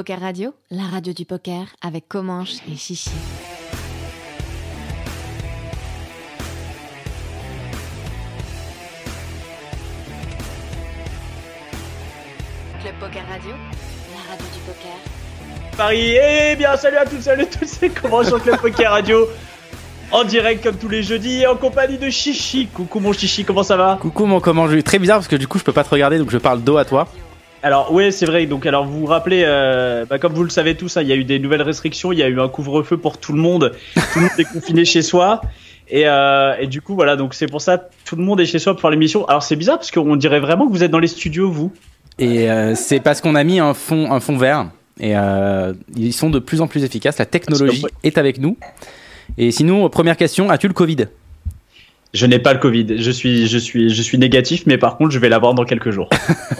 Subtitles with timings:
[0.00, 3.10] Poker Radio, la radio du poker avec Comanche et Chichi.
[12.80, 15.76] Club Poker Radio, la radio du poker.
[15.76, 16.16] Paris.
[16.16, 19.28] Eh bien, salut à toutes, salut à tous, c'est comment sur Club Poker Radio
[20.12, 22.68] En direct comme tous les jeudis et en compagnie de Chichi.
[22.68, 23.98] Coucou mon Chichi, comment ça va?
[24.00, 26.16] Coucou mon comment je très bizarre parce que du coup je peux pas te regarder
[26.16, 27.06] donc je parle dos à toi.
[27.62, 28.46] Alors ouais c'est vrai.
[28.46, 31.12] Donc alors vous vous rappelez euh, bah, comme vous le savez tous hein, il y
[31.12, 33.72] a eu des nouvelles restrictions il y a eu un couvre-feu pour tout le monde.
[33.94, 35.42] Tout le monde est confiné chez soi.
[35.88, 37.16] Et, euh, et du coup voilà.
[37.16, 39.26] Donc c'est pour ça tout le monde est chez soi pour faire l'émission.
[39.26, 41.72] Alors c'est bizarre parce qu'on dirait vraiment que vous êtes dans les studios vous.
[42.18, 44.70] Et euh, c'est parce qu'on a mis un fond un fond vert.
[44.98, 45.14] Et
[45.96, 47.18] ils sont de plus en plus efficaces.
[47.18, 48.56] La technologie est avec nous.
[49.38, 51.06] Et sinon première question as-tu le Covid?
[52.12, 52.86] Je n'ai pas le Covid.
[52.98, 55.90] Je suis je suis je suis négatif mais par contre je vais l'avoir dans quelques
[55.90, 56.08] jours.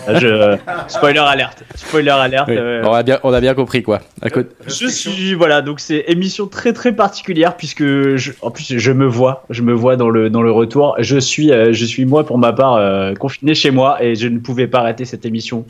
[0.08, 0.56] Je
[0.88, 1.64] spoiler alerte.
[1.74, 2.56] Spoiler alerte Oui.
[2.56, 4.00] euh, on, a bien on a bien compris quoi.
[4.22, 8.78] À côté- Je suis voilà donc c'est émission très très particulière puisque je, en plus
[8.78, 10.94] je me vois je me vois dans le dans le retour.
[11.00, 14.28] Je suis euh, je suis moi pour ma part euh, confiné chez moi et je
[14.28, 15.64] ne pouvais pas rater cette émission.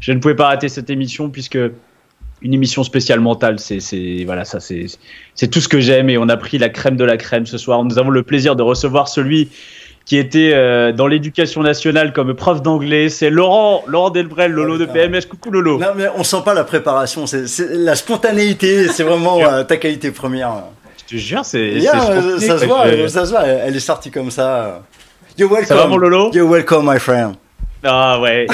[0.00, 1.58] Je ne pouvais pas rater cette émission puisque
[2.42, 4.86] une émission spéciale mentale c'est voilà ça c'est
[5.34, 7.58] c'est tout ce que j'aime et on a pris la crème de la crème ce
[7.58, 7.84] soir.
[7.84, 9.48] Nous avons le plaisir de recevoir celui
[10.06, 13.08] qui était euh, dans l'éducation nationale comme prof d'anglais.
[13.08, 15.78] C'est Laurent Laurent Delbrel Lolo de PMS coucou Lolo.
[15.78, 20.10] Non, mais on sent pas la préparation, c'est la spontanéité, c'est vraiment euh, ta qualité
[20.10, 20.64] première.
[20.98, 23.80] je te jure c'est Yeah, euh, ça se voit, ça se voit, elle elle est
[23.80, 24.82] sortie comme ça.
[25.38, 25.68] You're welcome.
[25.68, 26.30] Ça va, mon Lolo?
[26.32, 27.34] You're welcome, my friend.
[27.82, 28.46] Ah ouais,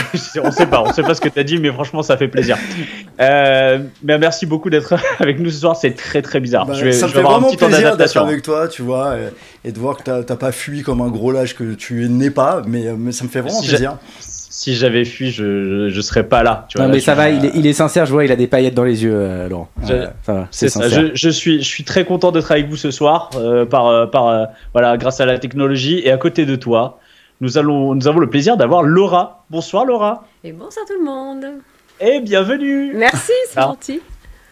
[0.43, 2.57] on sait pas, on sait pas ce que t'as dit, mais franchement ça fait plaisir.
[3.21, 6.67] Euh, mais merci beaucoup d'être avec nous ce soir, c'est très très bizarre.
[6.67, 9.17] Bah, je vais, ça je fait avoir un vraiment plaisir d'être avec toi, tu vois,
[9.17, 12.09] et, et de voir que t'as t'as pas fui comme un gros lâche que tu
[12.09, 13.97] n'es pas, mais, euh, mais ça me fait vraiment Si plaisir.
[14.21, 16.65] Si j'avais fui, je, je, je serais pas là.
[16.71, 18.37] Tu vois, Non mais ça va, il est, il est sincère, je vois, il a
[18.37, 19.69] des paillettes dans les yeux euh, Laurent.
[19.83, 20.81] Va, C'est ça.
[20.81, 21.09] sincère.
[21.09, 24.07] Je, je suis, je suis très content d'être avec vous ce soir, euh, par, euh,
[24.07, 26.01] par, euh, voilà, grâce à la technologie.
[26.05, 26.99] Et à côté de toi,
[27.41, 29.45] nous allons, nous avons le plaisir d'avoir Laura.
[29.51, 30.27] Bonsoir Laura.
[30.45, 31.45] Et bonsoir tout le monde.
[32.01, 32.93] Et bienvenue.
[32.95, 33.71] Merci, c'est Alors.
[33.73, 34.01] gentil.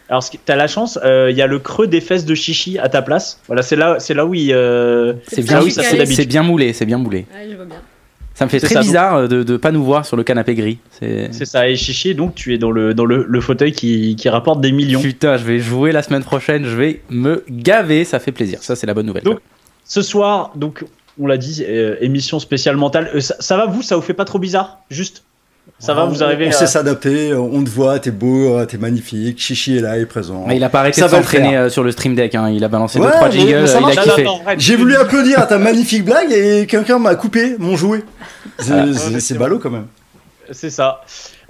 [0.09, 2.91] Alors, t'as la chance, euh, il y a le creux des fesses de Chichi à
[2.91, 3.41] ta place.
[3.47, 4.53] Voilà, c'est là, c'est là où il.
[4.53, 6.17] euh, C'est C'est bien, oui, c'est c'est d'habitude.
[6.17, 7.27] c'est bien moulé, c'est bien moulé.
[7.35, 7.77] Ouais, je vois bien.
[8.35, 10.23] Ça me fait C'est très ça, bizarre euh, de de pas nous voir sur le
[10.25, 10.79] canapé gris.
[10.91, 14.15] C'est C'est ça, et Chichi, donc tu es dans le, dans le, le fauteuil qui,
[14.17, 15.01] qui rapporte des millions.
[15.01, 18.59] Putain, je vais jouer la semaine prochaine, je vais me gaver, ça fait plaisir.
[18.63, 19.23] Ça, c'est la bonne nouvelle.
[19.23, 19.39] Donc,
[19.85, 20.85] Ce soir, donc,
[21.21, 23.11] on l'a dit, euh, émission spéciale mentale.
[23.15, 24.79] Euh, ça, ça va vous Ça vous fait pas trop bizarre?
[24.91, 25.23] Juste?
[25.79, 26.53] Ça va, On- vous arrivez On à...
[26.53, 30.07] sait s'adapter, on te voit, t'es beau, euh, t'es magnifique, Chichi est là, il est
[30.07, 30.45] présent.
[30.47, 32.35] Ah, il a pas arrêté Ça de s'entraîner sur le stream deck.
[32.35, 32.51] Hein.
[32.51, 34.27] Il a balancé Ouais, 2-3 mais- jingles, il a kiffé.
[34.59, 38.03] J'ai voulu applaudir à ta magnifique blague et quelqu'un m'a coupé mon jouet.
[38.59, 39.87] C'est Ah, ballot quand même.
[40.53, 41.01] C'est ça.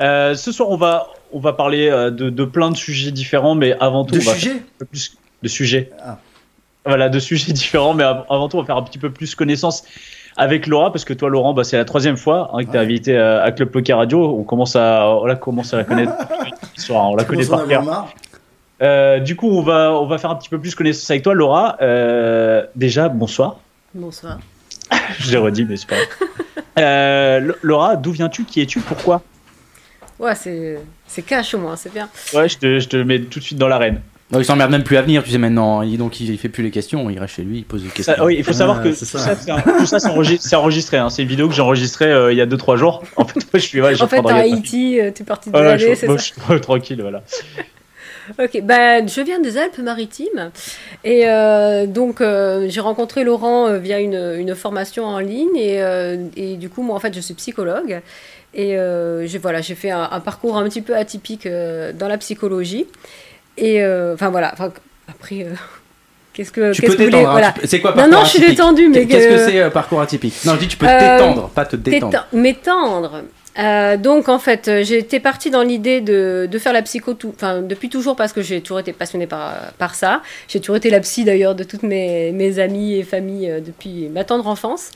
[0.01, 3.75] Euh, ce soir, on va, on va parler de, de plein de sujets différents, mais
[3.81, 5.91] avant tout, De on va sujet faire un peu plus de sujets.
[6.01, 6.19] Ah.
[6.87, 9.35] Voilà, de sujets différents, mais av- avant tout, on va faire un petit peu plus
[9.35, 9.85] connaissance
[10.37, 12.79] avec Laura, parce que toi, Laurent, bah, c'est la troisième fois hein, que tu es
[12.79, 12.85] Ouais.
[12.85, 14.37] invité à, à Club Poker Radio.
[14.39, 16.13] On commence à, on la commence à la connaître.
[16.77, 18.09] soir, on la Tu connaît par cœur.
[18.83, 21.35] Euh, du coup, on va, on va faire un petit peu plus connaissance avec toi,
[21.35, 21.77] Laura.
[21.81, 23.59] Euh, déjà, bonsoir.
[23.95, 24.39] Bonsoir.
[25.21, 26.29] Je l'ai redit, mais c'est pas grave.
[26.81, 29.23] Euh, Laura, d'où viens-tu Qui es-tu Pourquoi?
[30.19, 32.09] Ouais, c'est c'est cash au moins, c'est bien.
[32.35, 34.01] Ouais, je te, je te mets tout de suite dans l'arène.
[34.35, 35.81] Non, il s'emmerde même plus à venir, tu sais maintenant.
[35.83, 37.89] Il, donc il, il fait plus les questions, il reste chez lui, il pose des
[37.89, 38.15] questions.
[38.15, 39.19] Ça- oui, il faut savoir Ah, que c'est tout ça.
[39.19, 40.97] ça, c'est un- tout ça, c'est enregistré.
[40.99, 41.09] hein.
[41.09, 43.03] C'est une vidéo que j'ai enregistrée euh, il y a 2-3 jours.
[43.17, 43.81] En fait, moi, je suis.
[43.81, 46.35] Ouais, En fait, à Haïti, euh, t'es parti de Voilà, je, c'est ça je suis
[46.61, 47.23] tranquille, voilà.
[48.39, 50.51] Ok, bah, je viens des Alpes-Maritimes
[51.05, 55.83] et euh, donc euh, j'ai rencontré Laurent euh, via une, une formation en ligne et,
[55.83, 58.01] euh, et du coup moi en fait je suis psychologue
[58.55, 62.09] et euh, j'ai voilà j'ai fait un, un parcours un petit peu atypique euh, dans
[62.09, 62.87] la psychologie
[63.57, 64.73] et euh, enfin voilà enfin,
[65.09, 65.55] après euh,
[66.33, 67.29] qu'est-ce que Tu peux t'étendre.
[67.29, 69.51] hein, voilà C'est quoi non parcours non je suis atypique détendue mais Qu'est-ce que que-
[69.51, 72.27] c'est euh, parcours atypique Non, je dis tu peux Euh, t'étendre, pas te détendre.
[72.33, 73.23] M'étendre.
[73.57, 77.63] Euh, donc en fait, j'étais partie dans l'idée de, de faire la psycho tout, enfin,
[77.63, 80.23] depuis toujours parce que j'ai toujours été passionnée par, par ça.
[80.49, 84.25] J'ai toujours été la psy d'ailleurs de toutes mes, mes amies et familles depuis ma
[84.25, 84.91] tendre enfance.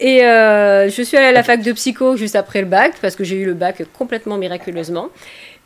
[0.00, 3.24] Et je suis allée à la fac de psycho juste après le bac parce que
[3.24, 5.08] j'ai eu le bac complètement miraculeusement.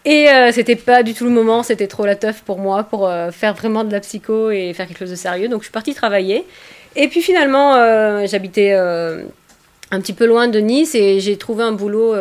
[0.05, 3.07] Et euh, c'était pas du tout le moment, c'était trop la teuf pour moi pour
[3.07, 5.49] euh, faire vraiment de la psycho et faire quelque chose de sérieux.
[5.49, 6.45] Donc je suis partie travailler.
[6.97, 9.23] Et puis finalement, euh, j'habitais euh,
[9.93, 12.15] un petit peu loin de Nice et j'ai trouvé un boulot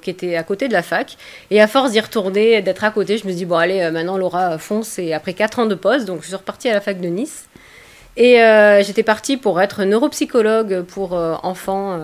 [0.00, 1.16] qui était à côté de la fac.
[1.50, 3.90] Et à force d'y retourner, et d'être à côté, je me suis dit, bon allez,
[3.90, 4.98] maintenant Laura fonce.
[4.98, 7.46] Et après 4 ans de pause, donc je suis repartie à la fac de Nice.
[8.16, 8.38] Et
[8.82, 12.00] j'étais partie pour être neuropsychologue pour enfants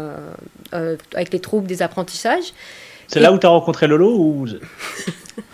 [0.73, 2.53] avec les troubles des apprentissages.
[3.09, 4.47] C'est là où t'as rencontré Lolo ou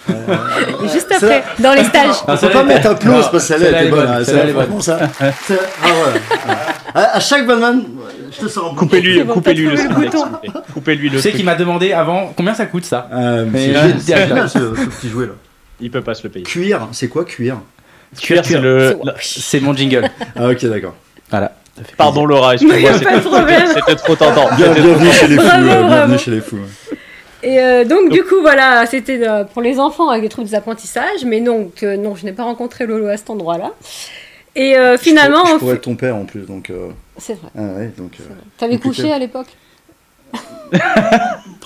[0.08, 2.16] Et juste c'est après, dans les stages.
[2.26, 4.24] Ah, Faut celle-là pas mettre applause Non, parce que celle-là était est bonne.
[4.24, 4.80] celle-là bonne.
[4.80, 4.98] ça.
[5.20, 5.30] Ah
[5.82, 7.08] voilà.
[7.14, 7.82] À, chaque Batman,
[8.32, 10.62] je te sors un Coupez-lui, coupez-lui t'as le.
[10.74, 14.48] Coupez-lui le Tu sais qu'il m'a demandé avant combien ça coûte ça Euh, c'est génial,
[14.48, 15.32] ce, ce petit jouet là.
[15.80, 16.44] Il peut pas se le payer.
[16.44, 17.58] Cuir, c'est quoi cuir
[18.20, 18.98] Cuir, c'est le.
[19.20, 20.08] C'est- mon jingle.
[20.36, 20.94] Ah ok d'accord.
[21.30, 21.52] Voilà.
[21.96, 24.48] Pardon Laura, excuse-moi, c'était- trop tentant.
[24.56, 25.42] Bienvenue chez les fous.
[25.46, 25.86] Euh.
[25.86, 26.58] Bienvenue chez les fous.
[27.42, 30.54] Et euh, donc, du coup, voilà, c'était euh, pour les enfants avec des troubles des
[30.54, 31.24] apprentissages.
[31.24, 33.72] Mais donc, euh, non, je n'ai pas rencontré Lolo à cet endroit-là.
[34.56, 36.70] Et euh, finalement, je, pourrais être ton père en plus donc.
[36.70, 37.48] euh, c'est vrai.
[37.56, 38.12] Ah ouais donc.
[38.20, 38.24] euh,
[38.56, 39.46] T'avais couché à l'époque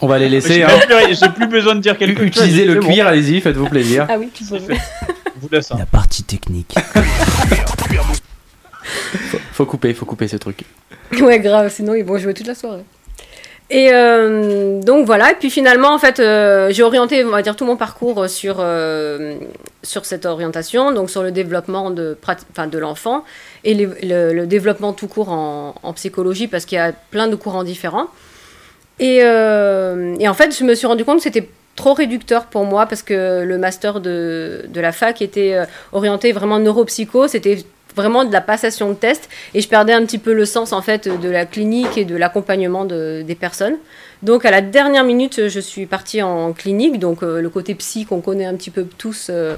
[0.03, 0.55] On va les laisser.
[0.55, 0.69] J'ai hein.
[1.11, 2.27] j'ai plus besoin de dire quelque chose.
[2.27, 4.07] Utiliser le bon, cuir, allez-y, faites-vous plaisir.
[4.11, 4.59] Ah oui, tu peux.
[4.59, 5.77] vous laisse, hein.
[5.79, 6.75] La partie technique.
[9.53, 10.65] Faut couper, faut couper ce truc.
[11.21, 12.85] ouais, grave, sinon ils vont jouer toute la soirée.
[13.75, 17.57] Et euh, donc voilà, et puis finalement, en fait, euh, j'ai orienté, on va dire,
[17.57, 19.37] tout mon parcours sur, euh,
[19.83, 22.19] sur cette orientation, donc sur le développement de,
[22.53, 23.25] enfin, de l'enfant
[23.65, 28.09] et le, développement tout court en, psychologie, parce qu'il y a plein de courants différents.
[29.01, 32.85] Et, et en fait, je me suis rendu compte que c'était trop réducteur pour moi,
[32.85, 37.65] parce que le master de, de la fac était orienté vraiment neuropsycho, c'était
[37.97, 40.83] vraiment de la passation de tests et je perdais un petit peu le sens en
[40.83, 43.77] fait de la clinique et de l'accompagnement de- des personnes.
[44.23, 48.05] Donc à la dernière minute, je suis partie en clinique, donc euh, le côté psy
[48.07, 49.29] qu'on connaît un petit peu tous.
[49.31, 49.57] euh,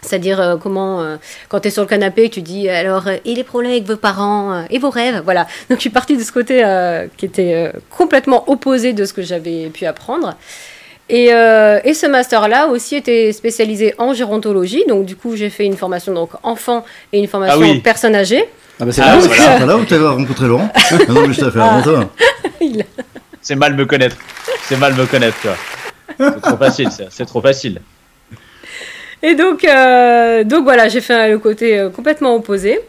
[0.00, 1.16] c'est-à-dire euh, comment,
[1.48, 4.64] quand tu es sur le canapé, tu dis alors, et les problèmes avec vos parents,
[4.68, 5.46] et vos rêves, voilà.
[5.70, 6.62] Donc je suis partie de ce côté
[7.16, 10.36] qui était complètement opposé de ce que j'avais pu apprendre.
[11.10, 15.66] Et, euh, et ce master-là aussi était spécialisé en gérontologie, donc du coup j'ai fait
[15.66, 17.80] une formation donc enfant et une formation Ah oui.
[17.80, 18.44] personne âgée.
[18.80, 19.66] Ah bah c'est Ah, là, voilà.
[19.66, 22.10] là où t'as rencontré Laurent Ah Non mais je t'ai fait avant toi.
[23.42, 24.16] C'est mal me connaître.
[24.62, 25.56] C'est mal me connaître, tu vois.
[26.18, 27.04] C'est trop facile, ça.
[27.10, 27.82] C'est trop facile.
[29.22, 32.80] Et donc, euh, donc voilà, j'ai fait le côté euh, complètement opposé.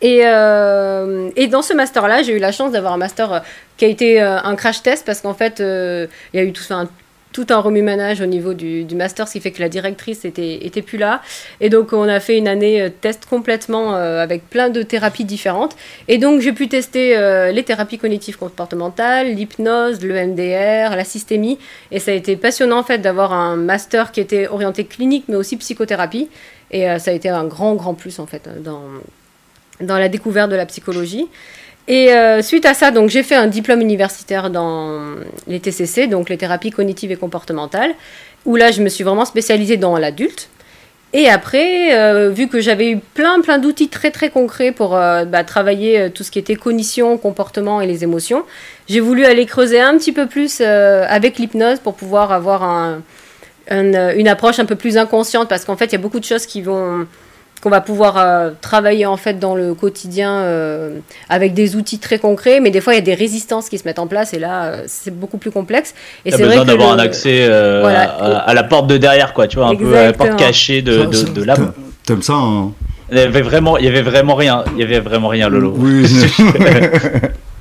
[0.00, 3.42] Et, euh, et dans ce master-là, j'ai eu la chance d'avoir un master
[3.76, 6.64] qui a été un crash test parce qu'en fait, euh, il y a eu tout
[6.70, 6.88] un,
[7.32, 10.64] tout un remue-ménage au niveau du, du master, ce qui fait que la directrice était,
[10.64, 11.22] était plus là.
[11.60, 15.24] Et donc, on a fait une année euh, test complètement euh, avec plein de thérapies
[15.24, 15.76] différentes.
[16.08, 21.58] Et donc, j'ai pu tester euh, les thérapies cognitives comportementales, l'hypnose, le MDR, la systémie.
[21.90, 25.36] Et ça a été passionnant en fait d'avoir un master qui était orienté clinique mais
[25.36, 26.28] aussi psychothérapie.
[26.70, 28.80] Et ça a été un grand, grand plus en fait dans,
[29.80, 31.28] dans la découverte de la psychologie.
[31.88, 35.00] Et euh, suite à ça, donc j'ai fait un diplôme universitaire dans
[35.48, 37.94] les TCC, donc les thérapies cognitives et comportementales,
[38.44, 40.48] où là je me suis vraiment spécialisée dans l'adulte.
[41.14, 45.24] Et après, euh, vu que j'avais eu plein plein d'outils très très concrets pour euh,
[45.24, 48.44] bah, travailler tout ce qui était cognition, comportement et les émotions,
[48.88, 53.02] j'ai voulu aller creuser un petit peu plus avec l'hypnose pour pouvoir avoir un,
[53.70, 56.24] un, une approche un peu plus inconsciente, parce qu'en fait il y a beaucoup de
[56.24, 57.06] choses qui vont
[57.62, 62.18] qu'on va pouvoir euh, travailler en fait dans le quotidien euh, avec des outils très
[62.18, 64.40] concrets, mais des fois il y a des résistances qui se mettent en place et
[64.40, 65.94] là euh, c'est beaucoup plus complexe.
[66.24, 68.02] Et c'est besoin d'avoir le- un accès euh, Voilà.
[68.02, 69.46] à, à la porte de derrière, quoi.
[69.46, 70.36] Tu vois, un peu à la porte Exactement.
[70.48, 71.72] cachée de, de, de l'âme.
[72.04, 72.72] T'aimes ça hein
[73.12, 74.64] Il y avait vraiment, il y avait vraiment rien.
[74.74, 75.72] Il y avait vraiment rien, Lolo.
[75.76, 76.04] Oui.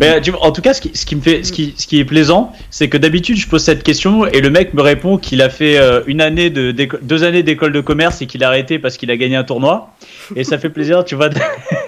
[0.00, 2.88] Vois, en tout cas, ce qui, me fait, ce qui, ce qui est plaisant, c'est
[2.88, 6.02] que d'habitude, je pose cette question et le mec me répond qu'il a fait euh,
[6.06, 9.16] une année de, deux années d'école de commerce et qu'il a arrêté parce qu'il a
[9.16, 9.90] gagné un tournoi.
[10.36, 11.28] Et ça fait plaisir, tu vois,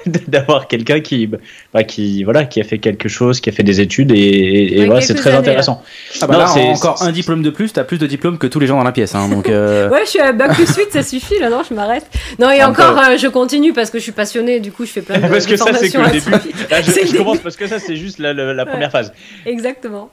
[0.06, 1.28] d'avoir quelqu'un qui,
[1.72, 4.74] bah, qui, voilà, qui a fait quelque chose, qui a fait des études et, et,
[4.76, 5.82] et Ouais, voilà, c'est très années, intéressant.
[6.20, 8.46] Ah bah Non, là, c'est- encore un diplôme de plus, t'as plus de diplômes que
[8.46, 9.14] tous les gens dans la pièce.
[9.14, 11.74] Hein, donc, euh, Ouais, je suis à bac plus 8, ça suffit là, non, je
[11.74, 12.06] m'arrête.
[12.38, 14.84] Non, et Ah, encore, bah euh, je continue parce que je suis passionnée, du coup,
[14.86, 16.30] je fais plein de, Parce de que ça, c'est que le formations début.
[16.30, 16.70] là-dessus.
[16.70, 19.12] Là, je, je commence parce que ça, c'est juste la, la- la première phase.
[19.46, 20.10] Exactement.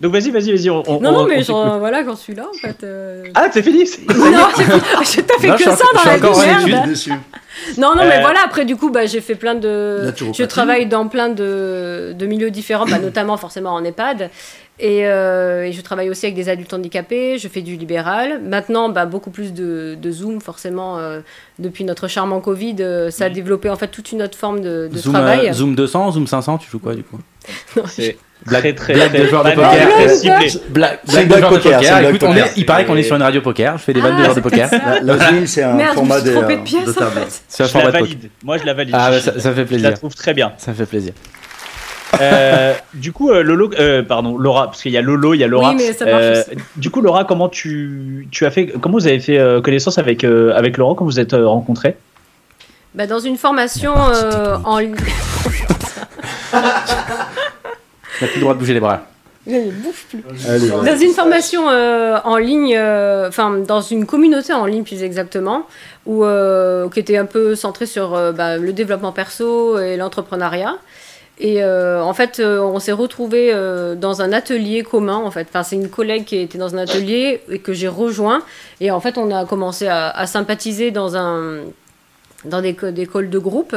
[0.00, 0.68] Donc vas-y, vas-y, vas-y.
[0.70, 1.78] on- on- Non, non, on- mais on genre, t'écoute.
[1.78, 2.84] voilà, quand je suis là, en fait.
[2.84, 3.86] euh, Ah, c'est fini.
[3.86, 4.14] c'est- Non,
[5.02, 6.90] je t'ai fait Non, que ça en- dans je la encore en vie, merde.
[6.90, 7.12] dessus.
[7.78, 10.12] Non, non, mais Euh, voilà, après, du coup, bah, j'ai fait plein de.
[10.34, 14.30] Je travaille dans plein de, de milieux différents, bah, notamment forcément en EHPAD.
[14.78, 18.42] Et, euh, et je travaille aussi avec des adultes handicapés, je fais du libéral.
[18.42, 21.20] Maintenant, bah, beaucoup plus de, de Zoom, forcément, euh,
[21.58, 24.88] depuis notre charmant Covid, euh, ça a développé en fait toute une autre forme de,
[24.92, 25.48] de Zoom, travail.
[25.48, 27.18] euh, Zoom 200, Zoom 500, tu joues quoi du coup?
[27.86, 29.88] C'est Blague- très, très, blague très, de joueur de poker.
[29.94, 30.52] très ciblé.
[30.68, 31.80] Blague, blague de blague joueur de poker, poker.
[31.82, 32.46] c'est une blague Écoute, on poker.
[32.46, 33.78] est, il paraît qu'on est sur une radio poker.
[33.78, 34.68] Je fais des vannes de Ah, joueurs de poker.
[34.70, 37.42] La, la Zoom, c'est un je format suis de, de pièce, de en fait.
[37.48, 38.14] C'est un Je la format de poker.
[38.16, 38.30] valide.
[38.44, 38.94] Moi, je la valide.
[38.96, 39.94] Ah, bah, Je- ça, ça fait je la plaisir.
[39.94, 40.52] trouve très bien.
[40.58, 41.12] Ça fait plaisir.
[42.20, 45.44] Euh, du coup, euh, Lolo, euh, pardon, Laura, parce qu'il y a Lolo, il y
[45.44, 45.70] a Laura.
[45.70, 46.50] Oui, mais ça marche Euh, aussi.
[46.76, 50.22] du coup, Laura, comment tu, tu as fait, comment vous avez fait euh, connaissance avec
[50.22, 51.96] euh, avec Laurent quand vous êtes euh, rencontrés?
[52.94, 54.78] Bah, dans une formation euh, en
[58.20, 59.02] T'as plus le droit de bouger les bras.
[59.46, 59.70] Allez,
[60.68, 65.66] Dans une formation euh, en ligne, euh, enfin dans une communauté en ligne plus exactement,
[66.04, 70.74] où, euh, qui était un peu centrée sur euh, bah, le développement perso et l'entrepreneuriat.
[71.38, 75.16] Et euh, en fait, euh, on s'est retrouvés euh, dans un atelier commun.
[75.16, 78.42] En fait, enfin, c'est une collègue qui était dans un atelier et que j'ai rejoint.
[78.80, 81.58] Et en fait, on a commencé à, à sympathiser dans un
[82.46, 83.76] dans des, des calls de groupe.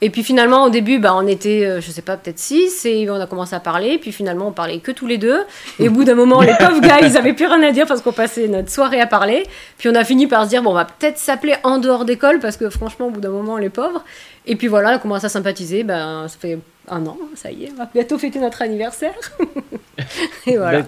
[0.00, 3.08] Et puis finalement, au début, bah, on était, euh, je sais pas, peut-être six, et
[3.10, 3.98] on a commencé à parler.
[3.98, 5.40] Puis finalement, on parlait que tous les deux.
[5.78, 8.00] Et au bout d'un moment, les pauvres gars, ils avaient plus rien à dire parce
[8.02, 9.44] qu'on passait notre soirée à parler.
[9.78, 12.40] Puis on a fini par se dire, bon, on va peut-être s'appeler en dehors d'école
[12.40, 14.04] parce que franchement, au bout d'un moment, les pauvres.
[14.46, 15.82] Et puis voilà, on a commencé à sympathiser.
[15.82, 16.58] Ben, ça fait
[16.88, 19.14] un an, ça y est, on va bientôt fêter notre anniversaire.
[20.46, 20.82] et voilà.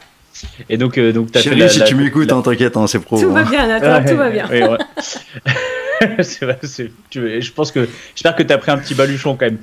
[0.68, 2.87] Et donc, euh, donc t'as fait Chérie, la- si la- tu m'écoutes, hein, t'inquiète, hein,
[2.87, 3.20] c'est pro.
[3.20, 3.47] Tout va hein.
[3.50, 4.49] bien, Nathan, tout va bien.
[4.49, 4.78] Ouais, ouais.
[6.23, 9.59] c'est vrai, je pense que j'espère que tu as pris un petit baluchon quand même.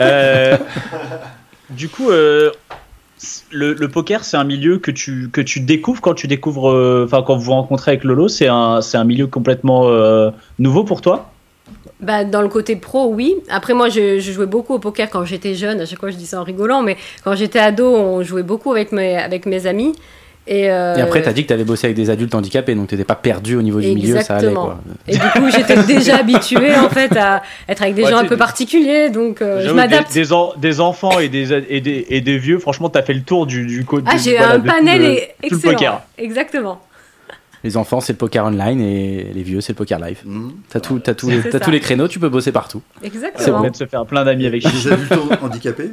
[0.00, 0.56] Euh,
[1.70, 2.50] du coup, euh,
[3.50, 7.22] le, poker, c'est un milieu que tu que tu découvres quand tu découvres, euh, enfin
[7.26, 9.90] quand vous vous rencontrez avec Lolo, c'est un c'est un milieu complètement
[10.58, 11.30] nouveau pour toi?
[12.00, 13.36] Bah, dans le côté pro, oui.
[13.48, 15.80] Après, moi, je, je jouais beaucoup au poker quand j'étais jeune.
[15.80, 18.70] À chaque fois, je dis ça en rigolant, mais quand j'étais ado, on jouait beaucoup
[18.72, 19.94] avec mes, avec mes amis.
[20.48, 23.02] Et, euh, Et après, t'as dit que t'avais bossé avec des adultes handicapés, donc t'étais
[23.04, 24.78] pas perdu au niveau du milieu, ça allait quoi.
[25.08, 28.22] et du coup, j'étais déjà habituée en fait à être avec des Ouais, gens un
[28.22, 30.12] tu- peu particuliers, donc euh, je m'adapte.
[30.12, 33.02] Des, des, en- des enfants et des, et des et des vieux, franchement, tu as
[33.02, 34.06] fait le tour du du côté.
[34.08, 35.16] Ah, j'ai un panel et
[35.48, 35.72] tout le excellent.
[35.72, 36.02] poker.
[36.16, 36.80] Exactement.
[37.64, 40.18] Les enfants, c'est le poker online et les vieux, c'est le poker live.
[40.24, 40.50] Mmh.
[40.68, 42.80] T'as tout, t'as tous les, C'est tous créneaux, tu peux bosser partout.
[43.02, 43.62] Exactement.
[43.62, 45.12] Peut-être se faire plein d'amis avec Des adultes
[45.42, 45.90] handicapés?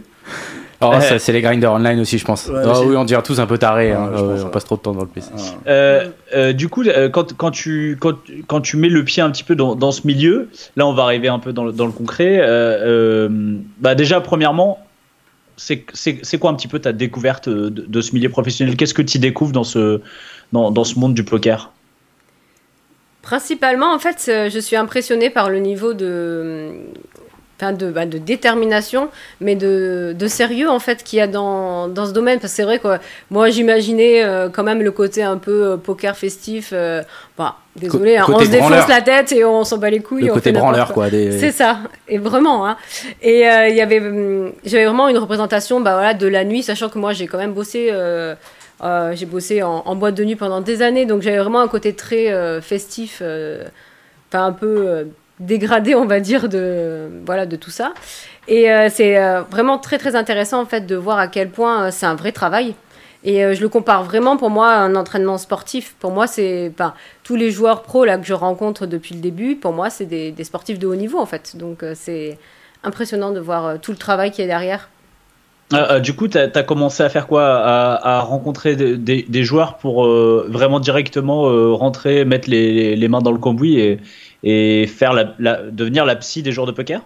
[0.83, 2.47] Oh, ça, c'est les grinders online aussi, je pense.
[2.47, 3.91] Ouais, Ah oui, on dirait tous un peu tarés.
[3.91, 4.11] Ouais, hein.
[4.45, 5.29] on passe trop de temps dans le PC.
[5.67, 8.15] Euh, euh, du coup, euh, quand, quand, tu, quand,
[8.47, 11.03] quand tu mets le pied un petit peu dans, dans ce milieu, là on va
[11.03, 12.39] arriver un peu dans le, dans le concret.
[12.41, 14.79] euh, euh, bah déjà, premièrement,
[15.55, 15.85] c'est
[16.39, 18.75] quoi un petit peu ta découverte de, de ce milieu professionnel?
[18.75, 20.01] Qu'est-ce que tu découvres dans ce,
[20.51, 21.71] dans, dans ce monde du poker?
[23.21, 26.71] Principalement, en fait, je suis impressionnée par le niveau de,
[27.63, 31.87] enfin de, bah, de détermination, mais de, de sérieux en fait qu'il y a dans,
[31.87, 32.39] dans ce domaine.
[32.39, 32.87] Parce que c'est vrai que
[33.31, 36.71] moi, j'imaginais euh, quand même le côté un peu euh, poker festif.
[36.73, 37.01] euh,
[37.37, 40.25] bah, désolé, hein, on se défonce la tête et on s'en bat les couilles.
[40.25, 41.05] Le on côté branleur, quoi.
[41.05, 41.09] quoi.
[41.09, 41.39] Des...
[41.39, 42.67] C'est ça, et vraiment.
[42.67, 42.77] Hein.
[43.21, 46.89] Et euh, y avait, hum, j'avais vraiment une représentation, bah voilà, de la nuit, sachant
[46.89, 48.35] que moi j'ai quand même bossé, euh,
[49.13, 51.93] j'ai bossé en, en boîte de nuit pendant des années, donc j'avais vraiment un côté
[51.93, 53.63] très euh, festif, euh,
[54.29, 55.07] enfin un peu
[55.45, 57.93] dégradé, on va dire, de voilà de tout ça.
[58.47, 61.85] Et euh, c'est euh, vraiment très très intéressant en fait de voir à quel point
[61.85, 62.75] euh, c'est un vrai travail.
[63.25, 65.95] Et je le compare vraiment pour moi à un entraînement sportif.
[66.01, 66.73] Pour moi, c'est
[67.23, 69.55] tous les joueurs pros là que je rencontre depuis le début.
[69.55, 71.55] Pour moi, c'est des, sportifs de haut niveau en fait.
[71.55, 72.37] Donc c'est
[72.83, 74.89] impressionnant de voir tout le travail qui est derrière.
[76.01, 77.45] Du coup, tu as, commencé à faire quoi?
[77.45, 81.43] À, rencontrer des, joueurs pour vraiment directement
[81.77, 83.99] rentrer, mettre les, mains dans le cambouis
[84.43, 87.01] et faire la, la- devenir la psy des joueurs de poker?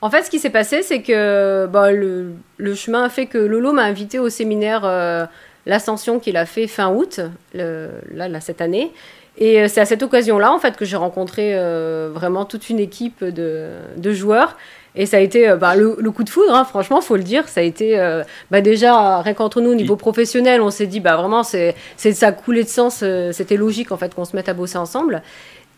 [0.00, 3.38] En fait, ce qui s'est passé, c'est que bah, le, le chemin a fait que
[3.38, 5.26] Lolo m'a invité au séminaire euh,
[5.66, 7.20] L'Ascension qu'il a fait fin août,
[7.52, 8.90] le- là, là, cette année.
[9.36, 12.78] Et euh, c'est à cette occasion-là, en fait, que j'ai rencontré euh, vraiment toute une
[12.78, 13.66] équipe de,
[13.96, 14.56] de joueurs.
[14.94, 17.48] Et ça a été bah, le, le coup de foudre, hein, franchement, faut le dire.
[17.48, 21.00] Ça a été euh, bah, déjà, rien qu'entre nous, au niveau professionnel, on s'est dit,
[21.00, 23.00] bah, vraiment, c'est, ça a coulé de sens.
[23.02, 25.22] euh, c'était logique, en fait, qu'on se mette à bosser ensemble.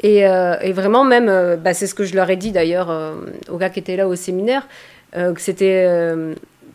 [0.03, 2.91] Et, euh, et vraiment, même, euh, bah, c'est ce que je leur ai dit d'ailleurs
[2.91, 3.15] euh,
[3.51, 4.67] aux gars qui étaient là au séminaire,
[5.13, 5.89] que c'était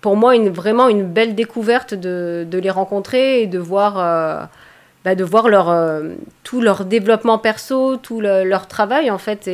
[0.01, 4.49] pour moi vraiment une belle découverte de, les rencontrer et de voir,
[5.05, 5.45] bah, de voir
[6.43, 9.49] tout leur développement perso, tout le- leur travail en fait.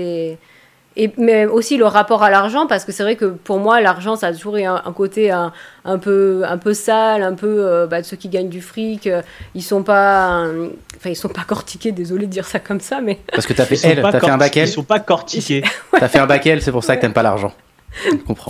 [0.98, 4.16] Et, mais aussi le rapport à l'argent, parce que c'est vrai que pour moi, l'argent,
[4.16, 5.54] ça a toujours eu un, un côté un,
[5.86, 9.08] un peu, un peu sale, un peu euh, bah, de ceux qui gagnent du fric.
[9.08, 9.22] euh,
[9.56, 10.68] ils sont pas, euh,
[10.98, 11.92] enfin, ils sont pas cortiqués.
[11.92, 14.38] Désolé de dire ça comme ça, mais Parce que t'as fait L, t'as fait un
[14.38, 15.64] bac L, Ils sont pas cortiqués.
[15.98, 17.54] t'as fait un bac L, c'est pour ça que t'aimes pas l'argent.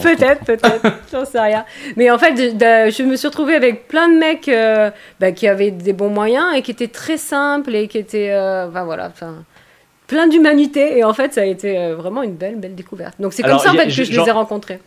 [0.03, 0.81] Peut-être, peut-être,
[1.11, 1.65] j'en sais rien.
[1.95, 5.31] Mais en fait, je, de- je me suis retrouvée avec plein de mecs euh, bah,
[5.31, 8.83] qui avaient des bons moyens et qui étaient très simples et qui étaient, euh, enfin
[8.83, 9.33] voilà, enfin,
[10.11, 10.97] plein d'humanité.
[10.97, 13.15] Et en fait, ça a été euh, vraiment une belle, belle découverte.
[13.19, 14.79] Donc c'est comme Alors, ça en a- fait que je les ai rencontrés.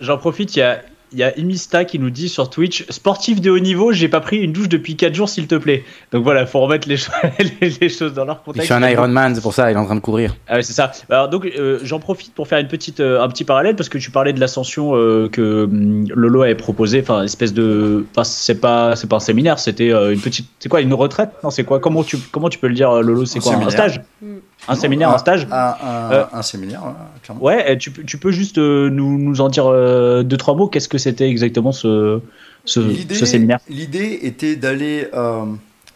[0.00, 0.78] J'en profite, il y a,
[1.10, 4.20] il y a Imista qui nous dit sur Twitch Sportif de haut niveau, j'ai pas
[4.20, 5.82] pris une douche depuis 4 jours, s'il te plaît.
[6.12, 7.10] Donc voilà, faut remettre les, cho-
[7.60, 8.68] les, les choses dans leur Il contexte.
[8.68, 10.36] fait un Ironman, c'est pour ça, il est en train de courir.
[10.46, 10.92] Ah ouais, c'est ça.
[11.10, 13.98] Alors donc euh, j'en profite pour faire une petite, euh, un petit parallèle parce que
[13.98, 18.60] tu parlais de l'ascension euh, que hum, Lolo avait proposé, enfin espèce de, enfin c'est
[18.60, 21.30] pas, c'est pas un séminaire, c'était euh, une petite, c'est quoi, une retraite?
[21.42, 21.80] Non, c'est quoi?
[21.80, 23.24] Comment tu, comment tu peux le dire, Lolo?
[23.24, 24.00] C'est quoi Un stage?
[24.22, 24.36] Mm.
[24.68, 26.82] Un séminaire, un stage Un, un- Euh, un séminaire,
[27.22, 27.42] clairement.
[27.42, 30.68] Ouais, tu, peux- tu peux juste euh, nous, nous en dire euh, deux trois mots.
[30.68, 32.20] Qu'est-ce que c'était exactement ce,
[32.64, 33.60] ce, L'idée- ce séminaire?
[33.68, 35.08] L'idée était d'aller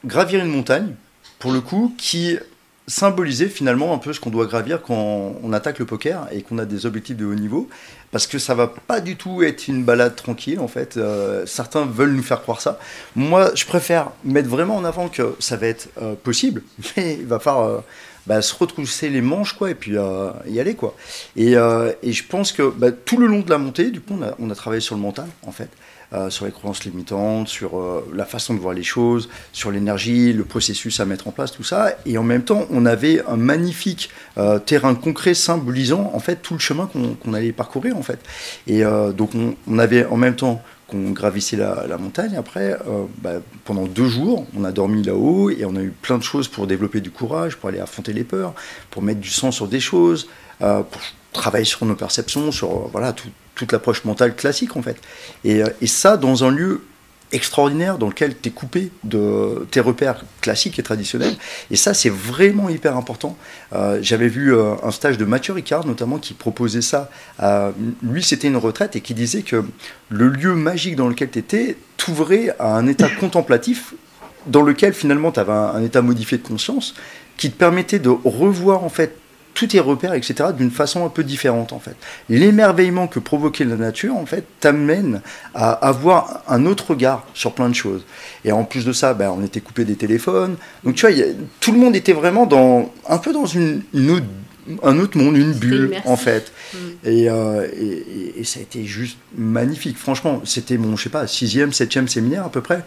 [0.05, 0.95] gravir une montagne,
[1.39, 2.39] pour le coup, qui
[2.89, 6.59] symbolisait finalement un peu ce qu'on doit gravir quand on attaque le poker et qu'on
[6.59, 7.69] a des objectifs de haut niveau.
[8.11, 10.97] Parce que ça va pas du tout être une balade tranquille, en fait.
[10.97, 12.79] Euh, certains veulent nous faire croire ça.
[13.17, 16.63] Moi, je préfère mettre vraiment en avant que ça va être euh, possible,
[16.97, 17.79] mais il va falloir euh,
[18.27, 20.95] bah, se retrousser les manches, quoi, et puis euh, y aller, quoi.
[21.37, 24.17] Et, euh, et je pense que bah, tout le long de la montée, du coup,
[24.19, 25.69] on a, on a travaillé sur le mental, en fait.
[26.15, 27.83] Euh, sur les croyances limitantes, sur
[28.15, 31.63] la façon de voir les choses, sur l'énergie, le processus à mettre en place, tout
[31.63, 31.97] ça.
[32.05, 34.11] Et en même temps, on avait un magnifique
[34.67, 38.19] terrain concret symbolisant en fait tout le chemin qu'on allait parcourir en fait.
[38.67, 38.83] Et
[39.17, 40.63] donc on, on avait en même temps
[40.93, 42.37] qu'on gravissait la, montagne.
[42.37, 43.35] Après, euh, bah,
[43.65, 46.67] pendant deux jours, on a dormi là-haut et on a eu plein de choses pour
[46.67, 48.55] développer du courage, pour aller affronter les peurs,
[48.91, 50.29] pour mettre du sang sur des choses,
[50.61, 51.01] euh, pour
[51.33, 54.97] travailler sur nos perceptions, sur euh, voilà tout- toute l'approche mentale classique en fait.
[55.45, 56.83] Et, et ça dans un lieu
[57.33, 61.35] extraordinaire dans lequel tu es coupé de tes repères classiques et traditionnels.
[61.71, 63.37] Et ça, c'est vraiment hyper important.
[63.73, 67.11] Euh, J'avais vu euh, un stage de Mathieu Ricard, notamment, qui proposait ça.
[67.39, 67.73] à-
[68.03, 69.65] lui, c'était une retraite et qui disait que
[70.09, 73.95] le lieu magique dans lequel tu étais t'ouvrait à un état contemplatif
[74.47, 76.95] dans lequel finalement tu avais un, un état modifié de conscience
[77.37, 79.17] qui te permettait de revoir en fait
[79.55, 81.95] tous tes repères, etc., d'une façon un peu différente en fait.
[82.29, 85.21] L'émerveillement que provoquait la nature en fait t'amène
[85.55, 88.05] à avoir un autre regard sur plein de choses.
[88.45, 90.57] Et en plus de ça, ben, on était coupé des téléphones.
[90.85, 94.11] Donc tu vois, a- tout le monde était vraiment dans un peu dans une, une
[94.11, 94.27] autre,
[94.83, 96.53] un autre monde, une bulle en fait.
[96.73, 96.79] Mm.
[97.05, 99.99] Et, euh, et- et ça a été juste magnifique.
[99.99, 102.85] Franchement, c'était mon, je sais pas, sixième, septième séminaire à peu près.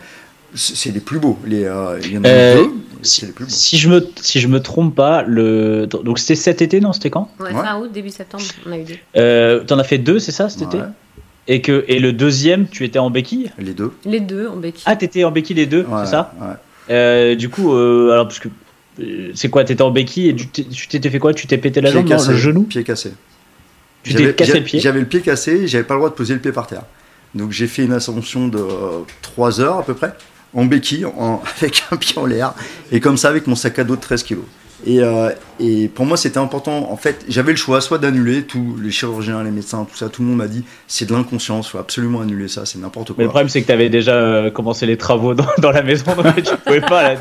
[0.56, 1.38] C'est les plus beaux.
[1.46, 2.72] Les, euh, il y en a Euh, eu deux.
[3.02, 3.52] Si, C'est les plus beaux.
[3.52, 7.10] si je me si je me trompe pas, le donc c'était cet été non C'était
[7.10, 7.30] quand?
[7.40, 7.62] Ouais, Ouais.
[7.62, 8.94] Fin août, début septembre, on a eu deux.
[9.18, 10.80] euh, T'en as fait deux, c'est ça cet été?
[11.48, 13.52] Et que et le deuxième, tu étais en béquille?
[13.60, 13.92] Les deux.
[14.06, 14.84] Les deux en béquille.
[14.88, 16.34] Ah, t'étais en béquille les deux, Ouais, c'est ça?
[16.42, 16.48] ouais.
[16.90, 18.48] Euh, Du coup, euh, alors parce que
[19.02, 20.48] euh, c'est quoi T'étais en béquille et tu
[20.88, 21.34] t'étais fait quoi?
[21.34, 22.64] Tu t'es pété la Pied jambe, non, cassé, le genou?
[22.64, 23.12] Pied cassé.
[24.04, 24.80] Tu t'es J'avais- cassé le pied?
[24.80, 26.84] J'avais le pied cassé, et j'avais pas le droit de poser le pied par terre.
[27.36, 28.64] Donc j'ai fait une ascension de
[29.22, 30.14] 3 heures à peu près,
[30.56, 32.54] en béquille, en- avec un pied en l'air,
[32.92, 34.46] et comme ça avec mon sac à dos de 13 kilos.
[34.88, 38.76] Et, euh, et pour moi c'était important, en fait j'avais le choix soit d'annuler, tous
[38.84, 41.80] les chirurgiens, les médecins, tout ça, tout le monde m'a dit c'est de l'inconscience, faut
[41.80, 43.32] absolument annuler ça, c'est n'importe Mais le quoi.
[43.32, 46.56] problème, c'est que t'avais déjà euh, commencé les travaux dans, dans la maison, donc tu
[46.64, 47.20] pouvais pas là.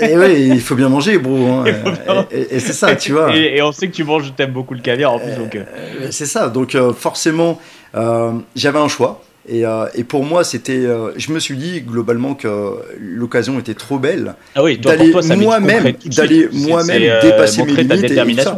[0.00, 1.34] Et oui, il faut bien manger, bro.
[1.48, 1.64] hein.
[1.64, 3.34] Bien- Et, et- et c'est ça, tu vois.
[3.34, 5.56] Et, on sait que tu manges, t'aimes beaucoup le caviar en plus, donc.
[5.56, 5.64] euh,
[6.10, 7.58] C'est ça, donc euh, forcément,
[7.96, 9.22] euh, j'avais un choix.
[9.46, 10.72] Et, euh, et pour moi, c'était.
[10.86, 12.48] euh, je me suis dit globalement que
[12.98, 14.36] l'occasion était trop belle.
[14.54, 15.82] Ah oui, D'aller ça moi-même-
[16.16, 18.14] d'aller moi-même euh, dépasser mes limites et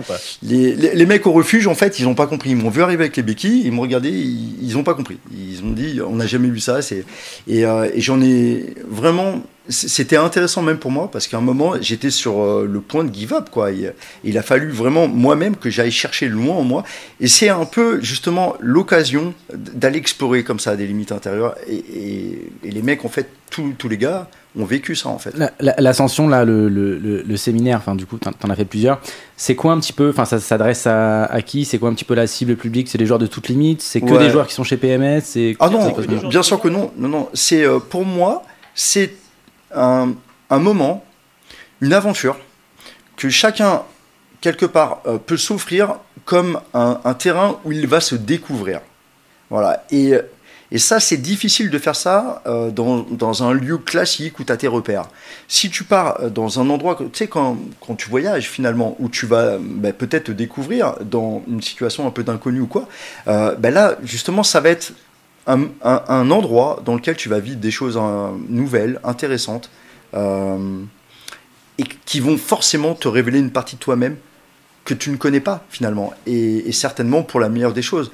[0.07, 0.17] quoi.
[0.45, 2.51] Les, les, les mecs au refuge, en fait, ils n'ont pas compris.
[2.51, 5.19] Ils m'ont vu arriver avec les béquilles, ils m'ont regardé, ils n'ont pas compris.
[5.33, 6.81] Ils ont dit, on n'a jamais vu ça.
[6.83, 7.05] C'est
[7.49, 9.43] et, euh, et j'en ai vraiment.
[9.69, 13.13] C'était intéressant même pour moi parce qu'à un moment j'étais sur euh, le point de
[13.13, 13.73] give up quoi.
[13.73, 13.93] Il,
[14.25, 16.85] il a fallu vraiment moi-même que j'aille chercher loin en moi
[17.21, 22.53] et c'est un peu justement l'occasion d'aller explorer comme ça des limites intérieures et, et-
[22.65, 25.37] et les mecs en fait tous tous les gars ont vécu ça en fait.
[25.37, 28.57] La- la- L'ascension, là, le, le, le, le séminaire, enfin, du coup, t'en t'en as
[28.57, 29.01] fait plusieurs.
[29.37, 31.67] C'est quoi un petit peu, enfin, ça s'adresse à, à qui?
[31.67, 32.89] C'est quoi un petit peu la cible publique?
[32.89, 33.83] C'est les joueurs de toutes limites?
[33.83, 34.19] C'est que Ouais.
[34.19, 35.21] des joueurs qui sont chez PMS
[35.61, 35.95] Ah non,
[36.31, 36.91] bien sûr que non.
[36.97, 37.29] Non, non.
[37.35, 39.13] C'est euh, pour moi, c'est
[39.75, 40.15] un,
[40.51, 41.05] moment,
[41.81, 42.37] une aventure
[43.17, 43.83] que chacun
[44.41, 48.81] quelque part euh, peut s'offrir comme un, terrain où il va se découvrir.
[49.49, 49.85] Voilà.
[49.91, 50.15] Et,
[50.73, 54.53] Et ça, c'est difficile de faire ça euh, dans, dans, un lieu classique où tu
[54.53, 55.09] as tes repères.
[55.47, 59.09] Si tu pars euh, dans un endroit, tu sais, quand, quand, tu voyages finalement, où
[59.09, 62.89] tu vas ben, peut-être te découvrir dans une situation un peu d'inconnu ou quoi,
[63.27, 64.93] ben là, justement, ça va être
[65.47, 69.71] un, un, endroit dans lequel tu vas vivre des choses euh, nouvelles, intéressantes,
[70.15, 70.83] euh,
[71.79, 74.17] et qui vont forcément te révéler une partie de toi-même
[74.85, 78.11] que tu ne connais pas finalement, et, certainement pour la meilleure des choses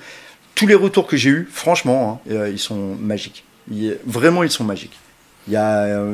[0.54, 3.44] tous les retours que j'ai eus, franchement, hein, euh, ils sont magiques.
[4.04, 4.98] Vraiment, ils sont magiques.
[5.48, 6.04] Il y a,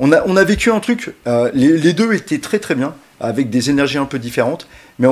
[0.00, 1.14] on, a, on a vécu un truc,
[1.54, 4.66] les, deux étaient très très bien, avec des énergies un peu différentes,
[4.98, 5.06] mais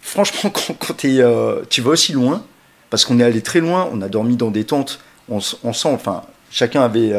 [0.00, 2.44] franchement, quand, quand tu vas aussi loin,
[2.94, 5.88] parce qu'on est allé très loin, on a dormi dans des tentes, on, on sent,
[5.88, 7.10] enfin, chacun avait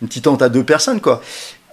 [0.00, 1.22] une petite tente à deux personnes, quoi.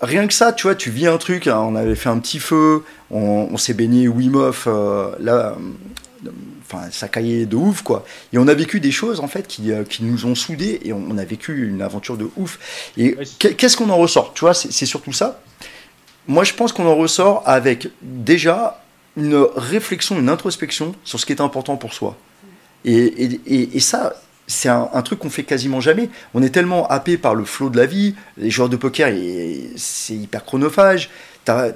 [0.01, 2.37] Rien que ça, tu vois, tu vis un truc, hein, on avait fait un petit
[2.37, 4.67] feu, on, on s'est baigné Wim Hof,
[5.19, 5.55] là
[6.71, 8.05] enfin ça caillait de ouf quoi.
[8.31, 10.93] Et on a vécu des choses en fait qui, euh, qui nous ont soudés et
[10.93, 12.59] on, on, a vécu une aventure de ouf.
[12.97, 14.33] Et qu'est-ce qu'on en ressort?
[14.35, 15.41] Tu vois c'est surtout ça.
[16.27, 18.83] Moi je pense qu'on en ressort avec déjà
[19.17, 22.15] une réflexion une introspection sur ce qui est important pour soi
[22.85, 24.13] et, ça
[24.47, 26.09] c'est un, un, truc qu'on fait quasiment jamais.
[26.33, 28.15] On est tellement happé par le flot de la vie.
[28.37, 29.13] Les joueurs de poker,
[29.75, 31.11] c'est hyper chronophage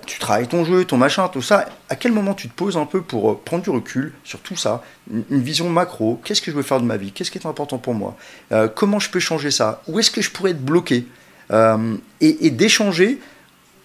[0.05, 1.65] tu travailles ton jeu, ton machin, tout ça.
[1.89, 4.55] À quel moment tu te poses un peu pour euh, prendre du recul sur tout
[4.55, 7.11] ça, une, vision macro Qu'est-ce que je veux faire de ma vie?
[7.11, 8.15] Qu'est-ce qui est important pour moi?
[8.51, 9.81] Euh, Comment je peux changer ça?
[9.87, 11.05] Où est-ce que je pourrais être bloqué?
[11.51, 13.19] Euh, Et, et d'échanger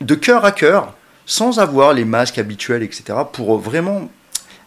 [0.01, 0.95] de cœur à cœur,
[1.27, 4.09] sans avoir les masques habituels, etc., pour vraiment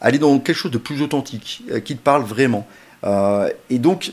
[0.02, 2.68] aller dans quelque chose de plus authentique, euh, qui te parle vraiment.
[3.04, 4.12] Euh, et donc,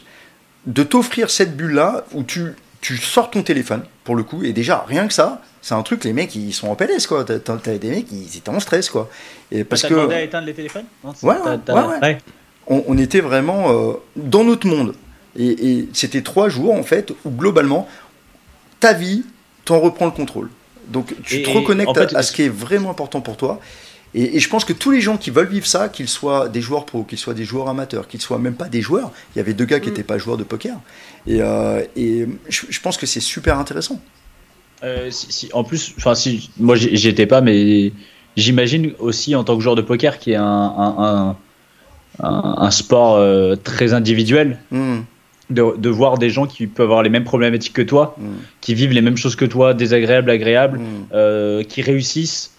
[0.66, 4.84] de t'offrir cette bulle-là où tu, tu sors ton téléphone, pour le coup, et déjà,
[4.86, 7.24] rien que ça, c'est un truc, les mecs, ils sont en PLS, quoi.
[7.24, 9.10] T'as des mecs, ils étaient en stress, quoi.
[9.50, 9.88] Et parce que.
[9.88, 10.84] demandé à éteindre les téléphones?
[11.02, 12.18] Non, ouais, ouais, ouais, ouais,
[12.66, 14.94] On, on, était vraiment euh, dans notre monde.
[15.36, 17.88] Et, et c'était trois jours, en fait, où globalement,
[18.80, 19.24] ta vie,
[19.64, 20.50] t'en reprends le contrôle.
[20.88, 23.36] Donc, tu et, te reconnectes en fait, à, à, ce qui est vraiment important pour
[23.36, 23.60] toi.
[24.14, 26.62] Et, et, je pense que tous les gens qui veulent vivre ça, qu'ils soient des
[26.62, 29.40] joueurs pros, qu'ils soient des joueurs amateurs, qu'ils soient même pas des joueurs, il y
[29.40, 30.06] avait deux gars qui n'étaient mm.
[30.06, 30.76] pas joueurs de poker.
[31.26, 34.00] Et, euh, et je, je pense que c'est super intéressant.
[34.84, 37.92] Euh, si, si, en plus, enfin, si moi j'y étais pas, mais
[38.36, 41.36] j'imagine aussi en tant que joueur de poker qui est un, un,
[42.20, 44.98] un, un sport euh, très individuel, mm.
[45.50, 48.24] de, de, voir des gens qui peuvent avoir les mêmes problématiques que toi, mm.
[48.60, 51.06] qui vivent les mêmes choses que toi, désagréables, agréables, mm.
[51.12, 52.54] euh, qui réussissent.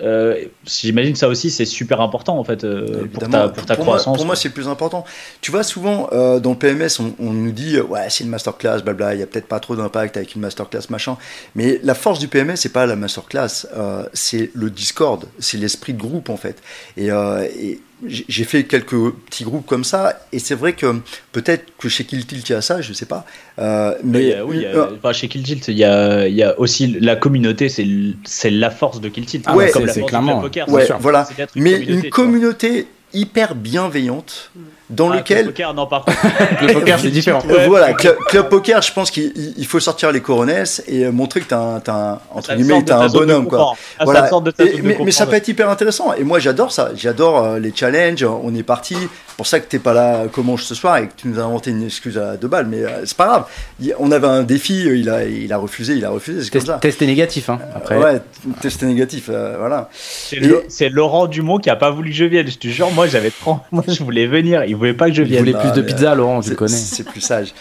[0.00, 3.84] Euh, J'imagine ça aussi, c'est super important en fait euh, pour ta, pour ta pour
[3.84, 4.06] croissance.
[4.06, 5.04] Moi, pour moi, c'est le plus important.
[5.40, 8.80] Tu vois, souvent euh, dans le PMS, on, on nous dit ouais, c'est une masterclass,
[8.82, 11.16] blabla, il n'y a peut-être pas trop d'impact avec une masterclass, machin.
[11.54, 15.92] Mais la force du PMS, c'est pas la masterclass, euh, c'est le Discord, c'est l'esprit
[15.92, 16.62] de groupe en fait.
[16.96, 21.00] Et, euh, et j'ai fait quelques petits groupes comme ça, et c'est vrai que
[21.32, 23.24] peut-être que chez Kill Tilt il y a ça, je sais pas.
[23.58, 26.86] Euh, mais oui, oui euh, chez Kill Tilt, il y a, il y a aussi
[27.00, 29.44] la communauté, c'est la force de Kill Tilt.
[29.46, 30.40] Ah, ouais, c'est clairement.
[30.40, 31.28] Poker, ouais, voilà.
[31.54, 34.50] Une mais une communauté hyper bienveillante
[34.92, 35.46] dans ah, lequel.
[35.46, 36.18] Le poker, non, par contre.
[36.62, 37.42] le poker, c'est différent.
[37.48, 41.46] Ouais, voilà, club, club, poker, je pense qu'il faut sortir les coronesses et montrer que
[41.46, 43.74] t'as un, as un, entre guillemets, as un bonhomme, quoi.
[44.00, 44.30] Voilà.
[44.58, 46.12] Et, mais, mais, ça peut être hyper intéressant.
[46.14, 46.90] Et moi, j'adore ça.
[46.94, 48.24] J'adore euh, les challenges.
[48.24, 48.96] On est parti.
[49.36, 51.70] pour ça que t'es pas là comment ce soir et que tu nous as inventé
[51.70, 52.66] une excuse à deux balles.
[52.66, 53.96] Mais euh, c'est pas grave.
[53.98, 54.84] On avait un défi.
[54.84, 55.94] Il a, il a refusé.
[55.94, 56.42] Il a refusé.
[56.42, 56.78] C'est comme ça.
[56.78, 57.96] Testé négatif, hein, après.
[57.96, 58.20] Euh, ouais,
[58.60, 59.28] testé négatif.
[59.28, 59.88] Euh, voilà.
[59.92, 62.48] C'est Laurent Dumont qui a pas voulu que je vienne.
[62.48, 63.58] Je te jure, moi, j'avais trop.
[63.72, 64.64] Moi, je voulais venir.
[64.64, 65.44] Il voulait pas que je vienne.
[65.46, 66.76] Il voulait plus de pizza, Laurent, je le connais.
[66.76, 67.54] C'est plus sage.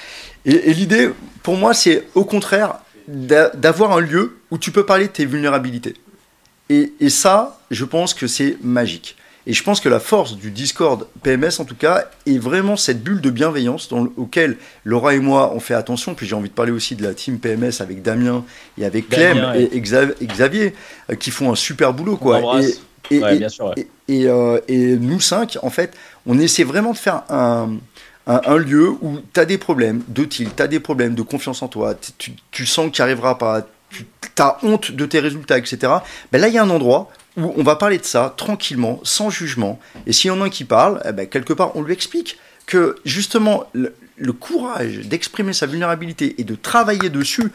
[0.46, 1.10] Et, et l'idée,
[1.44, 2.76] pour moi, c'est au contraire
[3.08, 5.96] d'avoir un lieu où tu peux parler de tes vulnérabilités.
[6.70, 9.18] Et, et ça, je pense que c'est magique.
[9.48, 13.04] Et je pense que la force du Discord PMS, en tout cas, est vraiment cette
[13.04, 16.14] bulle de bienveillance dans auquel Laura et moi on fait attention.
[16.14, 18.46] Puis j'ai envie de parler aussi de la team PMS avec Damien
[18.78, 20.76] et avec Clem Damien, et, et, Xavier,
[21.10, 22.18] euh, qui font un super boulot.
[22.18, 22.62] Quoi.
[22.62, 23.88] Et, et, ouais, bien sûr, ouais.
[24.08, 27.78] et, euh, et, nous cinq, en fait, on essaie vraiment de faire un,
[28.28, 31.22] un, un lieu où tu as des problèmes de tilt, tu as des problèmes de
[31.22, 34.06] confiance en toi, tu, tu sens que tu n'y arriveras pas, tu
[34.40, 35.80] as honte de tes résultats, etc.
[36.32, 39.30] Ben là, il y a un endroit où on va parler de ça tranquillement, sans
[39.30, 39.80] jugement.
[40.06, 42.38] Et s'il y en a un qui parle, eh ben, quelque part, on lui explique
[42.66, 47.52] que justement, le, le courage d'exprimer sa vulnérabilité et de travailler dessus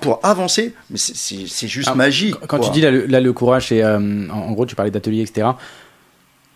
[0.00, 2.34] pour avancer, mais c'est juste Alors, magique.
[2.46, 2.66] Quand quoi.
[2.66, 5.48] tu dis là le, là, le courage, c'est euh, en gros, tu parlais d'atelier, etc.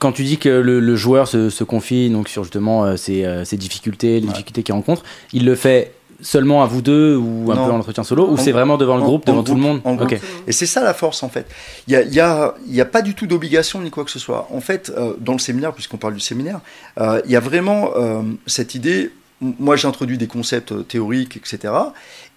[0.05, 3.25] Quand tu dis que le, le joueur se, se, confie donc sur justement euh, ses,
[3.25, 4.33] euh, ses, difficultés, les ouais.
[4.35, 7.65] difficultés qu'il rencontre, il le fait seulement à vous deux ou un non.
[7.65, 9.63] peu en entretien solo ou c'est vraiment devant le en, groupe, devant groupe, tout le
[9.63, 10.21] monde okay.
[10.47, 11.47] Et c'est ça la force en fait.
[11.89, 14.19] Il n'y a, y a, y a, pas du tout d'obligation ni quoi que ce
[14.19, 14.47] soit.
[14.53, 16.61] En fait, euh, dans le séminaire, puisqu'on parle du séminaire,
[16.99, 21.73] il euh, y a vraiment euh, cette idée moi j'introduis des concepts théoriques, etc.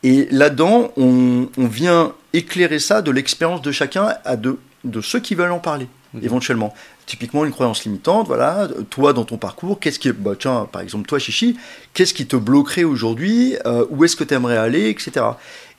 [0.04, 5.20] Et là-dedans, on, on vient éclairer ça de l'expérience de chacun, à de, de ceux
[5.20, 5.88] qui veulent en parler,
[6.22, 6.74] éventuellement.
[7.08, 11.08] Typiquement, une croyance limitante, voilà, toi dans ton parcours, qu'est-ce qui, bah, tiens, par exemple,
[11.08, 11.58] toi, Chichi,
[11.94, 15.26] qu'est-ce qui te bloquerait aujourd'hui, euh, où est-ce que tu aimerais aller, etc.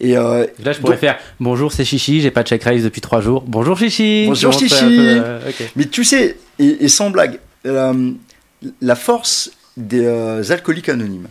[0.00, 2.82] Et euh, Là, je pourrais donc- faire bonjour, c'est Chichi, j'ai pas de check raise
[2.82, 3.44] depuis trois jours.
[3.46, 4.24] Bonjour Chichi.
[4.26, 4.74] Bonjour, Chichi.
[4.74, 5.40] peu, euh.
[5.76, 11.28] Mais tu sais, et, et sans blague, la force des alcooliques anonymes,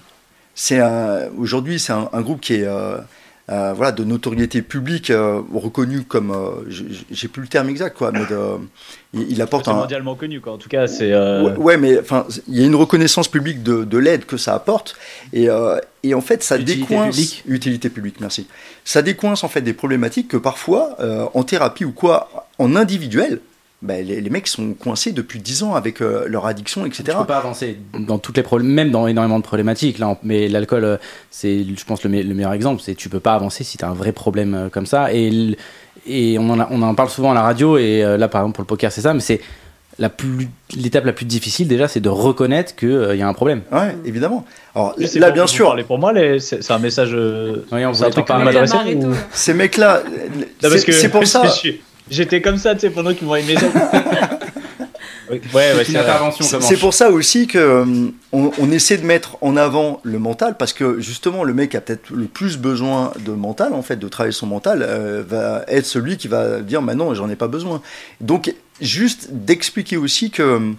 [0.53, 0.79] c'est
[1.37, 2.67] aujourd'hui c'est un, un groupe qui est
[3.49, 6.69] euh, euh, voilà de notoriété publique euh, reconnu comme euh,
[7.11, 8.57] j'ai- plus le terme exact quoi, mais de-
[9.13, 10.53] il, il apporte un mondialement connu, quoi.
[10.53, 11.11] En tout cas, c'est.
[11.13, 14.35] euh, Ouais, ouais, mais enfin, il y a une reconnaissance publique de, de l'aide que
[14.37, 14.95] ça apporte,
[15.31, 17.43] et, euh, et en fait, ça Utilité décoince publique.
[17.47, 18.47] utilité publique, merci.
[18.83, 23.39] Ça décoince en fait des problématiques que parfois, euh, en thérapie ou quoi, en individuel,
[23.83, 27.17] ben, les, les mecs sont coincés depuis 10 ans avec euh, leur addiction, Tu etc.
[27.19, 29.99] peux pas avancer dans toutes les problèmes, même dans énormément de problématiques.
[29.99, 30.97] Là, mais l'alcool, euh,
[31.29, 32.81] c'est, je pense, le, me- le meilleur exemple.
[32.83, 35.13] C'est tu peux pas avancer si tu as un vrai problème euh, comme ça.
[35.13, 35.55] Et, l-
[36.07, 37.77] et on, en a- on en parle souvent à la radio.
[37.77, 39.13] Et euh, là, par exemple, pour le poker, c'est ça.
[39.13, 39.41] Mais c'est
[39.99, 43.61] la plus, l'étape la plus difficile déjà, c'est de reconnaître qu'il y a un problème.
[43.71, 44.45] Ouais, évidemment.
[44.75, 47.11] Alors là, bien vous sûr, parlez pour moi, les- c'est c'est un message.
[47.13, 50.85] euh, Oui, on c'est un truc que vous m'adressez ou- ces mecs-là, Non, parce c'est
[50.85, 51.43] que c'est pour ça.
[51.63, 51.71] je
[52.09, 53.71] J'étais comme ça, tu sais, pendant qu'ils m'ont une message.
[55.29, 55.85] ouais, ouais,
[56.61, 57.85] C'est pour ça aussi que euh,
[58.31, 61.81] on, on essaie de mettre en avant le mental parce que justement le mec a
[61.81, 65.85] peut-être le plus besoin de mental en fait de travailler son mental euh, va être
[65.85, 67.81] celui qui va dire maintenant j'en ai pas besoin.
[68.21, 70.73] Donc juste d'expliquer aussi que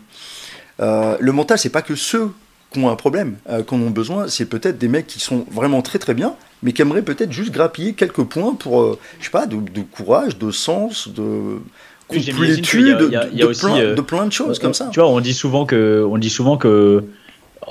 [0.81, 2.31] euh, le mental c'est pas que ceux
[2.73, 5.47] qui ont un problème euh, qui en ont besoin c'est peut-être des mecs qui sont
[5.51, 9.25] vraiment très très bien mais qui aimeraient peut-être juste grappiller quelques points pour euh, je
[9.27, 11.59] sais pas de, de courage de sens de
[12.09, 16.19] complétude de, plein, euh, de choses comme ça Tu vois, on dit souvent que, on
[16.19, 17.05] dit souvent que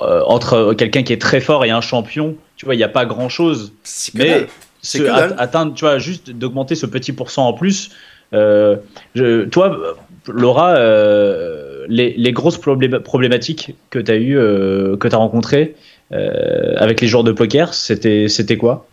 [0.00, 2.88] euh, entre quelqu'un qui est très fort et un champion, tu vois, il n'y a
[2.88, 3.72] pas grand chose.
[4.14, 4.46] Mais.
[4.80, 5.04] C'est ce-
[5.38, 7.90] atteindre, tu vois, juste d'augmenter ce petit pourcent en plus.
[8.32, 8.76] euh,
[9.16, 9.94] je- toi, euh,
[10.32, 15.74] Laura, euh, les, grosses problé- problématiques que tu as eues, euh, que tu rencontrées
[16.12, 18.86] euh, avec les joueurs de poker, c'était c'était quoi?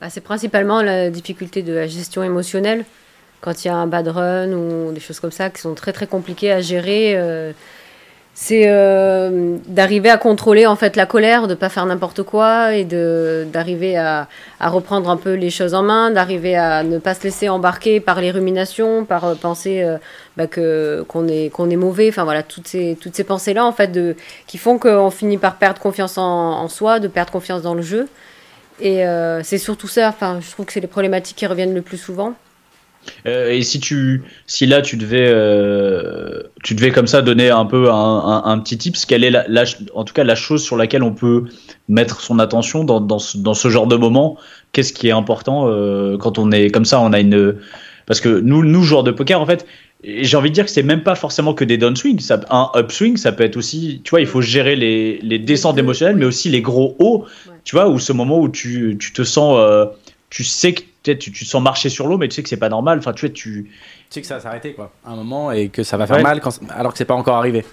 [0.00, 2.84] Bah, c'est principalement la difficulté de la gestion émotionnelle.
[3.40, 5.92] Quand il y a un bad run ou des choses comme ça qui sont très
[5.92, 7.52] très compliquées à gérer, euh,
[8.34, 12.84] c'est euh, d'arriver à contrôler en fait la colère, de pas faire n'importe quoi et
[12.84, 14.26] de d'arriver à,
[14.58, 18.00] à reprendre un peu les choses en main, d'arriver à ne pas se laisser embarquer
[18.00, 19.98] par les ruminations, par euh, penser euh,
[20.36, 22.08] bah, que qu'on est qu'on est mauvais.
[22.08, 24.16] Enfin voilà toutes ces toutes ces pensées là en fait de
[24.46, 27.82] qui font qu'on finit par perdre confiance en, en soi, de perdre confiance dans le
[27.82, 28.08] jeu.
[28.80, 31.82] Et euh, c'est surtout ça, enfin, je trouve que c'est les problématiques qui reviennent le
[31.82, 32.34] plus souvent.
[33.26, 37.64] Euh, et si tu, si là tu devais, euh, tu devais comme ça donner un
[37.66, 40.62] peu un, un, un petit tips, quelle est la, la- en tout cas la chose
[40.62, 41.44] sur laquelle on peut
[41.88, 44.36] mettre son attention dans, dans, ce, dans ce genre de moment?
[44.72, 47.56] Qu'est-ce qui est important euh, quand on est comme ça On a une,
[48.06, 49.66] parce que nous, nous joueurs de poker, en fait,
[50.04, 52.20] j'ai envie de dire que c'est même pas forcément que des downswings.
[52.20, 55.78] Ça, un upswing, ça peut être aussi, tu vois, il faut gérer les, les descentes
[55.78, 57.24] émotionnelles, mais aussi les gros hauts.
[57.64, 59.88] Tu vois, ou ce moment où tu, tu te sens,
[60.30, 62.56] tu sais que tu, tu te sens marcher sur l'eau, mais tu sais que c'est
[62.56, 62.98] pas normal.
[62.98, 63.70] Enfin, tu vois, tu, Tu
[64.10, 66.22] sais que ça va s'arrêter quoi, à un moment et que ça va faire Ouais.
[66.22, 67.64] mal quand, alors que c'est pas encore arrivé.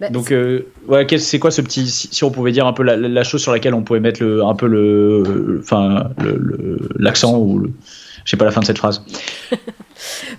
[0.00, 1.86] Bah, Donc, euh, ouais, c'est quoi ce petit.
[1.90, 4.22] Si, si on pouvait dire un peu la, la chose sur laquelle on pouvait mettre
[4.22, 5.60] le, un peu le.
[5.62, 7.70] Enfin, le- le- l'accent ou le.
[8.24, 9.02] Je sais pas la fin de cette phrase.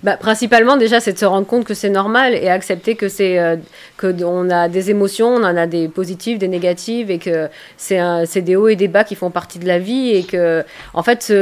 [0.02, 3.38] Bah, principalement, déjà, c'est de se rendre compte que c'est normal et accepter que c'est
[3.38, 3.56] euh,
[3.96, 8.42] que on a des émotions, on en a des positives, des négatives et que c'est
[8.42, 11.32] des hauts et des bas qui font partie de la vie et que, en fait,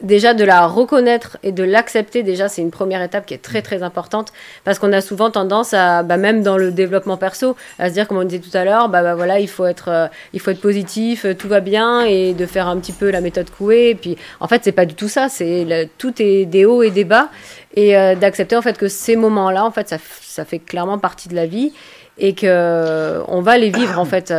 [0.00, 3.62] déjà de la reconnaître et de l'accepter, déjà, c'est une première étape qui est très
[3.62, 4.32] très importante
[4.64, 8.06] parce qu'on a souvent tendance à, bah, même dans le développement perso, à se dire,
[8.06, 10.50] comme on disait tout à l'heure, bah, bah, voilà, il faut être, euh, il faut
[10.50, 13.90] être positif, euh, tout va bien et de faire un petit peu la méthode Coué.
[13.90, 15.28] Et puis, en fait, c'est pas du tout ça.
[15.28, 17.28] C'est tout est des hauts et des bas
[17.74, 21.28] et euh, d'accepter en fait que ces moments-là, en fait, ça, ça fait clairement partie
[21.28, 21.72] de la vie
[22.18, 24.32] et que on va les vivre en fait.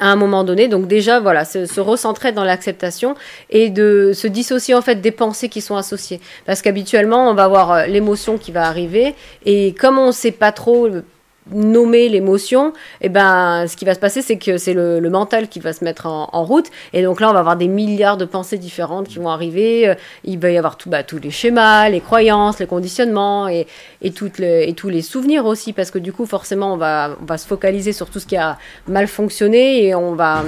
[0.00, 3.14] À un moment donné, donc déjà voilà, se, recentrer dans l'acceptation
[3.50, 7.44] et de se dissocier en fait des pensées qui sont associées, parce qu'habituellement on va
[7.44, 10.88] avoir euh, l'émotion qui va arriver et comme on ne sait pas trop
[11.52, 15.48] nommer l'émotion, et ben ce qui va se passer c'est que c'est le, le mental
[15.48, 16.68] qui va se mettre en, en route.
[16.94, 19.94] Et donc là on va avoir des milliards de pensées différentes qui vont arriver, Euh,
[20.24, 23.66] il va y avoir tout, bah, tous les schémas, les croyances, les conditionnements et,
[24.00, 25.72] et, toutes les- et tous les souvenirs aussi.
[25.72, 28.36] Parce que du coup forcément on va, on va se focaliser sur tout ce qui
[28.36, 28.56] a
[28.88, 30.42] mal fonctionné et on va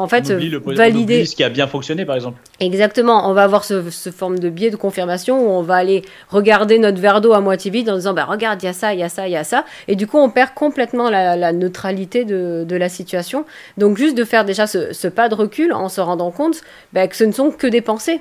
[0.00, 1.14] en fait on oublie le, on valider.
[1.16, 2.40] oublie ce qui a bien fonctionné, par exemple.
[2.60, 6.02] Exactement, on va avoir ce, ce forme de biais de confirmation où on va aller
[6.28, 8.94] regarder notre verre d'eau à moitié vide en disant bah regarde il y a ça,
[8.94, 11.36] il y a ça, il y a ça, et du coup on perd complètement la,
[11.36, 13.44] la neutralité de, de la situation.
[13.78, 17.06] Donc juste de faire déjà ce, ce pas de recul en se rendant compte bah,
[17.08, 18.20] que ce ne sont que des pensées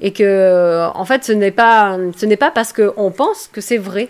[0.00, 3.78] et que en fait ce n'est pas ce n'est pas parce qu'on pense que c'est
[3.78, 4.08] vrai.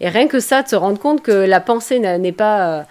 [0.00, 2.82] Et rien que ça, de se rendre compte que la pensée n'est pas euh,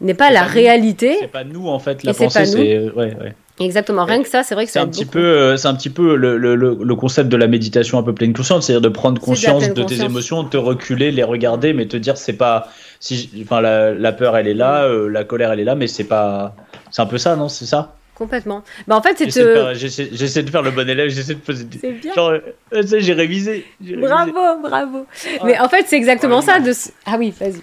[0.00, 1.16] n'est pas la pas réalité.
[1.20, 2.78] C'est pas nous, en fait, la pensée, c'est.
[2.90, 3.34] Ouais, ouais.
[3.58, 5.88] Exactement, rien que ça, c'est vrai que C'est un petit peu, euh, c'est un petit
[5.88, 9.18] peu le, le, le, concept de la méditation un peu pleine conscience, c'est-à-dire de prendre
[9.18, 12.68] de conscience de tes émotions, de te reculer, les regarder, mais te dire c'est pas,
[13.00, 15.86] si, enfin la, la peur elle est là, euh, la colère elle est là, mais
[15.86, 16.54] c'est pas,
[16.90, 17.94] c'est un peu ça, non, c'est ça?
[18.14, 18.62] Complètement.
[18.86, 19.54] Bah en fait, c'est J'essaie de, te...
[19.54, 22.12] faire- j'essaie j'essaie de faire le bon élève, j'essaie de poser des, C'est bien.
[22.12, 23.64] genre, euh, j'ai révisé.
[23.82, 24.06] j'ai révisé.
[24.06, 25.06] Bravo, bravo.
[25.40, 25.44] Ah.
[25.46, 26.60] Mais en fait, c'est exactement ça.
[26.60, 26.72] De...
[27.06, 27.60] Ah oui, vas-y.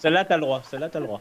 [0.00, 1.20] Celle-là t'as le droit, celle-là t'as le droit.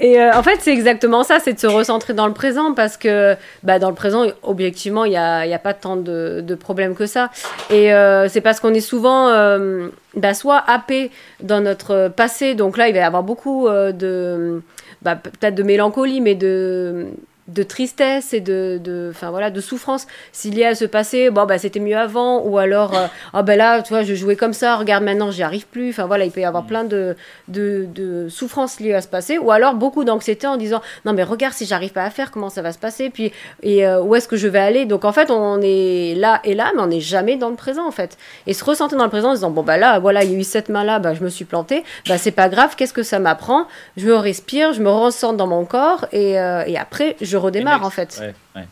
[0.00, 2.96] Et euh, en fait, c'est exactement ça, c'est de se recentrer dans le présent parce
[2.96, 6.96] que bah, dans le présent, objectivement, il n'y a, a pas tant de, de problèmes
[6.96, 7.30] que ça.
[7.70, 12.76] Et euh, c'est parce qu'on est souvent euh, bah, soit happé dans notre passé, donc
[12.76, 14.62] là, il va y avoir beaucoup euh, de,
[15.02, 17.06] bah, peut-être de mélancolie, mais de
[17.48, 20.06] de tristesse et de, de, enfin voilà, de souffrance.
[20.32, 22.94] S'il y a à ce passé, bon, bah, c'était mieux avant, ou alors,
[23.34, 25.90] euh, ben là, tu vois, je jouais comme ça, regarde maintenant, j'y arrive plus.
[25.90, 27.16] Enfin voilà, il peut y avoir plein de,
[27.48, 31.22] de, de souffrances liées à ce passé, ou alors beaucoup d'anxiété en disant, non mais
[31.22, 34.14] regarde, si j'arrive pas à faire, comment ça va se passer, puis et euh, où
[34.14, 34.86] est-ce que je vais aller?
[34.86, 37.86] Donc en fait, on est là et là, mais on n'est jamais dans le présent
[37.86, 38.16] en fait.
[38.46, 40.38] Et se ressentir dans le présent en disant, bon bah là, voilà, il y a
[40.38, 43.02] eu cette main là, bah je me suis planté, bah c'est pas grave, qu'est-ce que
[43.02, 43.66] ça m'apprend?
[43.96, 47.84] Je me respire, je me ressens dans mon corps, et, euh, et après, je redémarre
[47.84, 48.18] en fait.
[48.20, 48.66] Ouais, ouais.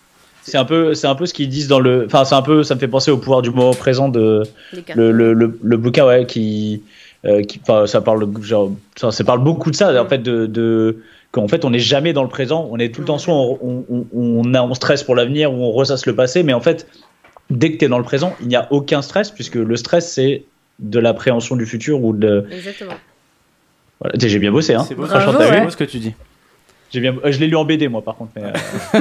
[0.44, 2.64] C'est un peu, c'est un peu ce qu'ils disent dans le, enfin c'est un peu,
[2.64, 4.42] ça me fait penser au pouvoir du moment présent de
[4.96, 6.82] le, le, le, le bouquin ouais qui,
[7.24, 10.46] euh, qui enfin ça parle genre ça, ça parle beaucoup de ça en fait de,
[10.46, 10.98] de
[11.30, 13.84] qu'en fait on n'est jamais dans le présent on est tout le temps soit on,
[13.88, 16.88] on, on, a- on stresse pour l'avenir ou on ressasse le passé mais en fait
[17.50, 20.10] dès que tu es dans le présent il n'y a aucun stress puisque le stress
[20.12, 20.42] c'est
[20.80, 22.94] de l'appréhension du futur ou de Exactement.
[24.00, 24.14] voilà.
[24.18, 25.60] J'ai bien bossé hein C'est beau, Bravo, ouais.
[25.62, 26.14] beau ce que tu dis.
[26.92, 29.00] J'ai bien euh, je l'ai lu en BD moi par contre mais, euh,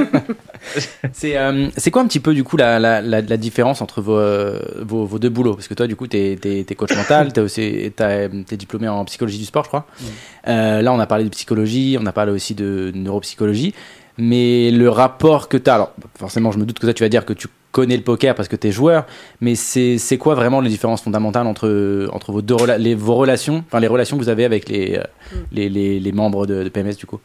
[1.12, 4.00] C'est euh, c'est quoi un petit peu du coup la, la, la, la différence entre
[4.00, 4.20] vos,
[4.80, 5.54] vos, vos deux boulots?
[5.54, 9.04] Parce que toi du coup t'es es, coach mental, t'es aussi t'as- t'es diplômé en
[9.04, 9.86] psychologie du sport je crois.
[10.48, 13.74] Euh, là on a parlé de psychologie, on a parlé aussi de neuropsychologie.
[14.18, 17.24] Mais le rapport que t'as, alors forcément je me doute que toi tu vas dire
[17.24, 19.06] que tu connais le poker parce que t'es joueur,
[19.40, 23.14] mais c'est c'est quoi vraiment les différences fondamentales entre, entre vos, deux rela- les, vos
[23.14, 25.00] relations, enfin les relations que vous avez avec les,
[25.50, 27.20] les, les, les membres de, de PMS du coup?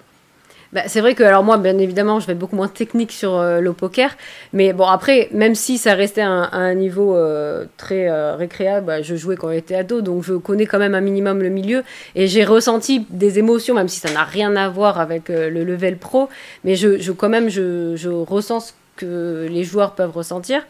[0.78, 3.36] Bah, c'est vrai que, alors moi, bien évidemment, je vais être beaucoup moins technique sur
[3.36, 4.16] euh, le poker.
[4.54, 9.02] Mais bon, après, même si ça restait à un, niveau euh, très euh, récréable, bah,
[9.02, 11.82] je jouais quand j'étais ado, donc je connais quand même un minimum le milieu.
[12.14, 15.98] Et j'ai ressenti des émotions, même si ça n'a rien à voir avec le level
[15.98, 16.30] pro.
[16.64, 20.62] Mais je, quand même, je, ressens ce que les joueurs peuvent ressentir.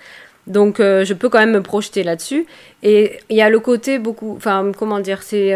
[0.46, 2.46] Donc, je peux quand même me projeter là-dessus.
[2.82, 4.36] Et il y a le côté beaucoup.
[4.38, 5.54] Enfin, comment dire C'est.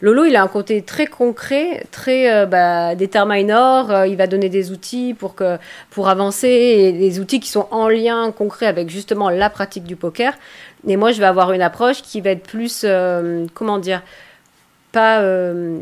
[0.00, 3.90] Lolo, il a un côté très concret, très euh, bah, déterminor.
[3.90, 5.56] euh, il va donner des outils pour, que,
[5.90, 9.96] pour avancer et des outils qui sont en lien concret avec justement la pratique du
[9.96, 10.34] poker.
[10.86, 14.02] Et moi, je vais avoir une approche qui va être plus, euh, comment dire,
[14.92, 15.78] pas euh,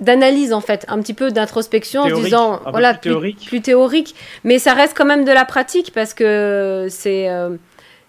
[0.00, 3.44] d'analyse en fait, un petit peu d'introspection en se disant, voilà, plus théorique.
[3.46, 7.28] plus théorique, mais ça reste quand même de la pratique parce que c'est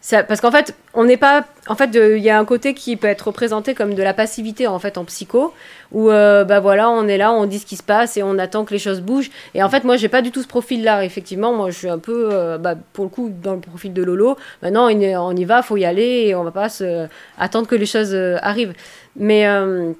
[0.02, 1.46] ça, parce qu'en fait, on n'est pas.
[1.70, 4.68] En fait, il y a un côté qui peut être représenté comme de la passivité
[4.68, 5.54] en fait en psycho,
[5.92, 8.38] où euh, bah voilà, on est là, on dit ce qui se passe et on
[8.38, 9.32] attend que les choses bougent.
[9.54, 11.04] Et en fait, moi, j'ai pas du tout ce profil-là.
[11.04, 14.04] Effectivement, moi, je suis un peu, euh, bah, pour le coup, dans le profil de
[14.04, 14.38] Lolo.
[14.62, 17.86] Maintenant, on y, va, faut y aller et on va pas se, attendre que les
[17.86, 18.74] choses euh, arrivent.
[19.16, 19.94] Mais euh,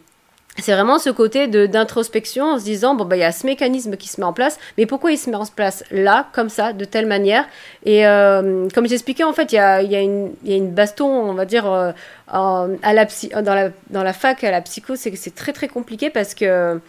[0.60, 3.96] c'est vraiment ce côté d'introspection en se disant bon bah il y a ce mécanisme
[3.96, 6.74] qui se met en place mais pourquoi il se met en place là comme ça
[6.74, 7.46] de telle manière?
[7.86, 11.06] Et euh, comme j'expliquais en fait il y a, y, a y a une baston
[11.06, 11.92] on va dire euh,
[12.28, 15.54] à la psy- dans la dans la fac à la psycho c'est que c'est très
[15.54, 16.80] très compliqué parce que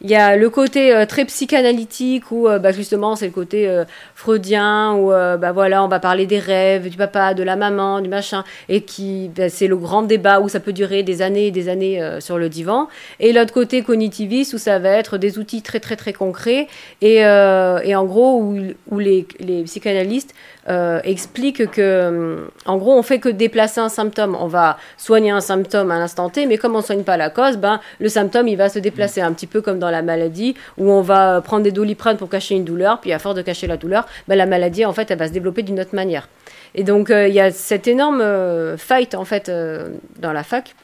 [0.00, 3.68] il y a le côté euh, très psychanalytique où euh, bah, justement c'est le côté
[3.68, 3.84] euh,
[4.14, 8.08] freudien où bah voilà on va parler des rêves du papa de la maman du
[8.08, 11.50] machin et qui bah, c'est le grand débat où ça peut durer des années et
[11.50, 12.88] des années sur le divan.
[13.20, 16.68] Et l'autre côté cognitiviste où ça va être des outils très très très concrets
[17.00, 18.58] et, et en gros où,
[18.90, 19.26] où les
[19.64, 20.34] psychanalystes
[20.68, 24.36] euh, expliquent que hum, en gros on fait que déplacer un symptôme.
[24.38, 27.56] On va soigner un symptôme à l'instant T mais comme on soigne pas la cause
[27.56, 30.90] ben le symptôme il va se déplacer un petit peu comme dans la maladie où
[30.90, 33.76] on va prendre des doliprane pour cacher une douleur puis à force de cacher la
[33.76, 36.28] douleur ben, la maladie en fait elle va se développer d'une autre manière.
[36.74, 40.42] Et donc euh, il y a cette énorme euh, fight en fait euh, dans la
[40.42, 40.74] fac.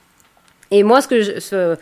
[0.70, 1.76] Et moi, ce que je,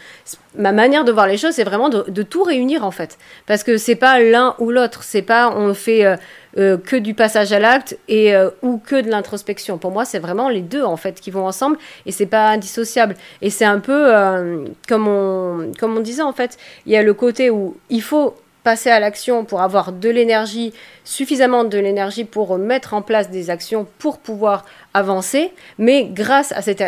[0.59, 3.79] ma manière de voir les choses, c'est vraiment de, tout réunir en fait, parce que
[3.79, 6.17] c'est pas l'un ou l'autre, c'est pas on fait euh,
[6.59, 9.79] euh, que du passage à l'acte et euh, ou que de l'introspection.
[9.79, 13.15] Pour moi, c'est vraiment les deux en fait qui vont ensemble et c'est pas indissociable.
[13.41, 17.03] Et c'est un peu euh, comme on comme on disait en fait, il y a
[17.03, 20.73] le côté où il faut passer à l'action pour avoir de l'énergie,
[21.05, 24.65] suffisamment de l'énergie pour mettre en place des actions pour pouvoir
[24.95, 25.53] avancer.
[25.79, 26.85] Mais grâce à cette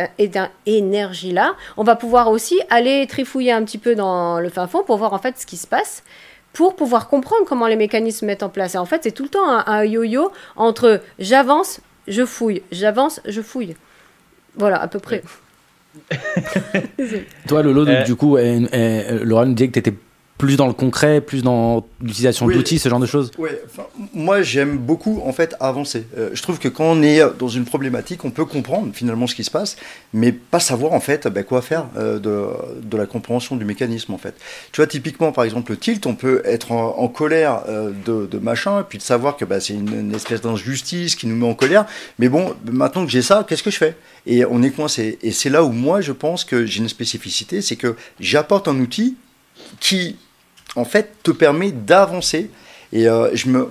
[0.67, 4.99] énergie-là, on va pouvoir aussi aller trifouiller un petit peu dans le fin fond pour
[4.99, 6.03] voir en fait ce qui se passe
[6.55, 8.75] pour pouvoir comprendre comment les mécanismes se mettent en place.
[8.75, 13.21] Et en fait, c'est tout le temps un, un yo-yo entre j'avance, je fouille, j'avance,
[13.27, 13.77] je fouille.
[14.57, 15.23] Voilà, à peu près.
[17.49, 18.03] Toi, Lolo, Euh.
[18.05, 19.95] du coup, euh, euh, Laura nous disait que tu étais
[20.45, 22.55] plus dans le concret, plus dans l'utilisation Oui.
[22.55, 23.31] d'outils, ce genre de choses?
[23.39, 26.07] Enfin, moi j'aime beaucoup en fait avancer.
[26.19, 29.35] Euh, je trouve que quand on est dans une problématique, on peut comprendre finalement ce
[29.35, 29.77] qui se passe,
[30.13, 32.49] mais pas savoir en fait ben, quoi faire euh, de,
[32.83, 34.35] de la compréhension du mécanisme en fait.
[34.73, 38.27] Tu vois typiquement par exemple le tilt, on peut être en, en colère euh, de,
[38.27, 41.37] de machin, et puis de savoir que bah, c'est une, une espèce d'injustice qui nous
[41.37, 41.87] met en colère.
[42.19, 43.97] Mais bon, maintenant que j'ai ça, qu'est-ce que je fais?
[44.27, 45.19] Et on est coincé.
[45.23, 48.79] Et c'est là où moi je pense que j'ai une spécificité, c'est que j'apporte un
[48.81, 49.17] outil
[49.81, 50.17] qui
[50.77, 52.51] en fait te permet d'avancer.
[52.93, 53.69] Et euh, je, me,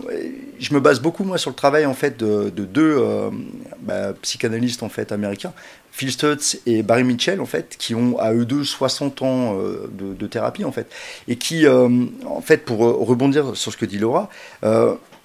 [0.60, 3.30] je me base beaucoup moi sur le travail en fait de, de deux euh,
[3.80, 5.54] bah, psychanalystes en fait américains,
[5.92, 9.90] Phil Stutz et Barry Mitchell en fait, qui ont à eux deux 60 ans euh,
[9.94, 10.92] de, thérapie en fait,
[11.30, 14.30] et qui en fait pour rebondir sur ce que dit Laura,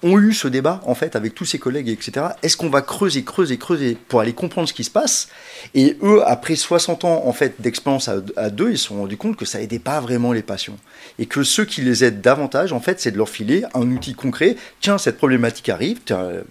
[0.01, 2.27] ont eu ce débat en fait avec tous ses collègues etc.
[2.41, 5.27] Est-ce qu'on va creuser, creuser, creuser pour aller comprendre ce qui se passe?
[5.75, 9.35] Et eux après 60 ans en fait d'expérience à, deux, ils se sont rendus compte
[9.35, 10.77] que ça aidait pas vraiment les patients
[11.17, 14.13] et que ceux qui les aident davantage, en fait, c'est de leur filer un outil
[14.13, 14.55] concret.
[14.79, 15.99] Tiens, cette problématique arrive,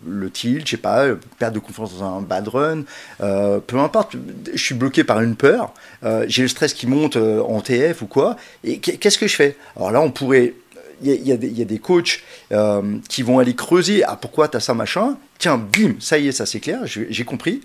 [0.07, 1.07] le tilt, je sais pas,
[1.38, 2.82] perte de confiance dans un bad run,
[3.22, 4.16] euh, peu importe,
[4.53, 5.72] je suis bloqué par une peur,
[6.05, 9.26] euh, j'ai le stress qui monte euh, en TF ou quoi, et qu'est- qu'est-ce que
[9.26, 9.57] je fais?
[9.76, 10.55] Alors là, on pourrait.
[11.03, 12.20] Y, y y a des coachs
[12.53, 16.32] euh, qui vont aller creuser ah pourquoi t'as ça machin tiens bim ça y est
[16.32, 17.61] ça c'est clair j'ai compris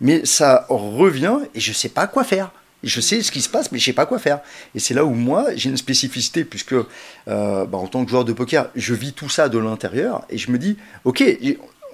[0.00, 2.50] mais ça revient et je sais pas quoi faire.
[2.84, 4.40] Je sais ce qui se passe, mais je sais pas quoi faire.
[4.74, 6.84] Et c'est là où moi, j'ai une spécificité, puisque euh,
[7.26, 10.52] bah, en tant que joueur de poker, je vis tout ça de l'intérieur, et je
[10.52, 11.24] me dis, ok,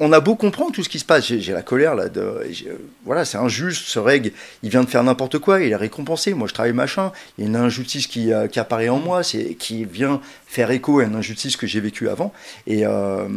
[0.00, 2.06] on a beau comprendre tout ce qui se passe, j'ai la colère là,
[2.50, 2.72] j'ai-
[3.04, 4.32] voilà, c'est injuste, ce règle,
[4.62, 7.46] il vient de faire n'importe quoi, il est récompensé, moi je travaille machin, il y
[7.46, 11.14] a une injustice qui, euh, apparaît en moi, c'est qui vient faire écho à une
[11.14, 12.32] injustice que j'ai vécue avant,
[12.66, 13.28] et, euh,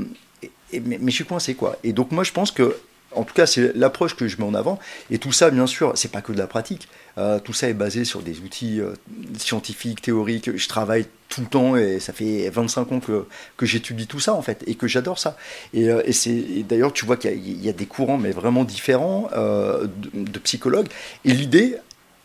[0.74, 1.78] et- mais, mais je suis coincé quoi.
[1.84, 2.76] Et donc moi je pense que
[3.14, 4.78] en tout cas, c'est l'approche que je mets en avant.
[5.10, 6.88] Et tout ça, bien sûr, c'est pas que de la pratique.
[7.18, 8.94] Euh, tout ça est basé sur des outils euh,
[9.38, 10.56] scientifiques, théoriques.
[10.56, 13.26] Je travaille tout le temps et ça fait 25 ans que,
[13.66, 15.36] j'étudie tout ça, en fait, et que j'adore ça.
[15.74, 19.90] Et, euh, c'est d'ailleurs, tu vois qu'il y, a- des courants, mais vraiment différents, de,
[20.14, 20.88] de psychologues.
[21.26, 21.78] Et l'idée,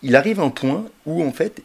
[0.02, 1.62] il arrive un point où, en fait,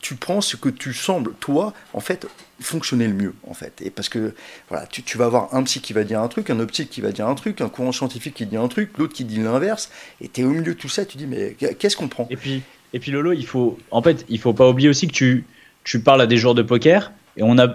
[0.00, 2.26] tu prends ce que tu sembles, toi, en fait,
[2.60, 3.80] fonctionner le mieux, en fait.
[3.84, 4.34] Et parce que,
[4.68, 7.12] voilà, tu, vas avoir un psy qui va dire un truc, un optique qui va
[7.12, 9.90] dire un truc, un courant scientifique qui dit un truc, l'autre qui dit l'inverse,
[10.20, 12.26] et tu es au milieu de tout ça, tu dis, mais qu'est-ce qu'on prend?
[12.30, 15.12] Et puis, et puis Lolo, il faut, en fait, il faut pas oublier aussi que
[15.12, 15.44] tu,
[15.84, 17.68] tu parles à des joueurs de poker et on a,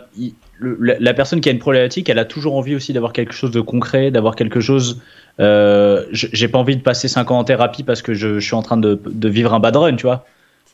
[0.59, 3.61] la, personne qui a une problématique, elle a toujours envie aussi d'avoir quelque chose de
[3.61, 5.01] concret, d'avoir quelque chose.
[5.39, 8.55] Euh, j'ai pas envie de passer 5 ans en thérapie parce que je, je suis
[8.55, 10.25] en train de, de vivre un bad run, tu vois.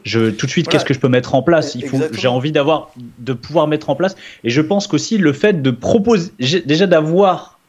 [0.04, 0.80] Je, tout de suite, Voilà.
[0.80, 1.76] qu'est-ce que je peux mettre en place?
[1.76, 2.20] Il faut, Exactement.
[2.22, 4.16] j'ai envie d'avoir, de pouvoir mettre en place.
[4.44, 7.60] Et je pense qu'aussi le fait de proposer, déjà d'avoir,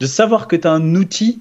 [0.00, 1.40] de savoir que tu as un outil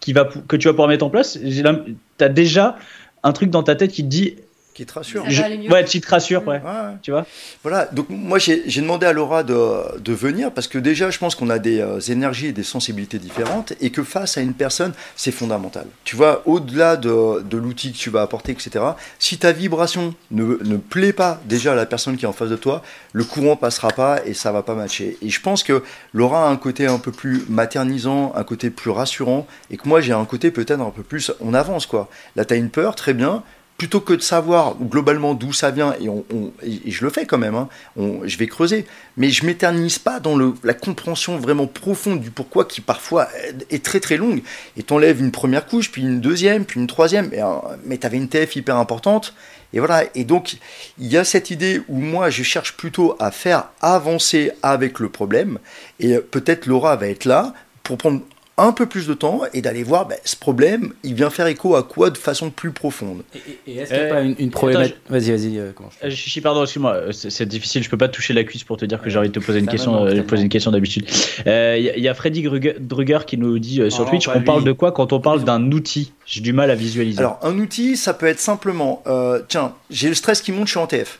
[0.00, 2.76] qui va, pou- que tu vas pouvoir mettre en place, tu as déjà
[3.22, 4.34] un truc dans ta tête qui te dit,
[4.74, 5.24] Qui te rassure.
[5.28, 6.62] Je- ouais, qui te rassure, ouais.
[7.02, 7.26] Tu vois
[7.62, 11.18] Voilà, donc moi j'ai j'ai demandé à Laura de, de venir parce que déjà je
[11.18, 14.54] pense qu'on a des euh, énergies et des sensibilités différentes et que face à une
[14.54, 15.84] personne c'est fondamental.
[16.04, 18.82] Tu vois, au-delà de, de l'outil que tu vas apporter, etc.,
[19.18, 22.48] si ta vibration ne, ne plaît pas déjà à la personne qui est en face
[22.48, 25.18] de toi, le courant passera pas et ça va pas matcher.
[25.20, 25.82] Et je pense que
[26.14, 30.00] Laura a un côté un peu plus maternisant, un côté plus rassurant et que moi
[30.00, 32.08] j'ai un côté peut-être un peu plus on avance quoi.
[32.36, 33.42] Là tu as une peur, très bien
[33.82, 36.24] plutôt que de savoir globalement d'où ça vient, et, on,
[36.62, 40.20] et je le fais quand même, hein, on- je vais creuser, mais je m'éternise pas
[40.20, 43.26] dans le, la compréhension vraiment profonde du pourquoi qui parfois
[43.70, 44.40] est très très longue.
[44.76, 47.46] Et t'enlèves une première couche, puis une deuxième, puis une troisième, et, euh,
[47.84, 49.34] mais t'avais une TF hyper importante.
[49.72, 50.58] Et voilà, et donc
[51.00, 55.08] il y a cette idée où moi je cherche plutôt à faire avancer avec le
[55.08, 55.58] problème,
[55.98, 57.52] et euh, peut-être Laura va être là
[57.82, 58.20] pour prendre
[58.62, 61.74] un peu plus de temps et d'aller voir ben, ce problème, il vient faire écho
[61.74, 63.22] à quoi de façon plus profonde.
[63.66, 65.58] Et, est-ce qu'il n'y a pas une, une problématique Vas-y, vas-y.
[65.58, 65.72] Euh,
[66.04, 66.10] je...
[66.10, 69.10] Chichi, pardon, excuse-moi, c'est difficile, je peux pas toucher la cuisse pour te dire que
[69.10, 71.06] j'ai envie de te poser une question, euh, poser une question d'habitude.
[71.44, 72.42] Il y, a Freddy
[72.78, 76.12] Druger qui nous dit sur Twitch, on parle de quoi quand on parle d'un outil
[76.24, 77.18] J'ai du mal à visualiser.
[77.18, 79.02] Alors, un outil, ça peut être simplement,
[79.48, 81.18] tiens, j'ai le stress qui monte, je suis en TF.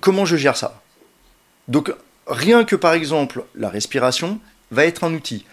[0.00, 0.80] Comment je gère ça?
[1.68, 1.92] Donc,
[2.26, 4.38] rien que par exemple la respiration
[4.70, 5.44] va être un outil.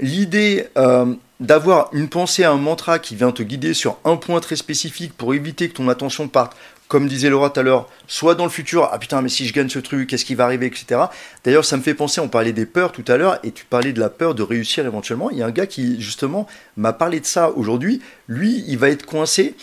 [0.00, 4.56] L'idée euh, d'avoir une pensée, un mantra qui vient te guider sur un point très
[4.56, 6.56] spécifique pour éviter que ton attention parte,
[6.88, 9.52] comme disait Laura tout à l'heure, soit dans le futur, ah putain, mais si je
[9.52, 11.02] gagne ce truc, qu'est-ce qui va arriver, etc.
[11.44, 13.92] D'ailleurs, ça me fait penser, on parlait des peurs tout à l'heure, et tu parlais
[13.92, 15.30] de la peur de réussir éventuellement.
[15.30, 16.46] Il y a un gars qui, justement,
[16.76, 18.00] m'a parlé de ça aujourd'hui.
[18.26, 19.54] Lui, il va être coincé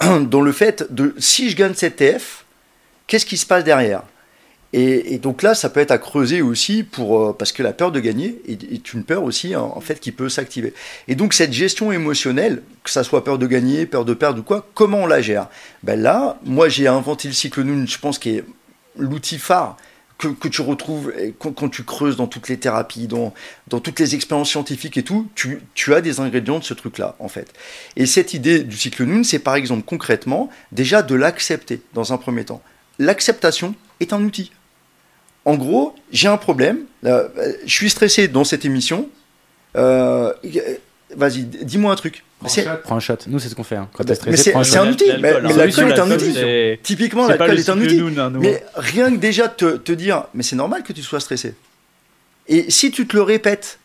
[0.00, 2.44] dans le fait de si je gagne cette TF,
[3.06, 4.02] qu'est-ce qui se passe derrière?
[4.76, 7.92] Et, donc là, ça peut être à creuser aussi pour euh, parce que la peur
[7.92, 10.74] de gagner est, une peur aussi en, fait qui peut s'activer.
[11.06, 14.42] Et donc cette gestion émotionnelle, que ça soit peur de gagner, peur de perdre ou
[14.42, 15.48] quoi, comment on la gère?
[15.84, 18.44] Ben là, moi j'ai inventé le cycle Noon, je pense qui est
[18.98, 19.76] l'outil phare
[20.18, 23.32] que, tu retrouves quand, tu creuses dans toutes les thérapies, dans,
[23.68, 27.28] toutes les expériences scientifiques et tout, tu, tu as des ingrédients de ce truc-là, en
[27.28, 27.52] fait.
[27.96, 32.16] Et cette idée du cycle Noon, c'est par exemple concrètement déjà de l'accepter dans un
[32.16, 32.62] premier temps.
[32.98, 34.50] L'acceptation est un outil
[35.44, 37.18] en gros, j'ai un problème, je
[37.66, 39.08] suis stressé dans cette émission.
[39.76, 40.32] Euh,
[41.16, 42.24] vas-y, dis-moi un truc.
[42.84, 43.16] Prends un, shot.
[43.26, 43.76] Nous, c'est ce qu'on fait.
[43.76, 43.88] Hein.
[43.92, 45.10] Quand stressé, c'est un outil.
[45.20, 46.78] Mais, l'alcool est un outil.
[46.82, 48.02] Typiquement, l'alcool est un outil.
[48.40, 51.54] Mais rien que déjà te, te dire, mais c'est normal que tu sois stressé.
[52.46, 53.78] Et si tu te le répètes,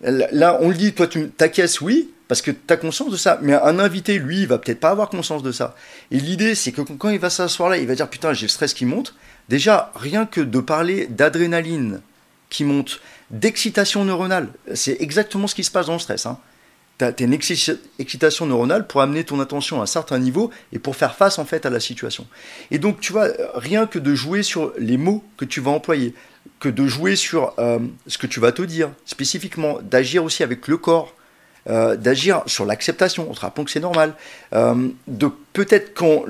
[0.00, 3.38] là, on le dit, toi, tu t'acquiesces, oui, parce que tu as conscience de ça.
[3.42, 5.74] Mais un invité, lui, il va peut-être pas avoir conscience de ça.
[6.10, 8.50] Et l'idée, c'est que quand il va s'asseoir là, il va dire, putain, j'ai le
[8.50, 9.14] stress qui monte.
[9.50, 12.00] Déjà, rien que de parler d'adrénaline
[12.50, 13.00] qui monte,
[13.32, 16.24] d'excitation neuronale, c'est exactement ce qui se passe dans le stress.
[16.24, 16.38] Hein.
[17.00, 20.94] Tu as, une excitation neuronale pour amener ton attention à un certain niveau et pour
[20.94, 22.28] faire face en fait à la situation.
[22.70, 26.14] Et donc, tu vois, rien que de jouer sur les mots que tu vas employer,
[26.60, 30.68] que de jouer sur euh, ce que tu vas te dire spécifiquement, d'agir aussi avec
[30.68, 31.12] le corps,
[31.68, 34.14] euh, d'agir sur l'acceptation, on te rappelle que c'est normal,
[34.52, 36.22] euh, de peut-être quand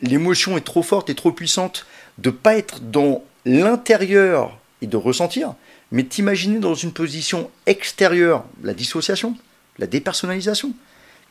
[0.00, 1.86] l'émotion est trop forte et trop puissante,
[2.20, 5.54] de pas être dans l'intérieur et de ressentir,
[5.92, 9.36] mais t'imaginer dans une position extérieure, la dissociation,
[9.78, 10.72] la dépersonnalisation.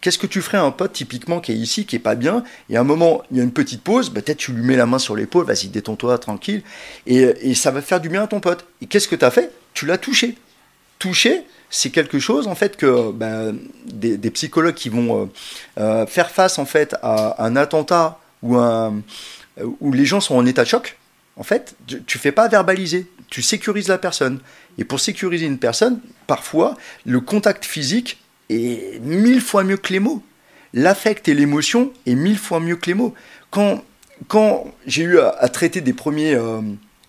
[0.01, 2.43] Qu'est-ce que tu ferais à un pote typiquement qui est ici, qui est pas bien,
[2.69, 4.77] et à un moment, il y a une petite pause, bah, peut-être tu lui mets
[4.77, 6.63] la main sur l'épaule, vas-y, détends-toi, tranquille,
[7.05, 8.65] et, ça va faire du bien à ton pote.
[8.81, 9.51] Et qu'est-ce que tu as fait?
[9.73, 10.37] Tu l'as touché.
[10.99, 13.51] Touché, c'est quelque chose en fait que bah,
[13.85, 15.25] des, psychologues qui vont euh,
[15.79, 19.01] euh, faire face en fait à un attentat ou un,
[19.79, 20.97] où les gens sont en état de choc,
[21.39, 24.39] en fait, tu fais pas verbaliser, tu sécurises la personne.
[24.77, 29.99] Et pour sécuriser une personne, parfois, le contact physique est mille fois mieux que les
[29.99, 30.21] mots.
[30.73, 33.13] L'affect et l'émotion est mille fois mieux que les mots.
[33.51, 33.83] Quand,
[34.27, 36.61] quand j'ai eu à, traiter des premiers euh,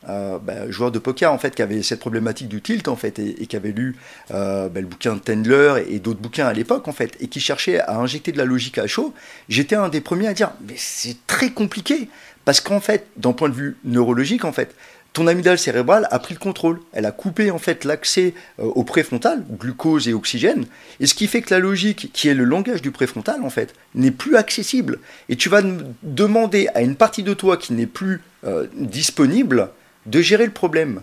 [0.09, 3.19] euh, bah, joueurs de poker en fait qui avaient cette problématique du tilt en fait
[3.19, 3.97] et, qui avaient lu
[4.31, 7.81] bah, le bouquin de Tendler et, d'autres bouquins à l'époque en fait et qui cherchaient
[7.81, 9.13] à injecter de la logique à chaud,
[9.49, 12.09] j'étais un des premiers à dire mais c'est très compliqué
[12.51, 14.75] parce qu'en fait, d'un point de vue neurologique, en fait,
[15.13, 16.81] ton amygdale cérébrale a pris le contrôle.
[16.93, 20.67] Elle a coupé en fait l'accès euh, au préfrontal, glucose et oxygène,
[20.99, 23.73] et ce qui fait que la logique, qui est le langage du préfrontal en fait,
[23.95, 24.99] n'est plus accessible.
[25.29, 25.63] Et tu vas
[26.03, 29.69] demander à une partie de toi qui n'est plus euh, disponible
[30.07, 31.03] de gérer le problème.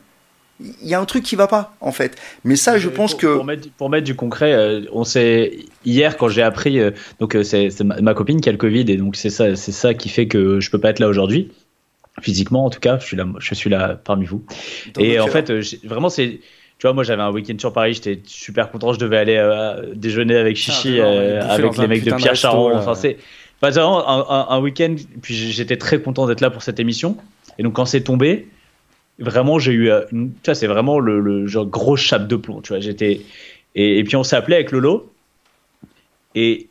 [0.60, 2.16] Il y a un truc qui va pas en fait.
[2.44, 6.18] Mais ça, je pense que pour mettre, pour mettre, du concret, euh, on sait hier
[6.18, 9.16] quand j'ai appris, euh, donc euh, c'est ma, copine qui a le Covid et donc
[9.16, 11.52] c'est ça, c'est ça qui fait que je peux pas être là aujourd'hui
[12.22, 12.98] physiquement en tout cas.
[13.00, 14.44] Je suis là, je suis là parmi vous.
[14.98, 15.52] et en fait,
[15.84, 16.40] vraiment c'est
[16.80, 20.38] tu vois, moi j'avais un week-end sur Paris, j'étais super content, je devais aller déjeuner
[20.38, 22.76] avec Chichi, avec les mecs de Pierre Charon.
[22.76, 23.18] Enfin, c'est
[23.62, 27.18] vraiment un, un week-end, puis j'étais très content d'être là pour cette émission.
[27.60, 28.48] Et donc quand c'est tombé,
[29.20, 32.62] vraiment j'ai eu une, tu vois c'est vraiment le, le, genre gros chape de plomb
[32.62, 33.22] tu vois j'étais
[33.76, 35.12] et, et, puis on s'est appelé avec Lolo.
[36.36, 36.68] Et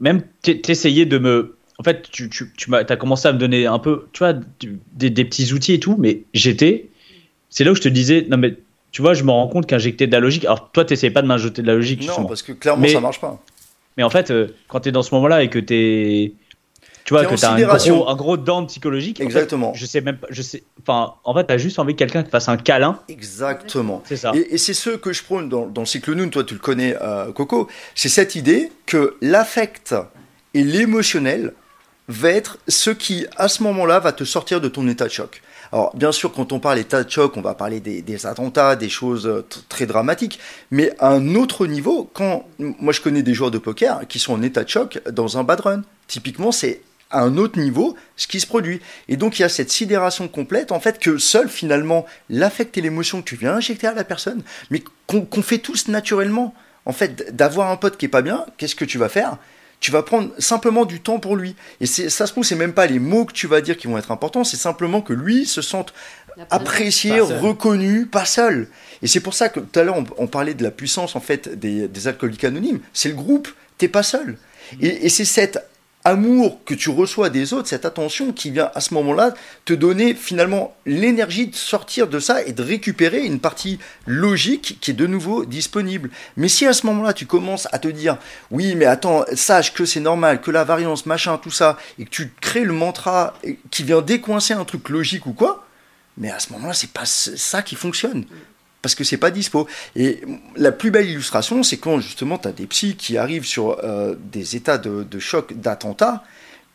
[0.00, 3.78] même t'essayais de me en fait tu, tu, tu as commencé à me donner un
[3.78, 4.34] peu tu vois
[4.92, 6.88] des, des petits outils et tout mais j'étais
[7.50, 8.56] c'est là où je te disais non mais
[8.92, 11.26] tu vois je me rends compte qu'injecter de la logique alors toi t'essayais pas de
[11.26, 13.40] m'injecter de la logique non parce que clairement ça marche pas.
[13.96, 16.32] mais en fait euh, quand t'es dans ce moment là et que t'es
[17.04, 19.20] tu vois que tu as un gros, un gros dent psychologique.
[19.20, 19.72] Exactement.
[19.74, 22.22] je sais même pas, je sais, enfin, en fait, tu as juste envie que quelqu'un
[22.22, 22.98] te fasse un câlin.
[23.08, 24.02] Exactement.
[24.06, 24.32] C'est ça.
[24.34, 26.96] Et, c'est ce que je prône dans, dans, le cycle Noon, toi tu le connais,
[27.02, 29.94] euh, Coco, c'est cette idée que l'affect
[30.54, 31.52] et l'émotionnel
[32.08, 35.42] va être ce qui, à ce moment-là, va te sortir de ton état de choc.
[35.72, 38.76] Alors, bien sûr, quand on parle état de choc, on va parler des, des attentats,
[38.76, 40.38] des choses euh, très dramatiques.
[40.70, 44.34] Mais à un autre niveau, quand moi je connais des joueurs de poker qui sont
[44.34, 45.82] en état de choc dans un bad run.
[46.06, 46.80] Typiquement, c'est
[47.14, 48.80] à un autre niveau ce qui se produit.
[49.08, 52.80] Et donc il y a cette sidération complète, en fait, que seul finalement l'affect et
[52.80, 56.54] l'émotion que tu viens injecter à la personne, mais qu'on fait tous naturellement.
[56.86, 59.38] En fait, d'avoir un pote qui est pas bien, qu'est-ce que tu vas faire?
[59.80, 61.56] Tu vas prendre simplement du temps pour lui.
[61.80, 63.86] Et c'est- ça se trouve, c'est même pas les mots que tu vas dire qui
[63.86, 65.92] vont être importants, c'est simplement que lui se sente
[66.50, 68.68] apprécié, Pas reconnu, pas seul.
[69.02, 71.20] Et c'est pour ça que tout à l'heure, on, on parlait de la puissance en
[71.20, 72.80] fait des, des alcooliques anonymes.
[72.92, 73.48] C'est le groupe,
[73.78, 74.36] t'es pas seul.
[74.80, 75.58] Et, et c'est cet
[76.04, 79.32] amour que tu reçois des autres, cette attention qui vient à ce moment-là
[79.64, 84.90] te donner finalement l'énergie de sortir de ça et de récupérer une partie logique qui
[84.90, 86.10] est de nouveau disponible.
[86.36, 88.18] Mais si à ce moment-là tu commences à te dire
[88.50, 92.10] oui mais attends sache que c'est normal, que la variance machin tout ça et que
[92.10, 93.34] tu crées le mantra
[93.70, 95.64] qui vient décoincer un truc logique ou quoi,
[96.16, 98.24] mais à ce moment-là, c'est pas ça qui fonctionne.
[98.84, 99.66] Parce que c'est pas dispo.
[99.96, 100.20] Et
[100.56, 104.14] la plus belle illustration, c'est quand justement tu as des psys qui arrivent sur euh,
[104.30, 106.22] des états de, choc, d'attentat,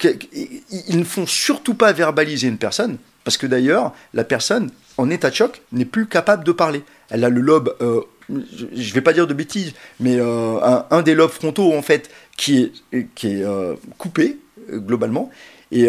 [0.04, 5.30] ils ne font surtout pas verbaliser une personne, parce que d'ailleurs, la personne en état
[5.30, 6.82] de choc n'est plus capable de parler.
[7.12, 11.14] Elle a le lobe, euh, je vais pas dire de bêtises, mais euh, un, des
[11.14, 15.30] lobes frontaux en fait qui est, qui est euh, coupé globalement.
[15.72, 15.88] Et,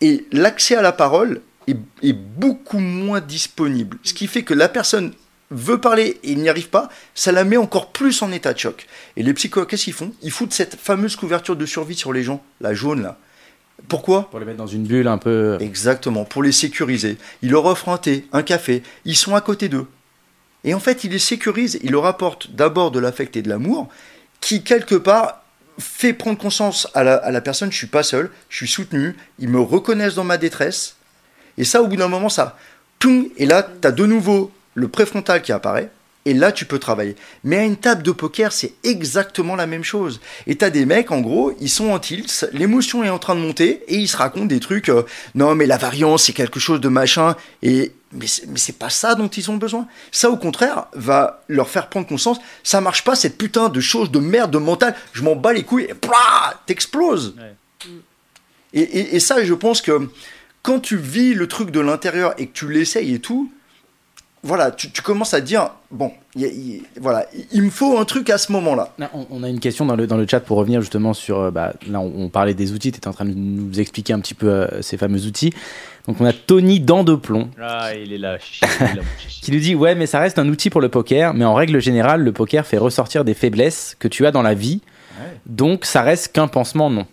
[0.00, 3.98] et l'accès à la parole est beaucoup moins disponible.
[4.04, 5.14] Ce qui fait que la personne
[5.50, 8.58] veut parler et il n'y arrive pas, ça la met encore plus en état de
[8.58, 8.86] choc.
[9.16, 10.12] Et les psychologues, qu'est-ce qu'ils font?
[10.22, 13.18] Ils foutent cette fameuse couverture de survie sur les gens, la jaune là.
[13.88, 14.28] Pourquoi?
[14.28, 15.56] Pour les mettre dans une bulle un peu.
[15.60, 17.16] Exactement, pour les sécuriser.
[17.42, 19.86] Ils leur offrent un thé, un café, ils sont à côté d'eux.
[20.64, 23.88] Et en fait, ils les sécurisent, ils leur apportent d'abord de l'affect et de l'amour,
[24.40, 25.44] qui quelque part
[25.78, 29.14] fait prendre conscience à la, à la personne, je suis pas seul, je suis soutenu,
[29.38, 30.96] ils me reconnaissent dans ma détresse.
[31.56, 32.58] Et ça, au bout d'un moment, ça...
[33.36, 35.90] et là, tu as de nouveau le préfrontal qui apparaît,
[36.24, 37.16] et là, tu peux travailler.
[37.42, 40.20] Mais à une table de poker, c'est exactement la même chose.
[40.46, 43.40] Et t'as des mecs, en gros, ils sont en tilt, l'émotion est en train de
[43.40, 45.04] monter, et ils se racontent des trucs, euh,
[45.34, 49.28] non, mais la variance, c'est quelque chose de machin, et mais c'est, pas ça dont
[49.28, 49.86] ils ont besoin.
[50.12, 54.10] Ça, au contraire, va leur faire prendre conscience, ça marche pas, cette putain de chose
[54.10, 55.94] de merde, de mental, je m'en bats les couilles, et
[56.66, 57.34] t'exploses.
[57.38, 57.54] Ouais.
[58.74, 60.08] Et, et- et ça, je pense que
[60.62, 63.50] quand tu vis le truc de l'intérieur et que tu l'essayes et tout,
[64.44, 68.30] voilà, tu, tu commences à te dire, bon, y voilà, il me faut un truc
[68.30, 68.94] à ce moment-là.
[69.12, 71.38] On, on a une question dans le, dans le chat pour revenir justement sur.
[71.40, 74.12] euh, Bah, là, on, on parlait des outils, tu étais en train de nous expliquer
[74.12, 75.52] un petit peu euh, ces fameux outils.
[76.06, 78.38] Donc, on a Tony Dent de Plomb Ah, il est là.
[79.42, 81.80] qui nous dit Ouais, mais ça reste un outil pour le poker, mais en règle
[81.80, 84.80] générale, le poker fait ressortir des faiblesses que tu as dans la vie.
[85.46, 87.06] Donc, ça reste qu'un pansement, non?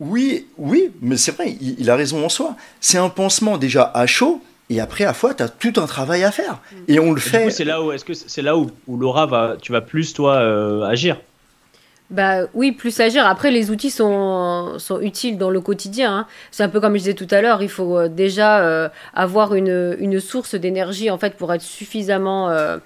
[0.00, 2.56] Oui, oui, mais c'est vrai, il, il a raison en soi.
[2.80, 4.42] C'est un pansement déjà à chaud,
[4.74, 6.58] et après, à fois, tu as tout un travail à faire.
[6.88, 7.50] Et on le Et fait.
[7.50, 10.36] c'est là où est-ce que c'est là où, où Laura va, tu vas plus toi
[10.36, 11.16] euh, agir?
[12.10, 13.26] Bah oui, plus agir.
[13.26, 16.14] Après, les outils sont, sont utiles dans le quotidien.
[16.14, 16.26] hein.
[16.50, 19.54] C'est un peu comme je disais tout à l'heure, il faut euh, déjà euh, avoir
[19.54, 22.76] une, une source d'énergie en fait pour être suffisamment euh,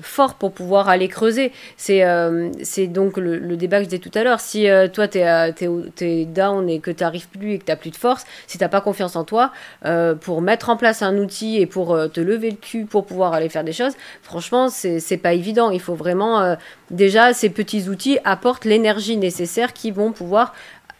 [0.00, 1.52] fort pour pouvoir aller creuser.
[1.76, 2.50] C'est euh,
[2.88, 4.40] donc le, débat que je disais tout à l'heure.
[4.40, 7.76] Si euh, toi, tu es, down et que tu n'arrives plus et que tu n'as
[7.76, 9.52] plus de force, si tu n'as pas confiance en toi,
[9.84, 13.06] euh, pour mettre en place un outil et pour euh, te lever le cul pour
[13.06, 15.70] pouvoir aller faire des choses, franchement, c'est pas évident.
[15.70, 16.40] Il faut vraiment...
[16.40, 16.56] euh,
[16.90, 20.54] déjà, ces petits outils apportent l'énergie nécessaire qui vont pouvoir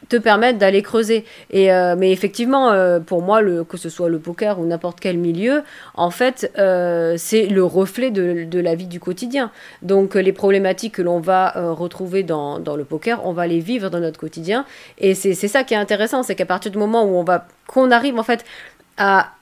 [0.08, 1.24] te permettre d'aller creuser.
[1.50, 5.18] Et, euh, mais effectivement, euh, pour moi, que ce soit le poker ou n'importe quel
[5.18, 5.62] milieu,
[5.94, 9.50] en fait, euh, c'est le reflet de, la vie du quotidien.
[9.82, 14.00] Donc, les problématiques que l'on va retrouver dans, le poker, on va les vivre dans
[14.00, 14.64] notre quotidien.
[14.98, 17.90] Et c'est ça qui est intéressant, c'est qu'à partir du moment où on va, qu'on
[17.90, 18.44] arrive en fait
[18.96, 19.32] à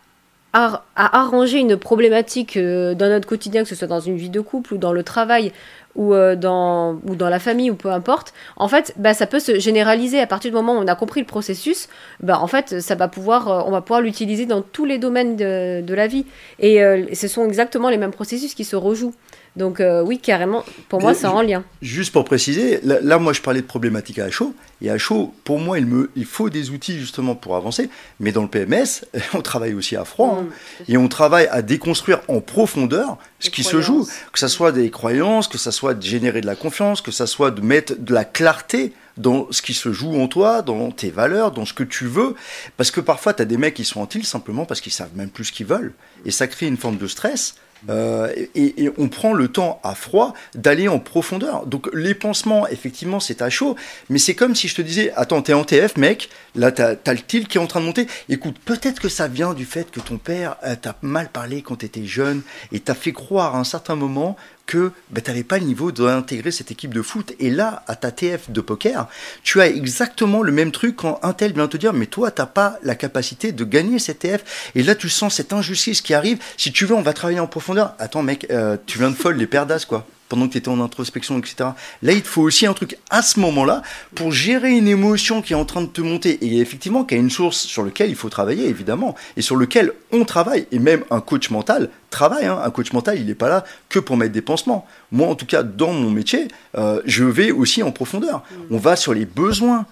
[0.97, 4.79] arranger une problématique dans notre quotidien, que ce soit dans une vie de couple ou
[4.79, 5.53] dans le travail
[5.95, 9.41] ou, euh, dans, ou dans la famille ou peu importe, en fait, bah, ça peut
[9.41, 11.89] se généraliser à partir du moment où on a compris le processus.
[12.21, 15.37] Bah, en fait, ça va pouvoir, euh, on va pouvoir l'utiliser dans tous les domaines
[15.37, 16.27] de, de la vie.
[16.59, 19.15] Et euh, ce sont exactement les mêmes processus qui se rejouent.
[19.57, 21.63] Donc euh, oui, carrément, pour moi, c'est en lien.
[21.81, 24.53] Juste pour préciser, là, là, moi je parlais de problématiques à chaud,
[24.83, 27.89] et à chaud, pour moi, il, me, il faut des outils justement pour avancer,
[28.19, 30.47] mais dans le PMS, on travaille aussi à froid, hein,
[30.89, 34.73] et on travaille à déconstruire en profondeur ce Les qui se joue, que ça soit
[34.73, 37.95] des croyances, que ça soit de générer de la confiance, que ça soit de mettre
[37.97, 41.73] de la clarté dans ce qui se joue en toi, dans tes valeurs, dans ce
[41.73, 42.35] que tu veux,
[42.77, 45.15] parce que parfois tu as des mecs qui sont en tilt simplement parce qu'ils savent
[45.15, 45.93] même plus ce qu'ils veulent,
[46.25, 47.55] et ça crée une forme de stress,
[47.91, 51.67] Euh, et, on prend le temps à froid d'aller en profondeur.
[51.67, 53.77] Donc les pansements, effectivement, c'est à chaud,
[54.09, 57.13] mais c'est comme si je te disais, attends, t'es en TF, mec, là t'as as
[57.13, 58.07] le tilt qui est en train de monter.
[58.29, 61.77] Écoute, peut-être que ça vient du fait que ton père euh, t'a mal parlé quand
[61.77, 64.37] t'étais jeune et t'a fait croire à un certain moment
[64.67, 67.33] que ben, tu n'avais pas le niveau d'intégrer cette équipe de foot.
[67.39, 69.09] Et là, à ta TF de poker,
[69.43, 72.41] tu as exactement le même truc quand un tel vient te dire, mais toi, tu
[72.41, 74.71] n'as pas la capacité de gagner cette TF.
[74.75, 76.39] Et là, tu sens cette injustice qui arrive.
[76.57, 77.95] Si tu veux, on va travailler en profondeur.
[77.99, 80.69] Attends, mec, euh, tu viens de folle les paires d'as, quoi pendant que tu étais
[80.69, 81.71] en introspection, etc.
[82.03, 83.83] Là, il te faut aussi un truc à ce moment-là
[84.17, 87.19] pour gérer une émotion qui est en train de te monter et effectivement qui a
[87.19, 90.67] une source sur laquelle il faut travailler, évidemment, et sur lequel on travaille.
[90.73, 92.47] Et même un coach mental travaille.
[92.47, 92.61] Hein.
[92.65, 94.89] Un coach mental, il n'est pas là que pour mettre des pansements.
[95.13, 98.43] Moi, en tout cas, dans mon métier, euh, je vais aussi en profondeur.
[98.73, 99.87] On va sur les besoins.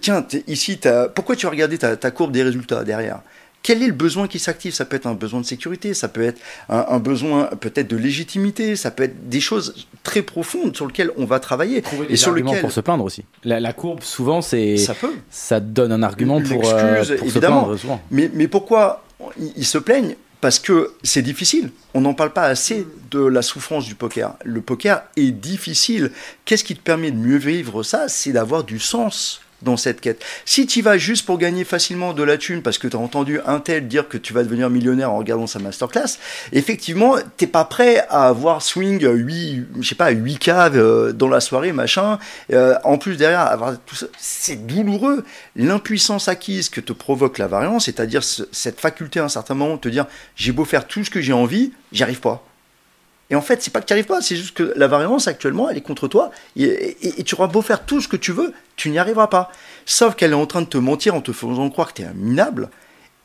[0.00, 0.78] Tiens, ici,
[1.16, 3.18] pourquoi tu as regardé ta, ta courbe des résultats derrière?
[3.62, 4.72] Quel est le besoin qui s'active?
[4.72, 8.76] Ça peut être un besoin de sécurité, ça peut être un, besoin peut-être de légitimité,
[8.76, 11.82] ça peut être des choses très profondes sur lesquelles on va travailler.
[12.08, 13.24] et sur lequel pour se plaindre aussi.
[13.44, 15.12] La, courbe, souvent, c'est ça, peut.
[15.30, 17.76] ça donne un argument pour, euh, évidemment.
[17.76, 18.00] se plaindre.
[18.10, 19.04] Mais, mais pourquoi
[19.56, 20.16] ils, se plaignent?
[20.40, 21.70] Parce que c'est difficile.
[21.94, 24.34] On n'en parle pas assez de la souffrance du poker.
[24.44, 26.10] Le poker est difficile.
[26.44, 28.08] Qu'est-ce qui te permet de mieux vivre ça?
[28.08, 30.24] C'est d'avoir du sens dans cette quête.
[30.44, 33.40] Si tu vas juste pour gagner facilement de la thune parce que tu as entendu
[33.46, 36.18] un tel dire que tu vas devenir millionnaire en regardant sa masterclass,
[36.52, 41.28] effectivement, t'es pas prêt à avoir swing 8, je sais pas, 8 caves euh, dans
[41.28, 42.18] la soirée, machin.
[42.52, 45.24] Euh, en plus, derrière, avoir tout ça, c'est douloureux.
[45.56, 49.80] L'impuissance acquise que te provoque la variance, c'est-à-dire cette faculté à un certain moment de
[49.80, 50.06] te dire
[50.36, 52.44] j'ai beau faire tout ce que j'ai envie, j'y arrive pas.
[53.32, 55.26] Et en fait, c'est pas que tu n'y arrives pas, c'est juste que la variance
[55.26, 56.30] actuellement, elle est contre toi.
[56.54, 59.50] Et, tu auras beau faire tout ce que tu veux, tu n'y arriveras pas.
[59.86, 62.04] Sauf qu'elle est en train de te mentir en te faisant croire que tu es
[62.04, 62.68] un minable.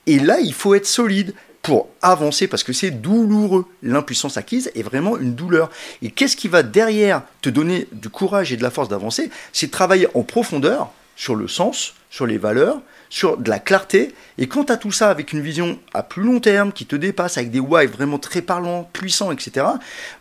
[0.05, 3.65] Et là, il faut être solide pour avancer parce que c'est douloureux.
[3.83, 5.69] L'impuissance acquise est vraiment une douleur.
[6.01, 9.29] Et qu'est-ce qui va derrière te donner du courage et de la force d'avancer?
[9.51, 12.79] C'est travailler en profondeur sur le sens, sur les valeurs,
[13.09, 14.13] sur de la clarté.
[14.37, 16.95] Et quand tu as tout ça avec une vision à plus long terme, qui te
[16.95, 19.65] dépasse, avec des why vraiment très parlants, puissants, etc.,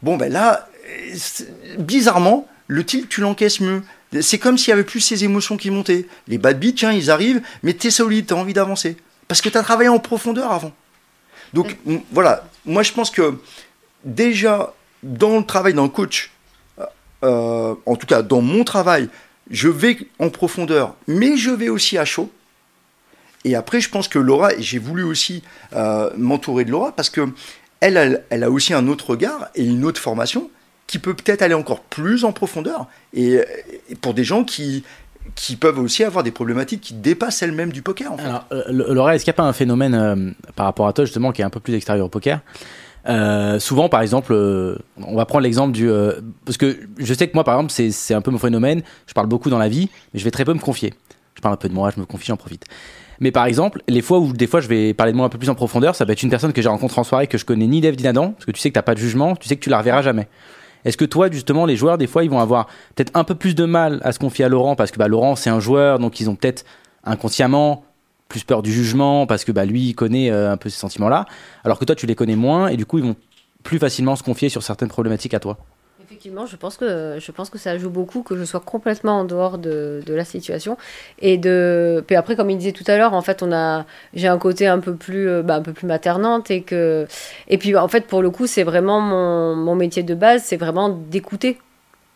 [0.02, 0.68] bon, ben là,
[1.78, 3.82] bizarrement, le tilt, tu l'encaisses mieux.
[4.20, 6.06] C'est comme s'il y avait plus ces émotions qui montaient.
[6.28, 8.96] Les bad beats, tiens, ils arrivent, mais tu es solide, tu as envie d'avancer.
[9.28, 10.72] Parce que tu as travaillé en profondeur avant.
[11.52, 11.76] Donc
[12.12, 13.38] voilà, moi je pense que
[14.04, 16.30] déjà dans le travail d'un coach,
[16.78, 16.84] euh,
[17.24, 19.08] euh, en tout cas dans mon travail,
[19.50, 22.30] je vais en profondeur, mais je vais aussi à chaud.
[23.46, 27.10] Et après, je pense que Laura, et j'ai voulu aussi euh, m'entourer de Laura parce
[27.10, 27.28] que
[27.78, 30.50] elle, elle, a aussi un autre regard et une autre formation
[30.88, 33.38] qui peut peut-être aller encore plus en profondeur et,
[34.00, 34.82] pour des gens qui,
[35.36, 38.14] qui peuvent aussi avoir des problématiques qui dépassent elles-mêmes du poker.
[38.18, 41.04] Alors, euh, Laura, est-ce qu'il n'y a pas un phénomène euh, par rapport à toi
[41.04, 42.40] justement qui est un peu plus extérieur au poker?
[43.60, 44.34] Souvent, par exemple,
[44.96, 45.88] on va prendre l'exemple du.
[46.44, 48.82] parce que je sais que moi, par exemple, c'est un peu mon phénomène.
[49.06, 50.92] Je parle beaucoup dans la vie, mais je vais très peu me confier.
[51.36, 52.64] Je parle un peu de moi, je me confie, j'en profite.
[53.20, 55.38] Mais par exemple, les fois où des fois je vais parler de moi un peu
[55.38, 57.44] plus en profondeur, ça va être une personne que j'ai rencontrée en soirée que je
[57.44, 59.48] connais ni d'Eve ni d'Adam, parce que tu sais que t'as pas de jugement, tu
[59.48, 60.28] sais que tu la reverras jamais.
[60.84, 63.56] Est-ce que toi, justement, les joueurs, des fois, ils vont avoir peut-être un peu plus
[63.56, 66.20] de mal à se confier à Laurent parce que bah, Laurent, c'est un joueur, donc
[66.20, 66.64] ils ont peut-être
[67.02, 67.84] inconsciemment
[68.28, 71.26] plus peur du jugement parce que bah, lui, il connaît euh, un peu ces sentiments-là,
[71.64, 73.16] alors que toi, tu les connais moins et du coup, ils vont
[73.64, 75.58] plus facilement se confier sur certaines problématiques à toi?
[76.26, 79.24] Effectivement, je pense que je pense que ça joue beaucoup que je sois complètement en
[79.24, 80.76] dehors de, la situation
[81.20, 82.02] et de.
[82.04, 84.66] Puis après, comme il disait tout à l'heure, en fait, on a j'ai un côté
[84.66, 87.06] un peu plus euh, bah, un peu plus maternante et que
[87.46, 90.88] et puis en fait pour le coup c'est vraiment mon métier de base, c'est vraiment
[90.88, 91.58] d'écouter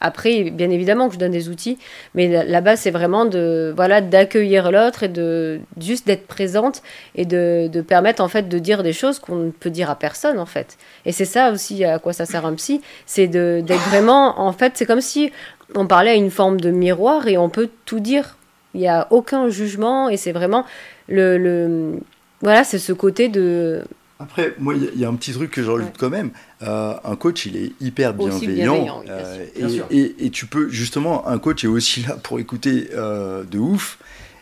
[0.01, 1.79] après, bien évidemment que je donne des outils,
[2.15, 6.83] mais la base, c'est vraiment de voilà d'accueillir l'autre et de juste d'être présente
[7.15, 10.39] et de, permettre en fait de dire des choses qu'on ne peut dire à personne
[10.39, 10.79] en fait.
[11.05, 14.73] Et c'est ça aussi à quoi ça sert un psy, c'est d'être vraiment en fait,
[14.77, 15.33] c'est comme si
[15.75, 18.37] on parlait à une forme de miroir et on peut tout dire.
[18.73, 20.65] Il n'y a aucun jugement et c'est vraiment
[21.09, 21.99] le
[22.43, 23.83] voilà, c'est ce côté de
[24.21, 26.31] après, moi, il y, a un petit truc que j'ajoute quand même.
[26.63, 29.03] Euh, un coach, il est hyper bienveillant.
[29.09, 29.47] Euh,
[29.91, 33.99] et, tu peux, justement, un coach est aussi là pour écouter euh, de ouf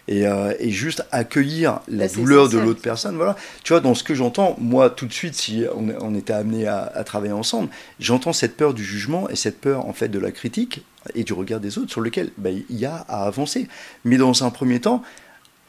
[0.09, 0.27] et,
[0.71, 3.15] juste accueillir la douleur de l'autre personne.
[3.15, 3.37] Voilà.
[3.63, 7.05] Tu vois, dans ce que j'entends, moi, tout de suite, si on, était amené à,
[7.05, 7.69] travailler ensemble,
[8.01, 10.83] j'entends cette peur du jugement et cette peur, en fait, de la critique
[11.15, 13.69] et du regard des autres sur lequel ben, il y a à avancer.
[14.05, 15.05] Mais dans un premier temps,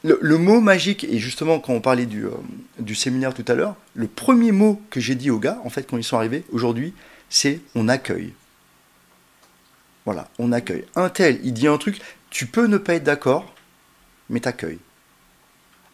[0.02, 2.30] le, mot magique, et justement quand on parlait du, euh,
[2.78, 5.84] du séminaire tout à l'heure, le premier mot que j'ai dit aux gars, en fait,
[5.88, 6.94] quand ils sont arrivés aujourd'hui,
[7.28, 8.32] c'est on accueille.
[10.04, 10.84] Voilà, on accueille.
[10.96, 13.54] Un tel, il dit un truc, tu peux ne pas être d'accord,
[14.28, 14.78] mais t'accueilles.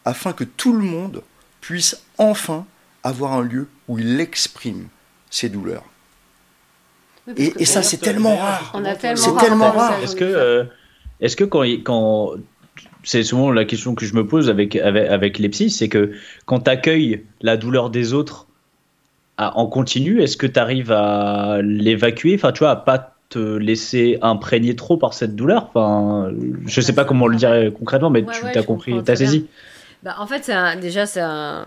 [0.04, 1.22] Afin que tout le monde
[1.60, 2.64] puisse enfin
[3.02, 4.88] avoir un lieu où il exprime
[5.30, 5.84] ses douleurs.
[7.26, 8.70] Oui, Et, ça, c'est tellement rare.
[8.74, 10.00] On a tellement C'est rare tellement rare.
[10.00, 10.64] Est-ce que, euh,
[11.20, 12.36] est-ce que quand
[13.06, 16.12] c'est souvent la question que je me pose avec, avec, avec les psys, c'est que
[16.44, 18.48] quand tu accueilles la douleur des autres
[19.38, 22.34] à- en continu, est-ce que tu arrives à l'évacuer?
[22.34, 25.70] Enfin, tu vois, à pas te laisser imprégner trop par cette douleur?
[25.74, 26.32] Enfin,
[26.66, 29.16] je sais pas comment le dire concrètement, mais Ouais, tu ouais, as compris, tu as
[29.16, 29.46] saisi.
[30.02, 31.64] Bah, en fait, un- déjà, c'est un-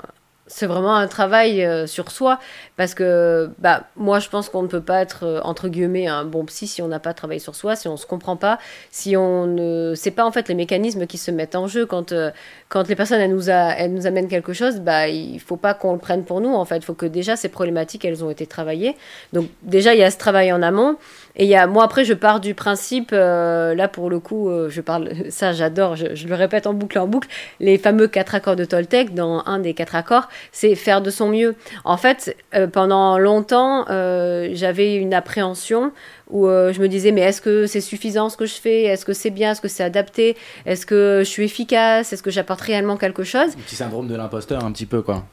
[0.52, 2.40] c'est vraiment un travail euh, sur soi
[2.76, 6.26] parce que bah, moi, je pense qu'on ne peut pas être, euh, entre guillemets, un
[6.26, 8.58] bon psy si on n'a pas travaillé sur soi, si on se comprend pas,
[8.90, 11.86] si on ne sait pas en fait les mécanismes qui se mettent en jeu.
[11.86, 12.32] Quand, euh,
[12.68, 15.74] quand les personnes elles nous, a- elles nous amènent quelque chose, bah, il faut pas
[15.76, 16.54] qu'on le prenne pour nous.
[16.54, 18.98] En fait, il faut que déjà ces problématiques, elles ont été travaillées.
[19.34, 20.98] Donc déjà, il y a ce travail en amont.
[21.40, 24.50] Et il y a, moi, après, je pars du principe, euh, là, pour le coup,
[24.50, 27.30] euh, je parle, ça, j'adore, je, je le répète en boucle en boucle,
[27.62, 31.30] les fameux quatre accords de Toltec, dans un des quatre accords, c'est faire de son
[31.30, 31.56] mieux.
[31.86, 35.94] En fait, euh, pendant longtemps, j'avais une appréhension
[36.30, 38.84] où je me disais, mais est-ce que c'est suffisant ce que je fais?
[38.84, 39.52] Est-ce que c'est bien?
[39.52, 40.36] Est-ce que c'est adapté?
[40.66, 42.12] Est-ce que je suis efficace?
[42.12, 43.54] Est-ce que j'apporte réellement quelque chose?
[43.58, 45.24] Un petit syndrome de l'imposteur, un petit peu, quoi.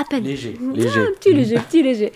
[0.00, 0.22] À peine.
[0.22, 1.00] Léger, Ah, léger.
[1.18, 2.12] petit léger, petit léger.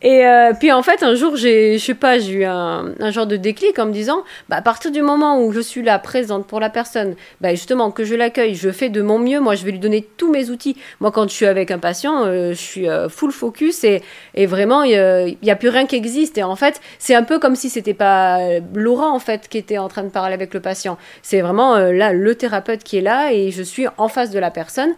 [0.00, 3.10] Et euh, puis en fait, un jour, j'ai, je sais pas, j'ai eu un, un
[3.10, 5.98] genre de déclic en me disant, bah, à partir du moment où je suis là,
[5.98, 9.54] présente pour la personne, bah, justement, que je l'accueille, je fais de mon mieux, moi,
[9.54, 10.76] je vais lui donner tous mes outils.
[11.00, 14.00] Moi, quand je suis avec un patient, euh, je suis euh, full focus et,
[14.34, 16.38] et vraiment, il n'y a plus rien qui existe.
[16.38, 18.38] Et en fait, c'est un peu comme si c'était pas
[18.74, 20.96] Laura, en fait, qui était en train de parler avec le patient.
[21.20, 24.50] C'est vraiment là, le thérapeute qui est là et je suis en face de la
[24.50, 24.94] personne.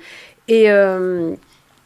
[0.47, 1.35] Et, euh,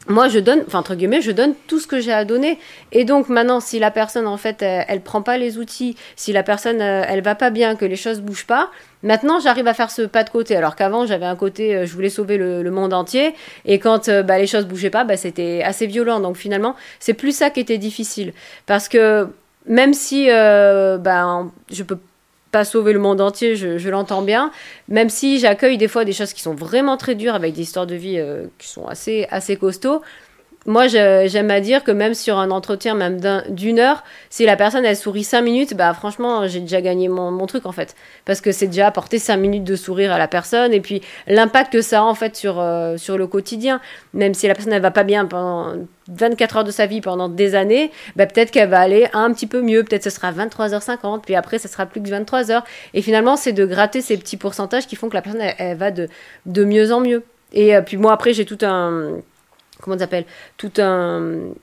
[0.07, 2.59] moi je donne, enfin entre guillemets, je donne tout ce que j'ai à donner.
[2.91, 6.43] Et donc maintenant, si la personne en fait, elle, prend pas les outils, si la
[6.43, 8.69] personne euh, elle va pas bien, que les choses bougent pas,
[9.01, 10.55] maintenant j'arrive à faire ce pas de côté.
[10.55, 13.33] Alors qu'avant j'avais un côté, euh, je voulais sauver le, monde entier,
[13.65, 16.19] et quand euh, bah, les choses bougeaient pas, bah, c'était assez violent.
[16.19, 18.33] Donc finalement, c'est plus ça qui était difficile,
[18.65, 19.27] parce que
[19.65, 21.97] même si euh, ben je peux
[22.53, 24.51] pas sauver le monde entier, je, l'entends bien.
[24.87, 27.87] Même si j'accueille des fois des choses qui sont vraiment très dures avec des histoires
[27.87, 30.03] de vie euh, qui sont assez, assez costauds.
[30.65, 34.55] Moi, j'aime à dire que même sur un entretien, même d'un- d'une heure, si la
[34.55, 38.39] personne elle sourit cinq minutes, bah franchement, j'ai déjà gagné mon, truc en fait, parce
[38.39, 41.81] que c'est déjà apporter cinq minutes de sourire à la personne et puis l'impact que
[41.81, 43.81] ça a en fait sur euh, sur le quotidien.
[44.13, 45.73] Même si la personne elle va pas bien pendant
[46.07, 49.47] 24 heures de sa vie pendant des années, bah, peut-être qu'elle va aller un petit
[49.47, 49.83] peu mieux.
[49.83, 52.63] Peut-être ce sera 23h50, puis après, ça sera plus que 23h.
[52.93, 55.77] Et finalement, c'est de gratter ces petits pourcentages qui font que la personne, elle, elle
[55.77, 56.07] va de,
[56.45, 57.23] de mieux en mieux.
[57.53, 59.17] Et euh, puis moi, après, j'ai tout un...
[59.83, 60.25] Comment ça s'appelle
[60.57, 61.53] Tout un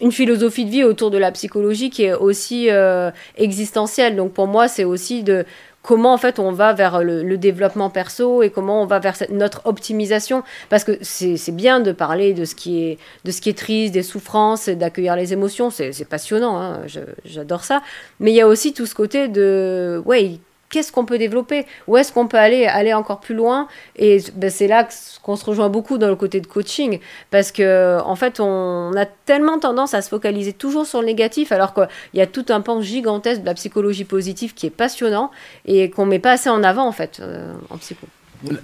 [0.00, 4.16] une philosophie de vie autour de la psychologie qui est aussi euh, existentielle.
[4.16, 5.44] Donc pour moi, c'est aussi de
[5.82, 9.62] comment en fait on va vers le, développement perso et comment on va vers notre
[9.66, 10.42] optimisation.
[10.68, 13.94] Parce que c'est bien de parler de ce qui est, de ce qui est triste,
[13.94, 15.70] des souffrances, d'accueillir les émotions.
[15.70, 16.80] C'est passionnant, hein,
[17.24, 17.82] j'adore ça.
[18.18, 20.40] Mais il y a aussi tout ce côté de, ouais,
[20.74, 21.66] qu'est-ce qu'on peut développer?
[21.86, 23.68] Où est-ce qu'on peut aller, aller encore plus loin?
[23.94, 24.88] Et ben, c'est là
[25.22, 26.98] qu'on se rejoint beaucoup dans le côté de coaching,
[27.30, 31.52] parce que en fait, on a tellement tendance à se focaliser toujours sur le négatif,
[31.52, 35.30] alors qu'il y a tout un pan gigantesque de la psychologie positive qui est passionnant
[35.64, 38.08] et qu'on met pas assez en avant en fait euh, en psycho.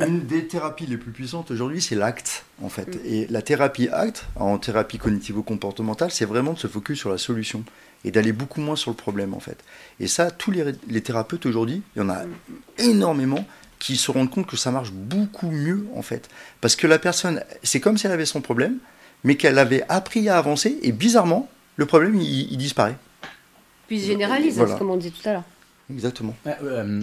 [0.01, 2.99] Une des thérapies les plus puissantes aujourd'hui, c'est l'acte, en fait.
[3.07, 7.65] Et la thérapie acte, en thérapie cognitivo-comportementale, c'est vraiment de se focus sur la solution
[8.05, 9.59] et d'aller beaucoup moins sur le problème, en fait.
[9.99, 12.23] Et ça, tous les, les thérapeutes aujourd'hui, il y en a
[12.79, 13.45] énormément
[13.79, 16.29] qui se rendent compte que ça marche beaucoup mieux, en fait.
[16.61, 18.77] Parce que la personne, c'est comme si elle avait son problème,
[19.25, 22.97] mais qu'elle avait appris à avancer, et bizarrement, le problème, il, il disparaît.
[23.87, 24.73] Puis il se généralise, Voilà.
[24.73, 25.45] c'est comme on disait tout à l'heure.
[25.91, 26.37] Exactement.
[26.47, 27.01] Ouais, euh,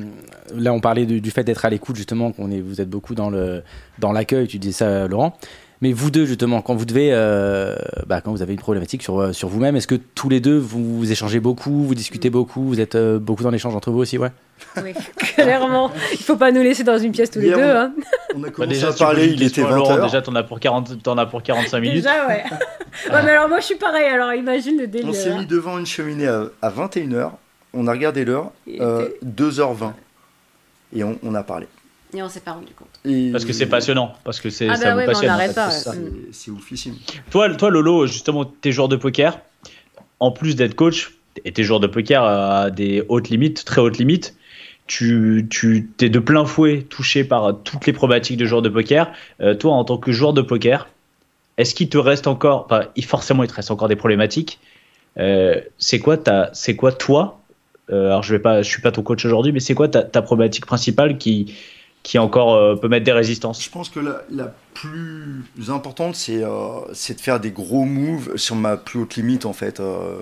[0.53, 3.15] là, on parlait du, du fait d'être à l'écoute, justement, qu'on est, vous êtes beaucoup
[3.15, 3.61] dans le
[3.99, 4.47] dans l'accueil.
[4.47, 5.37] Tu disais ça, Laurent.
[5.81, 7.75] Mais vous deux, justement, quand vous devez, euh,
[8.07, 10.57] bah, quand vous avez une problématique sur euh, sur vous-même, est-ce que tous les deux
[10.57, 13.99] vous, vous échangez beaucoup, vous discutez beaucoup, vous êtes euh, beaucoup dans l'échange entre vous
[13.99, 14.31] aussi, ouais?
[14.83, 15.91] Oui, clairement.
[16.13, 17.57] Il faut pas nous laisser dans une pièce tous les deux.
[17.57, 17.93] on- Hein.
[18.35, 20.05] On a Bah, commencé déjà, à parler, il était question à 20 Laurent, heures.
[20.05, 21.97] déjà, t'en as pour 40, t'en as pour 45 minutes.
[21.97, 22.43] Déjà, ouais.
[23.11, 23.23] ouais.
[23.23, 24.05] Mais alors moi, je suis pareil.
[24.07, 25.09] Alors imagine le délire.
[25.09, 27.31] On s'est mis devant une cheminée à, à 21h,
[27.75, 28.51] on a regardé l'heure,
[28.81, 29.93] euh, était- 2h20,
[30.95, 31.67] et on, on a parlé.
[32.17, 32.87] Et on s'est pas rendu compte.
[33.05, 35.37] Et- Parce que c'est passionnant, parce que c'est Ah ça bah vous ouais, on passionne.
[35.37, 35.95] fait, pas, c'est ouais.
[35.95, 36.01] ça.
[36.01, 36.95] C'est- C'est oufissime.
[37.29, 39.39] Toi, toi, Lolo, justement, t'es joueur de poker.
[40.19, 41.11] En plus d'être coach,
[41.45, 44.35] et t'es joueur de poker à des hautes limites, très hautes limites,
[44.87, 49.11] tu, tu t'es de plein fouet touché par toutes les problématiques de joueur de poker.
[49.41, 50.87] Euh, toi, en tant que joueur de poker,
[51.57, 54.59] est-ce qu'il te reste encore, enfin, forcément, il te reste encore des problématiques.
[55.19, 57.39] Euh, c'est quoi ta, c'est quoi toi
[57.91, 60.01] euh, Alors, je vais pas, je suis pas ton coach aujourd'hui, mais c'est quoi ta,
[60.03, 61.53] ta problématique principale qui
[62.07, 66.79] qui encore euh, peut mettre des résistances Je pense que la, plus importante, c'est euh,
[66.89, 69.81] de faire des gros moves sur ma plus haute limite, en fait.
[69.81, 70.15] Euh,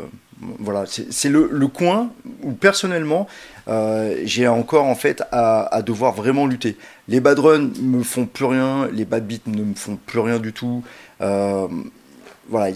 [0.57, 2.09] voilà, c'est le, coin
[2.41, 3.27] où, personnellement,
[3.67, 6.75] euh, j'ai encore, en fait, à, devoir vraiment lutter.
[7.07, 10.39] Les bad runs me font plus rien, les bad beats ne me font plus rien
[10.39, 10.83] du tout.
[11.19, 12.75] Voilà,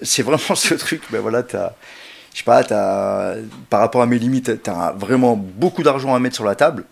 [0.00, 1.74] c'est vraiment ce truc, ben voilà, t'as...
[2.32, 3.34] Je sais pas, t'as,
[3.68, 6.86] par rapport à mes limites, tu as vraiment beaucoup d'argent à mettre sur la table.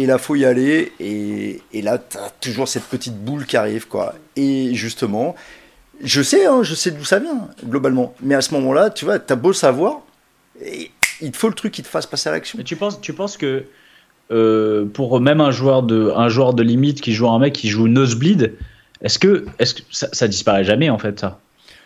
[0.00, 0.92] Et là, faut y aller.
[0.98, 3.86] Et, et là, tu as toujours cette petite boule qui arrive.
[3.86, 4.14] quoi.
[4.34, 5.34] Et justement,
[6.02, 8.14] je sais, hein, je sais d'où ça vient, globalement.
[8.22, 10.00] Mais à ce moment-là, tu vois, tu as beau savoir,
[10.64, 10.90] et
[11.20, 12.58] il te faut le truc qui te fasse passer à l'action.
[12.64, 13.64] Tu penses, tu penses que
[14.30, 17.68] euh, pour même un joueur de, un joueur de limite qui joue un mec qui
[17.68, 18.54] joue nosebleed,
[19.02, 21.40] est-ce que, est-ce que ça, ça disparaît jamais en fait ça?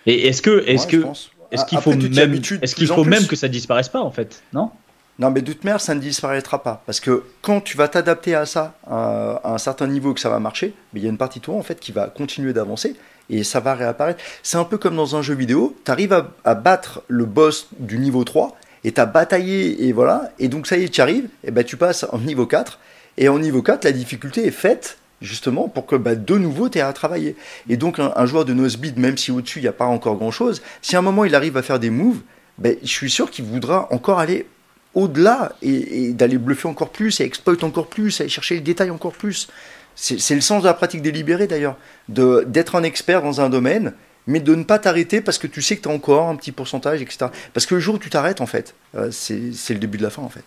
[0.07, 1.07] Et est-ce que, est-ce Ouais, que,
[1.51, 3.11] est-ce qu'il faut même, est-ce qu'il faut plus.
[3.11, 4.43] même que ça disparaisse pas en fait?
[4.53, 4.71] Non?
[5.19, 6.83] Non, mais de toute ça ne disparaîtra pas.
[6.87, 10.41] Parce que quand tu vas t'adapter à ça, à, un certain niveau, que ça va
[10.41, 12.97] marcher, mais il y a une partie de toi, en fait, qui va continuer d'avancer
[13.31, 14.23] et ça va réapparaître.
[14.43, 15.77] C'est un peu comme dans un jeu vidéo.
[15.85, 20.31] Tu arrives à, battre le boss du niveau 3 et tu as bataillé et voilà.
[20.39, 22.79] Et donc, ça y est, tu arrives, et ben, tu passes en niveau 4.
[23.17, 26.79] Et en niveau 4, la difficulté est faite justement pour que bah, de nouveau tu
[26.79, 27.37] aies à travailler.
[27.69, 30.61] Et donc, un, joueur de nosebleed, même si au-dessus, il n'y a pas encore grand-chose,
[30.83, 32.21] si à un moment il arrive à faire des moves,
[32.59, 34.47] ben, je suis sûr qu'il voudra encore aller
[34.95, 38.91] au-delà et, et d'aller bluffer encore plus, et exploit encore plus, aller chercher les détails
[38.91, 39.49] encore plus.
[39.97, 41.77] C'est le sens de la pratique délibérée d'ailleurs,
[42.09, 43.93] d'être un expert dans un domaine,
[44.27, 46.51] mais de ne pas t'arrêter parce que tu sais que tu as encore un petit
[46.51, 47.27] pourcentage, etc.
[47.53, 50.11] Parce que le jour où tu t'arrêtes, en fait, euh, c'est le début de la
[50.11, 50.45] fin, en fait.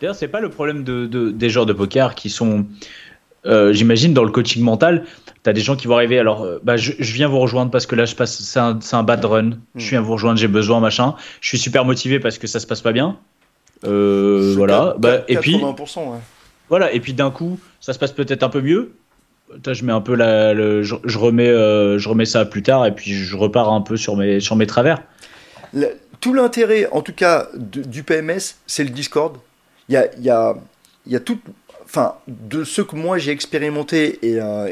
[0.00, 2.64] D'ailleurs, c'est pas le problème de, de- des joueurs de poker qui sont,
[3.46, 5.04] euh, j'imagine, dans le coaching mental.
[5.42, 6.18] T'as des gens qui vont arriver.
[6.18, 8.58] Alors, euh, bah, je, je viens vous rejoindre parce que là, je passe, c'est
[8.94, 9.50] un, bad run.
[9.74, 11.14] Je viens vous rejoindre, j'ai besoin, machin.
[11.40, 13.18] Je suis super motivé parce que ça se passe pas bien.
[13.84, 14.92] Euh, voilà.
[14.94, 16.18] C'est Bah, quatre- et puis, 80%, ouais.
[16.68, 16.92] voilà.
[16.92, 18.92] Et puis d'un coup, ça se passe peut-être un peu mieux.
[19.66, 22.84] Je mets un peu la, le, je, je remets, euh, je remets ça plus tard
[22.84, 25.02] et puis je repars un peu sur mes, sur mes travers.
[25.72, 29.36] Le- tout l'intérêt, en tout cas, de- du PMS, c'est le Discord.
[29.88, 30.54] Il y a, il y a,
[31.06, 31.38] il y a tout.
[31.88, 34.70] Enfin, de ce que moi j'ai expérimenté, et, euh,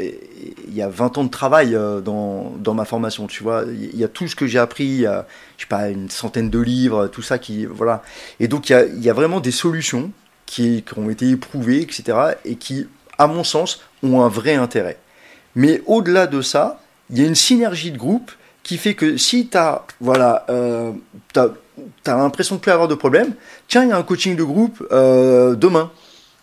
[0.69, 3.65] il y a 20 ans de travail euh, dans, dans ma formation, tu vois.
[3.67, 5.23] Il y a tout ce que j'ai appris, je
[5.59, 7.65] sais pas, une centaine de livres, tout ça qui.
[7.65, 8.03] Voilà.
[8.39, 10.11] Et donc, il y y a vraiment des solutions
[10.47, 12.19] qui, qui ont été éprouvées, etc.
[12.45, 12.87] et qui,
[13.19, 14.99] à mon sens, ont un vrai intérêt.
[15.55, 18.31] Mais au-delà de ça, il y a une synergie de groupe
[18.63, 20.93] qui fait que si tu as, voilà, euh,
[21.33, 21.49] t'as
[22.07, 23.35] l'impression de plus avoir de problème,
[23.69, 25.91] tiens, il y a un coaching de groupe euh, demain.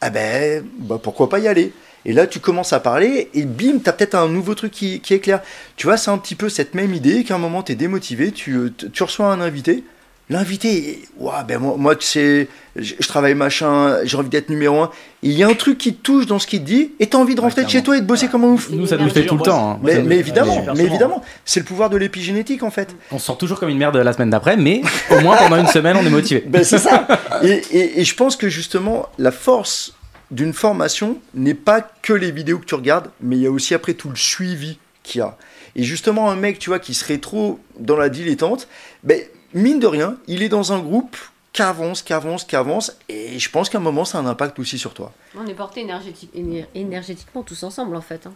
[0.06, 1.72] Ah ben, bah, pourquoi pas y aller
[2.04, 5.00] Et là, tu commences à parler et bim, tu as peut-être un nouveau truc qui,
[5.00, 5.42] qui éclaire.
[5.78, 8.34] Tu vois, c'est un petit peu cette même idée qu'à un moment, tu es démotivé,
[8.34, 9.86] tu, tu reçois un invité.
[10.30, 11.04] L'invité,
[11.48, 12.48] ben moi, moi, tu sais,
[12.78, 14.90] je, je travaille machin, j'ai envie d'être numéro un.
[15.22, 17.18] Il y a un truc qui te touche dans ce qu'il te dit et tu
[17.18, 18.70] as envie de rentrer chez toi et de bosser comme un ouf.
[18.70, 19.72] Nous, ça nous fait tout le temps.
[19.74, 19.80] hein.
[19.84, 20.76] Mais, mais évidemment, mais souvent.
[20.86, 22.96] évidemment, c'est le pouvoir de l'épigénétique en fait.
[23.12, 25.68] On se sort toujours comme une merde la semaine d'après, mais au moins pendant une
[25.68, 26.44] semaine, on est motivé.
[26.48, 27.06] Ben, c'est ça.
[27.44, 29.94] Et, et- et je pense que justement, la force
[30.32, 33.74] d'une formation n'est pas que les vidéos que tu regardes, mais il y a aussi
[33.74, 35.38] après tout le suivi qu'il y a.
[35.76, 38.68] Et justement, un mec, tu vois, qui serait trop dans la dilettante,
[39.04, 39.20] ben,
[39.54, 41.16] mine de rien, il est dans un groupe
[41.52, 44.26] qui avance, qui avance, qui avance, et je pense qu'à un moment, ça a un
[44.26, 45.12] impact aussi sur toi.
[45.40, 48.26] On est porté énergétique, éner- énergétiquement tous ensemble en fait.
[48.26, 48.34] hein.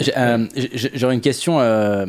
[0.00, 0.46] J'ai, euh,
[0.94, 2.06] J'aurais une question euh,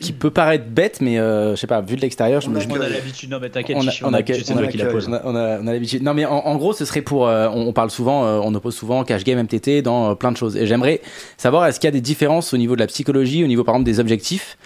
[0.00, 2.58] qui peut paraître bête, mais euh, je sais pas, vu de l'extérieur, je On me
[2.60, 4.32] me- On a l'habitude, non mais t'inquiète, On a- Chichi, on on a a, que-
[4.32, 5.08] tu sais on de a qui la que- pose.
[5.08, 6.02] On a, on a- on a l'habitude.
[6.04, 7.26] Non, mais en, en gros, ce serait pour.
[7.26, 10.30] euh, on, on parle souvent, euh, on oppose souvent cash game, MTT dans euh, plein
[10.30, 10.56] de choses.
[10.56, 11.00] Et j'aimerais
[11.36, 13.74] savoir est-ce qu'il y a des différences au niveau de la psychologie, au niveau par
[13.74, 14.56] exemple des objectifs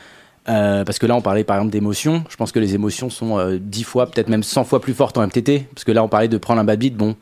[0.49, 2.24] Euh, parce que là, on parlait par exemple d'émotions.
[2.28, 5.18] Je pense que les émotions sont euh, 10 fois, peut-être même 100 fois plus fortes
[5.18, 5.66] en MTT.
[5.74, 6.97] Parce que là, on parlait de prendre un bad beat.
[6.97, 7.16] Bon,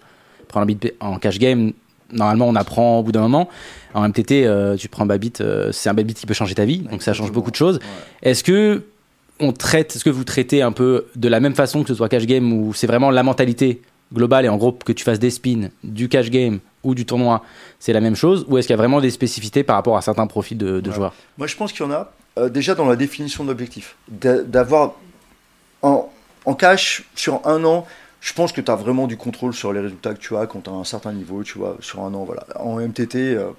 [0.49, 1.72] prendre un beat en cash game,
[2.12, 3.49] normalement, on apprend au bout d'un moment.
[3.95, 6.35] En MTT, euh, tu prends un bad beat, euh, c'est un bad beat qui peut
[6.35, 6.79] changer ta vie.
[6.81, 7.79] Donc ça change beaucoup de choses.
[8.22, 8.83] Est-ce que
[9.41, 12.09] on traite, est-ce que vous traitez un peu de la même façon que ce soit
[12.09, 15.31] cash game ou c'est vraiment la mentalité globale et en gros que tu fasses des
[15.31, 17.43] spins, du cash game ou du tournoi,
[17.81, 18.45] c'est la même chose?
[18.49, 20.91] Ou est-ce qu'il y a vraiment des spécificités par rapport à certains profils de, de
[20.91, 20.95] Ouais.
[20.95, 21.14] joueurs?
[21.39, 23.97] Moi, je pense qu'il y en a euh, déjà dans la définition d'objectif.
[24.09, 24.95] D'a- D'avoir
[25.82, 26.11] en,
[26.59, 27.87] cash sur un an,
[28.20, 30.62] je pense que tu as vraiment du contrôle sur les résultats que tu as quand
[30.62, 32.24] tu as un certain niveau, tu vois, sur un an.
[32.24, 32.47] Voilà.
[32.59, 33.51] En MTT, euh,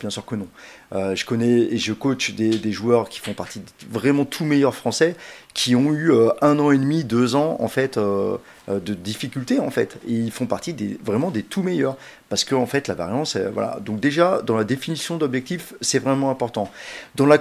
[0.00, 0.46] bien sûr que non.
[0.92, 4.76] Euh, je connais et je coach des, joueurs qui font partie de vraiment tout meilleurs
[4.76, 5.16] français
[5.54, 9.98] qui ont eu un an et demi, deux ans en fait de difficultés en fait.
[10.06, 11.96] Et ils font partie des, vraiment des tout meilleurs
[12.28, 13.78] parce que en fait la variance, voilà.
[13.80, 16.70] Donc déjà dans la définition d'objectif, c'est vraiment important.
[17.16, 17.38] Dans la,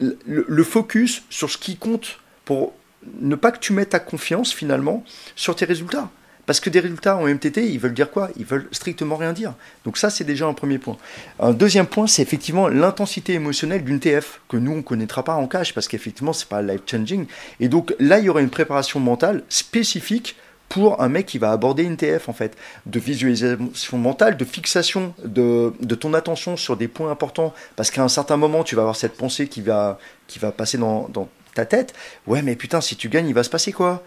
[0.00, 2.74] le, focus sur ce qui compte pour
[3.20, 5.04] ne pas que tu mettes ta confiance finalement
[5.36, 6.10] sur tes résultats.
[6.46, 8.28] Parce que des résultats en MTT, ils veulent dire quoi?
[8.36, 9.54] Ils veulent strictement rien dire.
[9.84, 10.98] Donc ça, c'est déjà un premier point.
[11.40, 15.34] Un deuxième point, c'est effectivement l'intensité émotionnelle d'une TF, que nous, on ne connaîtra pas
[15.34, 17.26] en cash, parce qu'effectivement, c'est pas life-changing.
[17.60, 20.36] Et donc là, il y aura une préparation mentale spécifique
[20.74, 22.56] pour un mec qui va aborder une TF, en fait,
[22.86, 28.02] de visualisation mentale, de fixation de, de ton attention sur des points importants, parce qu'à
[28.02, 31.28] un certain moment, tu vas avoir cette pensée qui va, qui va passer dans, dans
[31.54, 31.94] ta tête.
[32.26, 34.02] Ouais, mais putain, si tu gagnes, il va se passer quoi?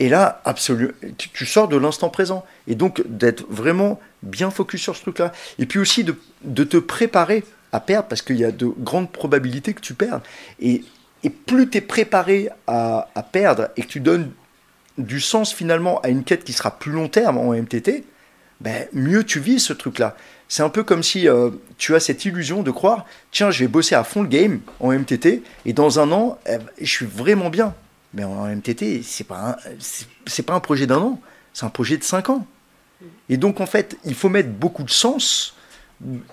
[0.00, 2.44] Et là, absolument, tu, sors de l'instant présent.
[2.66, 5.30] Et donc, d'être vraiment bien focus sur ce truc-là.
[5.60, 9.12] Et puis aussi de, de, te préparer à perdre, parce qu'il y a de grandes
[9.12, 10.22] probabilités que tu perdes.
[10.58, 10.82] Et,
[11.22, 14.32] et plus tu es préparé à, à, perdre et que tu donnes
[14.98, 18.04] du sens finalement à une quête qui sera plus long terme en MTT,
[18.60, 20.16] ben, mieux tu vis ce truc-là.
[20.48, 23.68] C'est un peu comme si euh, tu as cette illusion de croire, tiens, je vais
[23.68, 27.50] bosser à fond le game en MTT, et dans un an, eh, je suis vraiment
[27.50, 27.74] bien.
[28.14, 29.58] Mais en MTT, c'est pas
[30.26, 31.20] c'est pas un projet d'un an,
[31.52, 32.46] c'est un projet de cinq ans.
[33.28, 35.54] Et donc en fait, il faut mettre beaucoup de sens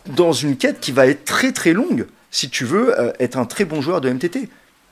[0.06, 3.46] dans une quête qui va être très très longue si tu veux euh, être un
[3.46, 4.50] très bon joueur de MTT.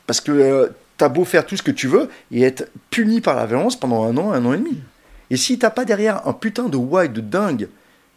[0.07, 0.67] Parce que euh,
[0.97, 3.79] tu as beau faire tout ce que tu veux et être puni par la violence
[3.79, 4.77] pendant un an, un an et demi.
[5.29, 7.69] Et si t'as pas derrière un putain de why de dingue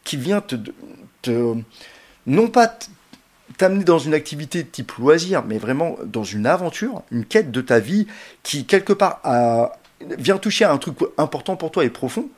[0.05, 0.57] qui vient te,
[2.27, 2.79] non pas
[3.59, 7.79] t'amener dans une activité type loisir, mais vraiment dans une aventure, une quête de ta
[7.79, 8.07] vie
[8.43, 9.23] qui, quelque part,
[10.19, 12.29] vient toucher à un truc important pour toi et profond,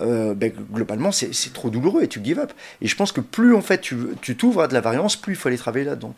[0.00, 2.52] euh, ben, globalement, c'est trop douloureux et tu give up.
[2.80, 5.36] Et je pense que plus, en fait, tu t'ouvres à de la variance, plus il
[5.36, 6.14] faut aller travailler là-dedans.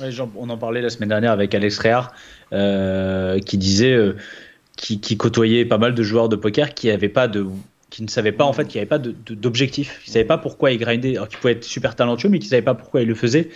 [0.00, 2.12] On en parlait la semaine dernière avec Alex Réard,
[2.52, 3.92] euh, qui disait...
[3.92, 4.16] Euh,
[4.74, 7.46] qui, qui, côtoyait pas mal de joueurs de poker qui n'avaient pas de
[7.92, 10.00] qui ne savaient pas en fait qu'il n'y avait pas d'objectif.
[10.06, 12.46] Ils ne savaient pas pourquoi ils grindaient, alors qu'ils pouvaient être super talentueux, mais qu'ils
[12.46, 13.50] ne savaient pas pourquoi ils le faisaient.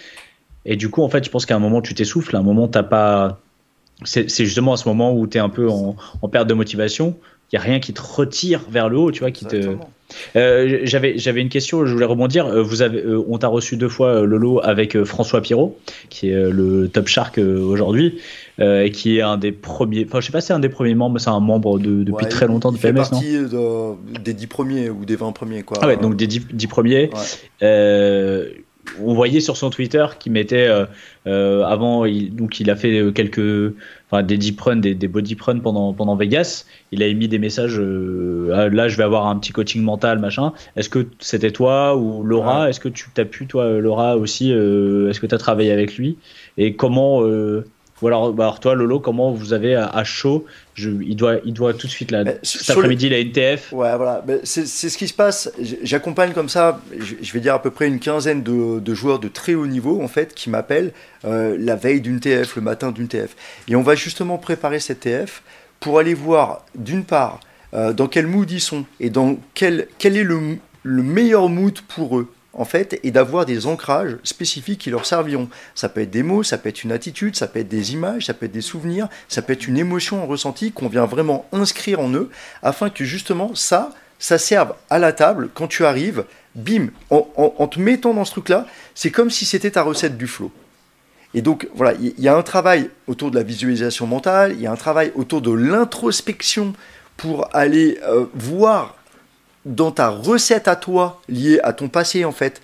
[0.67, 2.83] Et du coup, en fait, je pense qu'à un moment, tu t'essouffles, un moment, t'as
[2.83, 3.41] pas.
[4.05, 5.97] C'est justement à ce moment où tu es un peu en,
[6.31, 7.17] perte de motivation.
[7.53, 9.77] Il n'y a rien qui te retire vers le haut, tu vois, qui te.
[10.37, 12.47] Euh, j'avais j'avais une question, je voulais rebondir.
[12.47, 15.79] Euh, vous avez, euh, on t'a reçu deux fois Lolo avec François Pirot,
[16.11, 18.21] qui est le top shark aujourd'hui.
[18.59, 20.07] Euh, qui est un des premiers.
[20.09, 22.27] Enfin, je sais pas si c'est un des premiers membres, c'est un membre de, depuis
[22.27, 23.37] très longtemps de PMS, non partie
[24.25, 25.77] des 10 premiers ou des 20 premiers, quoi.
[25.83, 27.11] Ah ouais, donc des 10, 10 premiers.
[27.63, 28.49] Euh,
[29.01, 30.87] on voyait sur son Twitter qu'il mettait euh,
[31.27, 33.75] euh, avant, il, donc il a fait quelques,
[34.11, 36.65] enfin des deep runs, des, des body runs pendant pendant Vegas.
[36.93, 37.79] Il a émis des messages.
[37.79, 40.53] Euh, là, je vais avoir un petit coaching mental, machin.
[40.77, 42.69] Est-ce que c'était toi ou Laura?
[42.69, 46.19] Est-ce que tu t'as pu toi, Laura aussi Est-ce que tu as travaillé avec lui?
[46.59, 47.23] Et comment
[48.03, 50.45] ou alors, bah alors, toi, Lolo, comment vous avez à, chaud
[50.77, 53.73] je, il, doit, il doit tout de suite, là, cet après-midi, il a une TF.
[53.73, 54.23] Ouais, voilà.
[54.45, 55.51] c'est ce qui se passe.
[55.83, 59.29] J'accompagne comme ça, je vais dire à peu près une quinzaine de, de joueurs de
[59.29, 60.93] très haut niveau, en fait, qui m'appellent
[61.25, 63.35] euh, la veille d'une TF, le matin d'une TF.
[63.69, 65.43] Et on va justement préparer cette TF
[65.81, 67.41] pour aller voir, d'une part,
[67.73, 71.81] euh, dans quel mood ils sont et dans quel, quel est le, le meilleur mood
[71.89, 75.49] pour eux en fait, et d'avoir des ancrages spécifiques qui leur serviront.
[75.75, 78.27] Ça peut être des mots, ça peut être une attitude, ça peut être des images,
[78.27, 82.01] ça peut être des souvenirs, ça peut être une émotion ressentie qu'on vient vraiment inscrire
[82.01, 82.31] en eux,
[82.63, 87.79] afin que justement ça, ça serve à la table quand tu arrives, bim, en, te
[87.79, 90.51] mettant dans ce truc-là, c'est comme si c'était ta recette du flow.
[91.35, 94.67] Et donc voilà, il y, a un travail autour de la visualisation mentale, il y
[94.67, 96.73] a un travail autour de l'introspection
[97.19, 98.97] pour aller euh, voir
[99.67, 102.63] dans ta recette à toi, liée à ton passé en fait,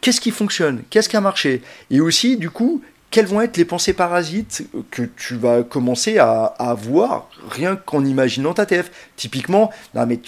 [0.00, 3.64] qu'est-ce qui fonctionne, qu'est-ce qui a marché, et aussi du coup, quelles vont être les
[3.64, 8.90] pensées parasites que tu vas commencer à, avoir rien qu'en imaginant ta TF.
[9.14, 10.18] Typiquement, non mais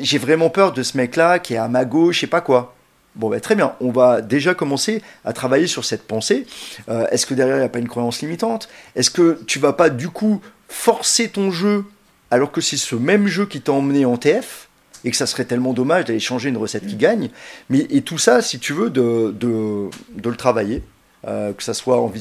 [0.00, 2.76] j'ai vraiment peur de ce mec-là qui est à ma gauche, je sais pas quoi.
[3.16, 6.46] Bon, ben, très bien, on va déjà commencer à travailler sur cette pensée.
[6.88, 8.68] Euh, est-ce que derrière, il n'y a pas une croyance limitante?
[8.94, 11.84] Est-ce que tu vas pas, du coup, forcer ton jeu
[12.30, 14.68] alors que c'est ce même jeu qui t'a emmené en TF
[15.04, 17.30] et que ça serait tellement dommage d'aller changer une recette qui gagne.
[17.70, 20.82] Mais, et tout ça, si tu veux, de, de, de le travailler,
[21.26, 22.12] euh, que ça soit en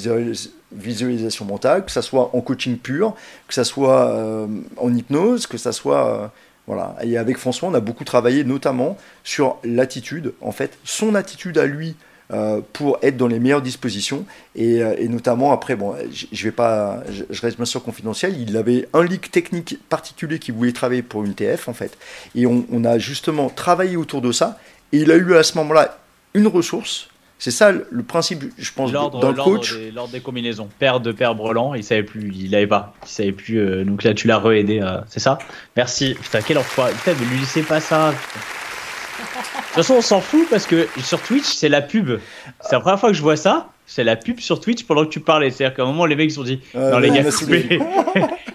[0.71, 3.15] visualisation mentale, que ça soit en coaching pur,
[3.47, 6.07] que ça soit euh, en hypnose, que ça soit...
[6.07, 6.27] Euh,
[6.67, 6.95] voilà.
[7.03, 11.65] Et avec François, on a beaucoup travaillé notamment sur l'attitude, en fait, son attitude à
[11.65, 11.95] lui
[12.73, 14.25] pour être dans les meilleures dispositions.
[14.55, 15.95] Et, euh, notamment, après, bon,
[16.31, 20.51] je, vais pas, je, reste bien sûr confidentiel, il avait un leak technique particulier qui
[20.51, 21.97] voulait travailler pour une TF, en fait.
[22.35, 24.57] Et on, a justement travaillé autour de ça.
[24.93, 25.97] Et il a eu à ce moment-là
[26.33, 27.09] une ressource.
[27.37, 29.75] C'est ça le principe, je pense, dans le coach.
[29.93, 30.69] L'ordre des combinaisons.
[30.79, 33.57] Père de père Brelan, il savait plus, il avait pas, il savait plus.
[33.57, 35.39] Euh, donc là, tu l'as re-aidé, c'est ça?
[35.75, 36.15] Merci.
[36.21, 36.93] Putain, quel enfoiré.
[36.93, 38.13] Putain, ne lui laissez pas ça.
[39.21, 42.19] Toute façon, on s'en fout parce que sur Twitch, c'est la pub.
[42.61, 43.67] C'est la première fois que je vois ça.
[43.85, 45.49] C'est la pub sur Twitch pendant que tu parlais.
[45.51, 47.23] C'est-à-dire qu'à un moment, les mecs se sont dit Non, les gars,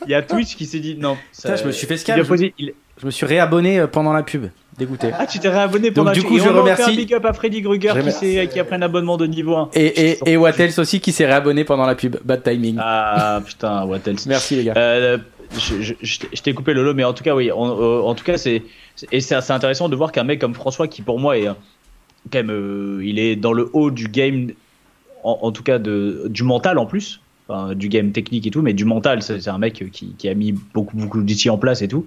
[0.06, 1.16] Il y a Twitch qui s'est dit Non.
[1.32, 2.22] Ça, je me suis fait scam.
[2.58, 4.46] Il, Je me suis réabonné euh, pendant la pub.
[4.78, 5.10] Dégoûté.
[5.18, 7.32] Ah, tu t'es réabonné pendant du la- coup, Et je remercie- un big up à
[7.32, 9.70] Freddy Krueger Je qui, a pris un abonnement de niveau 1.
[9.74, 12.16] Et, et, et Wattels aussi qui s'est réabonné pendant la pub.
[12.22, 12.76] Bad timing.
[12.78, 14.74] Ah putain, what else Merci les gars.
[14.76, 15.16] Euh,
[15.58, 17.50] je, t'ai- coupé Lolo, mais en tout cas, oui.
[17.50, 18.62] En, euh, en tout cas, c'est
[19.12, 21.52] et c'est assez intéressant de voir qu'un mec comme François, qui pour moi est euh,
[22.32, 24.50] quand même, euh, il est dans le haut du game,
[25.22, 27.20] en, tout cas de du mental en plus,
[27.74, 29.22] du game technique et tout, mais du mental.
[29.22, 32.06] C'est un mec qui, a mis beaucoup beaucoup d'outils en place et tout.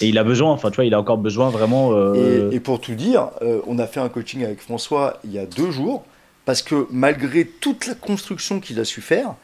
[0.00, 1.92] Et il a besoin, enfin tu vois, il a encore besoin vraiment.
[2.14, 3.30] Et, pour tout dire,
[3.66, 6.04] on a fait un coaching avec François il y a deux jours,
[6.44, 9.34] parce que malgré toute la construction qu'il a su faire,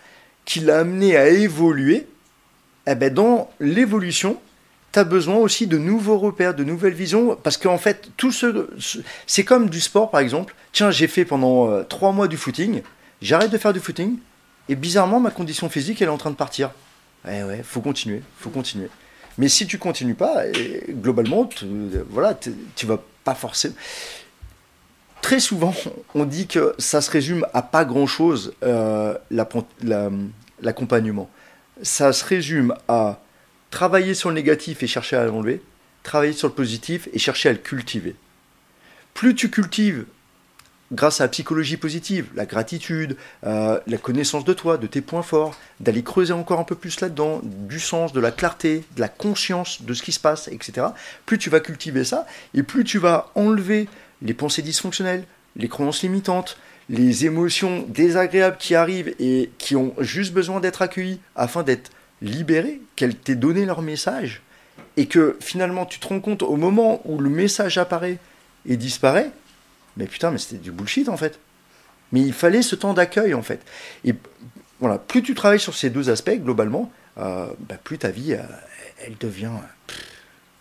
[0.44, 2.06] qui l'a amené à évoluer,
[2.86, 4.38] eh ben dans l'évolution,
[4.92, 8.68] tu as besoin aussi de nouveaux repères, de nouvelles visions, parce qu'en fait, tout ce,
[8.78, 10.54] ce- c'est comme du sport par exemple.
[10.72, 12.82] Tiens, j'ai fait pendant euh, trois mois du footing,
[13.22, 14.18] j'arrête de faire du footing,
[14.68, 16.70] et bizarrement, ma condition physique, elle est en train de partir.
[17.28, 18.88] Eh ouais, faut continuer, faut continuer.
[19.38, 20.44] Mais si tu continues pas,
[20.90, 21.66] globalement, tu,
[22.08, 22.34] voilà,
[22.76, 23.74] tu, vas pas forcément.
[25.22, 25.74] Très souvent,
[26.14, 30.10] on dit que ça se résume à pas grand-chose, euh, l'appren- la-
[30.60, 31.28] l'accompagnement.
[31.82, 33.20] Ça se résume à
[33.70, 35.60] travailler sur le négatif et chercher à l'enlever,
[36.02, 38.14] travailler sur le positif et chercher à le cultiver.
[39.14, 40.06] Plus tu cultives
[40.92, 45.22] grâce à la psychologie positive, la gratitude, euh, la connaissance de toi, de tes points
[45.22, 49.08] forts, d'aller creuser encore un peu plus là-dedans, du sens, de la clarté, de la
[49.08, 50.88] conscience de ce qui se passe, etc.
[51.26, 53.88] Plus tu vas cultiver ça, et plus tu vas enlever
[54.22, 55.24] les pensées dysfonctionnelles,
[55.56, 56.58] les croyances limitantes,
[56.88, 61.90] les émotions désagréables qui arrivent et qui ont juste besoin d'être accueillies afin d'être
[62.22, 64.42] libérées, qu'elles t'aient donné leur message,
[64.96, 68.18] et que finalement tu te rends compte au moment où le message apparaît
[68.66, 69.30] et disparaît,
[69.96, 71.38] mais putain, mais c'était du bullshit en fait.
[72.12, 73.60] Mais il fallait ce temps d'accueil en fait.
[74.04, 74.14] Et
[74.80, 78.42] voilà, plus tu travailles sur ces deux aspects globalement, euh, bah, plus ta vie, euh,
[79.04, 79.50] elle devient.
[79.86, 79.98] pff,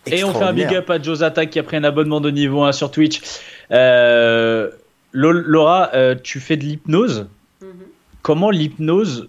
[0.06, 2.30] Et on fait un big up à Joe Attack qui a pris un abonnement de
[2.30, 3.20] niveau 1 sur Twitch.
[3.70, 4.70] Euh,
[5.14, 7.26] Laura, euh, tu fais de l'hypnose.
[8.22, 9.28] Comment l'hypnose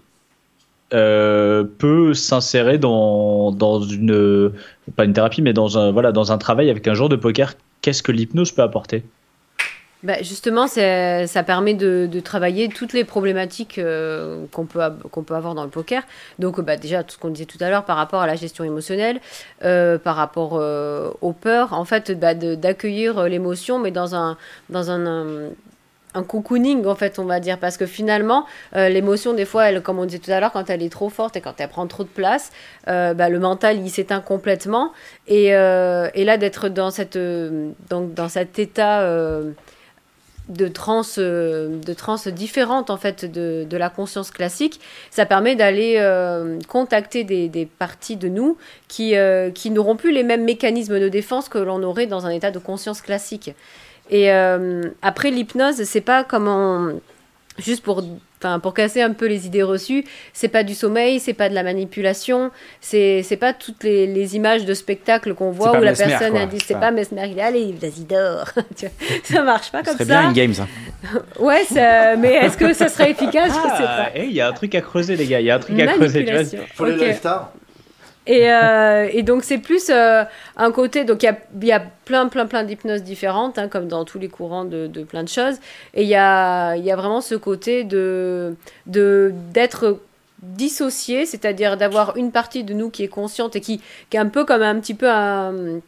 [0.93, 4.51] euh, peut s'insérer dans, dans une.
[4.95, 7.53] Pas une thérapie, mais dans un, voilà, dans un travail avec un joueur de poker?
[7.81, 9.03] Qu'est-ce que l'hypnose peut apporter?
[10.03, 14.79] Bah, justement, ça permet de, de travailler toutes les problématiques euh, qu'on peut,
[15.09, 16.03] qu'on peut avoir dans le poker.
[16.37, 18.63] Donc, bah, déjà, tout ce qu'on disait tout à l'heure par rapport à la gestion
[18.63, 19.19] émotionnelle,
[19.63, 24.37] euh, par rapport euh, aux peurs, en fait, bah, d'accueillir euh, l'émotion, mais dans un,
[24.69, 25.49] dans un, un,
[26.15, 27.59] un cocooning, en fait, on va dire.
[27.59, 30.69] Parce que finalement, euh, l'émotion, des fois, elle, comme on disait tout à l'heure, quand
[30.69, 32.51] elle est trop forte et quand elle prend trop de place,
[32.87, 34.91] euh, bah, le mental, il s'éteint complètement.
[35.27, 39.05] Et, euh, là, d'être dans, cette, dans, dans cet état...
[40.47, 44.79] de transe, euh, de transe différente en fait de, la conscience classique,
[45.09, 45.99] ça permet d'aller
[46.67, 48.55] contacter des, des parties de nous
[48.87, 49.15] qui,
[49.55, 52.59] qui n'auront plus les mêmes mécanismes de défense que l'on aurait dans un état de
[52.59, 53.55] conscience classique.
[54.09, 56.89] Et euh, après l'hypnose, c'est pas comment
[57.57, 58.03] juste pour
[58.39, 60.03] enfin pour casser un peu les idées reçues,
[60.33, 62.51] c'est pas du sommeil, c'est pas de la manipulation,
[62.81, 66.31] c'est c'est pas toutes les, les images de spectacle qu'on voit où la Mesmer, personne
[66.33, 66.41] quoi.
[66.41, 68.49] a dit c'est pas Mesmer, il est allez, vas-y dors.
[69.23, 70.03] Ça marche pas comme ça.
[70.05, 70.67] bien une game ça.
[71.39, 73.49] Ouais, ça- mais est-ce que ça serait efficace?
[73.49, 74.09] Je sais Ah, pas.
[74.15, 75.39] eh, il y a un truc à creuser, les gars.
[75.39, 76.25] Il y a un truc à creuser.
[76.25, 76.65] Tu vois.
[76.75, 76.99] Pour les Ok.
[77.01, 77.51] live stars,
[78.27, 80.23] Et, euh, et donc c'est plus euh,
[80.57, 81.35] un côté, donc il
[81.67, 85.23] y a, plein plein plein d'hypnoses différentes, hein, comme dans tous les courants de, plein
[85.23, 85.57] de choses.
[85.93, 88.55] Et il y a, vraiment ce côté de
[88.87, 89.99] de- d'être
[90.41, 94.27] dissocié, c'est-à-dire d'avoir une partie de nous qui est consciente et qui, qui est un
[94.27, 95.79] peu comme un petit peu un,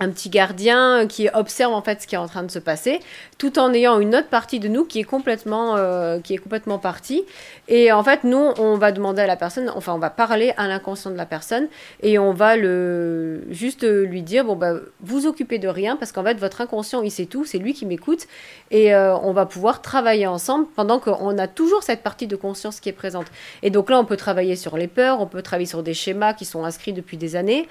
[0.00, 3.00] un petit gardien qui observe en fait ce qui est en train de se passer,
[3.38, 6.78] tout en ayant une autre partie de nous qui est complètement, euh, qui est complètement
[6.78, 7.24] partie.
[7.68, 10.68] Et en fait, nous, on va demander à la personne, enfin, on va parler à
[10.68, 11.68] l'inconscient de la personne
[12.02, 16.24] et on va le juste lui dire bon bah vous occupez de rien parce qu'en
[16.24, 18.26] fait votre inconscient il sait tout, c'est lui qui m'écoute
[18.70, 22.80] et euh, on va pouvoir travailler ensemble pendant qu'on a toujours cette partie de conscience
[22.80, 23.26] qui est présente.
[23.62, 26.34] Et donc là, on peut travailler sur les peurs, on peut travailler sur des schémas
[26.34, 27.68] qui sont inscrits depuis des années.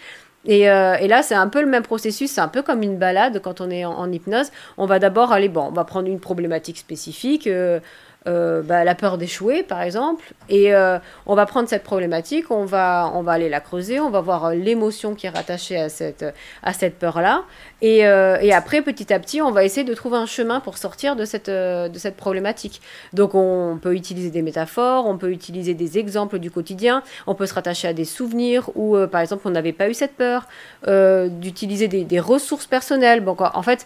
[0.48, 2.98] Et, euh, et là, c'est un peu le même processus, c'est un peu comme une
[2.98, 4.48] balade quand on est en, en hypnose.
[4.78, 7.80] On va d'abord aller, bon, on va prendre une problématique spécifique, euh,
[8.28, 12.66] euh, bah, la peur d'échouer par exemple, et euh, on va prendre cette problématique, on
[12.66, 15.88] va, on va aller la creuser, on va voir euh, l'émotion qui est rattachée à
[15.88, 16.26] cette,
[16.62, 17.44] à cette peur-là,
[17.82, 21.26] et, après, petit à petit, on va essayer de trouver un chemin pour sortir de
[21.26, 22.82] cette, de cette problématique.
[23.14, 27.45] Donc on peut utiliser des métaphores, on peut utiliser des exemples du quotidien, on peut
[27.45, 30.48] se rattacher à des souvenirs où, par exemple, on n'avait pas eu cette peur,
[30.88, 33.22] d'utiliser des, ressources personnelles.
[33.22, 33.86] Bon, en fait,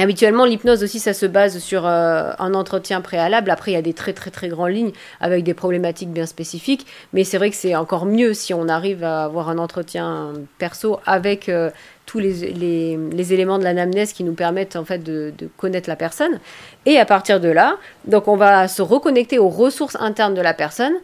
[0.00, 3.50] Habituellement, l'hypnose aussi, ça se base sur euh, un entretien préalable.
[3.50, 6.86] Après, il y a des très très très grandes lignes avec des problématiques bien spécifiques.
[7.12, 11.00] Mais c'est vrai que c'est encore mieux si on arrive à avoir un entretien perso
[11.04, 11.70] avec euh,
[12.06, 15.96] tous les, les, éléments de l'anamnèse qui nous permettent en fait de, de connaître la
[15.96, 16.38] personne.
[16.86, 20.54] Et à partir de là, donc on va se reconnecter aux ressources internes de la
[20.54, 20.94] personne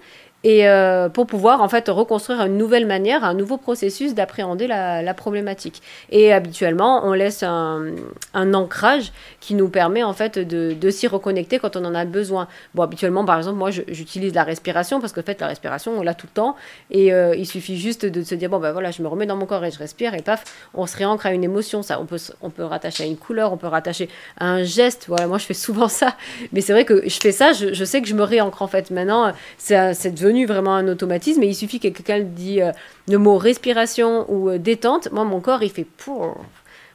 [0.45, 5.15] et euh, pour pouvoir en fait reconstruire une nouvelle manière, un nouveau processus d'appréhender la,
[5.15, 5.81] problématique.
[6.11, 7.95] Et habituellement, on laisse un,
[8.35, 12.47] ancrage qui nous permet en fait de, s'y reconnecter quand on en a besoin.
[12.75, 16.15] Bon, habituellement, par exemple, moi, j'utilise la respiration parce qu'en fait, la respiration, on l'a
[16.15, 16.57] tout le temps
[16.91, 19.37] et euh, il suffit juste de se dire bon ben voilà, je me remets dans
[19.37, 20.45] mon corps et je respire et paf,
[20.75, 21.83] on se réancre à une émotion.
[21.83, 25.07] Ça, on peut, on peut rattacher à une couleur, on peut rattacher à un geste.
[25.09, 26.17] Voilà, moi, je fais souvent ça,
[26.53, 28.69] mais c'est vrai que je fais ça, je, je sais que je me réancre en
[28.69, 28.91] fait.
[28.91, 32.73] Maintenant, c'est c'est devenu vraiment un automatisme et il suffit que quelqu'un dit euh,
[33.09, 36.37] le mot respiration ou euh, détente, moi, mon corps, il fait pour.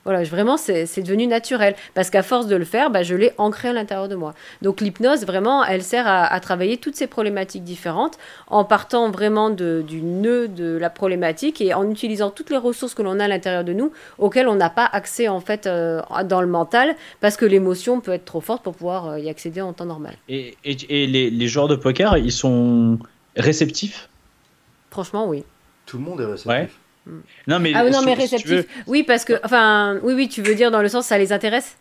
[0.05, 1.75] Voilà, je- vraiment, c'est devenu naturel.
[1.93, 4.33] Parce qu'à force de le faire, bah, je l'ai ancré à l'intérieur de moi.
[4.61, 8.17] Donc l'hypnose, vraiment, elle sert à, travailler toutes ces problématiques différentes
[8.47, 12.93] en partant vraiment de- du nœud de la problématique et en utilisant toutes les ressources
[12.95, 16.01] que l'on a à l'intérieur de nous, auxquelles on n'a pas accès en fait euh,
[16.23, 19.73] dans le mental, parce que l'émotion peut être trop forte pour pouvoir y accéder en
[19.73, 20.15] temps normal.
[20.29, 22.97] Et, et, et les, les joueurs de poker, ils sont
[23.35, 24.09] réceptifs
[24.91, 25.43] Franchement, oui.
[25.85, 26.47] Tout le monde est réceptif.
[26.47, 26.69] Ouais.
[27.47, 28.83] Non, mais, Ah oui, non, mais si tu veux, réceptif.
[28.87, 31.77] Oui, parce que, enfin, oui, oui, tu veux dire dans le sens ça les intéresse?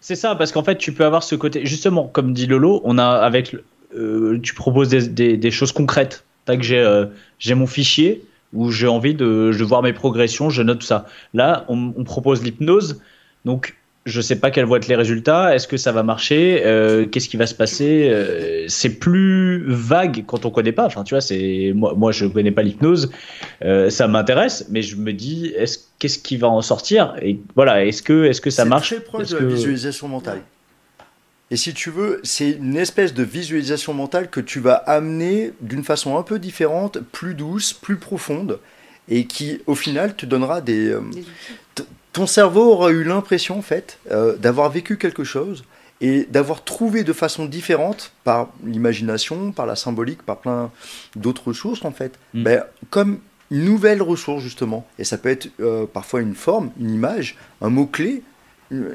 [0.00, 1.66] C'est ça, parce qu'en fait, tu peux avoir ce côté.
[1.66, 3.56] Justement, comme dit Lolo, on a avec.
[3.94, 6.24] euh, tu proposes des, des, des choses concrètes.
[6.44, 7.06] T'as que j'ai euh,
[7.38, 11.06] j'ai mon fichier où j'ai envie de, de voir mes progressions, je note tout ça.
[11.34, 13.00] Là, on, on propose l'hypnose.
[13.44, 15.54] Donc, je sais pas quels vont être les résultats.
[15.54, 16.62] Est-ce que ça va marcher?
[16.64, 18.08] Euh, Qu'est-ce qui va se passer?
[18.10, 20.86] Euh, C'est plus vague quand on connaît pas.
[20.86, 23.10] Enfin, tu vois, c'est moi, moi, je connais pas l'hypnose.
[23.62, 27.14] Euh, ça m'intéresse, mais je me dis, est-ce qu'est-ce qui va en sortir?
[27.20, 28.88] Et voilà, est-ce que est-ce que ça C'est marche?
[28.94, 30.40] très proche Est-ce de la que- visualisation mentale.
[31.52, 35.82] Et si tu veux, c'est une espèce de visualisation mentale que tu vas amener d'une
[35.82, 38.60] façon un peu différente, plus douce, plus profonde,
[39.08, 40.90] et qui, au final, te donnera des.
[40.90, 41.00] euh,
[42.12, 45.64] ton cerveau aura eu l'impression, en fait, euh, d'avoir vécu quelque chose
[46.00, 50.70] et d'avoir trouvé de façon différente, par l'imagination, par la symbolique, par plein
[51.14, 52.42] d'autres ressources, en fait, Mm.
[52.42, 53.18] ben, comme
[53.50, 54.86] une nouvelle ressource, justement.
[54.98, 58.22] Et ça peut être euh, parfois une forme, une image, un mot-clé.
[58.72, 58.94] euh,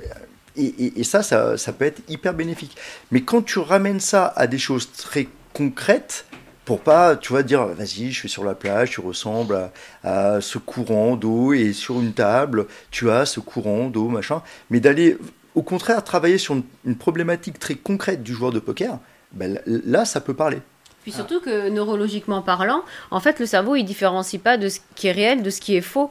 [0.57, 2.77] Et, et- et ça, ça, ça peut être hyper bénéfique.
[3.11, 6.25] Mais quand tu ramènes ça à des choses très concrètes,
[6.65, 9.69] pour pas, tu vas dire, vas-y, je suis sur la plage, tu ressembles
[10.03, 14.41] à, ce courant d'eau, et sur une table, tu as ce courant d'eau, machin.
[14.71, 15.17] Mais d'aller,
[15.53, 18.97] au contraire, travailler sur une, une problématique très concrète du joueur de poker,
[19.31, 20.59] ben, là, ça peut parler.
[21.03, 22.81] Puis surtout que neurologiquement parlant,
[23.11, 25.75] en fait, le cerveau, il différencie pas de ce qui est réel de ce qui
[25.75, 26.09] est faux.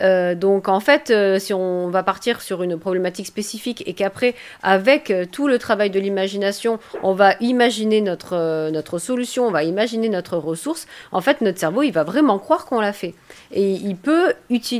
[0.00, 4.34] Euh, donc en fait, euh, si on va partir sur une problématique spécifique et qu'après,
[4.62, 9.64] avec euh, tout le travail de l'imagination, on va imaginer notre, notre solution, on va
[9.64, 13.14] imaginer notre ressource, en fait, notre cerveau, il va vraiment croire qu'on l'a fait.
[13.52, 14.34] Et il peut,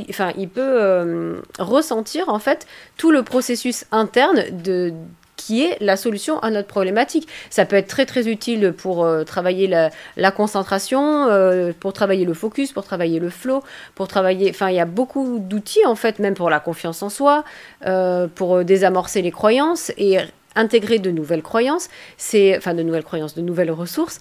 [0.09, 2.67] enfin, il peut ressentir en fait
[2.97, 4.93] tout le processus interne de
[5.39, 7.27] qui est la solution à notre problématique.
[7.49, 12.33] Ça peut être très très utile pour euh, travailler la, concentration, euh, pour travailler le
[12.33, 13.63] focus, pour travailler le flow,
[13.95, 14.49] pour travailler.
[14.49, 17.45] Enfin, il y a beaucoup d'outils en fait, même pour la confiance en soi,
[17.85, 20.17] euh, pour désamorcer les croyances et
[20.55, 21.89] intégrer de nouvelles croyances.
[22.17, 24.19] C'est enfin de nouvelles croyances, de nouvelles ressources.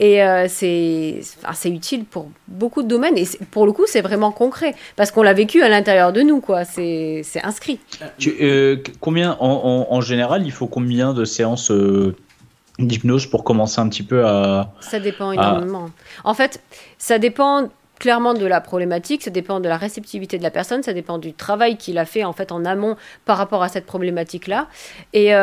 [0.00, 3.18] Et euh, c'est enfin, utile pour beaucoup de domaines.
[3.18, 4.74] Et pour le coup, c'est vraiment concret.
[4.96, 6.64] Parce qu'on l'a vécu à l'intérieur de nous, quoi.
[6.64, 7.80] C'est inscrit.
[8.18, 12.14] Tu, euh, combien, en, en, en général, il faut combien de séances euh,
[12.78, 14.72] d'hypnose pour commencer un petit peu à.
[14.80, 15.90] Ça dépend énormément.
[16.24, 16.62] En fait,
[16.98, 17.68] ça dépend
[17.98, 21.32] clairement de la problématique, ça dépend de la réceptivité de la personne, ça dépend du
[21.32, 24.68] travail qu'il a fait en fait en amont par rapport à cette problématique-là.
[25.12, 25.34] Et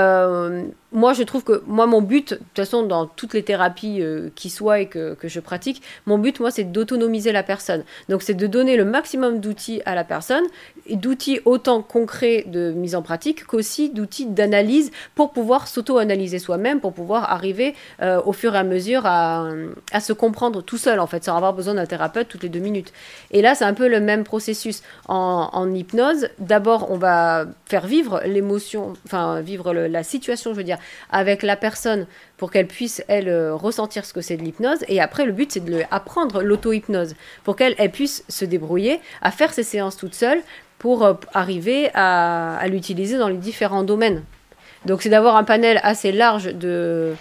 [0.96, 4.30] moi, je trouve que moi, mon but, de toute façon, dans toutes les thérapies euh,
[4.34, 7.84] qui soient et que, que je pratique, mon but, moi, c'est d'autonomiser la personne.
[8.10, 10.46] Donc, c'est de donner le maximum d'outils à la personne,
[10.90, 16.94] d'outils autant concrets de mise en pratique qu'aussi d'outils d'analyse pour pouvoir s'auto-analyser soi-même, pour
[16.94, 19.50] pouvoir arriver euh, au fur et à mesure à,
[19.92, 22.60] à se comprendre tout seul, en fait, sans avoir besoin d'un thérapeute toutes les deux
[22.60, 22.94] minutes.
[23.32, 24.82] Et là, c'est un peu le même processus.
[25.08, 30.78] En, hypnose, d'abord, on va faire vivre l'émotion, enfin, vivre la situation, je veux dire,
[31.12, 32.08] avec la personne
[32.38, 34.80] pour qu'elle puisse, elle, euh, ressentir ce que c'est de l'hypnose.
[34.88, 39.00] Et après, le but, c'est de lui apprendre l'auto-hypnose pour qu'elle elle puisse se débrouiller
[39.22, 40.42] à faire ses séances toute seule
[40.80, 44.24] pour euh, arriver à, à l'utiliser dans les différents domaines.
[44.86, 47.16] Donc, c'est d'avoir un panel assez large de,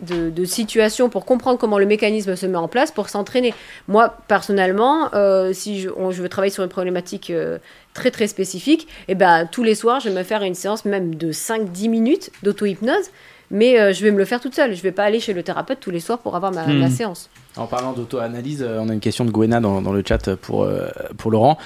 [0.00, 3.54] de, de situations pour comprendre comment le mécanisme se met en place pour s'entraîner.
[3.88, 7.58] Moi, personnellement, euh, si je, on- je veux travailler sur une problématique euh,
[7.94, 11.14] très très spécifique, et ben tous les soirs, je vais me faire une séance même
[11.14, 13.06] de 5-10 minutes d'auto-hypnose,
[13.50, 14.74] mais euh, je vais me le faire toute seule.
[14.74, 16.78] Je vais pas aller chez le thérapeute tous les soirs pour avoir ma, Hmm.
[16.78, 17.30] ma séance.
[17.56, 20.88] En parlant d'auto-analyse, on a une question de Gwena dans, dans le chat pour, euh,
[21.16, 21.56] pour Laurent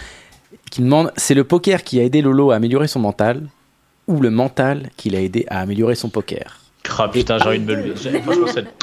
[0.70, 3.42] qui demande c'est le poker qui a aidé Lolo à améliorer son mental
[4.06, 6.59] ou le mental qui l'a aidé à améliorer son poker?
[6.98, 7.94] Ah putain, j'ai envie de me lever.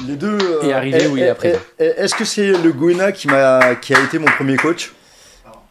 [0.07, 0.38] Les deux.
[0.40, 1.36] euh, Et arrivé eh, où il est
[1.80, 4.94] eh, Est-ce que c'est le Gwena qui, m'a, qui a été mon premier coach?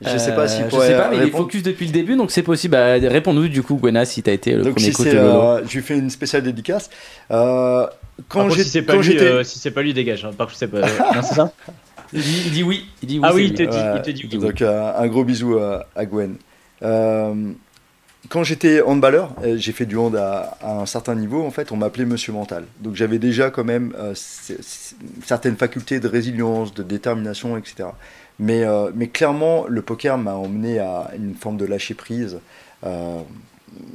[0.03, 2.17] Je sais pas s'il Euh, Je sais pas, mais il est focus depuis le début,
[2.17, 2.73] donc c'est possible.
[2.73, 5.41] Bah, Réponds-nous du coup, Gwena, si t'as été le Donc premier si coach de Lolo.
[5.43, 6.91] euh, je lui fais une spéciale dédicace.
[7.31, 7.87] Euh,
[8.29, 10.25] quand Par contre, si c'est pas quand lui, j'étais- euh, si c'est pas lui, dégage.
[10.25, 10.31] hein.
[10.37, 10.81] Par contre, c'est pas.
[11.15, 11.53] non, c'est ça?
[12.13, 12.87] Il, dit, il dit oui.
[13.03, 14.39] Il dit oui Ah oui, il te dit, Ouais, il te dit oui.
[14.39, 16.37] Donc euh, un gros bisou à, à Gwen.
[16.83, 17.35] Euh,
[18.29, 21.77] quand j'étais handballeur, euh, j'ai fait du hand à, un certain niveau, en fait, on
[21.77, 22.65] m'appelait Monsieur Mental.
[22.81, 24.15] Donc j'avais déjà quand même euh,
[25.25, 27.91] certaines facultés de résilience, de détermination, etc.
[28.39, 32.39] Mais, euh, mais clairement, le poker m'a emmené à une forme de lâcher prise.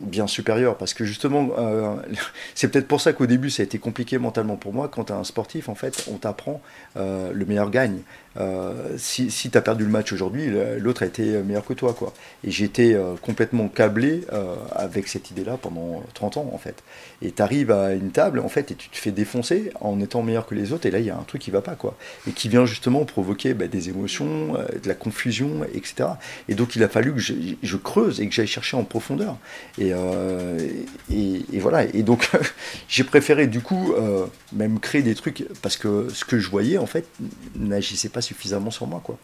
[0.01, 1.49] bien supérieure parce que justement
[2.55, 5.13] c'est peut-être pour ça qu'au début ça a été compliqué mentalement pour moi quand tu
[5.13, 6.61] un sportif en fait on t'apprend
[6.95, 8.01] le meilleur gagne
[8.37, 10.49] euh, si, si tu as perdu le match aujourd'hui,
[10.79, 11.93] l'autre a été meilleur que toi.
[11.93, 12.13] Quoi.
[12.43, 16.83] Et j'étais euh, complètement câblé euh, avec cette idée-là pendant 30 ans, en fait.
[17.21, 20.23] Et tu arrives à une table, en fait, et tu te fais défoncer en étant
[20.23, 21.97] meilleur que les autres, et là, il y a un truc qui va pas, quoi.
[22.27, 26.09] Et qui vient justement provoquer bah, des émotions, euh, de la confusion, etc.
[26.47, 29.37] Et donc, il a fallu que je, creuse et que j'aille chercher en profondeur.
[29.77, 29.91] Et,
[31.11, 31.83] et, et voilà.
[31.93, 32.29] Et donc,
[32.87, 33.93] j'ai préféré, du coup,
[34.53, 37.05] même créer des trucs, parce que ce que je voyais, en fait,
[37.55, 39.01] n'agissait pas suffisamment sur moi.
[39.03, 39.17] Quoi.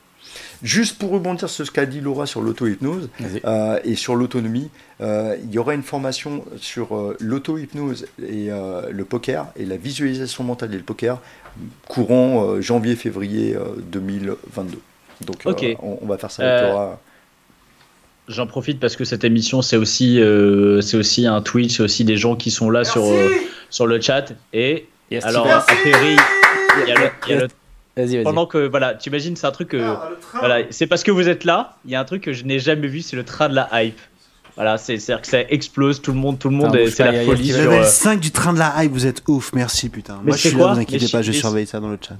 [0.61, 3.09] Juste pour rebondir sur ce qu'a dit Laura sur l'auto-hypnose
[3.45, 4.69] euh, et sur l'autonomie,
[5.01, 9.77] euh, il y aura une formation sur euh, l'auto-hypnose et euh, le poker et la
[9.77, 11.19] visualisation mentale et le poker
[11.87, 14.77] courant euh, janvier-février euh, 2022.
[15.25, 15.65] Donc euh, Ok.
[15.81, 16.99] on, on va faire ça avec Euh, Laura.
[18.27, 22.03] J'en profite parce que cette émission, c'est aussi, euh, c'est aussi un Twitch, c'est aussi
[22.03, 23.29] des gens qui sont là sur, euh,
[23.69, 24.33] sur le chat.
[24.51, 26.17] Et Yes, alors, a priori,
[26.83, 27.47] il y a le- il y a le-
[27.97, 28.23] Vas-y, vas-y.
[28.23, 29.95] pendant que voilà, tu imagines, c'est un truc que
[30.39, 31.75] voilà, c'est parce que vous êtes là.
[31.85, 33.67] Il y a un truc que je n'ai jamais vu, c'est le train de la
[33.73, 33.99] hype.
[34.55, 37.23] Voilà, c'est c'est-à-dire que ça explose, tout le monde, tout le monde, Ah, c'est la
[37.25, 37.57] folie sur.
[37.59, 40.17] Level euh, 5 du train de la hype, vous êtes ouf, merci putain.
[40.23, 41.97] Mais Moi je suis là, vous inquiétez Mais pas, je- je surveiller ça dans le
[42.01, 42.15] chat.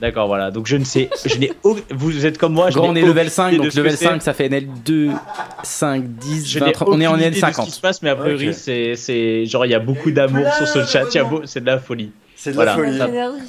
[0.00, 0.50] D'accord, voilà.
[0.52, 1.52] Donc je ne sais, je n'ai,
[1.90, 2.70] vous êtes comme moi.
[2.70, 4.04] je on est level aucune 5, idée de donc level c'est.
[4.04, 5.12] 5 ça fait NL2,
[5.62, 6.88] 5, 10, Je 20, n'ai 30.
[6.90, 7.80] On est en aucune idée de ce qui se NL50.
[7.80, 11.04] passe, mais a priori, c'est, c'est genre il y a beaucoup d'amour sur ce chat.
[11.46, 12.10] c'est de la folie.
[12.36, 12.76] C'est de voilà.
[12.76, 12.98] la folie.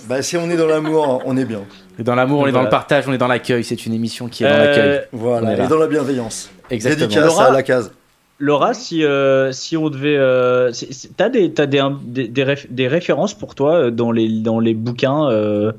[0.07, 1.61] Bah, si on est dans l'amour, on est bien.
[1.99, 3.63] Et Dans l'amour, on est dans le partage, on est dans l'accueil.
[3.63, 5.01] C'est une émission qui est dans Euh, l'accueil.
[5.13, 6.49] On Voilà, et dans la bienveillance.
[6.69, 7.07] Exactement.
[7.07, 7.91] Dédicace Laura à la case.
[8.39, 10.17] Laura, si, euh, si on devait.
[10.17, 10.71] Euh,
[11.17, 14.73] t'as des, t'as des, des, des, réf- des références pour toi dans les, dans les
[14.73, 15.71] bouquins euh,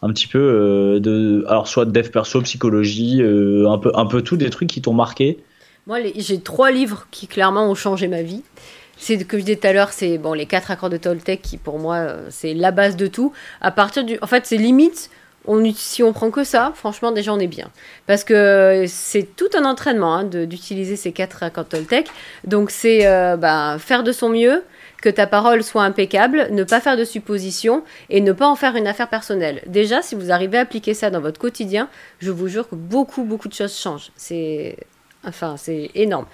[0.00, 1.44] un petit peu euh, de.
[1.48, 4.80] Alors, soit de dev perso, psychologie, euh, un, peu, un peu tout, des trucs qui
[4.80, 5.38] t'ont marqué?
[5.86, 8.42] Moi, j'ai trois livres qui clairement ont changé ma vie.
[8.96, 11.42] C'est ce que je disais tout à l'heure, c'est bon les quatre accords de Toltec
[11.42, 13.32] qui pour moi euh, c'est la base de tout.
[13.60, 15.10] À partir du, en fait, c'est limite.
[15.74, 17.70] Si on prend que ça, franchement, déjà on est bien.
[18.06, 22.08] Parce que c'est tout un entraînement hein, d'utiliser ces quatre accords de Toltec.
[22.44, 24.62] Donc c'est euh, bah, faire de son mieux,
[25.04, 28.74] que ta parole soit impeccable, ne pas faire de suppositions et ne pas en faire
[28.74, 29.60] une affaire personnelle.
[29.66, 31.90] Déjà, si vous arrivez à appliquer ça dans votre quotidien,
[32.20, 34.12] je vous jure que beaucoup, beaucoup de choses changent.
[34.16, 34.78] C'est
[35.26, 36.26] Enfin, c'est énorme.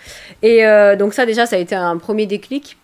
[0.43, 2.77] Et euh, donc ça, déjà, ça a été un premier déclic.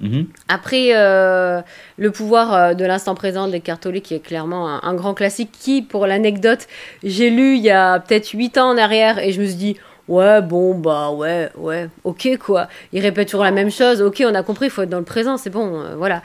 [0.00, 0.26] Mhm.
[0.48, 1.60] Après, euh,
[1.98, 5.50] le pouvoir euh, de l'instant présent d'Eckhart Tolle, qui est clairement un, un grand classique,
[5.52, 6.66] qui, pour l'anecdote,
[7.02, 9.76] j'ai lu il y a peut-être 8 ans en arrière, et je me suis dit,
[10.08, 12.68] ouais, bon, bah ouais, ouais, ok, quoi.
[12.92, 15.04] Il répète toujours la même chose, ok, on a compris, il faut être dans le
[15.04, 16.22] présent, c'est bon, euh, voilà.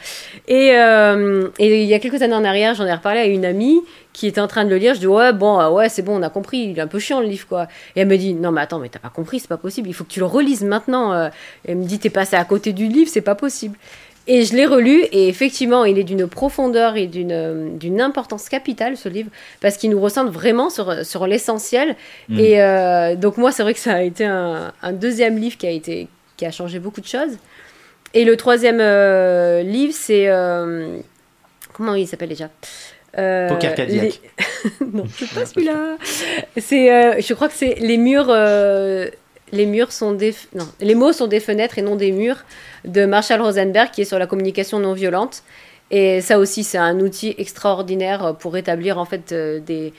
[0.48, 3.46] Et, euh, et il y a quelques années en arrière, j'en ai reparlé à une
[3.46, 3.82] amie
[4.14, 6.18] qui était en train de le lire, je dis, ouais, bon, euh, ouais, c'est bon,
[6.18, 7.68] on a compris, il est un peu chiant le livre, quoi.
[7.96, 9.94] Et elle me dit, non, mais attends, mais t'as pas compris, c'est pas possible, il
[9.94, 11.12] faut que tu le relises maintenant.
[11.14, 11.30] euh.
[11.68, 13.78] Elle me dit, t'es passé à côté du livre, c'est pas possible.
[14.28, 18.50] Et je l'ai relu, et effectivement, il est d'une profondeur et d'une euh, d'une importance
[18.50, 19.30] capitale, ce livre,
[19.62, 21.96] parce qu'il nous ressente vraiment sur, sur l'essentiel.
[22.30, 22.40] Mm.
[22.40, 25.68] Et euh, donc, moi, c'est vrai que ça a été un, un deuxième livre qui
[25.68, 26.08] a, été,
[26.38, 27.38] qui a changé beaucoup de choses.
[28.16, 30.28] Et le troisième euh, livre, c'est.
[30.28, 30.98] euh,
[31.74, 32.50] comment il s'appelle déjà?
[33.18, 34.20] Euh, Poker Cadillac.
[34.82, 35.98] les- non, c'est pas celui-là.
[36.58, 38.28] C'est, euh, je crois que c'est les murs.
[39.54, 42.44] Euh, les murs sont des, non, les mots sont des fenêtres et non des murs
[42.86, 45.44] de Marshall Rosenberg qui est sur la communication non violente.
[45.92, 49.94] Et ça aussi, c'est un outil extraordinaire pour établir en fait euh, des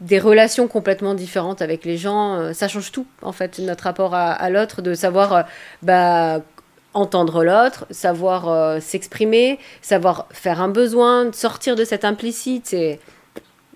[0.00, 2.34] des relations complètement différentes avec les gens.
[2.34, 5.42] Euh, Ça change tout en fait notre rapport à, l'autre, de savoir euh,
[5.82, 6.40] bah
[6.94, 13.00] entendre l'autre, savoir euh, s'exprimer, savoir faire un besoin, sortir de cet implicite, c'est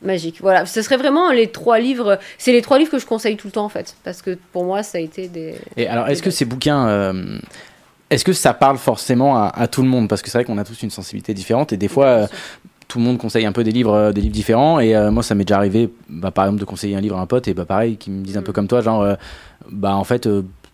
[0.02, 0.40] magique.
[0.40, 3.48] Voilà, ce serait vraiment les trois livres, c'est les trois livres que je conseille tout
[3.48, 5.54] le temps en fait, parce que pour moi ça a été des...
[5.76, 7.38] Et alors, est-ce que ces bouquins, euh,
[8.10, 10.08] est-ce que ça parle forcément à, à tout le monde?
[10.08, 12.26] Parce que c'est vrai qu'on a tous une sensibilité différente et des fois, euh,
[12.86, 14.80] tout le monde conseille un peu des livres, euh, des livres différents.
[14.80, 17.20] Et euh, moi, ça m'est déjà arrivé, bah, par exemple, de conseiller un livre à
[17.20, 18.54] un pote et bah, pareil, qui me disent un peu Mm.
[18.54, 19.16] comme toi, genre,
[19.70, 20.26] bah en fait,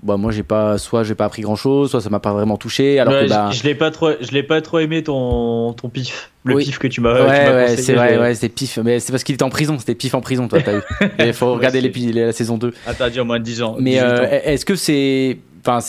[0.04, 2.56] bah, moi, j'ai pas, soit j'ai pas appris grand chose, soit ça m'a pas vraiment
[2.56, 3.00] touché.
[3.00, 3.48] Alors Ouais, que bah.
[3.50, 6.64] je, je l'ai pas trop, je l'ai pas trop aimé ton, ton pif, le Oui.
[6.64, 7.14] pif que tu m'as.
[7.14, 8.78] Ouais, ouais, c'est vrai, ouais, c'est pif.
[8.84, 10.82] Mais c'est parce qu'il était en prison, c'était pif en prison, toi, t'as eu.
[11.18, 12.72] Il faut regarder l'épi- la saison 2.
[12.86, 13.76] Ah, t'as dit au moins de 10 ans.
[13.80, 14.06] Mais 18 ans.
[14.10, 15.38] euh, est-ce que c'est.
[15.66, 15.80] Enfin,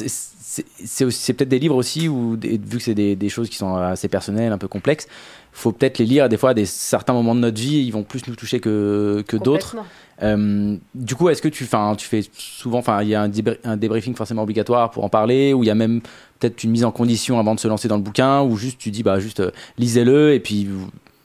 [0.84, 4.08] c'est- peut-être des livres aussi où, vu que c'est des, des choses qui sont assez
[4.08, 5.08] personnelles, un peu complexes,
[5.52, 8.04] faut peut-être les lire des fois à des certains moments de notre vie, ils vont
[8.04, 9.76] plus nous toucher que, que d'autres.
[10.22, 13.30] Euh, du coup, est-ce que tu, enfin, tu fais souvent, enfin, il y a un,
[13.30, 16.02] débr- un débriefing forcément obligatoire pour en parler, ou il y a même
[16.40, 18.92] peut-être une mise en condition avant de se lancer dans le bouquin, ou juste tu
[18.92, 20.68] dis, bah, juste euh, lisez-le et puis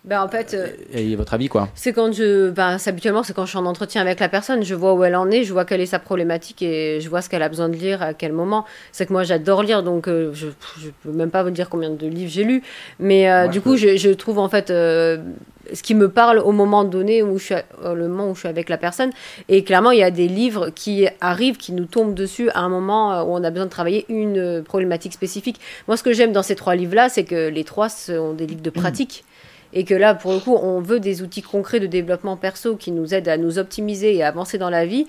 [0.05, 1.69] Ben, en fait, euh, ayez votre avis, quoi.
[1.75, 4.75] C'est quand je, ben, habituellement, c'est quand je suis en entretien avec la personne, je
[4.75, 7.29] vois où elle en est, je vois quelle est sa problématique et je vois ce
[7.29, 8.65] qu'elle a besoin de lire à quel moment.
[8.93, 10.47] C'est que moi, j'adore lire, donc euh, je,
[10.79, 12.63] je peux même pas vous dire combien de livres j'ai lu,
[12.99, 15.19] mais euh, du coup, je, je trouve en fait euh,
[15.71, 17.55] ce qui me parle au moment donné où je suis,
[17.85, 19.11] le moment où je suis avec la personne.
[19.51, 22.71] Et clairement, il y a des livres qui arrivent, qui nous tombent dessus à un
[22.71, 25.61] moment où on a besoin de travailler une problématique spécifique.
[25.89, 28.63] Moi, ce que j'aime dans ces trois livres-là, c'est que les trois sont des livres
[28.63, 29.25] de pratique.
[29.73, 32.91] Et que là, pour le coup, on veut des outils concrets de développement perso qui
[32.91, 35.07] nous aident à nous optimiser et à avancer dans la vie.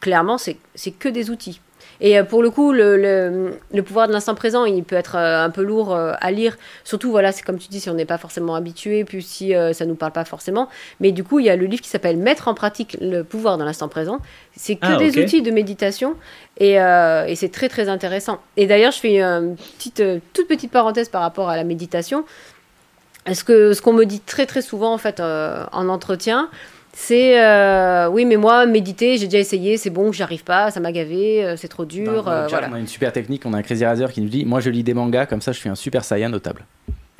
[0.00, 0.56] Clairement, c'est
[0.90, 1.60] que des outils.
[2.00, 5.16] Et euh, pour le coup, le, le, le pouvoir de l'instant présent, il peut être
[5.16, 6.56] euh, un peu lourd euh, à lire.
[6.82, 9.72] Surtout, voilà, c'est comme tu dis, si on n'est pas forcément habitué, puis si euh,
[9.72, 10.68] ça nous parle pas forcément.
[10.98, 13.56] Mais du coup, il y a le livre qui s'appelle Mettre en pratique le pouvoir
[13.56, 14.18] de l'instant présent.
[14.56, 16.16] C'est que Ah, des outils de méditation
[16.58, 18.40] et, euh, et c'est très très intéressant.
[18.56, 20.02] Et d'ailleurs, je fais une petite,
[20.32, 22.24] toute petite parenthèse par rapport à la méditation.
[23.26, 26.48] Est-ce que ce qu'on me dit très très souvent en fait euh, en entretien,
[26.92, 30.80] c'est euh, oui mais moi méditer j'ai déjà essayé, c'est bon, j'y arrive pas, ça
[30.80, 32.68] m'a gavé, euh, c'est trop dur, Dans- dans le euh, chat, voilà.
[32.70, 34.70] On a une super technique, on a un Crazy Razer qui nous dit Moi je
[34.70, 36.64] lis des mangas, comme ça je suis un super Saiyan notable.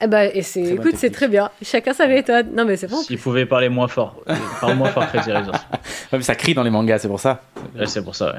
[0.05, 1.49] Eh ben, et c'est, Très bonne écoute, c'est très bien.
[1.63, 2.49] Chacun sa méthode.
[2.53, 2.97] Non mais c'est bon.
[2.97, 4.17] S'il pouvait parler moins fort,
[4.61, 5.55] parle moins fort, Crazy Razor.
[6.13, 7.41] Ouais, mais ça crie dans les mangas, c'est pour ça.
[7.79, 8.35] Ouais, c'est pour ça,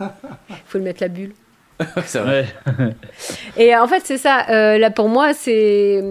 [0.00, 0.06] ouais.
[0.66, 1.32] Faut le mettre la bulle.
[2.04, 2.46] c'est vrai.
[2.78, 2.94] Ouais.
[3.56, 4.44] Et en fait, c'est ça.
[4.50, 6.02] euh, là, pour moi, c'est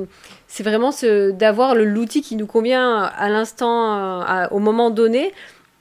[0.55, 5.33] c'est vraiment ce, d'avoir l'outil qui nous convient à l'instant, euh, au moment donné.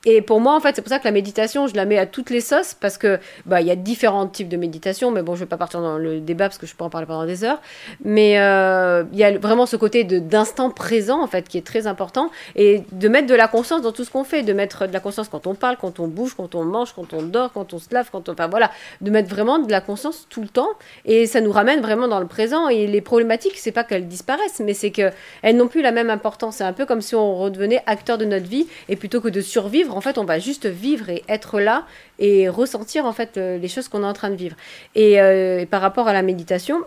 [0.05, 2.05] Et pour moi, en fait, c'est pour ça que la méditation, je la mets à
[2.05, 5.35] toutes les sauces parce que bah il y a différents types de méditation, mais bon,
[5.35, 7.45] je vais pas partir dans le débat parce que je peux en parler pendant des
[7.45, 7.61] heures.
[8.03, 11.87] Mais euh, il y a vraiment ce côté d'instant présent en fait qui est très
[11.87, 14.93] important et de mettre de la conscience dans tout ce qu'on fait, de mettre de
[14.93, 17.73] la conscience quand on parle, quand on bouge, quand on mange, quand on dort, quand
[17.73, 20.49] on se lave, quand on, enfin voilà, de mettre vraiment de la conscience tout le
[20.49, 20.69] temps
[21.05, 24.59] et ça nous ramène vraiment dans le présent et les problématiques, c'est pas qu'elles disparaissent,
[24.59, 25.11] mais c'est que
[25.43, 26.57] elles n'ont plus la même importance.
[26.57, 29.39] C'est un peu comme si on redevenait acteur de notre vie et plutôt que de
[29.39, 31.85] survivre, en fait, on va juste vivre et être là
[32.19, 34.55] et ressentir en fait euh, les choses qu'on est en train de vivre.
[34.95, 36.77] Et, euh, et par rapport à la méditation,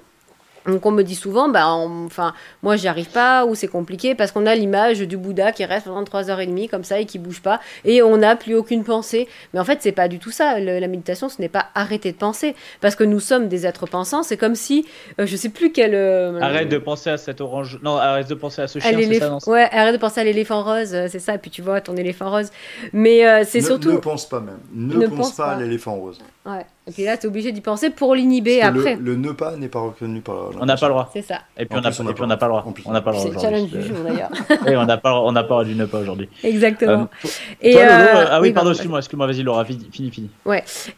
[0.67, 4.15] donc on me dit souvent, bah, on- enfin, moi j'y arrive pas ou c'est compliqué
[4.15, 7.41] parce qu'on a l'image du Bouddha qui reste pendant 3h30 comme ça et qui bouge
[7.43, 9.29] pas et on n'a plus aucune pensée.
[9.55, 10.59] Mais en fait, c'est pas du tout ça.
[10.59, 13.87] Le- la méditation, ce n'est pas arrêter de penser parce que nous sommes des êtres
[13.87, 14.23] pensants.
[14.23, 14.87] C'est comme si,
[15.21, 15.95] euh, je sais plus quel.
[15.95, 17.79] euh, Arrête de penser à cet orange.
[17.83, 20.25] Non, arrête de penser à ce chien, c'est ça, non Ouais, arrête de penser à
[20.25, 21.35] l'éléphant rose, euh, c'est ça.
[21.35, 22.51] Et puis tu vois ton éléphant rose.
[22.93, 23.93] Mais euh, c'est surtout.
[23.93, 24.59] Ne pense pas même.
[24.75, 25.53] Ne, Ne pense, pense pas, pas.
[25.53, 26.19] à l'éléphant rose.
[26.45, 26.65] Ouais.
[26.89, 28.95] Et puis là, t'es obligé d'y penser pour l'inhiber après.
[28.95, 31.11] Le, le ne pas n'est pas reconnu par la On n'a pas le droit.
[31.13, 31.41] C'est ça.
[31.59, 32.65] Et puis En on n'a pas, le droit.
[32.67, 34.31] En plus, On n'a pas le C'est droit le challenge du jour d'ailleurs.
[34.67, 36.29] Et on n'a pas, on n'a pas le droit du ne pas aujourd'hui.
[36.43, 37.09] Exactement.
[37.25, 37.29] Euh,
[37.61, 40.31] Et, euh, euh, ah oui, oui, pardon, excuse-moi, excuse-moi, vas-y, Laura, fini, fini, fini.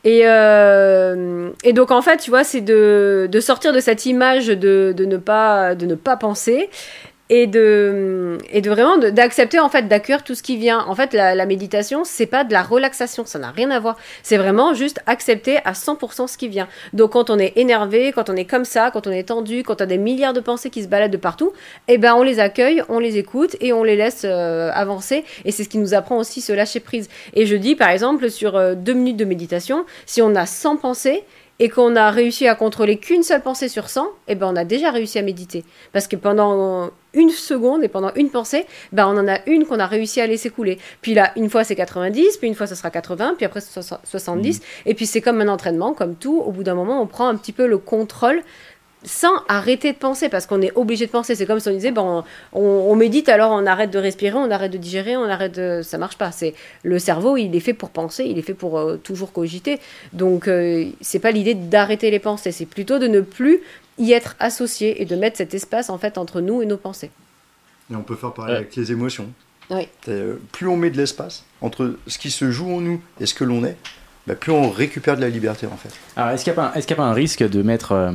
[0.04, 4.48] Et, euh, et donc en fait, tu vois, c'est de, de sortir de cette image
[4.48, 6.70] de, de, ne, pas, de ne pas penser
[7.30, 10.84] et de, et de vraiment d'accepter en fait d'accueillir tout ce qui vient.
[10.86, 13.96] En fait, la, la méditation, c'est pas de la relaxation, ça n'a rien à voir.
[14.22, 16.68] C'est vraiment juste accepter à 100% ce qui vient.
[16.92, 19.80] Donc quand on est énervé, quand on est comme ça, quand on est tendu, quand
[19.80, 21.52] on a des milliards de pensées qui se baladent de partout,
[21.88, 25.24] eh ben on les accueille, on les écoute et on les laisse euh, avancer.
[25.44, 27.08] Et c'est ce qui nous apprend aussi ce lâcher prise.
[27.34, 30.76] Et je dis par exemple sur euh, deux minutes de méditation, si on a 100
[30.78, 31.24] pensées
[31.60, 34.64] et qu'on a réussi à contrôler qu'une seule pensée sur 100, eh ben on a
[34.64, 35.64] déjà réussi à méditer.
[35.92, 39.80] Parce que pendant une seconde et pendant une pensée, ben on en a une qu'on
[39.80, 40.78] a réussi à laisser couler.
[41.00, 43.82] Puis là, une fois c'est 90, puis une fois ce sera 80, puis après ce
[43.82, 44.60] sera 70.
[44.86, 46.38] Et puis c'est comme un entraînement, comme tout.
[46.38, 48.42] Au bout d'un moment, on prend un petit peu le contrôle
[49.04, 51.34] sans arrêter de penser, parce qu'on est obligé de penser.
[51.34, 54.50] C'est comme si on disait, bon, on, on médite, alors on arrête de respirer, on
[54.50, 55.82] arrête de digérer, on arrête de...
[55.82, 56.32] Ça marche pas.
[56.32, 59.78] C'est Le cerveau, il est fait pour penser, il est fait pour euh, toujours cogiter.
[60.12, 63.60] Donc, euh, c'est pas l'idée d'arrêter les pensées, c'est plutôt de ne plus
[63.98, 67.10] y être associé et de mettre cet espace, en fait, entre nous et nos pensées.
[67.90, 68.58] Et on peut faire pareil Ouais.
[68.58, 69.28] avec les émotions.
[69.70, 69.86] Oui.
[70.08, 73.34] Euh, plus on met de l'espace entre ce qui se joue en nous et ce
[73.34, 73.76] que l'on est,
[74.26, 75.90] bah, plus on récupère de la liberté en fait.
[76.16, 78.12] Alors, est-ce qu'il n'y a pas un risque de mettre, euh,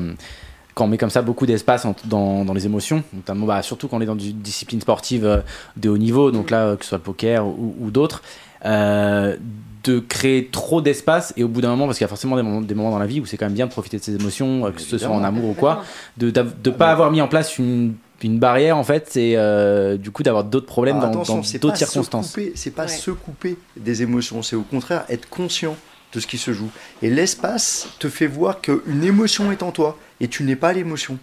[0.74, 3.98] quand on met comme ça beaucoup d'espace dans, dans les émotions, notamment, bah, surtout quand
[3.98, 5.38] on est dans une discipline sportive euh,
[5.78, 8.24] de haut niveau, donc là, euh, que ce soit le poker ou, ou d'autres,
[8.66, 9.38] euh,
[9.84, 12.42] de créer trop d'espace et au bout d'un moment, parce qu'il y a forcément des
[12.42, 14.16] moments, des moments dans la vie où c'est quand même bien de profiter de ses
[14.16, 15.84] émotions, que ce soit en amour ou quoi,
[16.18, 20.10] de ne pas avoir mis en place une, une barrière en fait, c'est euh, du
[20.12, 22.34] coup d'avoir d'autres problèmes Alors, dans d'autres circonstances.
[22.56, 22.88] C'est pas Ouais.
[22.88, 25.76] se couper des émotions, c'est au contraire être conscient
[26.14, 26.70] de ce qui se joue.
[27.02, 31.18] Et l'espace te fait voir qu'une émotion est en toi et tu n'es pas l'émotion.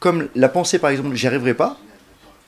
[0.00, 1.78] Comme la pensée par exemple, j'y arriverai pas.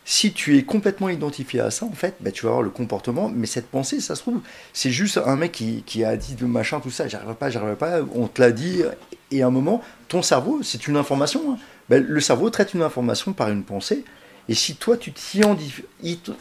[0.07, 3.31] Si tu es complètement identifié à ça, en fait, bah, tu vas avoir le comportement.
[3.35, 4.41] Mais cette pensée, ça se trouve,
[4.75, 7.77] c'est juste un mec qui, qui a dit de machin, tout ça, j'arriverai pas, j'arriverai
[7.77, 8.83] pas, on te l'a dit.
[9.31, 11.53] Et à un moment, ton cerveau, c'est une information.
[11.53, 11.59] hein.
[11.89, 14.05] Bah, le cerveau traite une information par une pensée.
[14.51, 15.85] Et si toi, tu t'y identifies,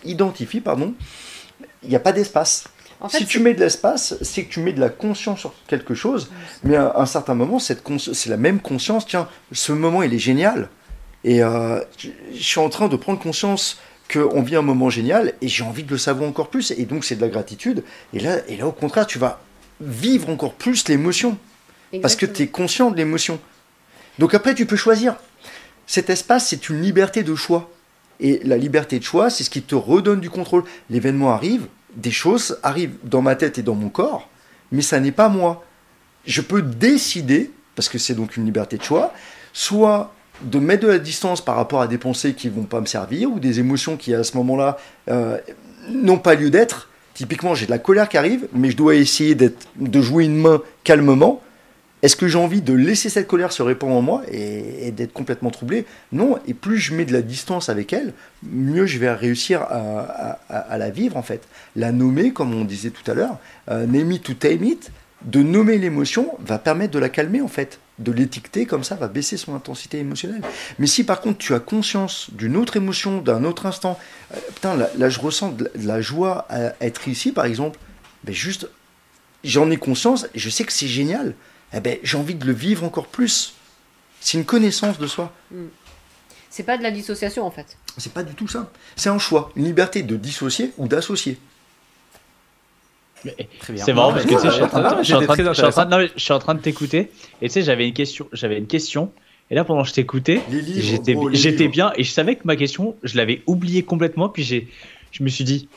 [0.03, 0.93] identifies, pardon,
[1.83, 2.65] il n'y a pas d'espace.
[3.03, 5.53] En fait, si tu mets de l'espace, c'est que tu mets de la conscience sur
[5.67, 6.31] quelque chose,
[6.63, 9.05] mais à un certain moment, cons- c'est la même conscience.
[9.05, 10.69] Tiens, ce moment, il est génial.
[11.25, 11.79] Et euh,
[12.33, 13.77] je suis en train de prendre conscience
[14.11, 16.71] qu'on vit un moment génial et j'ai envie de le savoir encore plus.
[16.71, 17.83] Et donc, c'est de la gratitude.
[18.13, 19.41] Et là, et là, au contraire, tu vas
[19.81, 21.37] vivre encore plus l'émotion
[22.01, 23.39] parce que tu es conscient de l'émotion.
[24.17, 25.15] Donc après, tu peux choisir.
[25.87, 27.69] Cet espace, c'est une liberté de choix.
[28.19, 30.63] Et la liberté de choix, c'est ce qui te redonne du contrôle.
[30.89, 34.29] L'événement arrive, des choses arrivent dans ma tête et dans mon corps,
[34.71, 35.63] mais ça n'est pas moi.
[36.25, 39.13] Je peux décider, parce que c'est donc une liberté de choix,
[39.51, 42.85] soit de mettre de la distance par rapport à des pensées qui vont pas me
[42.85, 44.77] servir ou des émotions qui à ce moment-là
[45.09, 45.37] euh,
[45.89, 46.89] n'ont pas lieu d'être.
[47.13, 50.61] Typiquement, j'ai de la colère qui arrive, mais je dois essayer de jouer une main
[50.83, 51.41] calmement.
[52.03, 55.51] Est-ce que j'ai envie de laisser cette colère se répandre en moi et, d'être complètement
[55.51, 55.85] troublé?
[56.11, 56.37] Non.
[56.45, 58.13] Et plus je mets de la distance avec elle,
[58.43, 61.47] mieux je vais réussir à, la vivre en fait.
[61.77, 63.37] La nommer, comme on disait tout à l'heure,
[63.71, 64.91] euh, name it to tame it,
[65.23, 67.79] de nommer l'émotion va permettre de la calmer en fait.
[67.99, 70.41] De l'étiqueter comme ça va baisser son intensité émotionnelle.
[70.79, 73.97] Mais si par contre tu as conscience d'une autre émotion, d'un autre instant,
[74.33, 77.79] euh, putain là, je ressens de la, joie à être ici par exemple,
[78.25, 78.67] ben juste
[79.45, 81.33] j'en ai conscience et je sais que c'est génial.
[81.73, 83.53] Eh ben, j'ai envie de le vivre encore plus.
[84.19, 85.33] C'est une connaissance de soi.
[86.49, 87.77] C'est pas de la dissociation, en fait.
[87.97, 88.71] C'est pas du tout ça.
[88.95, 91.37] C'est un choix, une liberté de dissocier ou d'associer.
[93.59, 93.85] Très bien.
[93.85, 94.49] C'est marrant parce que je
[96.19, 97.09] suis en train de- t'écouter
[97.41, 99.13] et tu sais j'avais une question, j'avais une question
[99.49, 100.41] et là pendant que je t'écoutais,
[101.31, 104.67] j'étais bien et je savais que ma question, je l'avais oubliée complètement puis j'ai
[105.11, 105.69] je me suis dit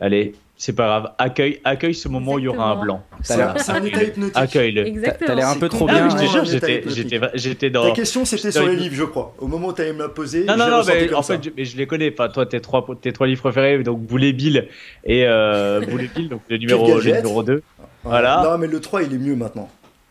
[0.00, 3.02] allez, c'est pas grave, accueille accueille ce moment où il y aura un blanc.
[3.22, 3.54] C'est un-
[3.84, 4.36] état hypnotique.
[4.36, 5.02] Accueille-le.
[5.26, 6.04] T'as- l'air un peu trop Ah bien.
[6.06, 7.08] oui, je te jure, j'étais hypnotique.
[7.10, 9.34] j'étais j'étais dans Ta question, c'était sur les livres, je crois.
[9.38, 11.22] Au moment où tu allais me la poser, Non, je non, non, mais comme en
[11.22, 11.34] ça.
[11.34, 12.12] fait, je, mais je les connais.
[12.12, 14.68] Enfin, toi, tes trois, tes trois livres préférés, donc Boulet Bill
[15.04, 17.62] et euh, Boulet Bill, donc le numéro, le numéro 2.
[18.04, 18.42] Voilà.
[18.44, 19.68] Non, mais le 3, il est mieux maintenant.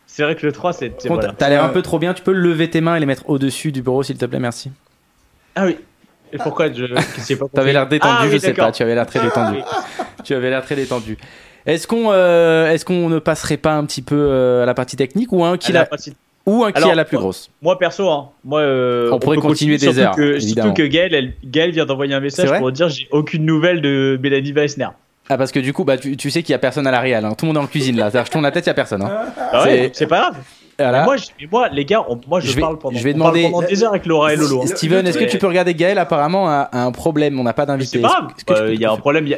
[0.07, 0.91] C'est vrai que le 3, c'est.
[1.37, 2.13] T'as l'air un peu trop bien.
[2.13, 4.71] Tu peux lever tes mains et les mettre au-dessus du bureau, s'il te plaît, merci.
[5.55, 5.77] Ah oui.
[6.33, 6.85] Et pourquoi je.
[6.85, 7.01] pas
[7.39, 7.49] compris.
[7.55, 8.71] T'avais l'air détendu, Ah oui, je sais pas.
[8.71, 9.57] Tu avais l'air très détendu.
[9.57, 9.63] Oui.
[10.23, 11.17] tu avais l'air très détendu.
[11.65, 14.95] Est-ce qu'on euh, est-ce qu'on ne passerait pas un petit peu euh, à la partie
[14.97, 16.13] technique ou un qui À la la, partie-
[16.45, 17.49] ou un qui Alors, a la plus grosse?
[17.61, 18.59] Moi, perso, hein, moi.
[18.59, 22.13] euh, On pourrait continuer des surtout heures, Que, surtout que Gaël, elle, Gaël vient d'envoyer
[22.13, 24.87] un message pour dire j'ai aucune nouvelle de Mélanie Weissner.
[25.29, 26.99] Ah parce que du coup bah tu, tu sais qu'il y a personne à la
[26.99, 27.23] réal.
[27.23, 27.33] hein.
[27.37, 28.09] Tout le monde est en cuisine là.
[28.13, 29.01] Je tourne la tête, il y a personne.
[29.03, 29.21] hein.
[29.53, 30.35] Ah ouais, c'est pas grave.
[30.79, 30.99] Voilà.
[30.99, 32.97] Mais moi, je, mais moi, les gars, on- moi, je, Je vais- parle pendant.
[32.97, 34.61] je vais demander- pendant des heures avec Laura et Lolo.
[34.63, 34.67] hein.
[34.67, 37.39] Steven, est-ce que tu peux regarder Gaël Apparemment a, a un problème.
[37.39, 38.01] On n'a pas d'invité.
[38.37, 39.27] c'est pas Euh, Il y a un problème.
[39.27, 39.37] y a-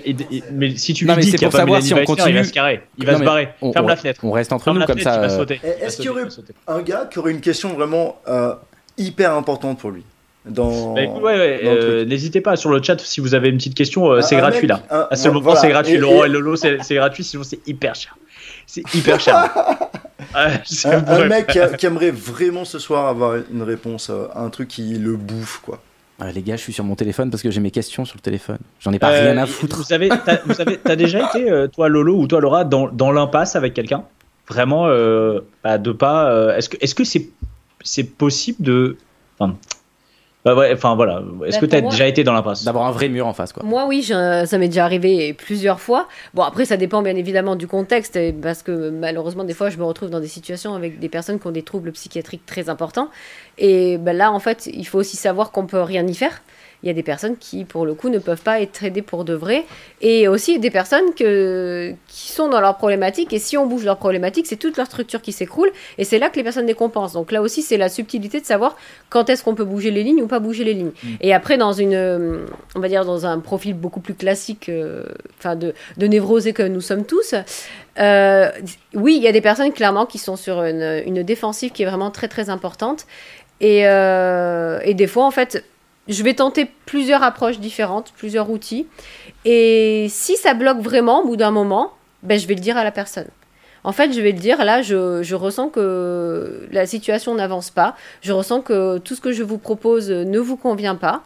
[0.51, 1.97] mais si tu Non, lui dis c'est qu'il y a pour pas savoir si on
[1.97, 2.37] Weissner, il continue.
[2.37, 2.81] va se carrer.
[2.97, 3.49] Il va Non, se mais barrer.
[3.61, 4.21] on- Ferme on- la fenêtre.
[4.23, 5.41] On reste entre Ferme nous comme fenêtre, ça.
[5.41, 5.45] euh,
[5.81, 6.23] est-ce qu'il y aurait-.
[6.67, 8.53] Un gars qui aurait une question vraiment euh,
[8.97, 10.03] hyper importante pour lui.
[10.45, 10.93] Dans...
[10.93, 14.11] Bah, ouais, ouais, euh, n'hésitez pas sur le chat si vous avez une petite question,
[14.11, 14.81] euh, c'est gratuit mec- là.
[14.91, 15.59] un- À ce moment, voilà.
[15.59, 15.95] c'est gratuit.
[15.95, 18.15] Et- Laurent et- Lolo, c'est gratuit, sinon c'est hyper cher.
[18.67, 19.49] C'est hyper cher.
[20.33, 24.09] Ouais, c'est Un, un mec qui, a- qui aimerait vraiment ce soir avoir une réponse
[24.09, 25.81] euh, à un truc qui le bouffe, quoi.
[26.19, 28.21] ah, les gars, je suis sur mon téléphone parce que j'ai mes questions sur le
[28.21, 28.57] téléphone.
[28.79, 29.77] J'en ai pas Euh, rien à foutre.
[29.77, 32.87] Vous savez, t'as, vous savez, t'as déjà été, euh, toi Lolo ou toi Laura, dans,
[32.87, 34.03] dans l'impasse avec quelqu'un?
[34.49, 36.31] Vraiment, euh, bah, de pas.
[36.31, 37.29] euh, est-ce que, est-ce que c'est,
[37.83, 38.97] c'est possible de.
[39.39, 39.55] Enfin,
[40.45, 41.23] Bah ouais, enfin voilà.
[41.45, 43.33] Est-ce Bah, que tu as moi- déjà été dans l'impasse D'avoir un vrai mur en
[43.33, 43.63] face, quoi.
[43.63, 46.07] Moi, oui, je- ça m'est déjà arrivé plusieurs fois.
[46.35, 49.83] Bon, après, ça dépend bien évidemment du contexte, parce que malheureusement, des fois, je me
[49.83, 53.09] retrouve dans des situations avec des personnes qui ont des troubles psychiatriques très importants.
[53.57, 56.41] Et ben là, en fait, il faut aussi savoir qu'on peut rien y faire.
[56.85, 59.25] Il y a des personnes qui, pour le coup, ne peuvent pas être aidées pour
[59.25, 59.65] de vrai.
[60.01, 63.33] Et aussi des personnes que, qui sont dans leurs problématiques.
[63.33, 65.71] Et si on bouge leurs problématiques, c'est toute leur structure qui s'écroule.
[65.97, 67.13] Et c'est là que les personnes décompensent.
[67.13, 68.77] Donc là aussi, c'est la subtilité de savoir
[69.09, 70.91] quand est-ce qu'on peut bouger les lignes ou pas bouger les lignes.
[71.21, 72.45] Et après, dans une,
[72.75, 75.05] on va dire, dans un profil beaucoup plus classique, euh,
[75.43, 77.33] de, de névrosé que nous sommes tous,
[77.97, 78.51] euh,
[78.93, 81.87] oui, il y a des personnes clairement qui sont sur une, une défensive qui est
[81.87, 83.07] vraiment très très importante.
[83.59, 85.63] Et, euh, et des fois, en fait,
[86.07, 88.87] je vais tenter plusieurs approches différentes, plusieurs outils.
[89.43, 92.83] Et si ça bloque vraiment au bout d'un moment, ben, je vais le dire à
[92.83, 93.27] la personne.
[93.83, 97.95] En fait, je vais le dire, là, je, je ressens que la situation n'avance pas.
[98.21, 101.23] Je ressens que tout ce que je vous propose ne vous convient pas.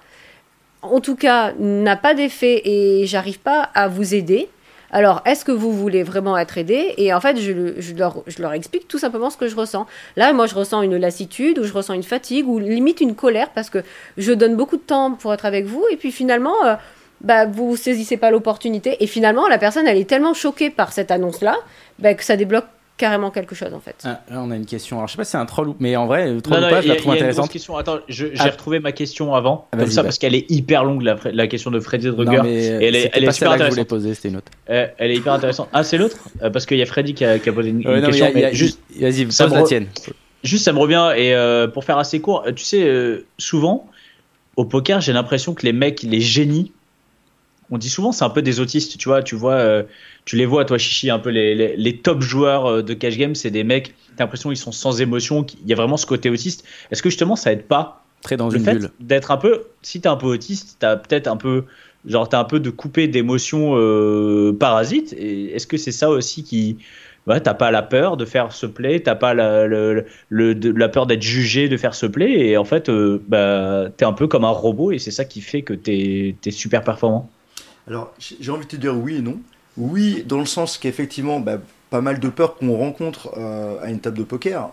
[0.81, 4.49] En tout cas, n'a pas d'effet et j'arrive pas à vous aider.
[4.91, 8.23] Alors, est-ce que vous voulez vraiment être aidé Et en fait, je, le- je leur,
[8.27, 9.85] je leur explique tout simplement ce que je ressens.
[10.15, 13.49] Là, moi, je ressens une lassitude, ou je ressens une fatigue, ou limite une colère,
[13.51, 13.79] parce que
[14.17, 16.75] je donne beaucoup de temps pour être avec vous, et puis finalement, euh,
[17.21, 18.97] bah, vous saisissez pas l'opportunité.
[19.03, 21.55] Et finalement, la personne, elle est tellement choquée par cette annonce-là,
[21.99, 22.65] bah, que ça débloque
[22.99, 23.95] carrément quelque chose, en fait.
[24.03, 24.97] Ah, là, on a une question.
[24.97, 25.75] Alors, je sais pas si c'est un troll ou.
[25.79, 27.49] Mais en vrai, le troll Non, ou non, pas, je la trouve intéressante.
[27.49, 27.75] question.
[27.77, 28.43] Attends, j'ai Ah.
[28.49, 30.05] retrouvé ma question avant, Ah, comme ça, vas-y.
[30.05, 32.37] parce qu'elle est hyper longue, la, la question de Freddy Druger.
[32.37, 33.87] Non, mais Et elle est- elle est super celle-là que je voulais intéressante.
[33.87, 34.51] poser, c'était une autre.
[34.69, 35.69] Euh, elle est hyper intéressante.
[35.73, 36.17] Ah, c'est l'autre?
[36.43, 37.95] Euh, Parce qu'il y a Freddy qui a, qui a posé une, Ouais, une non,
[37.95, 38.25] mais question.
[38.25, 39.87] y a- mais juste, Vas-y, pose ça me la tienne.
[40.43, 41.11] juste, ça me revient.
[41.17, 43.87] Et euh, pour faire assez court, tu sais, souvent,
[44.57, 46.73] au poker, j'ai l'impression que les mecs, les génies,
[47.71, 49.83] on dit souvent c'est un peu des autistes, tu vois, tu vois, euh,
[50.25, 53.17] tu les vois, toi, Chichi, un peu les, les, les top joueurs euh, de cash
[53.17, 56.05] game, c'est des mecs, t'as l'impression qu'ils sont sans émotion, qu'il y a vraiment ce
[56.05, 56.65] côté autiste.
[56.91, 60.01] Est-ce que justement ça aide pas Très dans le une fait d'être un peu, si
[60.01, 61.65] t'es un peu autiste, t'as peut-être un peu,
[62.05, 65.13] genre t'as un peu de coupé d'émotions euh, parasites.
[65.13, 66.77] Est-ce que c'est ça aussi qui,
[67.27, 70.71] ouais, t'as pas la peur de faire ce play, t'as pas la, le, le- de-
[70.71, 74.13] la peur d'être jugé de faire ce play, et en fait, euh, bah, t'es un
[74.13, 77.29] peu comme un robot, et c'est ça qui fait que t'es es super performant.
[77.89, 79.39] Alors, j'ai envie de te dire oui et non.
[79.75, 81.57] Oui, dans le sens qu'effectivement, bah,
[81.89, 84.69] pas mal de peurs qu'on rencontre euh, à une table de poker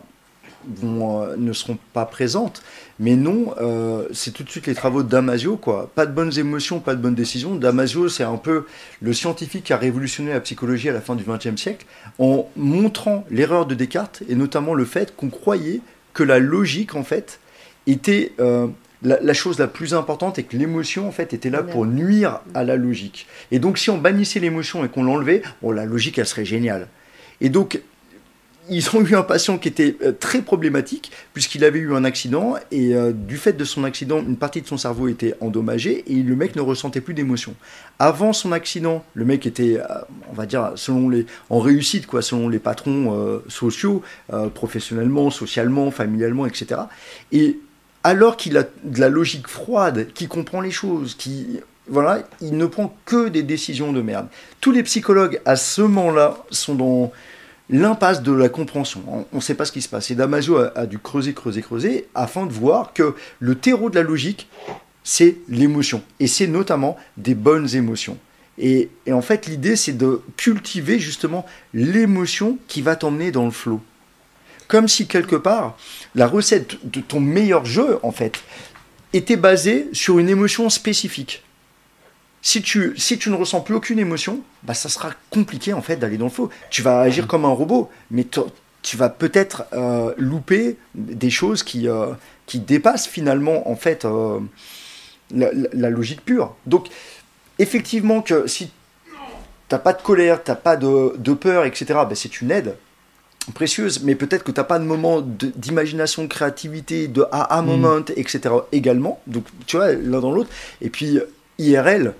[0.85, 2.63] euh, ne seront pas présentes.
[2.99, 5.91] Mais non, euh, c'est tout de suite les travaux de Damasio, quoi.
[5.95, 7.55] Pas de bonnes émotions, pas de bonnes décisions.
[7.55, 8.67] Damasio, c'est un peu
[9.01, 11.87] le scientifique qui a révolutionné la psychologie à la fin du XXe siècle
[12.19, 15.81] en montrant l'erreur de Descartes et notamment le fait qu'on croyait
[16.13, 17.41] que la logique, en fait,
[17.87, 18.33] était
[19.03, 22.41] la, la chose la plus importante et que l'émotion, en fait, était là pour nuire
[22.55, 23.27] à la logique.
[23.51, 26.89] Et donc, si on bannissait l'émotion et qu'on l'enlevait, bon, la logique, elle serait géniale.
[27.41, 27.81] Et donc,
[28.69, 32.57] ils ont eu un patient qui était euh, très problématique puisqu'il avait eu un accident
[32.71, 36.23] et euh, du fait de son accident, une partie de son cerveau était endommagée et
[36.23, 37.55] le mec ne ressentait plus d'émotion.
[37.99, 39.85] Avant son accident, le mec était, euh,
[40.31, 44.03] on va dire, selon les, en réussite quoi, selon les patrons euh, sociaux,
[44.55, 46.81] professionnellement, socialement, familialement, etc.
[47.33, 47.59] Et
[48.07, 51.59] alors qu'il a de la logique froide, qui comprend les choses, qui
[51.89, 54.29] voilà, il ne prend que des décisions de merde.
[54.61, 57.13] Tous les psychologues à ce moment-là sont dans
[57.69, 59.03] l'impasse de la compréhension.
[59.33, 60.13] On ne sait pas ce qui se passe.
[60.13, 64.05] Et Damasio a, dû creuser, creuser, creuser afin de voir que le terreau de la
[64.05, 64.49] logique,
[65.03, 66.01] c'est l'émotion.
[66.21, 68.19] Et c'est notamment des bonnes émotions.
[68.57, 73.81] Et en fait, l'idée, c'est de cultiver justement l'émotion qui va t'emmener dans le flot.
[74.69, 75.77] Comme si quelque part,
[76.15, 78.41] la recette de ton meilleur jeu, en fait,
[79.13, 81.43] était basée sur une émotion spécifique.
[82.43, 85.97] Si tu, si tu ne ressens plus aucune émotion, bah ça sera compliqué en fait
[85.97, 86.51] d'aller dans le flot.
[86.71, 91.89] Tu vas agir comme un robot, mais tu- vas peut-être euh, louper des choses qui,
[91.89, 92.13] euh,
[92.47, 94.39] qui dépassent finalement en fait euh,
[95.35, 96.55] la, la- la logique pure.
[96.67, 96.87] Donc
[97.59, 98.71] effectivement que si
[99.69, 102.77] t'as pas de colère, t'as pas de, de peur, etc., bah, c'est une aide
[103.55, 105.21] précieuse, mais peut-être que t'as pas de moment
[105.57, 107.67] d'imagination, de créativité, de aha Mm.
[107.67, 108.41] moment, etc.
[108.73, 109.21] également.
[109.27, 110.51] Donc tu vois, l'un dans l'autre.
[110.81, 111.19] Et puis
[111.59, 112.15] IRL,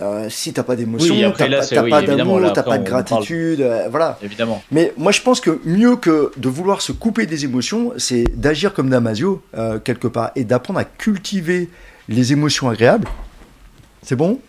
[0.00, 3.60] euh, si t'as pas d'émotion, Oui, t'as pas, oui, pas d'amour, t'as pas de gratitude,
[3.60, 4.18] euh, voilà.
[4.22, 4.62] Évidemment.
[4.70, 8.72] Mais moi, je pense que mieux que de vouloir se couper des émotions, c'est d'agir
[8.72, 11.68] comme Damasio, euh, quelque part, et d'apprendre à cultiver
[12.08, 13.06] les émotions agréables.
[14.02, 14.40] C'est bon?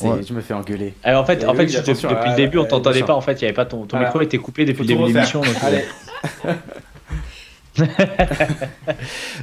[0.00, 0.22] Ouais.
[0.26, 0.94] Je me fais engueuler.
[1.04, 3.14] Alors, en fait, Et en fait depuis, ah, le début, on euh, t'entendait pas.
[3.14, 4.06] En fait, il y avait pas ton, ton Voilà.
[4.06, 5.40] micro était coupé depuis le début de l'émission.
[5.42, 6.52] donc, euh.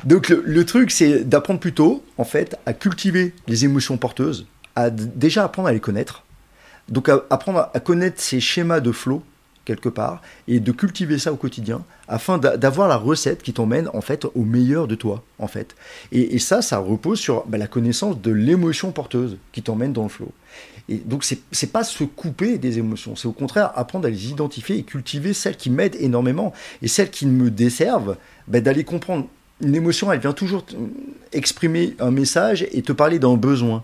[0.06, 4.90] Donc le, le truc, c'est d'apprendre plutôt, en fait, à cultiver les émotions porteuses, à
[4.90, 6.24] déjà apprendre à les connaître.
[6.90, 9.24] Donc à- apprendre à, à connaître ces schémas de flow
[9.66, 14.02] quelque part et de cultiver ça au quotidien afin d'avoir la recette qui t'emmène en
[14.02, 15.76] fait au meilleur de toi en fait.
[16.12, 20.10] Et, ça, ça repose sur bah, la connaissance de l'émotion porteuse qui t'emmène dans le
[20.10, 20.32] flow.
[20.88, 24.78] Et donc c'est pas se couper des émotions, c'est au contraire apprendre à les identifier
[24.78, 28.18] et cultiver celles qui m'aident énormément et celles qui me desservent,
[28.48, 29.28] bah, d'aller comprendre.
[29.62, 30.66] Une émotion, elle vient toujours
[31.34, 33.84] exprimer un message et te parler d'un besoin.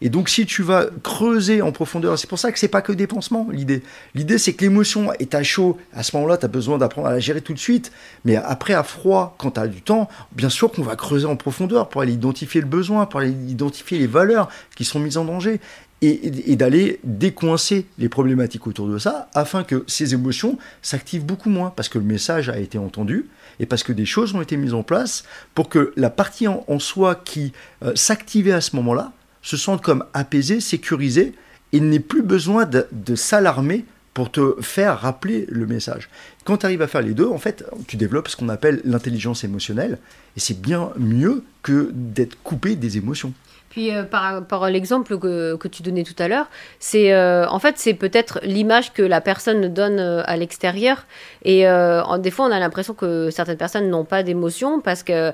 [0.00, 2.92] Et donc, si tu vas creuser en profondeur, c'est pour ça que c'est pas que
[2.92, 3.82] des pansements, l'idée.
[4.14, 5.78] L'idée, c'est que l'émotion est à chaud.
[5.92, 7.92] À ce moment-là, tu as besoin d'apprendre à la gérer tout de suite.
[8.24, 11.36] Mais après, à froid, quand tu as du temps, bien sûr qu'on va creuser en
[11.36, 15.24] profondeur pour aller identifier le besoin, pour aller identifier les valeurs qui sont mises en
[15.24, 15.60] danger.
[16.02, 21.48] Et, et d'aller décoincer les problématiques autour de ça afin que ces émotions s'activent beaucoup
[21.48, 24.58] moins parce que le message a été entendu et parce que des choses ont été
[24.58, 27.52] mises en place pour que la partie en, soi qui
[27.82, 29.12] euh, s'activait à ce moment-là
[29.44, 31.34] se sentent comme apaisés, sécurisés,
[31.72, 33.84] et n'aient plus besoin de, s'alarmer
[34.14, 36.08] pour te faire rappeler le message.
[36.44, 39.44] Quand tu arrives à faire les deux, en fait, tu développes ce qu'on appelle l'intelligence
[39.44, 39.98] émotionnelle,
[40.36, 43.32] et c'est bien mieux que d'être coupé des émotions.
[43.70, 46.46] Puis euh, par à l'exemple que, tu donnais tout à l'heure,
[46.78, 51.06] c'est euh, en fait c'est peut-être l'image que la personne donne euh, à l'extérieur
[51.44, 55.32] et en, des fois on a l'impression que certaines personnes n'ont pas d'émotion parce que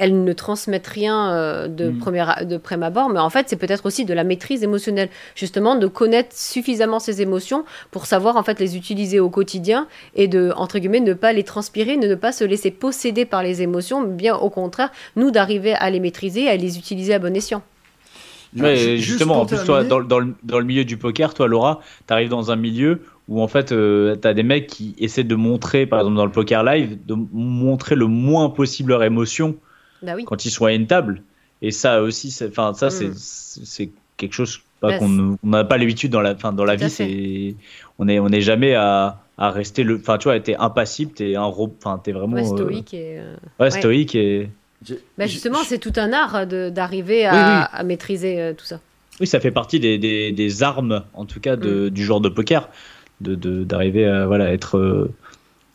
[0.00, 1.98] elles ne transmettent rien euh, de, mm.
[1.98, 5.76] première, de prime abord, mais en fait, c'est peut-être aussi de la maîtrise émotionnelle, justement,
[5.76, 10.52] de connaître suffisamment ses émotions pour savoir en fait les utiliser au quotidien et de,
[10.56, 14.02] entre guillemets, ne pas les transpirer, ne, ne pas se laisser posséder par les émotions,
[14.02, 17.62] bien au contraire, nous d'arriver à les maîtriser, à les utiliser à bon escient.
[18.54, 22.14] justement, en plus, toi, dans, dans, le, dans, le, milieu du poker, toi, Laura, tu
[22.14, 25.34] arrives dans un milieu où en fait, euh, tu as des mecs qui essaient de
[25.34, 29.56] montrer, par exemple dans le poker live, de montrer le moins possible leur émotion
[30.02, 31.22] bah quand ils sont à une table.
[31.62, 33.14] Et ça aussi, enfin ça mm.
[33.14, 36.90] c'est quelque chose bah, qu'on n'a pas l'habitude dans la, fin, dans la vie.
[36.90, 37.54] C'est
[37.98, 41.36] on est on n'est jamais à, à rester le, enfin tu vois, t'es impassible, t'es
[41.36, 44.50] un enfin t'es vraiment ouais, stoïque et euh, ouais, stoïque et.
[45.18, 48.80] Bah justement, c'est tout un art d'arriver à, à, maîtriser euh, tout ça.
[49.20, 51.90] Oui, ça fait partie des, des, des armes, en tout cas, de, mm.
[51.90, 52.70] du genre de poker,
[53.20, 55.12] de d'arriver à voilà être euh,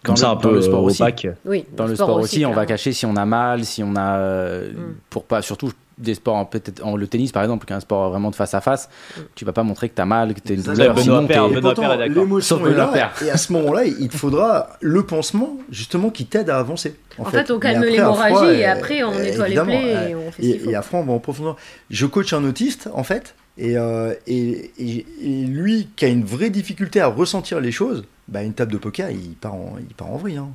[0.06, 1.04] comme ça un peu le sport aussi.
[1.46, 4.18] Oui, dans le sport, aussi, on va cacher si on a mal, si on a
[4.18, 4.96] euh, mm.
[5.10, 8.10] pour pas surtout des sports peut-être en le tennis par exemple qui est un sport
[8.10, 9.22] vraiment de face à face mm.
[9.34, 11.48] tu vas pas montrer que tu as mal que tu es une douleur Benoît Père,
[11.48, 16.50] l'émotion est là et à ce moment-là il te faudra le pansement justement qui t'aide
[16.50, 17.50] à avancer en, fait.
[17.50, 20.98] on calme l'hémorragie et après on nettoie les plaies et on fait et, et après
[20.98, 21.56] on va en profondeur
[21.90, 26.50] je coach un autiste en fait euh, et, et, et, lui qui a une vraie
[26.50, 30.12] difficulté à ressentir les choses, bah, une table de poker, il part en, il part
[30.12, 30.38] en vrille.
[30.38, 30.50] Hein.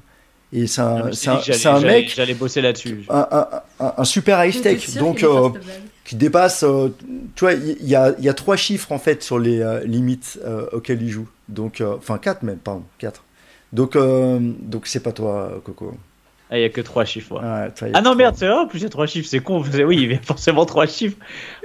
[0.53, 2.13] Et c'est un, un, un mec.
[2.15, 3.05] J'allais bosser là-dessus.
[3.09, 3.47] Un,
[3.79, 5.51] un, super high tech, donc euh,
[6.05, 6.65] qui dépasse.
[6.65, 6.89] Euh,
[7.37, 10.41] tu vois, il y, a, y, a, trois chiffres en fait sur les limites
[10.73, 11.29] auxquelles il joue.
[11.49, 13.23] Donc, enfin quatre même, pardon, quatre.
[13.73, 15.95] Donc, donc c'est pas toi, Coco.
[16.51, 17.41] Ah, il n'y a que trois chiffres.
[17.41, 19.63] ah non, merde, c'est vrai, en plus il y a trois chiffres, c'est con.
[19.63, 21.17] Oui, il y a forcément trois chiffres.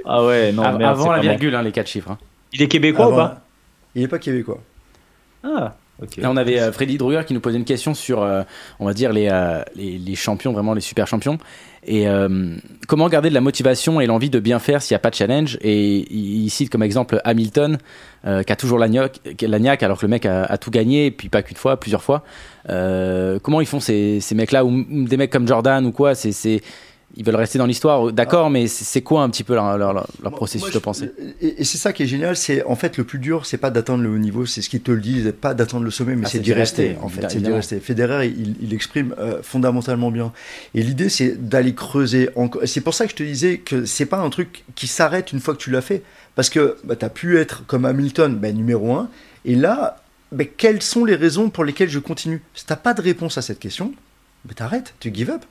[0.04, 2.12] Ah ouais, non, merde, Avant la virgule, hein, les quatre chiffres.
[2.12, 2.18] Hein.
[2.52, 3.40] Il est québécois ou pas
[3.96, 4.60] Il n'est pas québécois.
[5.42, 6.16] Ah, ok.
[6.18, 8.42] Là, on avait euh, Freddy Druger qui nous posait une question sur, euh,
[8.80, 11.38] on va dire, les, euh, les, les, champions, vraiment les super champions.
[11.88, 12.04] Et
[12.88, 15.14] comment garder de la motivation et l'envie de bien faire s'il n'y a pas de
[15.14, 15.56] challenge?
[15.60, 17.78] Et il, cite comme exemple Hamilton,
[18.24, 21.28] qui a toujours la niaque, alors que le mec a, a tout gagné, et puis
[21.28, 22.24] pas qu'une fois, plusieurs fois.
[22.68, 26.62] Euh, comment ils font ces, ces mecs-là ou des mecs comme Jordan ou quoi C'est
[27.16, 30.32] ils veulent rester dans l'histoire, d'accord, mais c'est quoi un petit peu leur, leur, leur
[30.32, 31.10] processus de pensée
[31.40, 34.02] Et, c'est ça qui est génial, c'est en fait le plus dur, c'est pas d'atteindre
[34.02, 36.28] le haut niveau, c'est ce qu'ils te le disent, pas d'atteindre le sommet, mais ah,
[36.28, 37.80] c'est d'y rester, en fait, c'est d'y rester.
[37.80, 40.32] Federer, il, il exprime euh, fondamentalement bien.
[40.74, 42.28] Et l'idée, c'est d'aller creuser.
[42.64, 45.40] C'est pour ça que je te disais que c'est pas un truc qui s'arrête une
[45.40, 46.02] fois que tu l'as fait,
[46.34, 49.08] parce que bah, tu as pu être comme Hamilton, bah, numéro un,
[49.46, 50.02] et là,
[50.32, 52.42] mais quelles sont les raisons pour lesquelles je continue?
[52.54, 53.94] Si tu n'as pas de réponse à cette question,
[54.44, 55.44] bah, t'arrêtes, tu give up.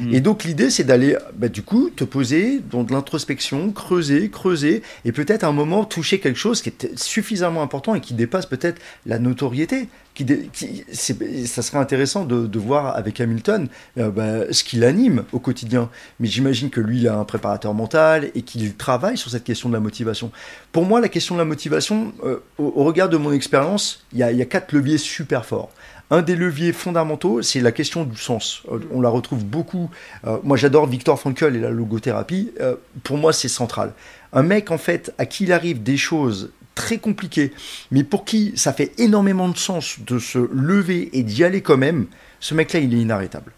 [0.00, 0.14] Mm.
[0.14, 4.82] Et donc l'idée, c'est d'aller, bah, du coup, te poser dans de l'introspection, creuser, creuser,
[5.04, 8.46] et peut-être à un moment toucher quelque chose qui est suffisamment important et qui dépasse
[8.46, 9.88] peut-être la notoriété.
[10.14, 13.68] Qui, ça serait intéressant de, voir avec Hamilton
[13.98, 15.90] euh, bah, ce qui l'anime au quotidien.
[16.18, 19.68] Mais j'imagine que lui, il a un préparateur mental et qu'il travaille sur cette question
[19.68, 20.32] de la motivation.
[20.72, 24.36] Pour moi, la question de la motivation, euh, au, regard de mon expérience, il y,
[24.36, 25.70] y a quatre leviers super forts.
[26.10, 28.62] Un des leviers fondamentaux, c'est la question du sens.
[28.72, 29.90] Euh, on la retrouve beaucoup.
[30.26, 32.52] Euh, moi, j'adore Victor Frankl et la logothérapie.
[32.60, 33.92] Euh, pour moi, c'est central.
[34.32, 37.52] Un mec, en fait, à qui il arrive des choses très compliquées,
[37.90, 41.76] mais pour qui ça fait énormément de sens de se lever et d'y aller quand
[41.76, 42.06] même,
[42.40, 43.52] ce mec-là, il est inarrêtable.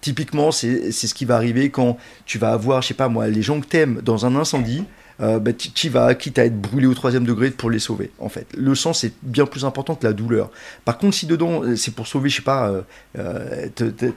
[0.00, 3.40] Typiquement, c'est ce qui va arriver quand tu vas avoir, je sais pas moi, les
[3.40, 4.84] gens que t'aimes dans un incendie,
[5.20, 8.28] euh, bah, tu vas, quitte à être brûlé au troisième degré pour les sauver, en
[8.28, 8.46] fait.
[8.56, 10.50] Le sang, c'est bien plus important que la douleur.
[10.84, 12.82] Par contre, si dedans, euh, c'est pour sauver, je sais pas, euh,
[13.18, 13.68] euh,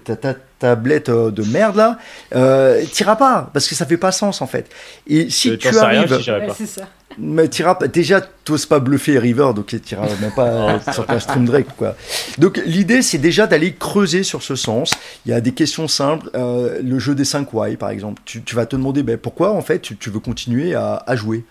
[0.04, 2.00] ta, ta tablette euh, de merde, là,
[2.36, 4.70] euh, t'iras pas, parce que ça fait pas sens, en fait.
[5.06, 6.22] Et si tu sais rien arrives...
[6.22, 6.56] si Ouais, pas.
[6.56, 6.88] c'est ça.
[7.20, 7.88] Mais t'iras pas.
[7.88, 11.96] Déjà, t'oses pas bluffer River, donc t'iras même pas sur ta stream Drake, quoi.
[12.38, 14.92] Donc l'idée, c'est déjà d'aller creuser sur ce sens.
[15.26, 16.30] Il y a des questions simples.
[16.36, 18.22] euh, le jeu des 5 why, par exemple.
[18.26, 21.16] Tu, tu vas te demander ben, pourquoi, en fait, tu, tu veux continuer à, à
[21.16, 21.44] jouer?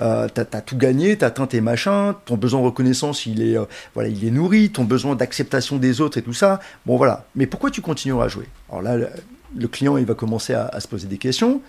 [0.00, 3.58] Euh, t'as as tout gagné, t'as atteint tes machins, ton besoin de reconnaissance il est,
[3.58, 6.58] euh, voilà, il est nourri, ton besoin d'acceptation des autres et tout ça.
[6.86, 8.46] Bon voilà, mais pourquoi tu continueras à jouer?
[8.70, 9.08] Alors là, le,
[9.54, 11.60] le client il va commencer à, à se poser des questions.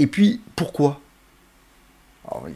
[0.00, 1.00] Et puis pourquoi?
[2.30, 2.46] Alors,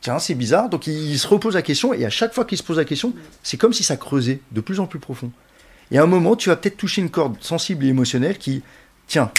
[0.00, 0.68] Tiens, c'est bizarre.
[0.68, 3.14] Donc il, se repose la question et à chaque fois qu'il se pose la question,
[3.42, 5.30] c'est comme si ça creusait de plus en plus profond.
[5.90, 8.62] Et à un moment, tu vas peut-être toucher une corde sensible et émotionnelle qui,
[9.06, 9.30] tiens,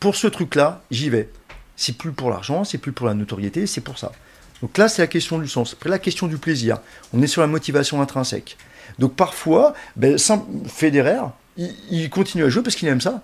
[0.00, 1.30] pour ce truc-là, j'y vais.
[1.76, 4.12] C'est plus pour l'argent, c'est plus pour la notoriété, c'est pour ça.
[4.60, 5.72] Donc là, c'est la question du sens.
[5.72, 6.78] Après, la question du plaisir.
[7.12, 8.56] On est sur la motivation intrinsèque.
[8.98, 10.18] Donc parfois, ben,
[10.66, 11.22] Federer,
[11.56, 13.22] il continue à jouer parce qu'il aime ça.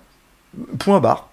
[0.79, 1.28] Point barre.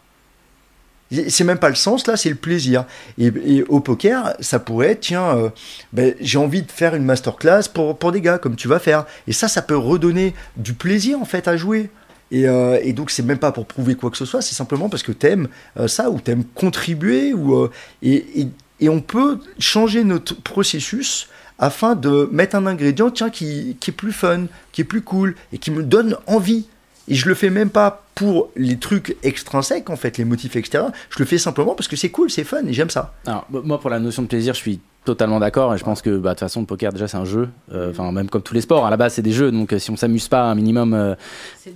[1.10, 2.84] C'est même pas le sens, là, c'est le plaisir.
[3.18, 5.50] Et, au poker, ça pourrait être, tiens, euh,
[5.92, 9.06] ben, j'ai envie de faire une masterclass pour, pour des gars, comme tu vas faire.
[9.28, 11.90] Et ça, ça peut redonner du plaisir, en fait, à jouer.
[12.32, 15.04] Et, euh, donc, c'est même pas pour prouver quoi que ce soit, c'est simplement parce
[15.04, 17.68] que t'aimes euh, ça, ou t'aimes contribuer, ou,
[18.02, 18.48] et, et,
[18.80, 21.28] et on peut changer notre processus
[21.58, 25.36] afin de mettre un ingrédient, tiens, qui, qui est plus fun, qui est plus cool,
[25.52, 26.66] et qui me donne envie.
[27.08, 30.90] Et je le fais même pas pour les trucs extrinsèques, en fait, les motifs extérieurs.
[31.10, 33.14] Je le fais simplement parce que c'est cool, c'est fun, et j'aime ça.
[33.26, 35.74] Alors, moi, pour la notion de plaisir, je suis totalement d'accord.
[35.74, 37.50] Et je pense que, bah, de toute façon, le poker, déjà, c'est un jeu.
[37.72, 39.52] Euh, Enfin, même comme tous les sports, à la base, c'est des jeux.
[39.52, 41.14] Donc, euh, si on s'amuse pas un minimum, euh,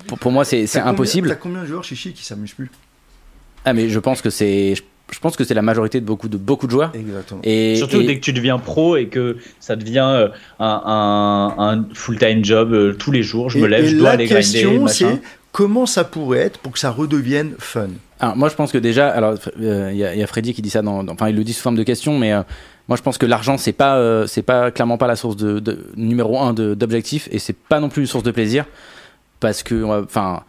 [0.07, 1.29] pour, pour moi, c'est impossible.
[1.29, 2.71] T'as combien de joueurs chichi qui s'amusent plus?
[3.67, 6.39] Ah, mais je pense que c'est, je, pense que c'est la majorité de beaucoup de
[6.39, 6.91] beaucoup de joueurs.
[6.95, 7.43] Exactement.
[7.45, 11.85] Et, Surtout et- dès que tu deviens pro et que ça devient un, un, un
[11.93, 14.81] full-time job euh, tous les jours, je me lève, je dois la aller grinder, question,
[14.85, 15.19] machin.
[15.23, 17.89] c'est comment ça pourrait être pour que ça redevienne fun?
[18.21, 20.53] Alors, moi, je pense que déjà, alors, euh, il y, a- il y a Freddy
[20.55, 22.43] qui dit ça dans, dans- enfin, il le dit sous forme de question, mais euh,
[22.89, 25.59] moi, je pense que l'argent, c'est pas, euh, c'est pas clairement pas la source de,
[25.59, 28.67] de- numéro un d'objectif, et c'est pas non plus une source de plaisir,
[29.41, 30.43] parce que, enfin,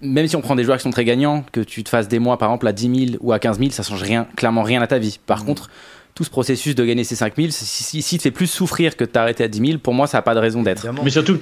[0.00, 2.18] même si on prend des joueurs qui sont très gagnants, que tu te fasses des
[2.18, 4.82] mois, par exemple, à 10 000 ou à 15 000, ça change rien, clairement rien
[4.82, 5.20] à ta vie.
[5.26, 5.70] Par contre,
[6.14, 8.96] tout ce processus de gagner ces 5 000, si, si, si te fait plus souffrir
[8.98, 10.86] que de t'arrêter à 10 000, pour moi, ça n'a pas de raison d'être.
[11.02, 11.32] Mais surtout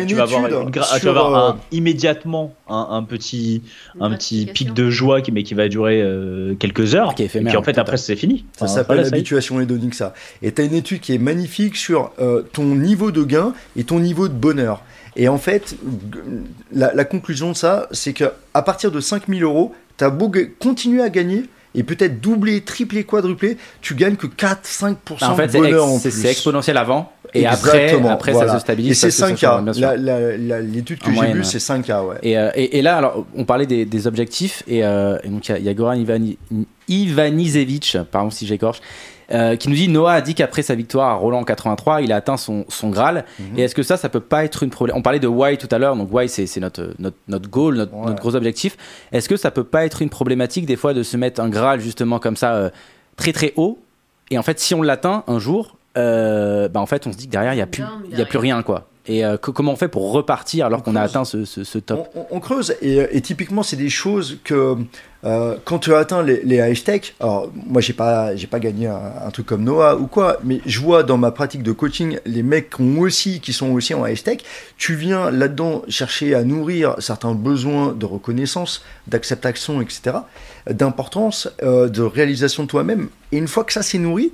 [0.00, 2.86] une tu vas avoir, étude une gra- tu sur, vas avoir un- euh, immédiatement un,
[2.90, 3.62] un petit,
[4.00, 7.14] un petit pic de joie qui, mais qui va durer euh, quelques heures.
[7.14, 8.46] Qui est et éphémère, puis en fait, après, c'est fini.
[8.58, 10.14] Ça Enfin, s'appelle voilà, l'habituation hédonique, ça.
[10.40, 13.84] Et tu as une étude qui est magnifique sur euh, ton niveau de gain et
[13.84, 14.82] ton niveau de bonheur.
[15.16, 15.76] Et en fait,
[16.72, 18.24] la, la conclusion de ça, c'est que
[18.54, 20.30] à partir de 5000 euros, tu as beau
[20.60, 21.44] continuer à gagner
[21.74, 26.10] et peut-être doubler, tripler, quadrupler, tu gagnes que 4-5% en fait, de bonheur en plus.
[26.10, 28.48] c'est exponentiel avant, et après, Exactement, après voilà.
[28.52, 28.90] ça se stabilise.
[28.92, 29.56] Et c'est parce que ça 5K.
[29.56, 29.82] change, bien sûr.
[29.82, 31.44] La- la- la- L'étude que j'ai vue, ouais.
[31.44, 32.16] c'est 5K, ouais.
[32.22, 35.46] Et, euh, et, et là, alors, on parlait des, des objectifs, et, euh, et donc
[35.48, 36.38] il y a- il y, a Goran Ivani,
[36.88, 38.80] Ivanisevic, pardon si j'écorche,
[39.30, 42.12] euh, qui nous dit Noah a dit qu'après sa victoire à Roland en 83, il
[42.12, 43.24] a atteint son, son Graal.
[43.38, 43.58] Mhm.
[43.58, 45.68] Et est-ce que ça, ça peut pas être une problème On parlait de why tout
[45.70, 48.06] à l'heure, donc why c'est c'est notre, notre, notre goal, notre, Ouais.
[48.06, 48.76] notre gros objectif.
[49.12, 51.80] Est-ce que ça peut pas être une problématique des fois de se mettre un Graal
[51.80, 52.70] justement comme ça euh,
[53.16, 53.78] très très haut?
[54.30, 57.26] Et en fait, si on l'atteint un jour, euh, bah en fait, on se dit
[57.26, 58.86] que derrière, il n'y a, plus- Down il y a plus rien quoi.
[59.10, 61.64] Et euh, co- comment on fait pour repartir alors On qu'on a atteint ce, ce,
[61.64, 64.76] ce top On, on- on creuse et, et typiquement c'est des choses que
[65.24, 68.86] euh, quand tu as atteint les, les high-tech, alors moi j'ai pas j'ai pas gagné
[68.86, 72.18] un, un truc comme Noah ou quoi, mais je vois dans ma pratique de coaching
[72.26, 74.38] les mecs qui ont aussi qui sont aussi en high-tech,
[74.76, 80.18] tu viens là-dedans chercher à nourrir certains besoins de reconnaissance, d'acceptation, etc.,
[80.70, 83.08] d'importance, euh, de réalisation de toi-même.
[83.32, 84.32] Et une fois que ça c'est nourri,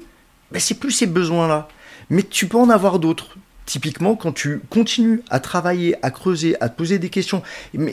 [0.53, 1.69] ben, c'est plus ces besoins-là.
[2.11, 3.37] Mais tu peux en avoir d'autres.
[3.67, 7.43] Typiquement, quand tu continues à travailler, à creuser, à te poser des questions,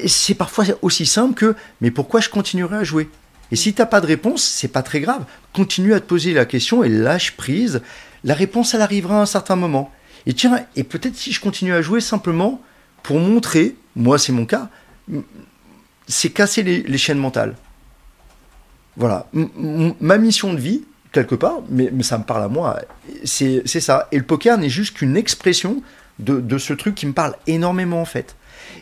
[0.06, 3.10] c'est parfois aussi simple que mais pourquoi je continuerai à jouer?
[3.52, 5.26] Et si t'as pas de réponse, c'est pas très grave.
[5.54, 7.82] Continue à te poser la question et lâche prise.
[8.24, 9.92] La réponse, elle arrivera à un certain moment.
[10.26, 12.62] Et tiens, et peut-être si je continue à jouer simplement
[13.04, 14.70] pour montrer, moi c'est mon cas,
[16.08, 17.56] c'est casser les, chaînes mentales.
[18.98, 22.80] Voilà, ma mission de vie, quelque part, mais, ça me parle à moi,
[23.24, 24.08] c'est c'est ça.
[24.12, 25.82] Et le poker n'est juste qu'une expression
[26.20, 28.36] de, de ce truc qui me parle énormément en fait.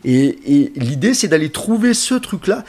[0.03, 2.63] Et, et l'idée, c'est d'aller trouver ce truc-là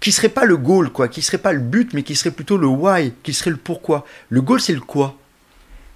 [0.00, 2.56] qui serait pas le goal, quoi, qui serait pas le but, mais qui serait plutôt
[2.56, 4.04] le why, qui serait le pourquoi.
[4.28, 5.16] Le goal, c'est le quoi.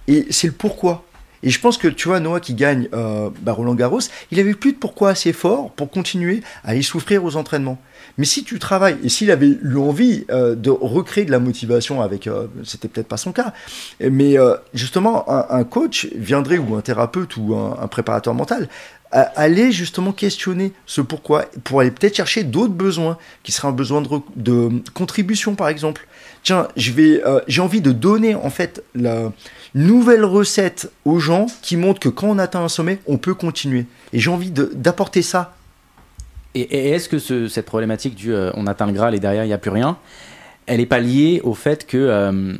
[0.07, 1.05] Et c'est le pourquoi.
[1.43, 3.99] Et je pense que tu vois, Noah qui gagne euh, bah, Roland Garros,
[4.31, 7.77] il avait plus de pourquoi assez fort pour continuer à aller souffrir aux entraînements.
[8.17, 12.01] Mais si tu travailles, et s'il avait eu envie euh, de recréer de la motivation
[12.01, 13.53] avec, euh, c'était peut-être pas son cas,
[13.99, 18.67] mais euh, justement, un, coach viendrait, ou un thérapeute, ou un, préparateur mental,
[19.11, 24.01] aller justement questionner ce pourquoi, pour aller peut-être chercher d'autres besoins, qui seraient un besoin
[24.01, 26.07] de, de contribution par exemple.
[26.43, 29.31] Tiens, je vais, euh, j'ai envie de donner en fait la
[29.75, 33.85] nouvelle recette aux gens qui montrent que quand on atteint un sommet, on peut continuer.
[34.11, 35.55] Et j'ai envie d'apporter ça.
[36.53, 39.43] Et, et est-ce que ce- cette problématique du euh, on atteint le Graal et derrière
[39.45, 39.97] il n'y a plus rien,
[40.67, 42.53] elle n'est pas liée au fait que, euh,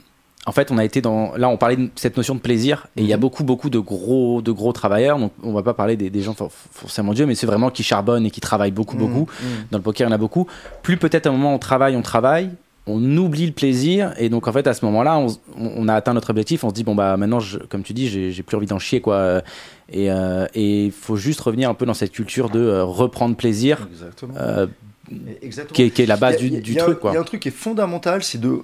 [0.45, 1.33] en fait, on a été dans.
[1.37, 3.79] Là, on parlait de cette notion de plaisir et il y a beaucoup, beaucoup de
[3.79, 5.17] gros, de gros travailleurs.
[5.19, 7.83] Donc, on va pas parler des, des gens for- forcément Dieu, mais c'est vraiment qui
[7.83, 9.27] charbonnent et qui travaillent beaucoup, beaucoup.
[9.71, 10.47] Dans le poker, il y en a beaucoup.
[10.81, 12.49] Plus peut-être à un moment on travaille, on travaille,
[12.85, 15.25] on oublie le plaisir et donc en fait à ce moment-là,
[15.57, 16.63] on, a atteint notre objectif.
[16.63, 18.99] On se dit bon bah maintenant, je- comme tu dis, j'ai plus envie d'en chier
[19.01, 19.41] quoi.
[19.89, 23.35] Et euh, et il faut juste revenir un peu dans cette culture de euh, reprendre
[23.35, 23.87] plaisir.
[23.91, 24.33] Exactement.
[24.37, 24.67] euh,
[25.41, 25.75] Exactement.
[25.75, 27.49] qui est, qui est la base du, du truc Il y a un truc qui
[27.49, 28.59] est fondamental, c'est de,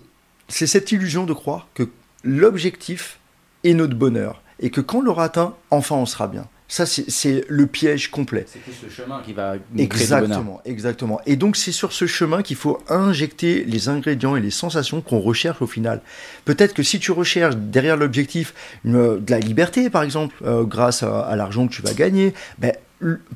[0.47, 1.83] c'est cette illusion de croire que
[2.23, 3.19] l'objectif
[3.63, 6.45] est notre bonheur et que quand on l'aura atteint, enfin on sera bien.
[6.71, 8.45] Ça, c'est le piège complet.
[8.47, 10.21] C'est plus le chemin qui va nous créer du bonheur.
[10.21, 11.21] Exactement, exactement.
[11.25, 15.19] Et donc c'est sur ce chemin qu'il faut injecter les ingrédients et les sensations qu'on
[15.19, 16.01] recherche au final.
[16.45, 18.53] Peut-être que si tu recherches derrière l'objectif
[18.85, 22.71] de la liberté, par exemple, euh, grâce à, à l'argent que tu vas gagner, ben,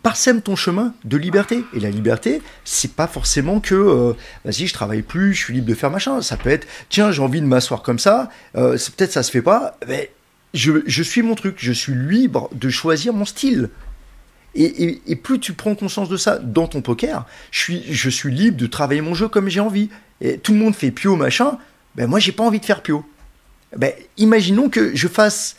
[0.03, 1.63] parsème ton chemin de liberté.
[1.73, 4.13] Et la liberté, c'est pas forcément que, euh,
[4.45, 6.21] vas-y, je travaille plus, je suis libre de faire machin.
[6.21, 8.29] Ça peut être, tiens, j'ai envie de m'asseoir comme ça.
[8.57, 9.77] euh, Peut-être ça se fait pas.
[9.87, 10.11] Mais
[10.53, 11.55] je, suis mon truc.
[11.57, 13.69] Je suis libre de choisir mon style.
[14.55, 18.57] Et, plus tu prends conscience de ça dans ton poker, je suis, je suis libre
[18.57, 19.89] de travailler mon jeu comme j'ai envie.
[20.21, 21.57] Et tout le monde fait pio machin,
[21.95, 23.03] ben moi j'ai pas envie de faire pio.
[23.75, 25.57] Ben, imaginons que je fasse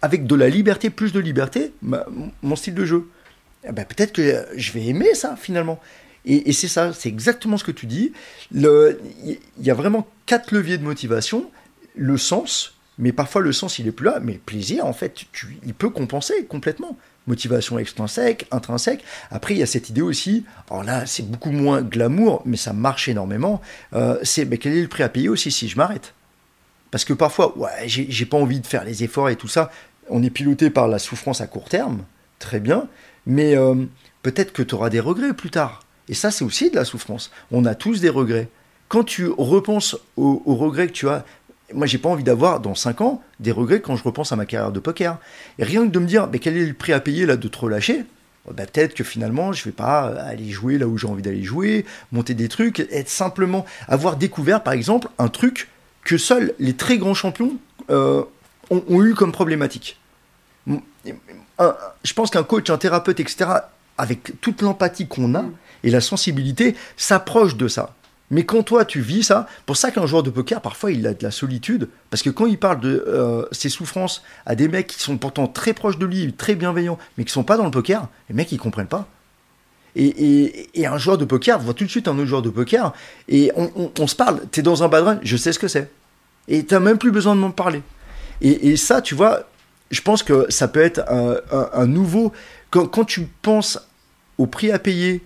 [0.00, 3.10] avec de la liberté, plus de liberté, mon style de jeu.
[3.68, 5.78] Eh ben, peut-être que je vais aimer ça finalement.
[6.24, 8.12] Et, c'est ça, c'est exactement ce que tu dis.
[8.52, 11.50] Il y a vraiment quatre leviers de motivation.
[11.94, 15.58] Le sens, mais parfois le sens il est plus là, mais plaisir en fait, tu-
[15.64, 16.96] il peut compenser complètement.
[17.26, 19.04] Motivation extrinsèque, intrinsèque.
[19.30, 22.72] Après, il y a cette idée aussi, alors là, c'est beaucoup moins glamour, mais ça
[22.72, 23.60] marche énormément.
[23.92, 26.14] Euh, c'est ben, quel est le prix à payer aussi si je m'arrête?
[26.90, 29.70] Parce que parfois, ouais, j'ai j'ai pas envie de faire les efforts et tout ça.
[30.08, 32.02] On est piloté par la souffrance à court terme,
[32.40, 32.88] très bien,
[33.26, 33.76] mais euh,
[34.22, 35.84] peut-être que tu auras des regrets plus tard.
[36.08, 37.30] Et ça, c'est aussi de la souffrance.
[37.52, 38.48] On a tous des regrets.
[38.88, 41.24] Quand tu repenses aux, aux regrets que tu as,
[41.74, 44.46] moi, j'ai pas envie d'avoir dans 5 ans des regrets quand je repense à ma
[44.46, 45.18] carrière de poker.
[45.58, 47.48] Et rien que de me dire, mais quel est le prix à payer là de
[47.48, 48.04] te relâcher?
[48.50, 51.84] Bah, peut-être que finalement, je vais pas aller jouer là où j'ai envie d'aller jouer,
[52.10, 55.68] monter des trucs, être simplement avoir découvert, par exemple, un truc
[56.04, 57.56] que seuls les très grands champions
[57.90, 58.22] euh,
[58.70, 59.98] ont, ont eu comme problématique.
[60.66, 63.50] Je pense qu'un coach, un thérapeute, etc.,
[63.98, 65.44] avec toute l'empathie qu'on a
[65.84, 67.94] et la sensibilité, s'approche de ça.
[68.30, 71.14] Mais quand toi, tu vis ça, pour ça qu'un joueur de poker, parfois, il a
[71.14, 74.86] de la solitude, parce que quand il parle de euh, ses souffrances à des mecs
[74.86, 77.72] qui sont pourtant très proches de lui, très bienveillants, mais qui sont pas dans le
[77.72, 79.08] poker, les mecs, ils comprennent pas.
[79.96, 82.92] Et, et- un joueur de poker voit tout de suite un autre joueur de poker,
[83.28, 85.90] et on, se parle, t'es dans un bad run, je sais ce que c'est.
[86.46, 87.82] Et t'as même plus besoin de m'en parler.
[88.40, 89.48] Et, et ça, tu vois,
[89.90, 92.32] je pense que ça peut être un nouveau.
[92.70, 93.80] Quand, quand tu penses
[94.38, 95.22] au prix à payer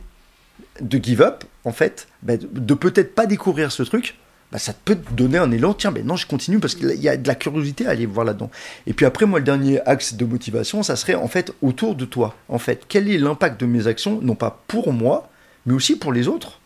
[0.80, 4.16] de give up, en fait, bah, de, peut-être pas découvrir ce truc,
[4.52, 5.74] bah, ça peut te donner un élan.
[5.74, 8.24] Tiens, ben non, je continue parce qu'il y a de la curiosité à aller voir
[8.24, 8.51] là-dedans.
[8.86, 12.05] Et puis après, moi, le dernier axe de motivation, ça serait en fait autour de
[12.05, 12.34] toi.
[12.48, 15.30] En fait, quel est l'impact de mes actions, non pas pour moi,
[15.66, 16.60] mais aussi pour les autres?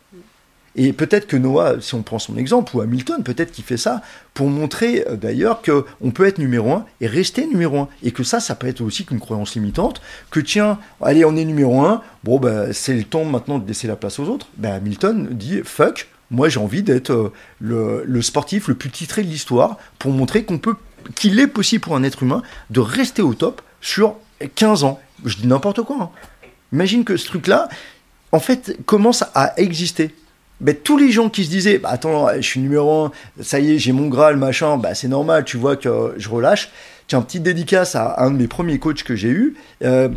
[0.80, 4.00] Et peut-être que Noah, si on prend son exemple, ou Hamilton, peut-être qu'il fait ça
[4.32, 7.88] pour montrer euh, d'ailleurs qu'on peut être numéro un et rester numéro un.
[8.04, 10.00] Et que ça, ça peut être aussi qu'une croyance limitante.
[10.30, 13.88] Que tiens, allez, on est numéro un, bon, ben, c'est le temps maintenant de laisser
[13.88, 14.46] la place aux autres.
[14.56, 19.28] Ben, Hamilton dit fuck, moi j'ai envie d'être euh, le, sportif le plus titré de
[19.28, 20.76] l'histoire pour montrer qu'on peut,
[21.16, 24.14] qu'il est possible pour un être humain de rester au top sur
[24.54, 25.00] 15 ans.
[25.24, 25.96] Je dis n'importe quoi.
[26.00, 26.10] hein.
[26.72, 27.68] Imagine que ce truc-là,
[28.30, 30.14] en fait, commence à exister.
[30.60, 33.74] Ben, tous les gens qui se disaient, bah, attends, je suis numéro un, ça y
[33.74, 36.70] est, j'ai mon Graal, machin, bah, c'est normal, tu vois que je relâche.
[37.06, 39.54] Tiens, petite dédicace à un de mes premiers coachs que j'ai eu.
[39.84, 40.08] Euh,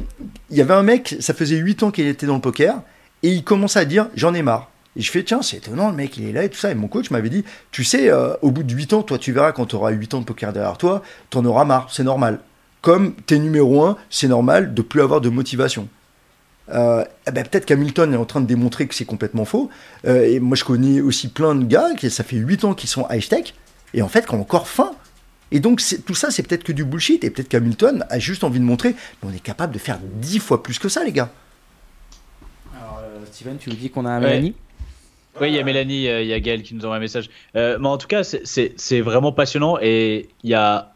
[0.50, 2.82] Il y avait un mec, ça faisait 8 ans qu'il était dans le poker,
[3.24, 4.70] et il commençait à dire, j'en ai marre.
[4.98, 6.72] Et je fais, tiens, c'est étonnant, le mec, il est là et tout ça.
[6.72, 9.32] Et mon coach m'avait dit, tu sais, euh, au bout de 8 ans, toi, tu
[9.32, 12.40] verras, quand tu auras 8 ans de poker derrière toi, t'en auras marre, c'est normal.
[12.82, 15.88] Comme t'es numéro un, c'est normal de plus avoir de motivation.
[16.70, 19.70] Euh, eh ben, peut-être qu'Hamilton est en train de démontrer que c'est complètement faux.
[20.06, 22.90] Euh, et moi, je connais aussi plein de gars qui, ça fait 8 ans qu'ils
[22.90, 23.54] sont high-tech,
[23.94, 24.92] et en fait, qui ont encore faim.
[25.52, 27.24] Et donc c'est- tout ça, c'est peut-être que du bullshit.
[27.26, 30.40] Et peut-être qu'Hamilton a juste envie de montrer, mais on est capable de faire dix
[30.40, 31.30] fois plus que ça, les gars.
[32.80, 34.28] Alors, euh, Steven, tu nous dis qu'on a un Ouais.
[34.30, 34.56] Mélanie?
[35.40, 37.30] Oui, il y a Mélanie, il y a Gaël qui nous envoie un message.
[37.56, 39.78] Euh, mais en tout cas, c'est- c'est c'est vraiment passionnant.
[39.82, 40.94] Et il y a,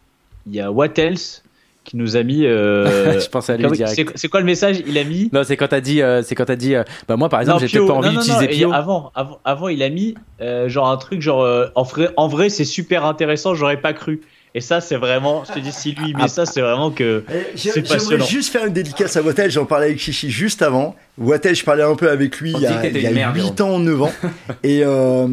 [0.47, 1.41] il y a What Else
[1.85, 2.45] qui nous a mis.
[2.45, 3.95] euh, Je pensais à lui direct.
[3.95, 5.29] c'est c'est quoi le message Il a mis.
[5.31, 7.61] Non, c'est quand t'as dit, euh, c'est quand t'as dit, euh, bah moi par exemple,
[7.61, 7.85] j'ai Pio.
[7.85, 8.73] peut-être pas envie d'utiliser Pio.
[8.73, 12.27] Avant, avant, avant, il a mis euh, genre un truc genre euh, en vrai, en
[12.27, 14.21] vrai c'est super intéressant, j'aurais pas cru.
[14.57, 17.25] Et ça, c'est vraiment, je te dis, si lui il met ça, c'est vraiment que.
[17.29, 18.25] Eh, j'ai- C'est J'aimerais passionnant.
[18.25, 20.95] juste faire une dédicace à Wattel, j'en parlais avec Chichi juste avant.
[21.17, 23.15] Wattel, je parlais un peu avec lui On il y a, il y a une
[23.15, 24.13] merde, 8 ans, 9 ans.
[24.63, 25.27] et euh,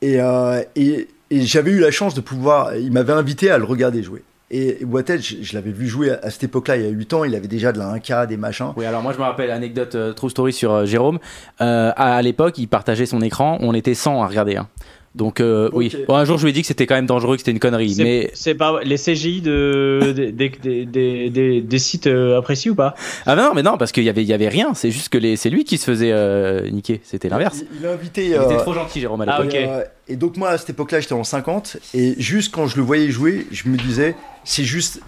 [0.00, 2.74] et, euh, et, et j'avais eu la chance de pouvoir.
[2.74, 4.22] Il m'avait invité à le regarder jouer.
[4.54, 7.34] Et Wattel, je, l'avais vu jouer à, cette époque-là, il y a 8 ans, il
[7.34, 8.74] avait déjà de la 1K, des machins.
[8.76, 11.18] Oui, alors moi je me rappelle anecdote euh, true story sur euh, Jérôme.
[11.62, 14.56] Euh, à à l'époque, il partageait son écran, on était 100 à regarder.
[14.56, 14.68] hein.
[15.14, 15.94] Donc euh, oui.
[16.08, 17.58] Bon, un jour je lui ai dit que c'était quand même dangereux, que c'était une
[17.58, 22.38] connerie, C'est mais c'est pas les CGI de, des, des, des, des, des sites euh,
[22.38, 22.94] appréciés ou pas?
[23.26, 24.72] Ah bah non, mais non parce qu'il y avait il y avait rien.
[24.74, 27.02] C'est juste que les c'est lui qui se faisait euh, niquer.
[27.04, 27.62] C'était l'inverse.
[27.74, 28.26] Il, il a invité.
[28.28, 29.54] Il euh, était trop gentil Jérôme à Ah, ok.
[29.54, 32.76] Et, euh, et donc moi à cette époque-là j'étais en 50 et juste quand je
[32.76, 35.00] le voyais jouer je me disais c'est juste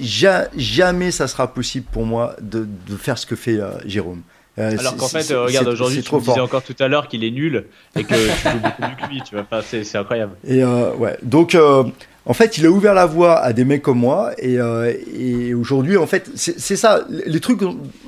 [0.00, 4.22] ja- jamais ça sera possible pour moi de, de faire ce que fait euh, Jérôme.
[4.58, 6.44] Euh, Alors qu'en fait, euh, regarde, aujourd'hui, tu trop me disais fort.
[6.44, 7.64] encore tout à l'heure qu'il est nul
[7.96, 9.44] et que tu joues beaucoup mieux que lui, tu vois.
[9.50, 10.32] Enfin, c'est c'est incroyable.
[10.46, 11.84] Et euh, ouais donc euh,
[12.26, 15.54] en fait il a ouvert la voie à des mecs comme moi et, euh, et
[15.54, 17.60] aujourd'hui en fait c'est c'est ça les trucs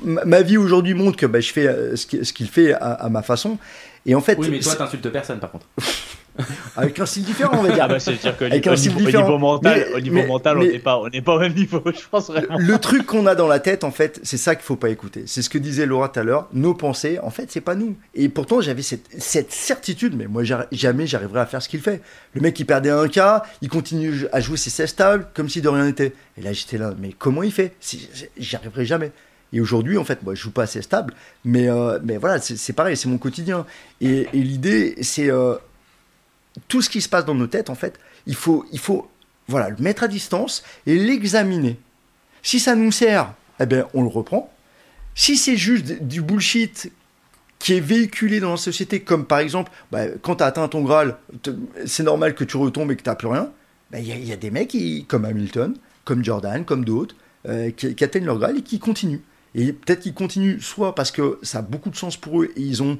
[0.03, 3.09] ma vie aujourd'hui montre que bah, je fais ce qui- ce qu'il fait à, à
[3.09, 3.57] ma façon
[4.05, 5.65] et en fait Oui, mais toi t'insultes personne par contre.
[6.75, 7.83] avec un style différent on va dire.
[7.83, 10.57] Ah bah, c'est-à-dire que Avec au un style niveau, mental, Mais- au niveau mais- mental,
[10.57, 12.57] mais- on n'est pas, on n'est pas au même niveau, je pense vraiment.
[12.57, 15.23] Le truc qu'on a dans la tête, en fait, c'est ça qu'il faut pas écouter.
[15.27, 16.47] C'est ce que disait Laura tout à l'heure.
[16.53, 17.95] Nos pensées, en fait, c'est pas nous.
[18.13, 22.01] Et pourtant, j'avais cette, cette certitude, mais moi, jamais j'arriverai à faire ce qu'il fait.
[22.33, 25.61] Le mec, il perdait un cas, il continue à jouer ses 16 tables comme si
[25.61, 26.13] de rien n'était.
[26.37, 27.73] Et là, j'étais là, mais comment il fait?
[28.37, 29.11] J'y arriverai jamais.
[29.53, 31.13] Et aujourd'hui, en fait, moi, je joue pas assez stable,
[31.45, 33.65] mais, euh, mais voilà, c'est c'est pareil, c'est mon quotidien.
[34.01, 35.55] Et, et l'idée, c'est euh,
[36.67, 39.09] tout ce qui se passe dans nos têtes, en fait, il faut, il faut
[39.47, 41.77] voilà, le mettre à distance et l'examiner.
[42.43, 44.51] Si ça nous sert, eh bien, on le reprend.
[45.15, 46.91] Si c'est juste du bullshit
[47.59, 50.83] qui est véhiculé dans la société, comme par exemple, bah, quand tu as atteint ton
[50.83, 51.17] Graal,
[51.85, 53.51] c'est normal que tu retombes et que tu n'as plus rien,
[53.91, 56.83] bah, il y, a- il y a des mecs qui, comme Hamilton, comme Jordan, comme
[56.85, 57.15] d'autres,
[57.47, 59.21] euh, qui, qui atteignent leur Graal et qui continuent.
[59.55, 62.61] Et peut-être qu'ils continuent soit parce que ça a beaucoup de sens pour eux et
[62.61, 62.99] ils, ont,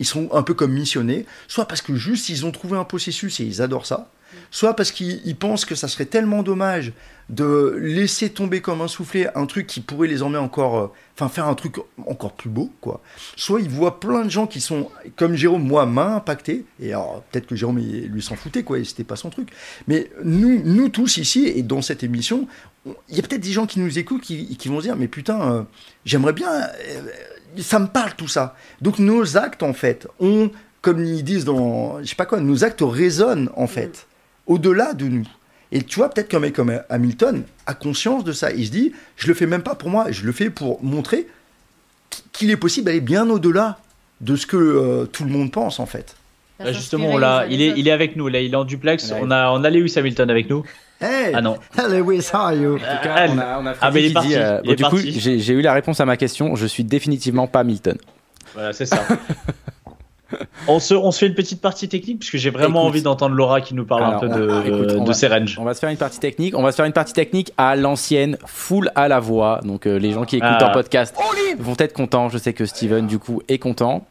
[0.00, 3.38] ils sont un peu comme missionnés, soit parce que juste ils ont trouvé un processus
[3.38, 4.10] et ils adorent ça,
[4.50, 6.92] soit parce qu'ils ils pensent que ça serait tellement dommage
[7.28, 11.28] de laisser tomber comme un soufflet un truc qui pourrait les emmener encore, euh, enfin
[11.28, 11.76] faire un truc
[12.08, 13.00] encore plus beau, quoi.
[13.36, 17.22] Soit ils voient plein de gens qui sont, comme Jérôme, moi, main impactés, et alors
[17.30, 19.50] peut-être que Jérôme, il- lui s'en foutait, quoi, et c'était pas son truc.
[19.86, 22.48] Mais nous, nous tous ici, et dans cette émission,
[22.84, 25.40] on- il y a peut-être des gens qui nous écoutent qui, vont dire, mais putain,
[25.52, 25.62] euh,
[26.04, 27.02] j'aimerais bien, euh,
[27.58, 28.54] ça me parle tout ça.
[28.80, 30.50] Donc nos actes, en fait, ont,
[30.80, 34.06] comme ils disent dans, je sais pas quoi, nos actes résonnent, en fait,
[34.46, 35.28] au-delà de nous.
[35.72, 38.50] Et tu vois, peut-être qu'un mec comme Hamilton a conscience de ça.
[38.52, 41.28] Il se dit, je le fais même pas pour moi, je le fais pour montrer
[42.32, 43.78] qu'il est possible d'aller bien au-delà
[44.20, 46.16] de ce que euh, tout le monde pense, en fait.
[46.58, 49.10] Là, justement, là, il est, il est avec nous, là, il est en duplex.
[49.10, 49.18] Ouais.
[49.22, 50.64] On a, on a Lewis Hamilton avec nous.
[51.00, 51.56] Hey, Ah non.
[51.88, 52.74] Lewis, how are you?
[52.74, 54.34] En tout cas, on a, on a ah, Freddy mais il est qui parti, dit,
[54.36, 55.20] euh, il bon, est du coup, parti.
[55.20, 56.56] j'ai j'ai eu la réponse à ma question.
[56.56, 57.96] Je suis définitivement pas Milton.
[58.54, 58.98] Voilà, c'est ça.
[60.68, 62.88] on, se, on se fait une petite partie technique, puisque j'ai vraiment Écoute.
[62.90, 65.08] envie d'entendre Laura qui nous parle Alors, un peu on- de, ah, écoute, on de
[65.08, 65.56] va- ses ranges.
[65.58, 66.56] On va se faire une partie technique.
[66.56, 69.60] On va se faire une partie technique à l'ancienne, full à la voix.
[69.64, 70.68] Donc euh, les gens qui écoutent Ah.
[70.70, 71.16] en podcast
[71.58, 72.28] vont être contents.
[72.28, 74.04] Je sais que Steven du coup est content.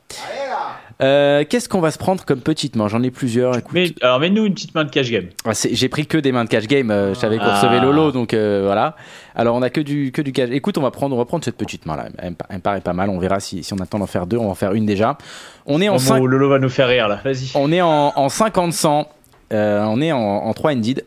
[1.01, 3.57] Euh, Qu'est-ce qu'on va se prendre comme petite main J'en ai plusieurs.
[3.57, 5.27] Écoute, Mais, alors, mets-nous une petite main de cash game.
[5.45, 6.91] ah, j'ai pris que des mains de cash game.
[6.91, 7.55] euh, je savais qu'on Ah.
[7.61, 8.95] recevait Lolo, donc euh, voilà.
[9.34, 10.49] Alors on a que du que du cash.
[10.51, 12.07] Écoute, on va prendre on va prendre cette petite main là.
[12.17, 13.09] Elle, me- elle me paraît pas mal.
[13.09, 14.35] On verra si, si on a le temps d'en faire deux.
[14.38, 15.17] On va en faire une déjà.
[15.65, 17.21] On est en où Lolo va nous faire rire, là.
[17.23, 17.51] Vas-y.
[17.55, 19.05] on est en, en 50-100,
[19.53, 21.05] euh, on est en, en 3 ended.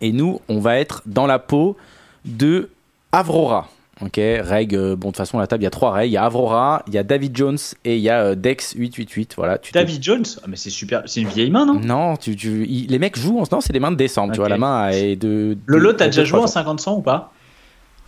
[0.00, 1.76] Et nous, on va être dans la peau
[2.24, 2.70] de
[3.12, 3.68] Avrora.
[4.02, 6.10] Ok, règle, euh, bon, de toute façon, à la table, il y a trois règles.
[6.10, 7.56] Il y a Avrora, il y a David Jones
[7.86, 9.34] et il y a euh, Dex 888.
[9.36, 10.24] Voilà, tu David Jones?
[10.42, 11.02] Ah, mais c'est super.
[11.06, 11.80] C'est une vieille main, non?
[11.80, 14.34] Non, tu, tu- il- les mecs jouent en non, c'est les mains de décembre.
[14.34, 15.56] Tu vois, la main est de.
[15.64, 17.32] Lolo, t'as déjà joué en trois 50-100 ou pas?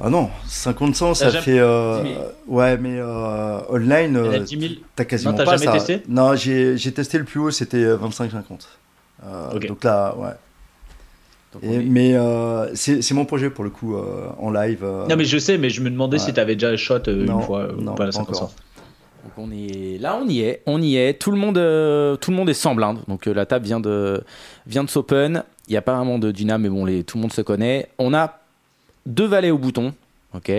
[0.00, 1.58] Ah non, 50 cents, ça jamais- fait.
[1.58, 2.22] euh, 10 000.
[2.48, 4.72] ouais, mais euh, online, euh, 10 000.
[4.94, 5.72] t'as quasiment Non, t'as pas jamais ça.
[5.72, 6.02] testé?
[6.06, 8.68] Non, j'ai j'ai testé le plus haut, c'était euh, 25-50.
[9.24, 9.66] Euh, Ok.
[9.66, 10.28] Donc là, ouais.
[11.62, 14.80] Est- mais euh, c'est mon projet pour le coup, euh, en live.
[14.82, 16.24] euh, Non, mais je sais, mais je me demandais Ouais.
[16.24, 18.22] si t'avais déjà shot euh, Non, une fois non, ou pas la pas 50-100.
[18.22, 18.52] encore.
[19.24, 21.14] Donc on est là, on y est, on y est.
[21.18, 22.98] Tout le monde, euh, tout le monde est sans blinde.
[23.08, 24.22] Donc euh, la table vient de
[24.66, 25.42] vient de s'open.
[25.66, 27.88] Il n'y a pas vraiment de dynam, mais bon, les, tout le monde se connaît.
[27.98, 28.38] On a
[29.06, 29.92] deux valets au bouton.
[30.34, 30.52] Ok.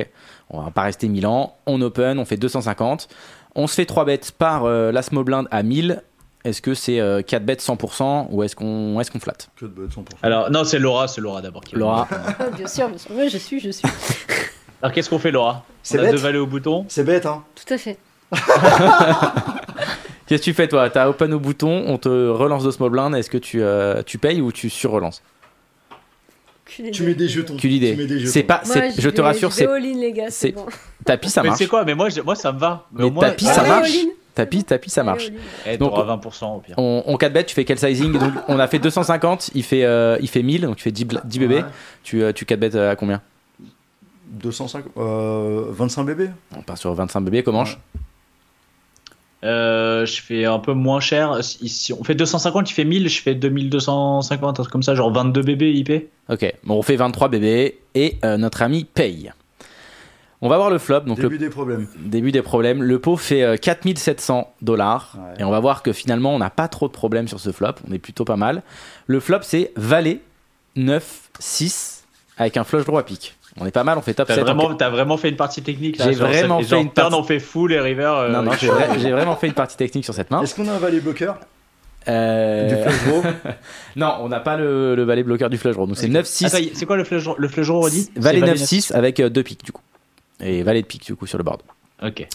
[0.50, 1.56] On va pas rester 1000 ans.
[1.68, 3.08] On open, on fait 250.
[3.56, 6.02] On se fait 3 bêtes par euh, la small blind à 1000.
[6.46, 9.50] Est-ce que c'est euh, 4 bêtes 100% ou est-ce qu'on est qu'on flatte?
[9.58, 10.04] Que de bêtes, 100%.
[10.24, 11.62] Alors, non, c'est Laura, c'est Laura d'abord.
[11.62, 13.12] qui Laura, Ah, bien sûr, bien sûr.
[13.14, 13.88] Oui, je suis, je suis.
[14.82, 15.66] Alors, qu'est-ce qu'on fait, Laura?
[15.84, 16.12] C'est bête.
[16.12, 16.86] deux valets au bouton.
[16.88, 17.98] C'est bête, hein Tout à fait.
[20.28, 20.90] qu'est-ce que tu fais toi?
[20.90, 23.16] T'as open au bouton, on te relance de small blind.
[23.16, 25.22] Est-ce que tu, euh, tu payes ou tu sur-relances?
[26.66, 27.54] Tu mets des jetons.
[27.54, 28.32] Quelle Tu idée mets des jetons.
[28.32, 30.68] C'est pas, Moi, j'y je te vais- rassure, c'est all-in, les gars, c'est- bon.
[31.04, 31.58] tapis, ça mais marche.
[31.60, 31.84] c'est quoi?
[31.84, 32.86] Mais moi, je- moi, ça me va.
[32.94, 33.98] Mais au moins- tapis, ça Allez, marche.
[34.36, 35.32] Tapis, tapis, ça marche.
[35.66, 36.76] Eh, Donc, t'auras 20% au pire.
[36.78, 39.84] On, on 4 bêtes, tu fais quel sizing Donc, On a fait 250, il fait,
[39.84, 41.56] euh, il fait 1000, donc tu fais 10, bl- 10 bébés.
[41.58, 41.66] Ouais.
[42.04, 43.22] Tu, euh, tu 4 bêtes à combien
[44.32, 46.30] 205, euh, 25 bébés.
[46.56, 47.70] On part sur 25 bébés, comment Ouais.
[49.46, 51.38] Euh, je fais un peu moins cher.
[51.44, 55.12] Si, on fait 250, tu fais 1000, je fais 2250, un truc comme ça, genre
[55.14, 56.10] 22 bébés IP.
[56.30, 59.32] Ok, bon, on fait 23 bébés et euh, notre ami paye.
[60.42, 61.88] On va voir le flop, donc Début le des problèmes.
[61.98, 62.82] début des problèmes.
[62.82, 65.42] Le pot fait euh, 4700 dollars Ouais.
[65.42, 67.74] et on va voir que finalement on n'a pas trop de problèmes sur ce flop,
[67.90, 68.64] on est plutôt pas mal.
[69.08, 70.22] Le flop c'est valet
[70.78, 72.06] 9 6
[72.38, 73.36] avec un flush draw à pique.
[73.60, 74.44] On est pas mal, on fait top T'as 7.
[74.48, 76.86] en vraiment, t'as vraiment fait une partie technique là J'ai genre, vraiment fait genre, une
[76.94, 78.04] turn, partie- on fait full et river.
[78.16, 80.42] euh, Non, non, j'ai vra- j'ai vraiment fait une partie technique sur cette main.
[80.42, 81.38] Est-ce qu'on a un valet bloqueur
[82.08, 83.24] Euh, du flush draw
[83.98, 85.86] non, on n'a pas le, le valet bloqueur du flush draw.
[85.86, 88.46] Donc c'est 9 6 Attends, c'est quoi le flush, le flush draw redit valet C'est
[88.46, 89.82] 9 6 avec euh, deux piques du coup.
[90.42, 91.62] Et valet de pique du coup sur le board.
[92.04, 92.28] Ok.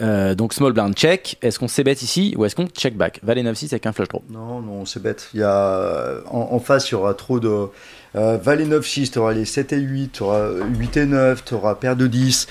[0.00, 1.38] Euh, donc small blind check.
[1.42, 3.20] Est-ce qu'on c-bet ici ou est-ce qu'on check back?
[3.22, 4.22] Valet 9-6 avec un flush draw.
[4.30, 5.28] Non, non, c'est bête.
[5.32, 7.68] Il y a, en, en face, il y aura trop de.
[8.16, 11.54] Euh, valet 9-6, tu auras les 7 et 8, tu auras 8 et 9, tu
[11.54, 12.46] auras paire de 10,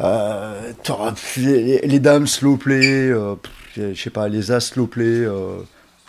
[0.00, 3.34] euh, tu auras les, les dames slow play, euh,
[3.76, 5.56] je sais pas, les as slow play, euh,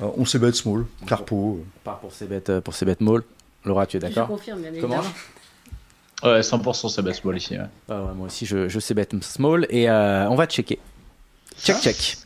[0.02, 1.64] euh, on se bet small, carpo.
[1.86, 3.24] Part pour c-bet euh, pour c-bet mall.
[3.66, 4.96] Laura, tu es Je d'accord confirme, bien Comment?
[4.96, 5.14] évidemment.
[6.24, 7.54] Ouais, 100% c'est baseball ici.
[7.58, 7.66] ouais.
[7.90, 10.80] Ah ouais, Moi aussi, je, je c-bet small et euh, on va checker.
[11.62, 12.18] Check, check.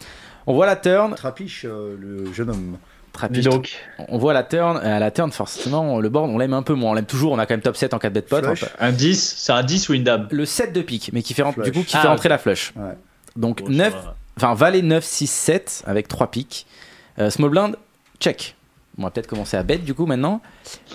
[0.47, 1.13] On voit la turn.
[1.15, 2.77] Trapiche, euh, le jeune homme.
[3.13, 3.43] Trapiche.
[3.43, 3.69] Donc.
[4.07, 4.77] On voit la turn.
[4.77, 6.91] À la turn, forcément, le board, on l'aime un peu moins.
[6.91, 7.34] On l'aime toujours.
[7.34, 8.41] On a quand même top 7 en 4 bet pot.
[8.43, 8.65] Flush.
[8.80, 10.27] Un 10, c'est un 10 ou une dame?
[10.31, 11.65] Le 7 de pique, mais qui fait, rent- Flush.
[11.65, 12.72] du coup, qui Ah, fait rentrer la flush.
[12.77, 12.93] Ouais.
[13.35, 14.15] Donc Bon, ça 9, va.
[14.38, 16.65] enfin valet 9, 6, 7 avec 3 piques.
[17.19, 17.76] Euh, small blind,
[18.19, 18.55] check.
[18.97, 20.41] On va peut-être commencer à bet du coup maintenant.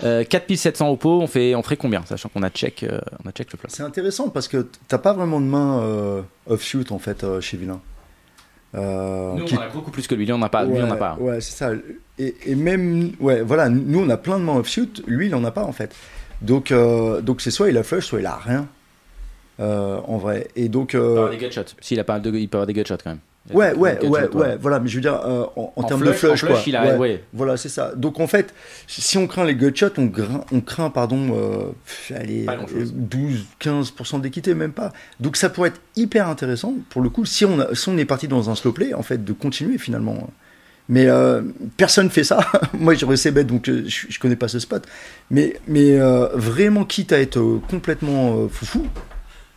[0.03, 3.27] Euh, 4700 au pot, on, fait, on ferait combien Sachant qu'on a check, euh, on
[3.27, 3.69] a check le flop.
[3.71, 7.57] C'est intéressant parce que t'as pas vraiment de main euh, offshoot en fait euh, chez
[7.57, 7.81] Villain.
[8.75, 10.25] Euh, Nous, qui- on en a beaucoup plus que lui.
[10.25, 10.63] Lui, on n'a pas.
[10.65, 11.17] Lui, on Ouais, pas.
[11.19, 11.71] Ouais, c'est ça.
[12.19, 15.43] Et, et même, ouais, voilà, nous on a plein de mains offshoot, lui il en
[15.43, 15.95] a pas en fait.
[16.41, 16.71] Donc,
[17.23, 18.67] donc c'est soit il a flush, soit il a rien.
[19.59, 20.49] En vrai.
[20.55, 21.73] Et donc, Il peut avoir des gutshots.
[21.81, 23.19] S'il a pas de, il peut avoir des gutshots quand même.
[23.53, 24.79] Ouais, ouais, ouais, ouais, voilà.
[24.79, 26.63] Mais je veux dire, euh, en, en En termes flush- de flush, en flush, quoi.
[26.67, 27.23] il a- ouais, ouais.
[27.33, 27.93] Voilà, c'est ça.
[27.95, 28.53] Donc en fait,
[28.87, 30.09] si on craint les gutshots, on,
[30.61, 32.93] craint, pardon, euh, allez, Pas grand-chose.
[32.93, 34.91] 12-15% d'équité, même pas.
[35.19, 38.05] Donc ça pourrait être hyper intéressant, pour le coup, si on, a- si on est
[38.05, 40.29] parti dans un slow play, en fait, de continuer finalement.
[40.89, 41.41] Mais euh,
[41.75, 42.39] personne fait ça.
[42.73, 44.85] Moi, j'aurais ces bêtes, donc euh, je, je connais pas ce spot.
[45.29, 48.99] Mais, mais euh, vraiment, quitte à être euh, complètement euh, foufou, euh,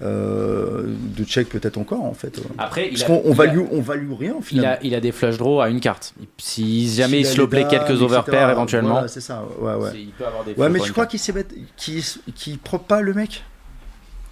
[0.01, 2.39] de check peut-être encore, en fait.
[2.39, 2.43] euh.
[2.59, 4.75] Après, il Parce a, qu'on on il value, on value rien, il finalement.
[4.77, 6.15] a, il a des flush draws à une carte.
[6.39, 9.91] Si jamais il les play quelques overpairs éventuellement, Voilà, c'est ça, ouais, ouais.
[9.93, 12.03] c'est- il peut avoir des Ouais, mais je crois qu'il s'est bête, qu'il
[12.35, 13.45] qu'il probe pas le mec.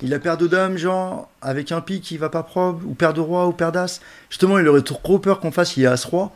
[0.01, 3.13] Il a paire de dames, genre, avec un pic, il va pas probe, ou paire
[3.15, 4.01] de roi, ou paire d'as.
[4.31, 6.31] Justement, il aurait trop peur qu'on fasse, il y a as-roi.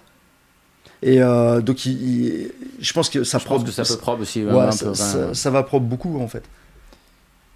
[1.00, 2.50] Et euh, donc, il, il-
[2.80, 3.66] je pense que ça Je pense probe.
[3.66, 4.44] que ça peut probe aussi.
[4.44, 6.42] ouais, ouais, un ça, peu, ça- enfin, ça va probe beaucoup, en fait.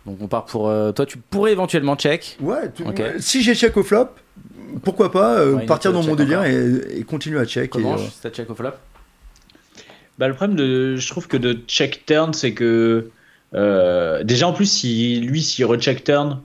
[0.06, 0.68] Donc on part pour.
[0.68, 2.36] euh, toi, tu pourrais éventuellement check.
[2.40, 2.98] Ouais, tu- Ok.
[2.98, 4.08] ouais, si j'ai check au flop,
[4.84, 7.64] pourquoi pas euh, Ouais, partir dans mon délire et, et continuer à check.
[7.66, 8.70] et, Comment euh, Si t'as check au flop?
[10.18, 13.10] Bah, le problème de, je trouve que de check turn, c'est que
[13.54, 16.40] euh, déjà en plus, si lui, s'il recheck turn,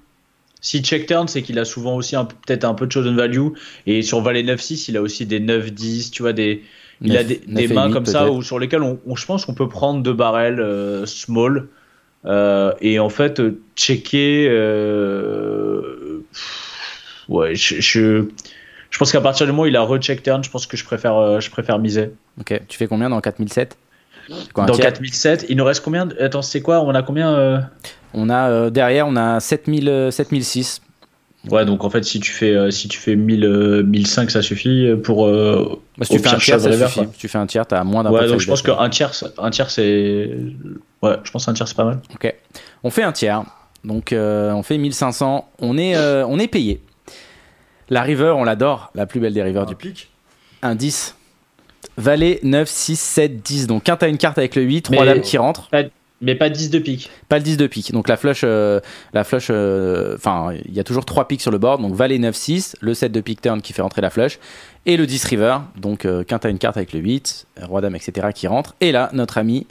[0.60, 3.50] si check turn, c'est qu'il a souvent aussi peut-être un peu de chosen value.
[3.88, 6.64] Et sur valet 9-6, il a aussi des 9-10, tu vois, des,
[7.02, 9.54] il a des, et mains comme ça où, sur lesquelles on, on- je pense qu'on
[9.54, 11.70] peut prendre deux barrels euh, small.
[12.26, 14.48] Euh, et en fait, euh, checker.
[14.50, 18.26] Euh, pff, ouais, je, je,
[18.90, 20.86] je pense qu'à partir du moment où il a recheck turn, je pense que je
[20.86, 22.12] préfère, je préfère miser.
[22.40, 22.60] Ok.
[22.68, 23.78] Tu fais combien dans 4007
[24.28, 24.94] C'est quoi, un Dans tiers?
[24.94, 27.60] 4007, il nous reste combien Attends, c'est quoi On a combien euh?
[28.14, 30.82] On a euh, derrière, on a 7000, euh, 7006.
[31.50, 34.42] Ouais, donc en fait, si tu fais, euh, si tu fais 1000, euh, 1005, ça
[34.44, 35.26] suffit pour.
[35.26, 37.00] euh, Bah, si tu fais un tiers, ça suffit.
[37.14, 39.50] Si tu fais un tiers, t'as moins d'un Ouais, donc je pense qu'un tiers, un
[39.50, 40.30] tiers, c'est.
[41.02, 42.00] Ouais, je pense qu'un tiers, c'est pas mal.
[42.14, 42.34] Ok.
[42.84, 43.44] On fait un tiers.
[43.84, 45.50] Donc euh, on fait 1500.
[45.60, 46.82] On est, euh, on est payé.
[47.90, 48.92] La river, on l'adore.
[48.94, 50.10] La plus belle des rivers un du pic.
[50.62, 51.16] un 10
[51.98, 53.66] valet 9, 6, 7, 10.
[53.68, 55.70] Donc quand t'as une carte avec le 8, Mais- roi dame qui rentre,
[56.22, 57.10] Mais pas 10 de pique.
[57.30, 57.92] pas le 10 de pique.
[57.92, 58.80] Donc la flush, euh,
[59.14, 61.82] la flush, euh, enfin il y a toujours 3 piques sur le board.
[61.82, 64.38] Donc valet 9, 6, le 7 de pique turn qui fait rentrer la flush
[64.86, 65.58] et le 10 river.
[65.78, 68.28] Donc euh, quand t'as une carte avec le 8, roi dame, etc.
[68.36, 68.76] qui rentre.
[68.82, 69.66] Et là notre ami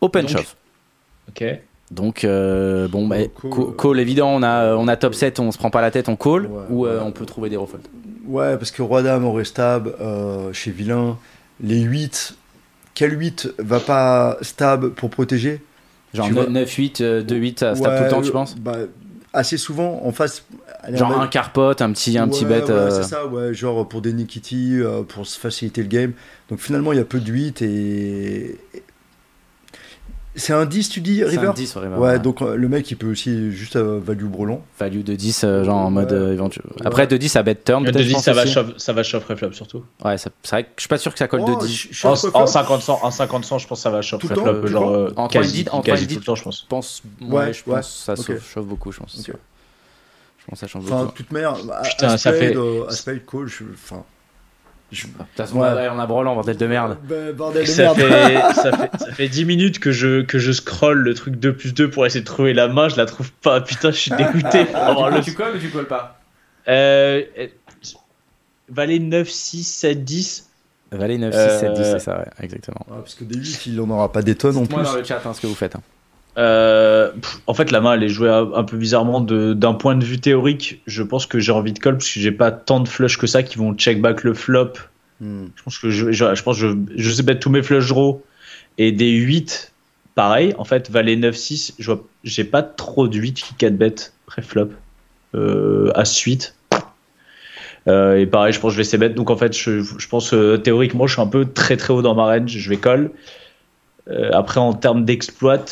[0.00, 0.54] open Donc, shove.
[1.28, 1.44] Ok.
[1.90, 5.52] Donc euh, bon, bah, Call, call, call, évident, on a, on a top 7, on
[5.52, 7.04] se prend pas la tête, on call, Ouais, ou euh, ouais.
[7.04, 7.82] on peut trouver des refolds.
[8.26, 11.18] Ouais, parce que Roi Dame aurait stab euh, chez Vilain.
[11.62, 12.36] Les 8,
[12.94, 15.60] quel 8 va pas stab pour protéger
[16.14, 18.76] Genre Tu vois- 9-8, 2-8, ça se tape Ouais, tout le temps, tu penses bah,
[19.32, 20.44] Assez souvent, en face.
[20.92, 22.64] Genre un carpote, un petit, un petit Ouais, bet.
[22.66, 26.12] ouais, euh, c'est ça, ouais, genre pour des Nikiti, euh, pour se faciliter le game.
[26.50, 28.60] Donc finalement, il y a peu de 8 et.
[30.36, 31.94] C'est un 10, tu dis, c'est River un 10 sur River.
[31.94, 32.18] Ouais, ouais.
[32.18, 34.62] donc euh, le mec, il peut aussi juste euh, value brelan.
[34.80, 36.18] Value de 10, euh, genre en mode Ouais.
[36.18, 36.64] euh, éventuel.
[36.66, 36.86] Ouais.
[36.86, 37.84] Après, de 10, ça bet turn.
[37.84, 39.84] De peut-être, je 10, pense ça va, shove, ça va shove préflop surtout.
[40.04, 41.72] Ouais, c'est vrai que je suis pas sûr que ça colle Oh, de 10.
[41.72, 42.46] je- je suis En, en flop.
[42.46, 45.64] 50 en 50 100, je pense que ça va shove le Genre euh, Entre quasi,
[45.70, 46.62] entre quasi tout le temps, je pense.
[46.68, 49.14] Pense, ouais, Ouais, je ouais, pense que ça chauffe, beaucoup, je pense.
[49.16, 49.40] Je pense
[50.50, 51.12] que ça change Enfin, beaucoup.
[51.12, 51.30] de toute
[51.72, 52.56] à- Putain, à ça fait-
[52.88, 53.62] à call, je.
[53.72, 54.02] Enfin.
[54.92, 55.88] Je- De toute façon, Ouais.
[55.90, 56.98] on a Brolan, bordel de merde.
[57.08, 57.98] Bah, bordel de Ça merde.
[57.98, 61.54] fait, ça, fait, ça fait 10 minutes que je, que je scroll le truc 2
[61.56, 63.60] plus 2 pour essayer de trouver la main, je la trouve pas.
[63.60, 64.66] Putain, je suis dégoûté.
[64.74, 66.20] avoir le- Tu colles ou tu colles pas?
[66.68, 67.46] Euh, euh,
[68.68, 70.48] Valet 9, 6, 7, 10.
[70.92, 72.80] Valet 9, 6, 7, 10, Euh, c'est ça, ouais, exactement.
[72.88, 74.82] Ouais, parce que des 8, il en aura pas des tonnes en plus.
[74.82, 75.74] dans le chat hein, ce que vous faites.
[75.76, 75.82] hein.
[76.36, 79.96] Euh, pff, en fait, la main, elle est jouée un, un peu bizarrement d'un point
[79.96, 80.82] de vue théorique.
[80.86, 83.26] Je pense que j'ai envie de call parce que j'ai pas tant de flush que
[83.26, 84.72] ça qui vont check back le flop.
[85.20, 85.46] Hmm.
[85.54, 87.88] Je pense que je, je, je pense que je, je sais bet tous mes flush
[87.88, 88.22] draws
[88.78, 89.72] et des 8,
[90.14, 90.54] pareil.
[90.58, 91.92] En fait, valet 9, 6, je
[92.24, 93.94] j'ai pas trop de 8 qui 4 bet
[94.26, 94.70] pré-flop
[95.34, 96.56] euh, à suite.
[97.86, 99.14] Euh, et pareil, je pense que je vais bet.
[99.14, 102.02] Donc en fait, je, je pense euh, théoriquement, je suis un peu très très haut
[102.02, 102.50] dans ma range.
[102.50, 103.10] Je vais call.
[104.08, 105.64] Euh, après, en termes d'exploit,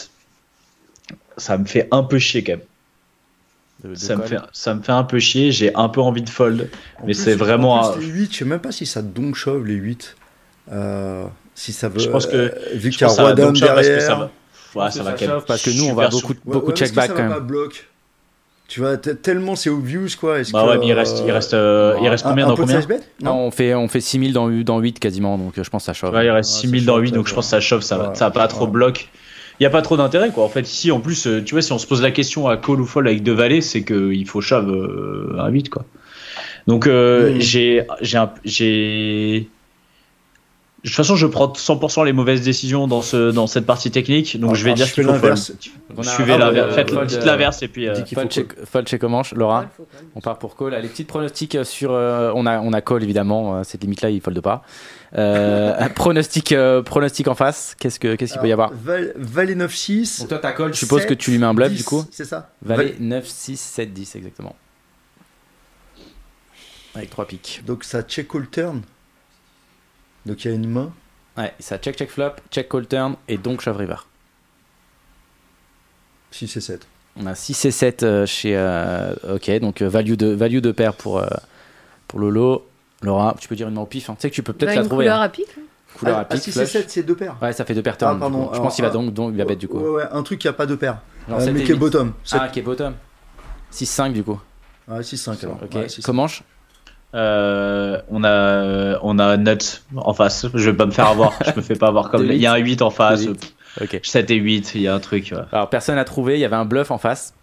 [1.36, 2.60] ça me fait un peu chier quand même.
[3.84, 5.50] De- de Ça me, fait, ça me fait un peu chier.
[5.52, 6.68] J'ai un peu envie de fold.
[7.02, 9.34] En Mais c'est vraiment en plus, les 8, je sais même pas si ça donk
[9.34, 10.16] shove les 8.
[10.70, 11.98] Euh, si ça veut.
[11.98, 14.00] Je pense que- euh, vu qu'il y a roi va dame derrière.
[14.02, 14.30] ça va.
[14.74, 15.30] Ouais, ça va ça quand même.
[15.36, 17.12] chauffe parce que nous, on va beaucoup, Ouais, beaucoup ouais, check est-ce que back ça
[17.14, 17.34] quand va même.
[17.38, 17.88] pas bloc
[18.68, 20.38] Tu vois, tellement c'est obvious quoi.
[20.38, 22.46] Est-ce Bah que, ouais, mais il reste, il euh, reste, euh, il reste un- combien
[22.46, 23.38] un dans pot de combien Non, Non.
[23.40, 25.92] on fait, on fait 6000 dans, dans 8 quasiment, donc euh, je pense que ça
[25.92, 26.14] chauffe.
[26.14, 27.60] Ouais, il reste Ouais, 6000 ça dans chauffe, 8, ça donc je pense que ça
[27.60, 28.70] chauffe, ça va, Ouais, ça va pas trop ouais.
[28.70, 29.10] bloc.
[29.62, 30.42] Il y a pas trop d'intérêt quoi.
[30.42, 32.56] En fait, ici en plus, euh, tu vois, si on se pose la question à
[32.56, 35.84] call ou fold avec deux valets, c'est qu'il faut shove euh, un 8 quoi.
[36.66, 37.40] Donc euh, Mm.
[37.40, 39.48] j'ai, j'ai, j'ai.
[40.84, 44.40] De toute façon, je prends 100% les mauvaises décisions dans ce, dans cette partie technique,
[44.40, 45.22] donc Ah, je vais dire qu'il faut fold.
[45.22, 45.52] l'inverse.
[46.02, 47.86] Suivez l'inverse, ouais, faites dites euh, l'inverse et puis.
[47.88, 47.94] euh,
[48.64, 49.66] Fold chez, Comanche, Laura.
[50.16, 50.74] On part pour call.
[50.82, 51.92] Les petites pronostics sur.
[51.92, 54.64] euh, on, a, on a call évidemment, euh, cette limite-là, il fold pas.
[55.16, 59.12] Euh, un pronostic, euh, pronostic en face, qu'est-ce qu'il qu'est-ce qu'il peut y avoir Val-
[59.14, 60.18] Valet 9-6.
[60.20, 62.04] Donc toi, ta call, je suppose que tu lui mets un bluff 10, du coup
[62.10, 62.50] C'est ça.
[62.60, 64.56] Valet 9, 6, 7, 10 exactement.
[66.96, 67.62] Avec 3 piques.
[67.66, 68.82] Donc ça check call turn.
[70.26, 70.92] Donc il y a une main.
[71.36, 73.96] Ouais, ça check, check flop, check call turn et donc shove river.
[76.30, 76.86] 6 et 7.
[77.16, 78.56] On a 6 et 7 euh, chez.
[78.56, 81.26] euh, ok, donc euh, value, de, value de paire pour, euh,
[82.08, 82.66] pour Lolo.
[83.02, 84.08] Laura, tu peux dire une main au pif.
[84.08, 84.14] hein.
[84.14, 85.04] Tu sais que tu peux peut-être Bah, la une trouver.
[85.04, 85.24] couleur hein.
[85.24, 85.46] à pic.
[85.58, 85.62] hein.
[85.98, 86.68] Couleur ah, à pique, 6 et flush.
[86.70, 87.36] 7, c'est deux paires.
[87.42, 88.14] Ouais, ça fait deux paires Ah, turn.
[88.14, 88.44] du pardon, coup.
[88.44, 89.78] Je alors, pense qu'il va ah, donc, donc il va bet du coup.
[89.78, 90.98] Ouais, ouais, un truc qui a pas de paire.
[91.28, 91.80] Genre Euh, sept mais et qui est huit.
[91.80, 92.12] bottom.
[92.32, 92.94] Ah, qui est bottom.
[93.72, 94.40] 6-5 du coup.
[94.88, 95.58] Ah, 6-5 alors.
[95.62, 95.74] Ok.
[95.74, 96.02] Ouais, 6-5.
[96.02, 96.42] Comanche
[97.14, 100.46] Euh, on a on a Nuts en face.
[100.54, 101.32] Je vais pas me faire avoir.
[101.44, 103.22] je me fais pas avoir comme il y a un 8 en face.
[103.22, 103.54] De huit.
[103.80, 104.00] Ok.
[104.02, 105.32] 7 et 8, il y a un truc.
[105.32, 105.42] ouais.
[105.52, 107.34] Alors personne n'a trouvé, il y avait un bluff en face.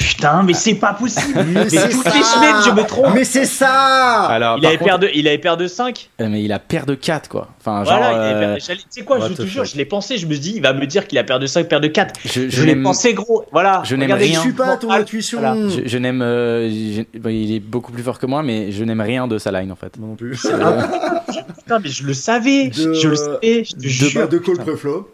[0.00, 1.44] Putain, mais c'est pas possible.
[1.48, 3.12] Mais c'est toutes ça les semaines, je me trompe.
[3.14, 5.28] Mais c'est ça Alors, il avait contre- il
[5.58, 6.08] de 5.
[6.22, 7.48] Euh, mais il a de 4 quoi.
[7.60, 7.98] Enfin, genre.
[7.98, 10.40] Voilà, euh, tu sais quoi, what je te jure, je l'ai pensé, je me suis
[10.40, 12.18] dit il va me dire qu'il a de 5, paire de 4.
[12.24, 13.44] je, Je, je l'ai pensé gros.
[13.52, 13.82] Voilà.
[13.84, 14.34] je n'aime rien.
[14.36, 15.56] Je suis pas ton intuition Voilà.
[15.68, 16.22] je, je n'aime.
[16.22, 19.50] euh, bon, il est beaucoup plus fort que moi, mais je n'aime rien de sa
[19.52, 19.98] line en fait.
[19.98, 20.40] Non plus.
[21.58, 22.68] Putain, mais je le savais.
[22.68, 24.28] De- Je le savais, je te De, jure.
[24.28, 25.08] de call pré-flop.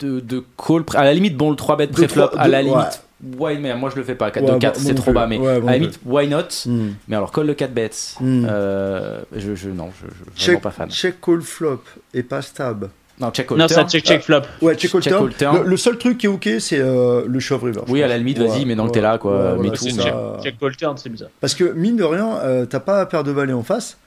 [0.00, 2.64] De, de call, à la limite, bon, le 3 bet De pré-flop, à la ouais.
[2.64, 3.02] limite,
[3.38, 4.30] why, mais moi je le fais pas.
[4.30, 5.78] 4 Ouais, de 4, moi c'est non trop bas, mais Ouais, moi à non la
[5.78, 6.90] limite, why not Hmm.
[7.08, 7.90] Mais alors, call le 4 bets,
[8.20, 8.46] Hmm.
[8.48, 10.90] euh, je, je, non, je, je, vraiment Check, pas fan.
[10.90, 11.82] check call flop
[12.14, 12.88] et pas stab.
[13.20, 13.88] Non, check call Non, ça turn.
[13.90, 14.40] check check flop.
[14.62, 15.28] Ouais, check call Check turn.
[15.28, 15.62] call turn.
[15.64, 17.82] Le, le seul truc qui est ok, c'est euh, le shove river.
[17.88, 18.10] Oui, à pense.
[18.10, 20.02] la limite, vas-y, Ouais, mais tant que t'es là, quoi, ouais, mets voilà, tout, mais-
[20.02, 20.38] ça.
[20.42, 21.28] Check call turn, c'est bizarre.
[21.40, 23.98] Parce que mine de rien, euh, t'as pas paire de valets en face.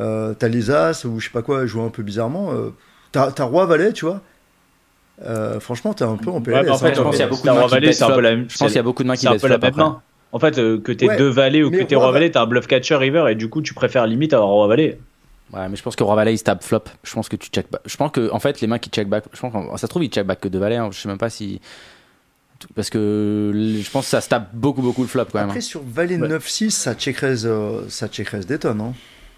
[0.00, 2.52] Euh, t'as les as ou je sais pas quoi jouer un peu bizarrement.
[2.52, 2.70] Euh,
[3.10, 4.22] t'as t'as roi valet, tu vois.
[5.24, 6.54] Euh, franchement, t'es un peu en PLS.
[6.64, 6.78] Ouais, en hein.
[6.78, 8.76] fait, je pense qu'il y a beaucoup de mains qui Valet, même Je pense qu'il
[8.76, 10.02] y a beaucoup de mains qui C'est un peu la même main.
[10.32, 12.30] En fait, euh, que t'es Ouais, deux valets ou que t'es roi roi va- valet,
[12.30, 14.98] t'as un bluff catcher river et du coup tu préfères limite avoir roi valet.
[15.52, 16.84] Ouais, mais je pense que Roi Valet il se tape flop.
[17.04, 17.82] Je pense que tu check back.
[17.84, 19.86] Je pense que en fait les mains qui check back, je pense que ça se
[19.86, 20.76] trouve il check back que deux valets.
[20.76, 20.88] hein.
[20.90, 21.60] Je sais même pas si
[22.74, 25.48] parce que je pense que ça se tape beaucoup beaucoup le flop quand même.
[25.48, 25.62] Après, hein.
[25.62, 26.28] sur Valet Ouais.
[26.28, 28.80] 9-6, ça check raise, euh, ça check raise des tonnes.
[28.80, 28.94] Hein.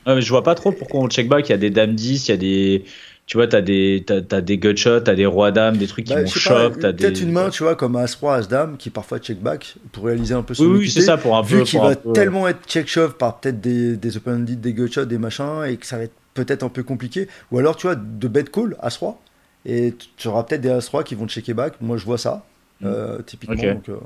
[0.07, 1.49] Ouais, mais je vois pas trop pourquoi on check back.
[1.49, 2.85] Il y a des dames 10, il y a des.
[3.27, 6.13] Tu vois, t'as des, t'as, t'as des gutshots, t'as des rois dames, des trucs qui
[6.15, 7.23] Bah, vont t'as Peut-être des.
[7.23, 10.53] une main, tu vois, comme As-Roi, As-Dame, qui parfois check back pour réaliser un peu
[10.53, 11.65] son Oui, oui, c'est ça, pour un Vu peu.
[11.65, 14.73] qu'il pour un va peu- tellement être check shove par peut-être des, des open des
[14.75, 17.29] gutshots, des machins, et que ça va être peut-être un peu compliqué.
[17.51, 19.19] Ou alors, tu vois, de bet call, As-Roi,
[19.65, 21.75] et tu auras peut-être des As-Roi qui vont checker back.
[21.81, 22.45] Moi, je vois ça,
[22.85, 23.57] euh, typiquement.
[23.75, 23.97] Donc, euh,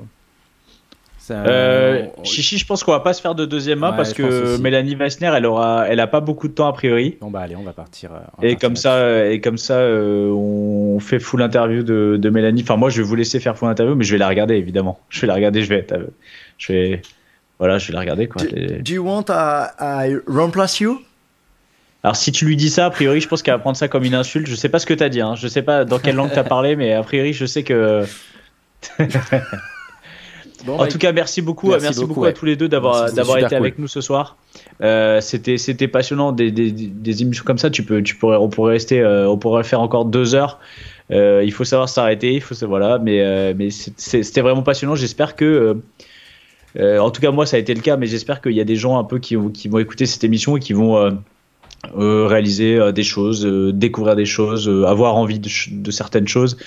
[1.29, 3.97] Ça- Euh, on- Chichi, je pense qu'on va pas se faire de deuxième main Ouais,
[3.97, 4.61] parce que aussi.
[4.63, 7.17] Mélanie Weissner, elle aura, elle a pas beaucoup de temps a priori.
[7.21, 8.11] Bon bah allez, on va partir.
[8.13, 12.17] euh, on Et partir comme ça, et comme ça, euh, on fait full interview de,
[12.19, 12.63] de Mélanie.
[12.63, 14.99] Enfin, moi, je vais vous laisser faire full interview, mais je vais la regarder évidemment.
[15.09, 16.07] Je vais la regarder, je vais, être, euh,
[16.57, 17.01] je vais,
[17.59, 18.41] voilà, je vais la regarder quoi.
[18.43, 20.99] do, you want I, I remplace you?
[22.03, 24.03] Alors, si tu lui dis ça, a priori, je pense qu'elle va prendre ça comme
[24.03, 24.47] une insulte.
[24.47, 25.21] Je sais pas ce que t'as dit.
[25.21, 25.35] Hein.
[25.35, 28.03] Je sais pas dans quelle langue t'as parlé, mais a priori, je sais que.
[30.65, 32.29] Bon, En bah, tout cas, merci beaucoup, Merci merci, beaucoup, beaucoup, ouais.
[32.29, 33.53] à tous les deux d'avoir été cool.
[33.53, 34.37] avec nous ce soir.
[34.81, 37.69] Euh, c'était c'était passionnant des, des, des émissions comme ça.
[37.69, 40.59] Tu peux tu pourrais on pourrait rester euh, on pourrait faire encore deux heures.
[41.11, 42.33] Euh, il faut savoir s'arrêter.
[42.33, 42.99] Il faut voilà.
[42.99, 44.95] Mais mais c'était vraiment passionnant.
[44.95, 45.77] J'espère que
[46.77, 47.97] en tout cas moi ça a été le cas.
[47.97, 50.57] Mais j'espère qu'il y a des gens un peu qui qui vont écouter cette émission
[50.57, 51.19] et qui vont
[51.97, 56.57] euh, réaliser euh, des choses, euh, découvrir des choses, avoir envie de, certaines choses.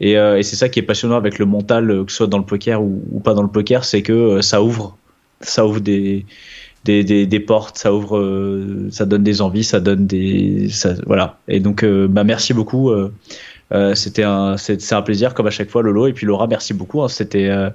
[0.00, 2.44] Et, et c'est ça qui est passionnant avec le mental, que ce soit dans le
[2.44, 4.96] poker ou, ou pas dans le poker, c'est que ça ouvre,
[5.42, 6.26] ça ouvre des,
[6.84, 8.18] des, des, des portes, ça ouvre,
[8.90, 11.38] ça donne des envies, ça donne des, ça, voilà.
[11.46, 12.90] Et donc, bah merci beaucoup.
[13.94, 16.08] c'était un, c'est un plaisir comme à chaque fois, Lolo.
[16.08, 17.02] Et puis Laura, merci beaucoup.
[17.02, 17.72] hein, c'était, Bah,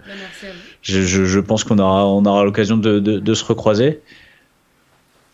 [0.81, 4.01] je, je, je pense qu'on aura, on aura l'occasion de, de, de se recroiser.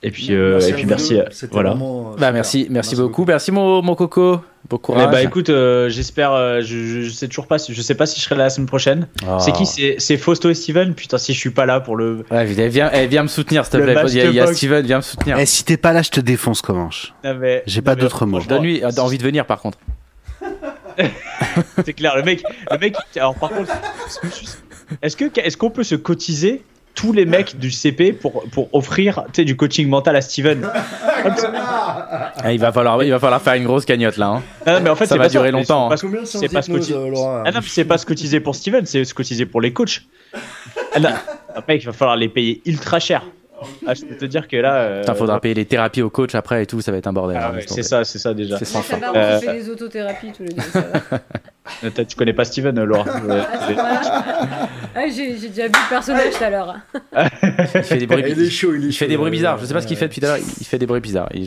[0.05, 1.17] Et puis, euh, Merci et à puis merci.
[1.17, 1.69] euh, Voilà.
[1.71, 3.23] vraiment, euh, Bah merci, merci beaucoup.
[3.25, 4.41] Merci mon, mon coco.
[4.69, 5.11] Bon Eh courage.
[5.11, 8.19] bah écoute, euh, j'espère, euh, je, je, sais toujours pas, si- je sais pas si
[8.19, 9.07] je serai là la semaine prochaine.
[9.25, 9.38] Oh.
[9.39, 9.65] C'est qui?
[9.65, 10.93] C'est c'est Fausto et Steven?
[10.93, 12.25] Putain, si je suis pas là pour le.
[12.31, 13.93] Ouais, viens, eh, viens me soutenir, s'il te plaît.
[14.07, 14.57] Il y a, de il y a boxe.
[14.57, 15.38] Steven, viens me soutenir.
[15.39, 17.13] Eh, si t'es pas là, je te défonce, Comanche.
[17.65, 18.41] J'ai pas d'autres mots.
[18.41, 19.77] Donne-lui euh, envie de venir par contre.
[21.85, 22.95] C'est clair, le mec, le mec.
[23.15, 23.71] Alors par contre,
[25.01, 26.61] est-ce que est-ce qu'on peut se cotiser
[26.95, 30.68] tous les mecs du CP pour pour offrir, tu sais, du coaching mental à Steven
[31.26, 34.28] Ah, il, va falloir, il va falloir faire une grosse cagnotte là.
[34.28, 34.44] hein.
[34.68, 36.10] Non, mais en fait, Ça va pas durer longtemps, c'est hein.
[36.11, 36.95] pas- c'est se cotiser.
[37.45, 40.02] Ah non, pas se cotiser pour Steven, c'est se cotiser pour les coachs.
[40.94, 41.10] Ah non,
[41.68, 43.24] mec, il va falloir les payer ultra cher.
[43.88, 44.74] Ah, je peux te dire que là.
[44.76, 47.14] euh, Putain, faudra payer les thérapies au coach après et tout, ça va être un
[47.14, 47.38] bordel.
[47.40, 48.57] Ah hein, ouais, laisse c'est ça, c'est ça déjà.
[48.57, 48.99] C'est sans Ça fin.
[48.99, 50.61] va, on Euh, fait des autothérapies tous les deux.
[51.84, 53.41] Euh, Tu connais pas Steven, euh, Laura Euh,
[54.95, 56.76] Ah, j'ai j'ai déjà vu le personnage tout à l'heure.
[57.73, 59.35] Il fait des bruits, Il est chaud, il est il fait chaud, des bruits là.
[59.38, 59.57] bizarres.
[59.60, 60.45] Je sais pas ce qu'il fait depuis tout à l'heure.
[60.60, 61.30] Il fait des bruits bizarres.
[61.34, 61.44] Il,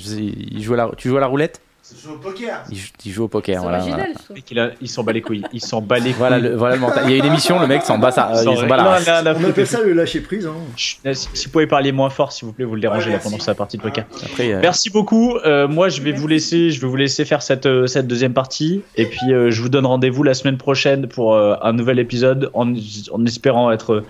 [0.57, 2.65] il joue à la, tu joues à la roulette C'est au poker.
[2.71, 3.57] il, joue- il joue au poker.
[3.61, 4.43] C'est Voilà, original, voilà.
[4.51, 5.45] il, a- il s'en bat les couilles.
[5.53, 6.15] Il s'en bat les couilles.
[6.19, 7.05] Voilà, le, voilà le mental.
[7.07, 9.07] Il y a une émission, le mec s'en bat, ça, euh, il s'en bat race.
[9.07, 10.47] non, non, On appelle ça le lâcher prise.
[10.47, 10.55] Hein.
[10.77, 13.13] Chut, Si, si vous pouvez parler moins fort, s'il vous plaît, vous le dérangez Ouais,
[13.17, 14.05] là pendant sa partie de poker.
[14.25, 15.37] Après, euh, Merci beaucoup.
[15.45, 18.33] Euh, moi, je vais vous laisser, je vais vous laisser faire cette euh, cette deuxième
[18.35, 22.01] partie, et puis euh, je vous donne rendez-vous la semaine prochaine pour euh, un nouvel
[22.01, 22.73] épisode, en,
[23.13, 24.03] en espérant être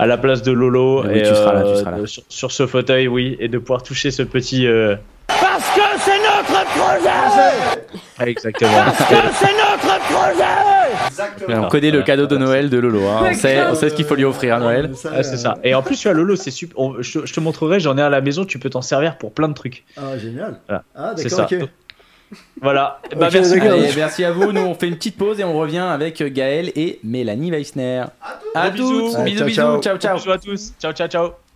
[0.00, 1.98] à la place de Lolo Oui, et tu seras là, tu seras là.
[2.00, 4.66] de- Sur, sur ce fauteuil, oui, et de pouvoir toucher ce petit.
[8.20, 8.70] Euh, Exactement.
[11.48, 13.06] on connaît le cadeau de Noël de Lolo.
[13.06, 13.28] hein.
[13.30, 14.90] On, sait, on sait ce qu'il faut lui offrir à Noël.
[15.12, 15.58] Ah, c'est ça.
[15.64, 16.78] Et en plus, tu as Lolo, c'est super.
[16.78, 19.32] on- je, je te montrerai, j'en ai à la maison, tu peux t'en servir pour
[19.32, 19.84] plein de trucs.
[19.96, 20.60] Ah, génial.
[20.68, 20.84] Voilà.
[20.94, 21.56] Ah, C'est d'accord, ça.
[21.56, 21.68] ok.
[22.62, 23.00] Voilà.
[23.16, 23.58] Bah, merci.
[23.58, 23.72] d'accord.
[23.72, 24.52] Allez, merci à vous.
[24.52, 28.04] Nous, on fait une petite pause et on revient avec Gaël et Mélanie Weissner.
[28.54, 28.74] À toutes.
[28.76, 29.16] bisous.
[29.24, 29.54] Bisous, Ouais, bisous.
[29.60, 30.16] ciao, Ciao, ciao.
[30.16, 30.72] Bisous à tous.
[30.80, 31.49] Ciao, ciao, ciao.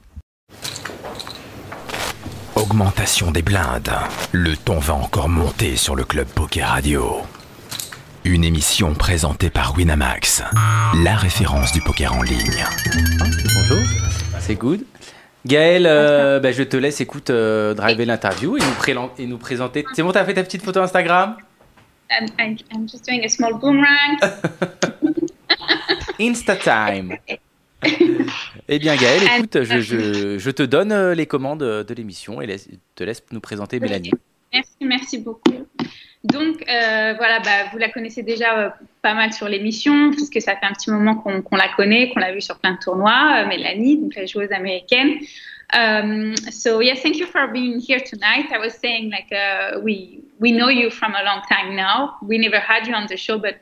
[2.56, 3.90] Augmentation des blindes.
[4.32, 7.16] Le ton va encore monter sur le Club Poker Radio.
[8.24, 10.43] Une émission présentée par Winamax,
[11.02, 12.64] la référence du poker en ligne.
[13.55, 13.85] Bonjour.
[14.40, 14.85] C'est good.
[15.47, 19.36] Gaël, euh, bah, je te laisse, écoute, euh, driver l'interview et nous, prélan- et nous
[19.36, 19.85] présenter.
[19.93, 21.36] C'est bon, t'as fait ta petite photo Instagram?
[22.10, 24.18] I'm, I'm, I'm just doing a small boomerang.
[26.20, 27.16] Insta time.
[28.68, 32.46] eh bien, Gaël, écoute, je, je- je te donne euh, les commandes de l'émission et
[32.46, 34.12] laisse- te laisse nous présenter Mélanie.
[34.52, 35.66] Merci, merci beaucoup.
[36.22, 38.68] Donc, euh, voilà, bah, vous la connaissez déjà euh,
[39.02, 42.32] pas mal sur l'émission, puisque ça fait un petit moment qu'on la connaît, qu'on l'a
[42.32, 45.18] vue sur plein de tournois, euh, Mélanie, donc la joueuse américaine.
[45.76, 48.46] Um, so, yes, thank you for being here tonight.
[48.52, 52.14] I was saying, like, uh, we, we know you from a long time now.
[52.22, 53.56] We never had you on the show, but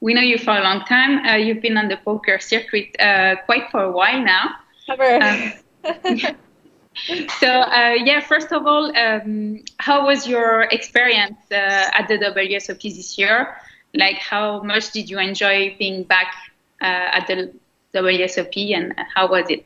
[0.00, 1.24] we know you for a long time.
[1.26, 4.56] Uh, you've been on the poker circuit uh, quite for a while now.
[4.98, 5.52] Um,
[7.40, 12.82] So uh, yeah, first of all, um, how was your experience uh, at the WSOP
[12.82, 13.56] this year?
[13.94, 16.34] Like, how much did you enjoy being back
[16.80, 17.52] uh, at the
[17.94, 19.64] WSOP, and how was it?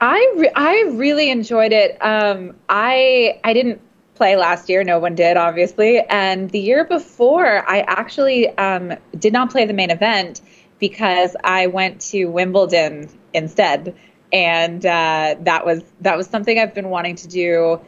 [0.00, 1.98] I re- I really enjoyed it.
[2.00, 3.80] Um, I I didn't
[4.16, 4.82] play last year.
[4.82, 6.00] No one did, obviously.
[6.00, 10.40] And the year before, I actually um, did not play the main event
[10.78, 13.94] because I went to Wimbledon instead,
[14.32, 17.80] and uh, that was that was something I've been wanting to do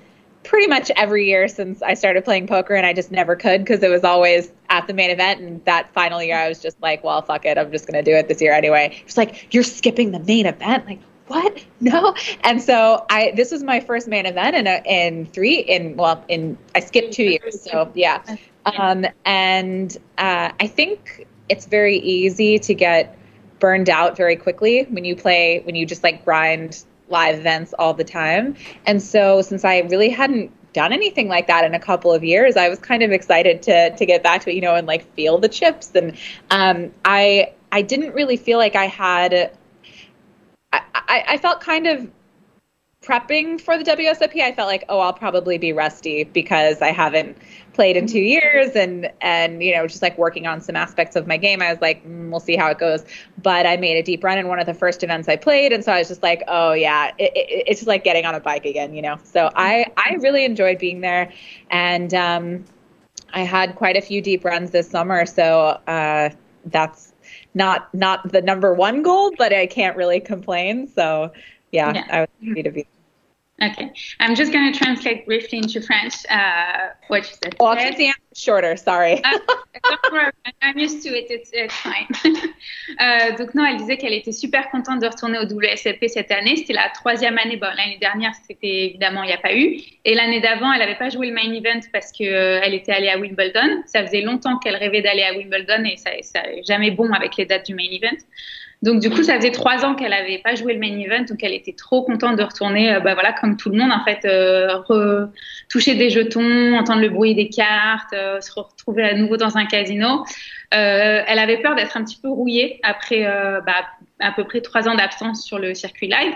[0.44, 3.82] pretty much every year since I started playing poker, and I just never could because
[3.82, 5.40] it was always at the main event.
[5.40, 8.12] And that final year, I was just like, well, fuck it, I'm just gonna do
[8.12, 9.02] it this year anyway.
[9.04, 11.64] It's like you're skipping the main event, like what?
[11.80, 12.12] No.
[12.42, 16.24] And so I this was my first main event in a, in three in well
[16.26, 17.62] in I skipped two years.
[17.62, 18.22] So yeah.
[18.66, 23.16] Um, and uh, I think it's very easy to get
[23.60, 27.94] burned out very quickly when you play when you just like grind live events all
[27.94, 28.56] the time.
[28.86, 32.56] And so since I really hadn't done anything like that in a couple of years,
[32.56, 35.10] I was kind of excited to to get back to it, you know, and like
[35.14, 35.92] feel the chips.
[35.94, 36.16] And
[36.50, 39.56] um, I I didn't really feel like I had
[41.08, 42.10] I, I felt kind of
[43.02, 44.40] prepping for the WSOP.
[44.42, 47.38] I felt like, oh, I'll probably be rusty because I haven't
[47.72, 51.26] played in two years and and you know just like working on some aspects of
[51.26, 51.62] my game.
[51.62, 53.04] I was like, mm, we'll see how it goes.
[53.42, 55.84] But I made a deep run in one of the first events I played, and
[55.84, 58.40] so I was just like, oh yeah, it, it, it's just like getting on a
[58.40, 59.18] bike again, you know.
[59.22, 61.32] So I I really enjoyed being there,
[61.70, 62.64] and um,
[63.32, 65.24] I had quite a few deep runs this summer.
[65.24, 66.30] So uh,
[66.66, 67.07] that's
[67.58, 70.86] not not the number one goal, but I can't really complain.
[70.86, 71.32] So
[71.72, 72.06] yeah, yeah.
[72.10, 72.86] I was happy to be.
[73.60, 77.56] Okay, I'm just going to translate briefly into French uh, what you said.
[77.58, 79.20] Oh, I'll keep shorter, sorry.
[79.24, 80.30] uh,
[80.62, 82.06] I'm used to it, it's, it's fine.
[82.24, 86.54] euh, donc non, elle disait qu'elle était super contente de retourner au WSLP cette année.
[86.54, 87.56] C'était la troisième année.
[87.56, 89.80] Bon, l'année dernière, c'était évidemment, il n'y a pas eu.
[90.04, 92.92] Et l'année d'avant, elle n'avait pas joué le main event parce qu'elle euh, elle était
[92.92, 93.82] allée à Wimbledon.
[93.86, 97.44] Ça faisait longtemps qu'elle rêvait d'aller à Wimbledon et ça n'est jamais bon avec les
[97.44, 98.18] dates du main event.
[98.82, 101.42] Donc du coup, ça faisait trois ans qu'elle n'avait pas joué le main event, donc
[101.42, 104.24] elle était trop contente de retourner, euh, bah voilà, comme tout le monde en fait,
[104.24, 105.26] euh,
[105.68, 109.66] toucher des jetons, entendre le bruit des cartes, euh, se retrouver à nouveau dans un
[109.66, 110.24] casino.
[110.74, 113.24] Euh, elle avait peur d'être un petit peu rouillée après
[113.66, 113.86] bah,
[114.20, 116.34] à peu près trois ans d'absence sur le circuit live.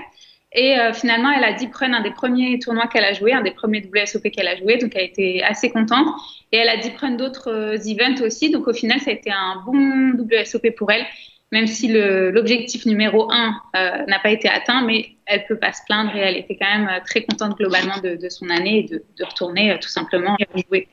[0.54, 3.52] Et finalement, elle a dit prenne un des premiers tournois qu'elle a joué, un des
[3.52, 6.08] premiers WSOP qu'elle a joué, donc elle était assez contente.
[6.50, 9.62] Et elle a dit prendre d'autres events aussi, donc au final, ça a été un
[9.64, 11.06] bon WSOP pour elle
[11.52, 15.82] même si l'objectif numéro un euh, n'a pas été atteint, mais elle peut pas se
[15.86, 19.24] plaindre et elle était quand même euh, très contente globalement de, son année et de,
[19.24, 20.88] retourner euh, tout simplement jouer.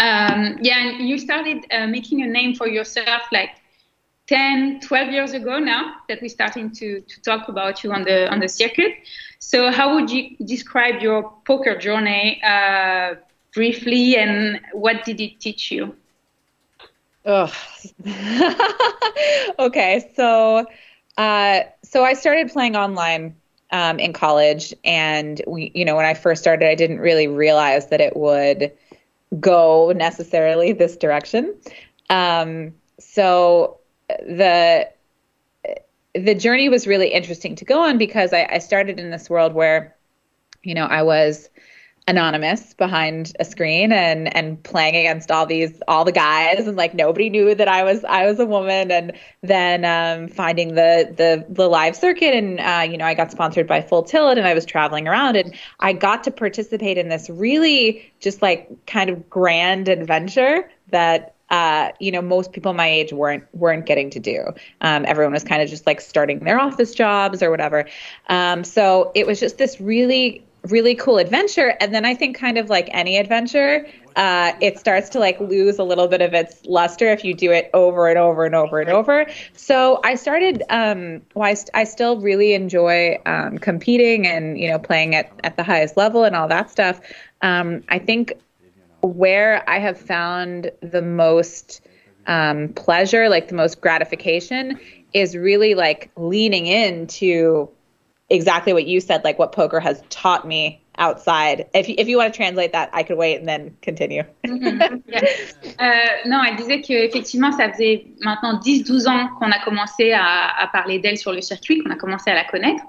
[0.00, 3.50] Um, yeah, you started uh, making a name for yourself like
[4.28, 8.30] 10, 12 years ago now that we're starting to, to talk about you on the
[8.30, 8.94] on the circuit.
[9.40, 13.16] So how would you describe your poker journey uh,
[13.54, 15.94] briefly and what did it teach you?
[17.24, 17.50] Ugh.
[19.58, 20.66] okay, so
[21.16, 23.36] uh, so I started playing online
[23.70, 27.88] um, in college, and we, you know, when I first started, I didn't really realize
[27.88, 28.72] that it would
[29.38, 31.54] go necessarily this direction.
[32.10, 33.78] Um, so
[34.08, 34.90] the
[36.14, 39.54] the journey was really interesting to go on because I, I started in this world
[39.54, 39.96] where,
[40.62, 41.48] you know, I was
[42.08, 46.94] anonymous behind a screen and and playing against all these all the guys and like
[46.94, 49.12] nobody knew that I was I was a woman and
[49.42, 53.68] then um, finding the the the live circuit and uh, you know I got sponsored
[53.68, 57.30] by Full Tilt and I was traveling around and I got to participate in this
[57.30, 63.12] really just like kind of grand adventure that uh, you know, most people my age
[63.12, 64.54] weren't weren't getting to do.
[64.80, 67.86] Um, everyone was kind of just like starting their office jobs or whatever.
[68.28, 71.76] Um, so it was just this really really cool adventure.
[71.80, 73.86] And then i think kind of like any adventure
[74.16, 77.50] uh, it starts to like lose a little bit of its luster if you do
[77.50, 79.26] it over and over and over and over.
[79.54, 84.68] So i started um, well, I, st- I still really enjoy um, competing and you
[84.68, 87.00] know playing at, at the highest level and all that stuff.
[87.40, 88.34] Um, i think
[89.00, 91.80] where i have found the most
[92.26, 94.78] um, pleasure like the most gratification
[95.12, 97.68] is really like leaning into
[98.32, 101.66] exactly what you said, like what poker has taught me outside.
[101.74, 104.24] If you, if you want to translate that, I could wait and then continue.
[104.44, 105.00] mm-hmm.
[105.06, 105.20] yeah.
[105.80, 110.66] euh, non, elle disait qu'effectivement, ça faisait maintenant 10-12 ans qu'on a commencé à, à
[110.68, 112.82] parler d'elle sur le circuit, qu'on a commencé à la connaître.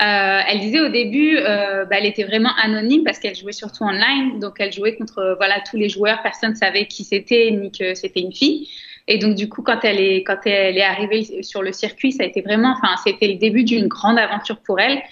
[0.00, 3.84] Euh, elle disait au début, euh, bah, elle était vraiment anonyme parce qu'elle jouait surtout
[3.84, 7.70] online, donc elle jouait contre voilà tous les joueurs, personne ne savait qui c'était ni
[7.70, 8.68] que c'était une fille.
[9.08, 12.24] Et donc du coup, quand elle est quand elle est arrivée sur le circuit, ça
[12.24, 15.02] a été vraiment, enfin, c'était le début d'une grande aventure pour elle.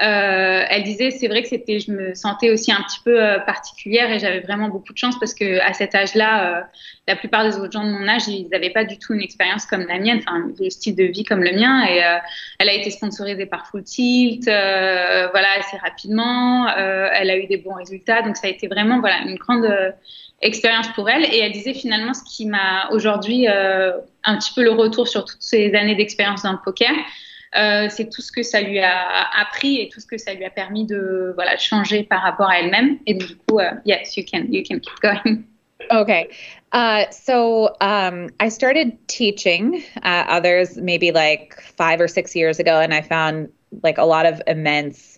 [0.00, 3.38] Euh, elle disait, c'est vrai que c'était, je me sentais aussi un petit peu euh,
[3.40, 6.62] particulière et j'avais vraiment beaucoup de chance parce que à cet âge-là, euh,
[7.06, 9.66] la plupart des autres gens de mon âge, ils n'avaient pas du tout une expérience
[9.66, 11.84] comme la mienne, enfin le style de vie comme le mien.
[11.84, 12.16] Et euh,
[12.58, 16.68] elle a été sponsorisée par Full Tilt, euh, voilà, assez rapidement.
[16.74, 19.68] Elle a eu des bons résultats, donc ça a été vraiment voilà une grande
[20.42, 21.24] expérience pour elle.
[21.24, 25.42] Et elle disait finalement ce qui m'a aujourd'hui un petit peu le retour sur toutes
[25.42, 26.92] ces années d'expérience dans le poker.
[27.54, 30.44] Euh, c'est tout ce que ça lui a appris et tout ce que ça lui
[30.44, 32.98] a permis de voilà changer par rapport à elle-même.
[33.06, 35.44] Et donc, du coup, uh, yes, you can you can keep going.
[35.90, 36.30] Okay.
[36.72, 42.80] Uh, so um, I started teaching uh, others maybe like five or six years ago,
[42.80, 43.50] and I found
[43.82, 45.11] like a lot of immense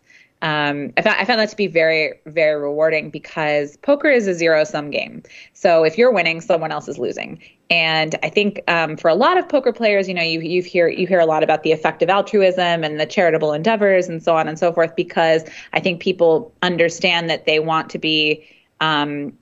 [0.44, 4.34] um, I found I found that to be very very rewarding because poker is a
[4.34, 5.22] zero sum game.
[5.54, 7.40] So if you're winning, someone else is losing.
[7.70, 10.86] And I think um, for a lot of poker players, you know, you you hear
[10.86, 14.46] you hear a lot about the effective altruism and the charitable endeavors and so on
[14.46, 18.46] and so forth because I think people understand that they want to be
[18.82, 19.32] um,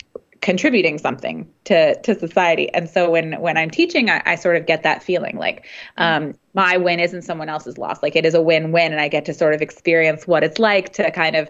[0.43, 2.69] contributing something to to society.
[2.75, 5.65] And so when when I'm teaching, I, I sort of get that feeling like
[5.97, 8.03] um, my win isn't someone else's loss.
[8.03, 10.59] Like it is a win win, and I get to sort of experience what it's
[10.59, 11.49] like to kind of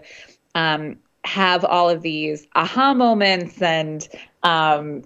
[0.55, 4.07] um, have all of these aha moments and
[4.43, 5.03] um,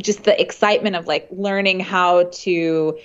[0.00, 2.98] just the excitement of like learning how to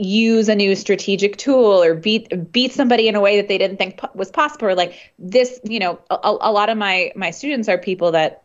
[0.00, 3.78] use a new strategic tool or beat beat somebody in a way that they didn't
[3.78, 7.32] think po- was possible or like this you know a, a lot of my my
[7.32, 8.44] students are people that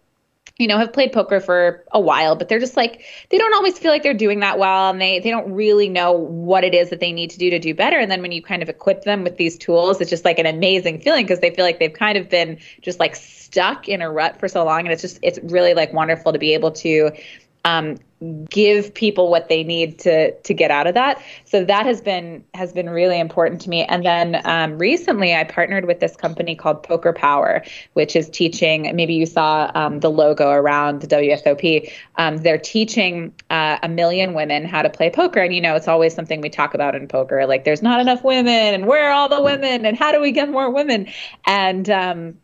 [0.57, 3.77] you know, have played poker for a while, but they're just like they don't always
[3.77, 6.91] feel like they're doing that well and they they don't really know what it is
[6.91, 7.97] that they need to do to do better.
[7.97, 10.45] And then when you kind of equip them with these tools, it's just like an
[10.45, 14.11] amazing feeling because they feel like they've kind of been just like stuck in a
[14.11, 17.11] rut for so long and it's just it's really like wonderful to be able to
[17.65, 17.97] um,
[18.49, 21.21] give people what they need to to get out of that.
[21.45, 23.83] So that has been has been really important to me.
[23.83, 28.95] And then um, recently, I partnered with this company called Poker Power, which is teaching.
[28.95, 31.91] Maybe you saw um, the logo around the WSOP.
[32.15, 35.87] Um, they're teaching uh, a million women how to play poker, and you know it's
[35.87, 37.45] always something we talk about in poker.
[37.45, 40.31] Like there's not enough women, and where are all the women, and how do we
[40.31, 41.07] get more women?
[41.45, 42.37] And um,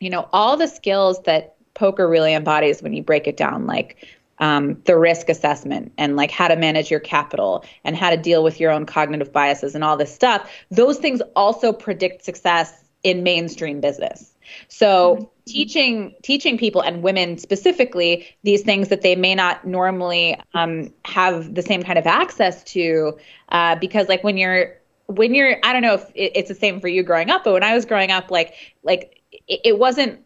[0.00, 4.04] you know all the skills that poker really embodies when you break it down, like
[4.40, 8.42] um, the risk assessment and like how to manage your capital and how to deal
[8.42, 13.22] with your own cognitive biases and all this stuff, those things also predict success in
[13.22, 14.32] mainstream business.
[14.68, 20.92] So teaching teaching people and women specifically these things that they may not normally um,
[21.04, 23.18] have the same kind of access to,
[23.50, 24.74] uh, because like when you're
[25.06, 27.62] when you're I don't know if it's the same for you growing up, but when
[27.62, 30.20] I was growing up, like like it, it wasn't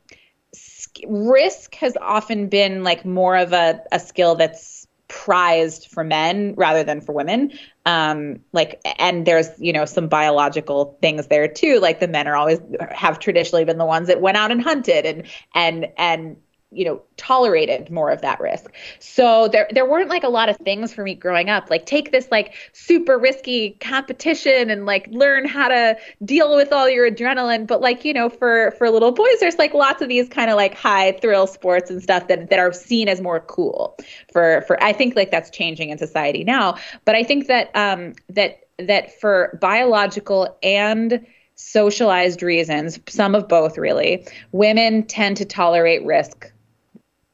[1.07, 6.85] risk has often been like more of a, a skill that's prized for men rather
[6.85, 7.53] than for women.
[7.85, 11.81] Um like and there's you know some biological things there too.
[11.81, 15.05] Like the men are always have traditionally been the ones that went out and hunted
[15.05, 16.37] and and and
[16.73, 18.73] you know tolerated more of that risk.
[18.99, 21.70] So there there weren't like a lot of things for me growing up.
[21.70, 26.89] Like take this like super risky competition and like learn how to deal with all
[26.89, 27.67] your adrenaline.
[27.67, 30.57] But like you know for for little boys there's like lots of these kind of
[30.57, 33.97] like high thrill sports and stuff that that are seen as more cool
[34.33, 36.76] for for I think like that's changing in society now.
[37.05, 43.78] But I think that um that that for biological and socialized reasons, some of both
[43.78, 46.52] really, women tend to tolerate risk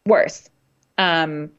[0.09, 0.49] worse.
[0.99, 1.51] Um,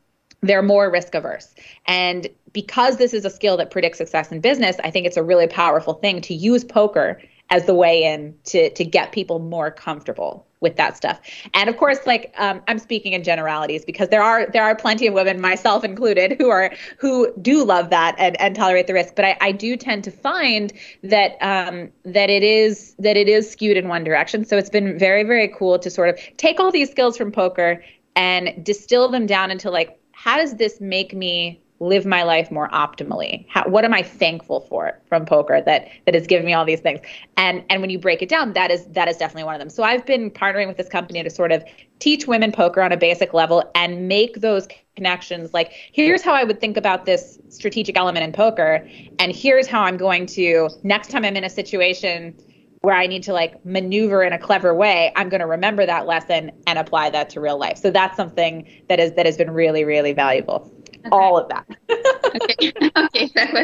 [0.41, 1.53] they're more risk averse.
[1.85, 5.23] And because this is a skill that predicts success in business, I think it's a
[5.23, 9.71] really powerful thing to use poker as the way in to to get people more
[9.71, 11.19] comfortable with that stuff.
[11.53, 15.07] And of course, like um, I'm speaking in generalities because there are there are plenty
[15.07, 19.15] of women, myself included, who are who do love that and, and tolerate the risk.
[19.15, 20.71] But I, I do tend to find
[21.03, 24.45] that um, that it is that it is skewed in one direction.
[24.45, 27.83] So it's been very very cool to sort of take all these skills from poker
[28.19, 32.67] and distill them down into like how does this make me live my life more
[32.71, 33.45] optimally?
[33.47, 36.81] How, what am i thankful for from poker that that has given me all these
[36.81, 36.99] things?
[37.37, 39.69] And and when you break it down that is that is definitely one of them.
[39.69, 41.63] So i've been partnering with this company to sort of
[41.99, 44.67] teach women poker on a basic level and make those
[44.97, 45.53] connections.
[45.53, 48.85] Like here's how i would think about this strategic element in poker
[49.17, 52.35] and here's how i'm going to next time i'm in a situation
[52.81, 56.07] where I need to like maneuver in a clever way, I'm going to remember that
[56.07, 57.77] lesson and apply that to real life.
[57.77, 60.71] So that's something that is that has been really really valuable.
[60.99, 61.09] Okay.
[61.11, 61.65] All of that.
[61.89, 63.61] ok, ok, ça va.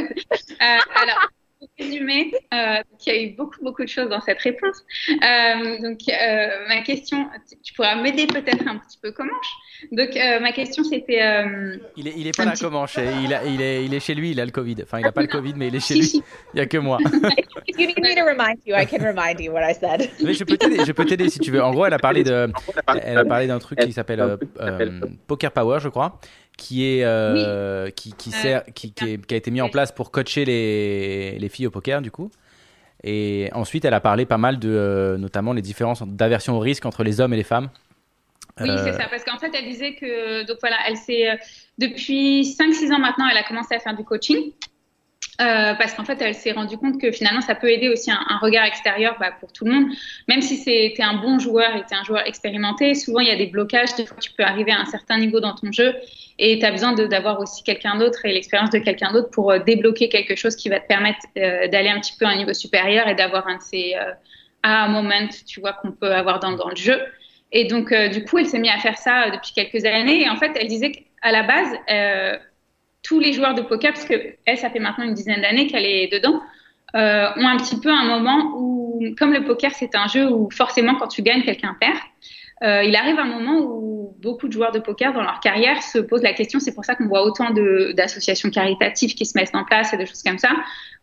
[0.62, 1.30] Euh, alors,
[1.78, 4.84] résumé, euh, il y a eu beaucoup, beaucoup de choses dans cette réponse.
[5.12, 9.32] Euh, donc, euh, ma question, tu, tu pourras m'aider peut-être un petit peu, comment
[9.92, 11.22] Donc, euh, ma question, c'était.
[11.22, 14.00] euh, Il est, il est pas là, petit- comment il, a- il, est, il est
[14.00, 14.78] chez lui, il a le Covid.
[14.84, 16.22] Enfin, il a pas le Covid, mais il est chez lui.
[16.54, 16.98] Il y a que moi.
[17.68, 20.10] If you need me to remind you, I can remind you what I said.
[20.24, 21.62] Mais je peux t'aider, je peux t'aider si tu veux.
[21.62, 22.50] En gros, elle a parlé de,
[23.04, 26.20] elle a parlé d'un truc qui s'appelle euh, euh, Poker Power, je crois,
[26.58, 29.92] qui est, euh, qui, qui sert, qui, qui, est- qui a été mis en place
[29.92, 32.32] pour coacher les, les filles au poker, du coup.
[33.04, 36.86] Et ensuite, elle a parlé pas mal de, euh, notamment les différences d'aversion au risque
[36.86, 37.70] entre les hommes et les femmes.
[38.62, 41.36] Oui, Euh, c'est ça, parce qu'en fait, elle disait que, donc voilà, elle s'est, euh,
[41.78, 44.54] depuis 5-6 ans maintenant, elle a commencé à faire du coaching.
[45.42, 48.20] Euh, parce qu'en fait, elle s'est rendue compte que finalement, ça peut aider aussi un,
[48.30, 49.88] un regard extérieur bah, pour tout le monde.
[50.30, 53.36] Même si c'était un bon joueur et tu un joueur expérimenté, souvent il y a
[53.36, 53.94] des blocages.
[53.96, 55.94] Des fois, tu peux arriver à un certain niveau dans ton jeu
[56.40, 59.60] et tu as besoin d'avoir aussi quelqu'un d'autre et l'expérience de quelqu'un d'autre pour euh,
[59.60, 62.54] débloquer quelque chose qui va te permettre euh, d'aller un petit peu à un niveau
[62.54, 63.94] supérieur et d'avoir un de ces
[64.68, 67.00] ah moment, tu vois, qu'on peut avoir dans, dans le jeu.
[67.52, 70.24] Et donc, du coup, elle s'est mise à faire ça depuis quelques années.
[70.24, 71.70] Et en fait, elle disait qu'à la base,
[73.06, 75.86] tous les joueurs de poker, parce que elle, ça fait maintenant une dizaine d'années qu'elle
[75.86, 76.42] est dedans,
[76.96, 80.50] euh, ont un petit peu un moment où, comme le poker, c'est un jeu où
[80.50, 81.98] forcément, quand tu gagnes, quelqu'un perd.
[82.64, 86.00] Euh, il arrive un moment où beaucoup de joueurs de poker dans leur carrière se
[86.00, 89.64] posent la question, c'est pour ça qu'on voit autant d'associations caritatives qui se mettent en
[89.64, 90.52] place et de choses comme ça,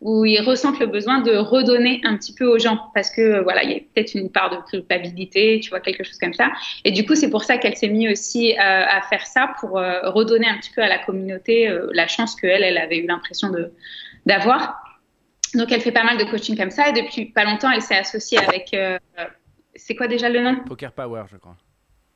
[0.01, 3.41] où ils ressentent le besoin de redonner un petit peu aux gens parce que euh,
[3.41, 6.51] voilà, il y a peut-être une part de culpabilité, tu vois, quelque chose comme ça.
[6.83, 9.77] Et du coup, c'est pour ça qu'elle s'est mise aussi euh, à faire ça pour
[9.77, 13.07] euh, redonner un petit peu à la communauté euh, la chance qu'elle, elle avait eu
[13.07, 13.51] l'impression
[14.25, 14.83] d'avoir.
[15.53, 17.97] Donc, elle fait pas mal de coaching comme ça et depuis pas longtemps, elle s'est
[17.97, 18.75] associée avec.
[19.75, 20.55] C'est quoi déjà le nom?
[20.65, 21.55] Poker Power, je crois.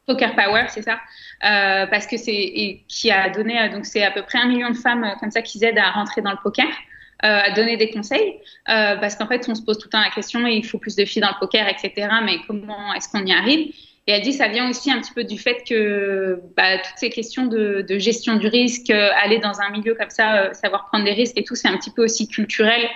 [0.06, 1.00] Poker Power, c'est ça,
[1.44, 4.69] Euh, parce que c'est qui a donné euh, donc c'est à peu près un million
[4.69, 7.76] de femmes euh, comme ça qui aident à rentrer dans le poker, euh, à donner
[7.76, 8.36] des conseils,
[8.69, 10.95] euh, parce qu'en fait on se pose tout le temps la question il faut plus
[10.95, 12.08] de filles dans le poker, etc.
[12.24, 13.74] Mais comment est-ce qu'on y arrive?
[14.08, 17.10] Et elle dit ça vient aussi un petit peu du fait que bah, toutes ces
[17.10, 21.03] questions de, de gestion du risque, euh, aller dans un milieu comme ça, savoir prendre
[21.03, 22.88] des risques et tout, c'est un petit peu aussi culturel.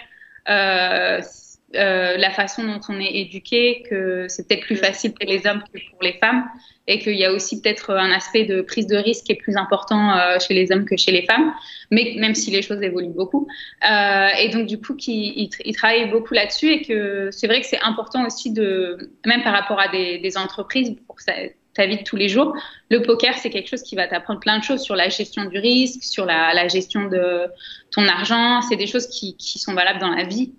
[1.75, 5.63] Euh, la façon dont on est éduqué, que c'est peut-être plus facile pour les hommes
[5.73, 6.43] que pour les femmes,
[6.87, 9.55] et qu'il y a aussi peut-être un aspect de prise de risque qui est plus
[9.55, 11.53] important euh, chez les hommes que chez les femmes,
[11.91, 13.47] mais même si les choses évoluent beaucoup.
[13.89, 17.61] Euh, et donc du coup, qui il, il travaille beaucoup là-dessus, et que c'est vrai
[17.61, 21.31] que c'est important aussi de, même par rapport à des, des entreprises, pour ça,
[21.73, 22.53] ta vie de tous les jours,
[22.89, 25.57] le poker, c'est quelque chose qui va t'apprendre plein de choses sur la gestion du
[25.57, 27.45] risque, sur la, la gestion de
[27.91, 28.61] ton argent.
[28.61, 30.51] C'est des choses qui, qui sont valables dans la vie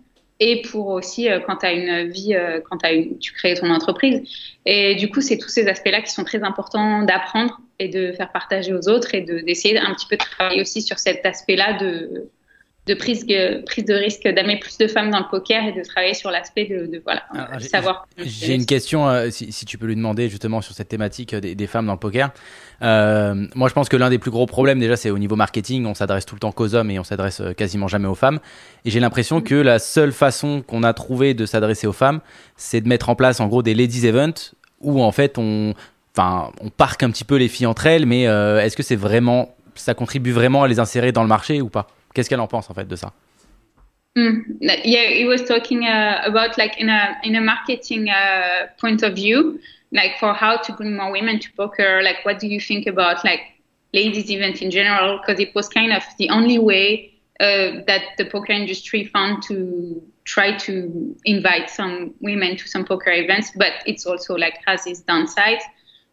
[0.45, 3.71] et pour aussi euh, quand tu as une vie, euh, quand une, tu crées ton
[3.71, 4.23] entreprise.
[4.67, 8.33] Et du coup, c'est tous ces aspects-là qui sont très importants d'apprendre et de faire
[8.33, 12.29] partager aux autres et d'essayer un petit peu de travailler aussi sur cet aspect-là de,
[12.87, 13.25] de prise,
[13.65, 16.67] prise de risque, d'amener plus de femmes dans le poker et de travailler sur l'aspect
[16.67, 18.09] de, de, voilà, Alors, savoir.
[18.19, 21.41] J'ai une question, euh, si, si tu peux lui demander justement sur cette thématique euh,
[21.41, 22.31] des, des femmes dans le poker.
[22.83, 25.87] Euh, moi, je pense que l'un des plus gros problèmes, déjà, c'est au niveau marketing.
[25.87, 28.41] On s'adresse tout le temps qu'aux hommes et on s'adresse quasiment jamais aux femmes.
[28.85, 32.21] Et j'ai l'impression que la seule façon qu'on a trouvé de s'adresser aux femmes,
[32.57, 35.75] c'est de mettre en place, en gros, des ladies events où, en fait, on,
[36.17, 38.07] enfin, on parque un petit peu les filles entre elles.
[38.07, 41.61] Mais euh, est-ce que c'est vraiment, ça contribue vraiment à les insérer dans le marché
[41.61, 41.87] ou pas?
[42.15, 43.13] Qu'est-ce qu'elle en pense, en fait, de ça
[44.15, 44.59] Mm.
[44.61, 49.15] Yeah, he was talking uh, about like in a in a marketing uh, point of
[49.15, 49.59] view,
[49.91, 52.03] like for how to bring more women to poker.
[52.03, 53.41] Like, what do you think about like
[53.95, 55.19] ladies event in general?
[55.19, 60.03] Because it was kind of the only way uh, that the poker industry found to
[60.25, 65.01] try to invite some women to some poker events, but it's also like has its
[65.01, 65.59] downside.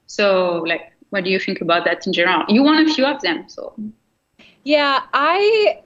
[0.08, 2.46] So, like, what do you think about that in general?
[2.48, 3.76] You won a few of them, so.
[4.64, 5.82] Yeah, I.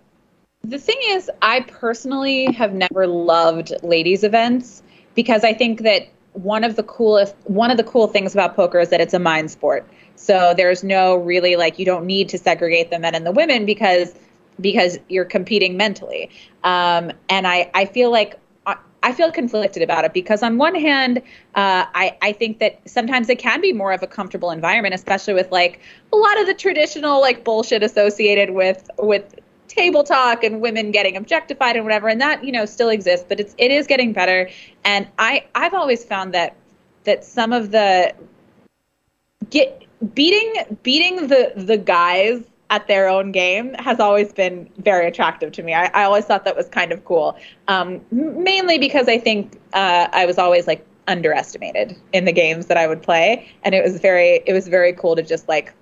[0.65, 4.81] The thing is, I personally have never loved ladies' events
[5.13, 8.79] because I think that one of the coolest, one of the cool things about poker
[8.79, 9.85] is that it's a mind sport.
[10.15, 13.65] So there's no really like you don't need to segregate the men and the women
[13.65, 14.15] because
[14.61, 16.29] because you're competing mentally.
[16.63, 18.39] Um, and I I feel like
[19.03, 21.17] I feel conflicted about it because on one hand,
[21.55, 25.33] uh, I, I think that sometimes it can be more of a comfortable environment, especially
[25.33, 25.81] with like
[26.13, 29.35] a lot of the traditional like bullshit associated with with
[29.75, 33.39] table talk and women getting objectified and whatever, and that you know still exists, but
[33.39, 34.49] it's it is getting better.
[34.83, 36.55] And I I've always found that
[37.03, 38.13] that some of the
[39.49, 40.53] get beating
[40.83, 45.73] beating the the guys at their own game has always been very attractive to me.
[45.73, 47.37] I, I always thought that was kind of cool,
[47.67, 52.77] um, mainly because I think uh, I was always like underestimated in the games that
[52.77, 55.73] I would play, and it was very it was very cool to just like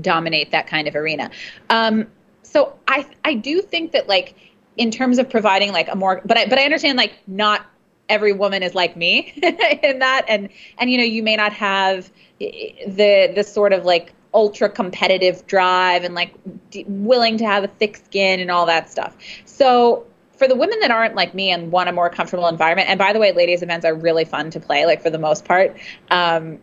[0.00, 1.30] dominate that kind of arena.
[1.70, 2.06] Um,
[2.52, 4.34] so I I do think that like
[4.76, 7.66] in terms of providing like a more, but I, but I understand like not
[8.08, 9.32] every woman is like me
[9.82, 14.12] in that, and and you know you may not have the the sort of like
[14.34, 16.34] ultra competitive drive and like
[16.70, 19.16] d- willing to have a thick skin and all that stuff.
[19.44, 20.06] So
[20.36, 23.12] for the women that aren't like me and want a more comfortable environment, and by
[23.12, 25.76] the way, ladies events are really fun to play, like for the most part.
[26.10, 26.58] Um,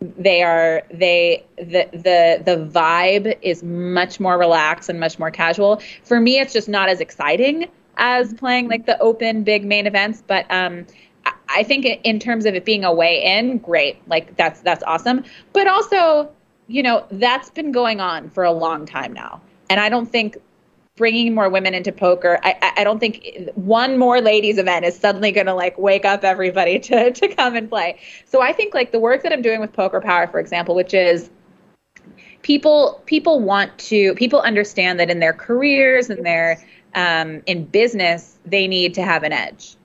[0.00, 5.82] they are they the the the vibe is much more relaxed and much more casual.
[6.04, 10.22] For me, it's just not as exciting as playing like the open big main events,
[10.26, 10.86] but um,
[11.50, 13.96] I think in terms of it being a way in, great.
[14.08, 15.24] Like that's that's awesome.
[15.52, 16.30] But also,
[16.66, 20.38] you know, that's been going on for a long time now, and I don't think
[21.00, 22.38] bringing more women into poker.
[22.42, 26.24] I, I don't think one more ladies event is suddenly going to like wake up
[26.24, 27.98] everybody to, to come and play.
[28.26, 30.92] So I think like the work that I'm doing with Poker Power, for example, which
[30.92, 31.30] is
[32.42, 36.62] people people want to people understand that in their careers and their
[36.94, 39.76] um, in business they need to have an edge,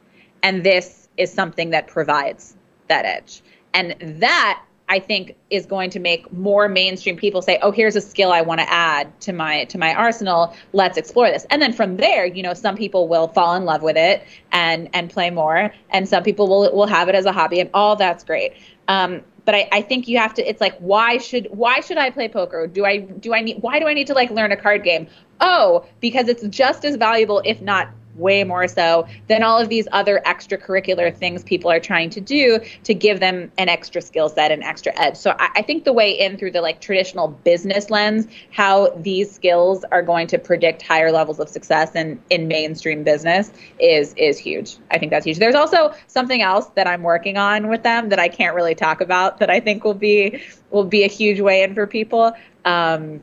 [0.43, 2.57] and this is something that provides
[2.89, 3.41] that edge,
[3.73, 8.01] and that I think is going to make more mainstream people say, "Oh, here's a
[8.01, 10.55] skill I want to add to my to my arsenal.
[10.73, 13.81] Let's explore this." And then from there, you know, some people will fall in love
[13.81, 17.31] with it and and play more, and some people will will have it as a
[17.31, 18.53] hobby, and all that's great.
[18.88, 20.47] Um, but I, I think you have to.
[20.47, 22.67] It's like, why should why should I play poker?
[22.67, 25.07] Do I do I need why do I need to like learn a card game?
[25.41, 29.87] Oh, because it's just as valuable, if not way more so than all of these
[29.91, 34.51] other extracurricular things people are trying to do to give them an extra skill set
[34.51, 35.15] and extra edge.
[35.15, 39.31] So I, I, think the way in through the like traditional business lens, how these
[39.31, 44.37] skills are going to predict higher levels of success in, in mainstream business is is
[44.37, 44.77] huge.
[44.91, 45.39] I think that's huge.
[45.39, 49.01] There's also something else that I'm working on with them that I can't really talk
[49.01, 52.33] about that I think will be will be a huge way in for people.
[52.63, 53.21] Um,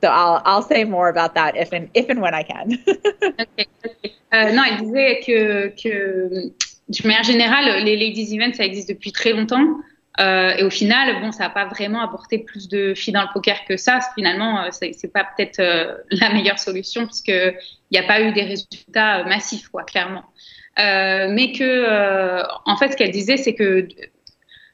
[0.00, 2.78] so I'll, I'll say more about that if and, if and when I can.
[4.34, 6.52] Euh, non, il disait que, que,
[6.88, 9.64] de manière générale, les ladies events, ça existe depuis très longtemps.
[10.20, 13.32] Euh, et au final, bon, ça n'a pas vraiment apporté plus de filles dans le
[13.32, 14.00] poker que ça.
[14.14, 17.54] Finalement, euh, c'est pas peut-être euh, la meilleure solution puisque il
[17.92, 20.24] n'y a pas eu des résultats massifs, quoi, clairement.
[20.78, 23.88] Euh, mais que, en fait, ce qu'elle disait, c'est que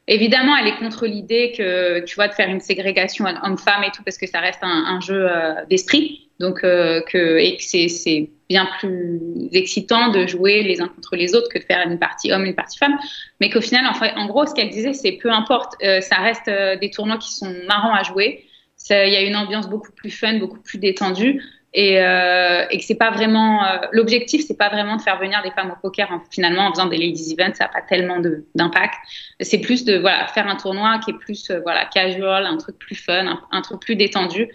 [0.06, 4.02] Évidemment, elle est contre l'idée que tu vois de faire une ségrégation homme-femme et tout
[4.02, 8.68] parce que ça reste un, jeu euh, d'esprit, donc euh, que et que c'est bien
[8.78, 12.44] plus excitant de jouer les uns contre les autres que de faire une partie homme
[12.44, 12.98] une partie femme,
[13.40, 16.16] mais qu'au final, en, fait, en gros, ce qu'elle disait, c'est peu importe, euh, ça
[16.16, 18.44] reste euh, des tournois qui sont marrants à jouer.
[18.90, 21.42] Il y a une ambiance beaucoup plus fun, beaucoup plus détendue
[21.74, 25.42] et, euh, et que c'est pas vraiment euh, l'objectif c'est pas vraiment de faire venir
[25.42, 26.10] des femmes au poker.
[26.10, 26.22] Hein.
[26.30, 28.20] finalement en faisant des ladies events ça n'a pas tellement
[28.54, 28.94] d'impact.
[29.40, 32.78] C'est plus de voilà faire un tournoi qui est plus euh, voilà casual un truc
[32.78, 34.48] plus fun un, truc plus détendu.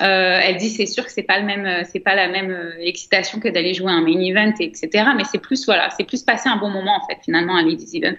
[0.00, 3.38] Euh, elle dit c'est sûr que c'est pas le même c'est pas la même excitation
[3.38, 6.56] que d'aller jouer un main event etc mais c'est plus voilà c'est plus passer un
[6.56, 8.16] bon moment en fait finalement un ladies event.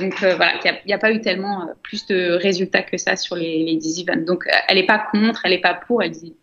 [0.00, 3.66] Donc voilà, il n'y a, pas eu tellement plus de résultats que ça sur les,
[3.66, 4.24] ladies events.
[4.24, 6.34] Donc elle n'est pas contre, elle n'est pas pour, elle dit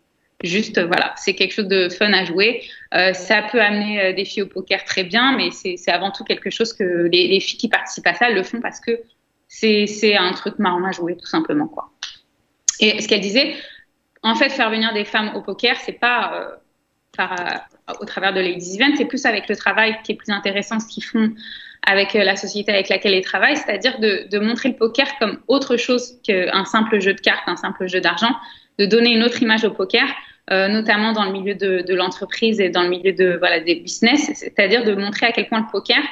[0.42, 2.62] Juste, euh, voilà, c'est quelque chose de fun à jouer.
[2.94, 6.24] Euh, ça peut amener euh, des filles au poker très bien, mais c'est avant tout
[6.24, 9.00] quelque chose que les, les, filles qui participent à ça le font parce que
[9.48, 11.90] c'est un truc marrant à jouer, tout simplement, quoi.
[12.80, 13.54] Et ce qu'elle disait,
[14.22, 16.56] en fait, faire venir des femmes au poker, c'est pas euh,
[17.16, 20.32] par, euh, au travers de Ladies Event, c'est plus avec le travail qui est plus
[20.32, 21.32] intéressant, ce qu'ils font
[21.86, 25.78] avec la société avec laquelle ils travaillent, c'est-à-dire de, de montrer le poker comme autre
[25.78, 28.34] chose qu'un simple jeu de cartes, un simple jeu d'argent,
[28.78, 30.06] de donner une autre image au poker
[30.52, 34.32] euh, notamment dans le milieu de, l'entreprise et dans le milieu de voilà des business,
[34.34, 36.02] c'est-à-dire de montrer à quel point le poker,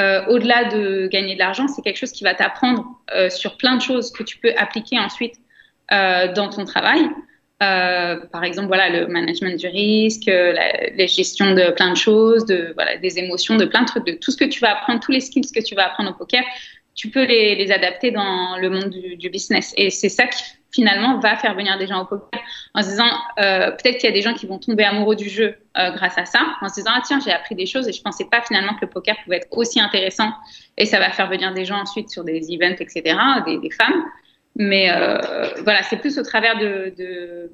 [0.00, 2.84] euh, au-delà de gagner de l'argent, c'est quelque chose qui va t'apprendre
[3.14, 5.34] euh, sur plein de choses que tu peux appliquer ensuite
[5.90, 7.08] dans ton travail.
[7.60, 12.98] Par exemple, voilà le management du risque, la, gestion de plein de choses, de voilà
[12.98, 15.20] des émotions, de plein de trucs, de tout ce que tu vas apprendre, tous les
[15.20, 16.42] skills que tu vas apprendre au poker,
[16.94, 19.72] tu peux les, les adapter dans le monde du, du business.
[19.76, 22.40] Et c'est ça qui finalement va faire venir des gens au poker
[22.74, 25.28] en se disant euh, peut-être qu'il y a des gens qui vont tomber amoureux du
[25.28, 27.92] jeu euh, grâce à ça en se disant ah tiens j'ai appris des choses et
[27.92, 30.32] je pensais pas finalement que le poker pouvait être aussi intéressant
[30.76, 33.16] et ça va faire venir des gens ensuite sur des events etc
[33.46, 34.04] des, femmes
[34.56, 35.18] mais euh,
[35.64, 37.50] voilà c'est plus au travers de,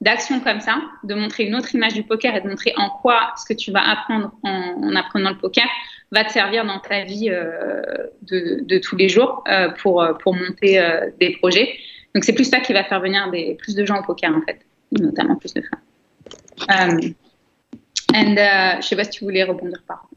[0.00, 3.32] d'actions comme ça, de montrer une autre image du poker et de montrer en quoi
[3.36, 5.66] ce que tu vas apprendre en, en apprenant le poker
[6.12, 9.42] va te servir dans ta vie de, de, tous les jours
[9.78, 10.80] pour, pour monter
[11.18, 11.76] des projets.
[12.16, 14.60] Donc c'est plus ça qui va faire venir plus de gens au poker en fait,
[14.90, 16.90] notamment plus de femmes.
[16.90, 17.14] Um,
[18.14, 20.08] and uh, sais pas si tu voulais rebondir par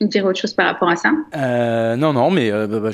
[0.00, 1.12] dire autre chose par rapport à ça.
[1.36, 2.88] Euh, non, non, mais euh, bah, bah,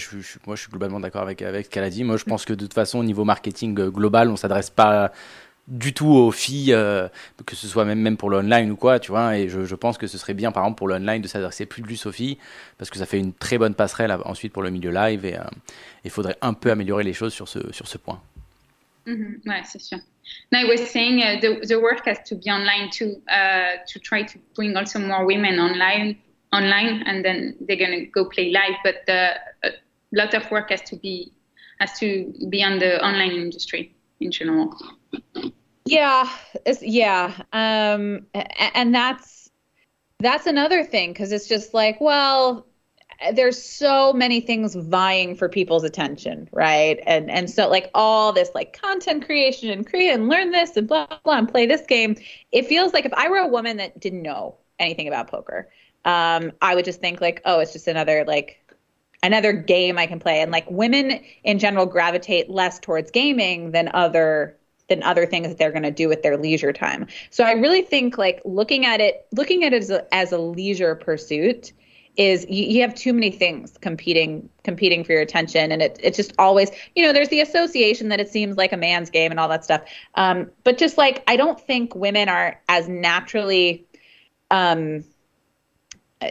[0.44, 2.02] moi je suis globalement d'accord avec ce qu'elle a dit.
[2.02, 5.12] Moi je pense que de toute façon au niveau marketing global, on s'adresse pas
[5.68, 7.06] du tout aux filles, euh,
[7.46, 9.38] que ce soit même, même pour l'online ou quoi, tu vois.
[9.38, 12.06] Et je, pense que ce serait bien, par exemple, pour l'online de s'adresser plus, plus
[12.06, 12.38] aux filles,
[12.76, 15.24] parce que ça fait une très bonne passerelle ensuite pour le milieu live.
[15.26, 15.36] Et
[16.02, 18.20] il faudrait un peu améliorer les choses sur ce point.
[19.08, 19.48] Mm -hmm.
[19.48, 19.98] Ouais, c'est sûr.
[20.52, 23.98] Now, I was saying uh, the, the work has to be online too, uh, to
[23.98, 26.18] try to bring also more women online,
[26.52, 28.76] online, and then they're going to go play live.
[28.84, 29.32] But uh,
[29.64, 29.70] a
[30.12, 31.32] lot of work has to be
[31.80, 34.74] has to be on the online industry in general.
[35.86, 36.28] Yeah,
[36.82, 38.26] yeah, um,
[38.74, 39.50] and that's
[40.20, 42.66] that's another thing because it's just like, well,
[43.32, 47.00] there's so many things vying for people's attention, right?
[47.06, 50.86] And and so like all this like content creation and create and learn this and
[50.86, 52.16] blah blah and play this game.
[52.52, 55.68] It feels like if I were a woman that didn't know anything about poker,
[56.04, 58.64] um, I would just think like, oh, it's just another like
[59.22, 60.40] another game I can play.
[60.40, 64.56] And like women in general gravitate less towards gaming than other
[64.88, 67.06] than other things that they're going to do with their leisure time.
[67.30, 70.38] So I really think like looking at it, looking at it as a, as a
[70.38, 71.72] leisure pursuit
[72.18, 75.72] is you, you, have too many things competing competing for your attention.
[75.72, 78.76] And it, it's just always you know there's the association that it seems like a
[78.76, 79.82] man's game and all that stuff.
[80.16, 83.86] Um, but just like i don't think women are as naturally
[84.50, 85.04] um,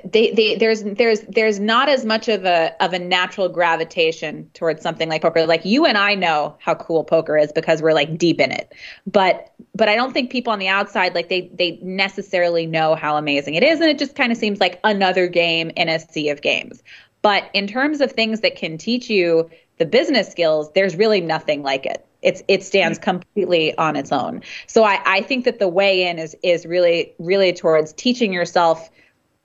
[0.04, 4.82] they, they there's there's there's not as much of a of a natural gravitation towards
[4.82, 5.46] something like poker.
[5.46, 8.74] Like you and I know how cool poker is because we're like deep in it.
[9.06, 13.16] But but I don't think people on the outside like they they necessarily know how
[13.16, 16.30] amazing it is and it just kind of seems like another game in a sea
[16.30, 16.84] of games.
[17.22, 21.64] But in terms of things that can teach you the business skills there's really nothing
[21.64, 22.06] like it.
[22.22, 24.42] It's it stands completely on its own.
[24.66, 28.90] So I I think that the way in is is really really towards teaching yourself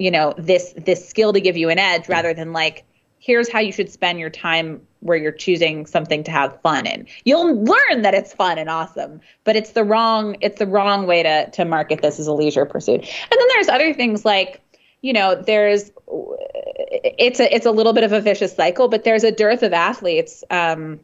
[0.03, 2.85] you know this this skill to give you an edge rather than like
[3.21, 7.07] here's how you should spend your time where you're choosing something to have fun in
[7.25, 11.23] you'll learn that it's fun and awesome but it's the wrong it's the wrong way
[11.23, 14.61] to to market this as a leisure pursuit and then there's other things like
[15.03, 19.23] you know there's it's a it's a little bit of a vicious cycle but there's
[19.23, 20.99] a dearth of athletes um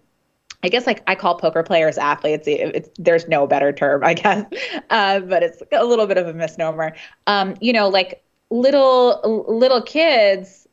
[0.65, 2.49] I guess like I call poker players athletes.
[2.49, 4.45] It's, there's no better term, I guess,
[4.91, 6.97] uh, but it's a little bit of a misnomer.
[7.29, 10.67] Um, you know, like little little kids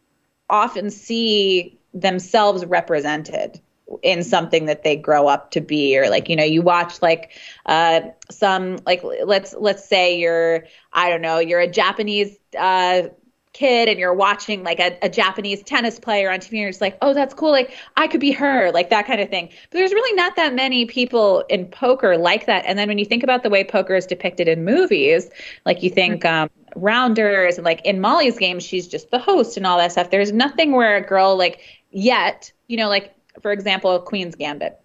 [0.50, 3.60] often see themselves represented
[4.02, 7.32] in something that they grow up to be or like you know you watch like
[7.68, 13.04] uh some like let's let's say you're i don't know you're a japanese uh
[13.56, 16.82] kid and you're watching like a, a Japanese tennis player on TV and you're just
[16.82, 17.52] like, oh, that's cool.
[17.52, 19.48] Like I could be her, like that kind of thing.
[19.48, 22.66] But there's really not that many people in poker like that.
[22.68, 25.30] And then when you think about the way poker is depicted in movies,
[25.66, 29.66] like you think um, rounders and like in Molly's game, she's just the host and
[29.66, 30.12] all that stuff.
[30.12, 31.62] There's nothing where a girl like
[31.92, 34.78] yet, you know, like for example, Queen's Gambit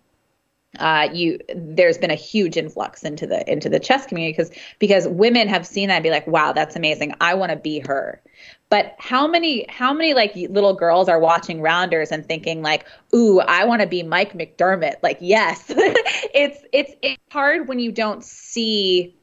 [0.78, 5.08] uh, you there's been a huge influx into the into the chess community because because
[5.08, 8.23] women have seen that and be like wow that's amazing i want to be her
[8.70, 13.40] but how many how many like little girls are watching rounders and thinking like ooh
[13.40, 14.94] i want to be mike mcdermott.
[15.02, 15.70] Like yes.
[16.32, 19.16] It's it's it's hard when you don't see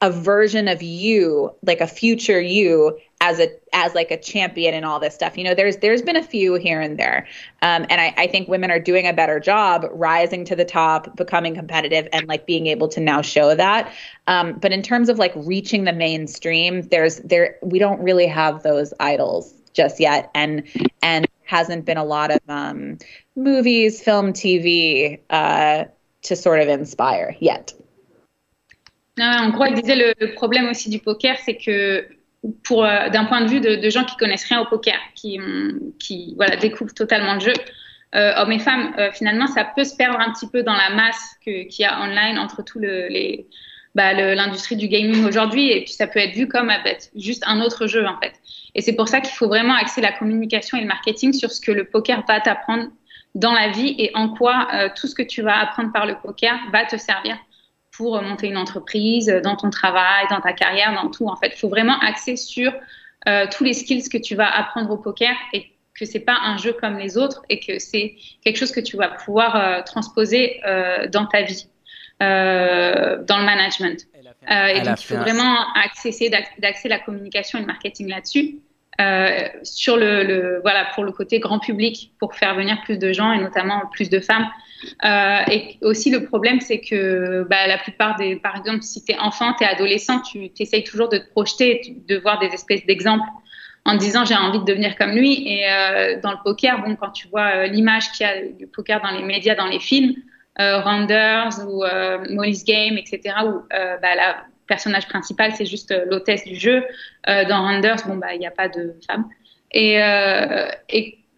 [0.00, 4.84] a version of you like a future you as a as like a champion and
[4.84, 5.36] all this stuff.
[5.36, 7.26] You know there's there's been a few here and there.
[7.62, 11.16] Um, and I, I think women are doing a better job rising to the top
[11.16, 13.92] becoming competitive and like being able to now show that.
[14.26, 18.62] Um, but in terms of like reaching the mainstream there's there we don't really have
[18.62, 20.30] those idols just yet.
[20.34, 20.64] And
[21.02, 22.96] and hasn't been a lot of um,
[23.36, 25.84] movies film tv uh,
[26.22, 27.74] to sort of inspire yet.
[29.18, 32.06] Non, en gros, elle disait le problème aussi du poker, c'est que
[32.64, 35.38] pour euh, d'un point de vue de, de, gens qui connaissent rien au poker, qui,
[35.98, 37.52] qui voilà, découvrent totalement le jeu,
[38.14, 40.90] euh, hommes et femmes, euh, finalement, ça peut se perdre un petit peu dans la
[40.90, 43.46] masse qu'il y a online entre tout le, les,
[43.94, 46.72] bah, l'industrie du gaming aujourd'hui, et puis ça peut être vu comme
[47.14, 48.32] juste un autre jeu en fait.
[48.74, 51.60] Et c'est pour ça qu'il faut vraiment axer la communication et le marketing sur ce
[51.60, 52.88] que le poker va t'apprendre
[53.34, 56.16] dans la vie et en quoi euh, tout ce que tu vas apprendre par le
[56.20, 57.36] poker va te servir
[58.00, 61.28] pour monter une entreprise, dans ton travail, dans ta carrière, dans tout.
[61.28, 62.72] En fait, il faut vraiment axer sur
[63.28, 66.56] euh, tous les skills que tu vas apprendre au poker et que c'est pas un
[66.56, 70.62] jeu comme les autres et que c'est quelque chose que tu vas pouvoir euh, transposer
[70.66, 71.68] euh, dans ta vie,
[72.22, 74.06] euh, dans le management.
[74.50, 78.60] Euh, et donc, il faut vraiment accéder d'axer la communication et le marketing là-dessus.
[78.98, 83.12] Euh, sur le, le, voilà pour le côté grand public pour faire venir plus de
[83.12, 84.46] gens et notamment plus de femmes
[85.04, 89.12] euh, et aussi le problème c'est que bah, la plupart des par exemple si tu
[89.12, 92.84] es enfant tu es adolescent tu essayes toujours de te projeter de voir des espèces
[92.86, 93.28] d'exemples
[93.84, 97.10] en disant j'ai envie de devenir comme lui et euh, dans le poker bon quand
[97.10, 100.14] tu vois euh, l'image qu'il y a du poker dans les médias dans les films
[100.58, 101.84] Rounders ou
[102.28, 106.84] Molly's Game, etc., où bah, la personnage principal, c'est juste l'hôtesse du jeu.
[107.26, 109.26] dans Rounders, bon, bah, il n'y a pas de femme.
[109.72, 109.96] Et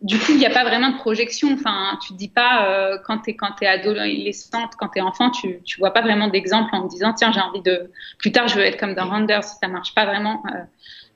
[0.03, 1.53] du coup, il n'y a pas vraiment de projection.
[1.53, 5.01] Enfin, tu te dis pas euh, quand tu es quand es adolescente, quand tu es
[5.01, 8.33] enfant, tu tu vois pas vraiment d'exemple en te disant tiens j'ai envie de plus
[8.33, 9.45] tard je veux être comme dans Randers.
[9.45, 10.43] Ça marche pas vraiment.
[10.53, 10.59] Euh.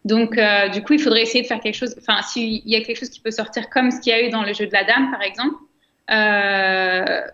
[0.04, 1.96] Donc euh, du coup, il faudrait essayer de faire quelque chose.
[1.98, 4.30] Enfin, s'il y a quelque chose qui peut sortir comme ce qu'il y a eu
[4.30, 5.56] dans le jeu de la dame par exemple,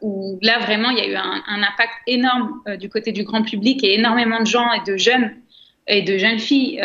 [0.00, 3.42] où là vraiment il y a eu un, un impact énorme du côté du grand
[3.42, 5.34] public et énormément de gens et de jeunes
[5.86, 6.80] et de jeunes filles,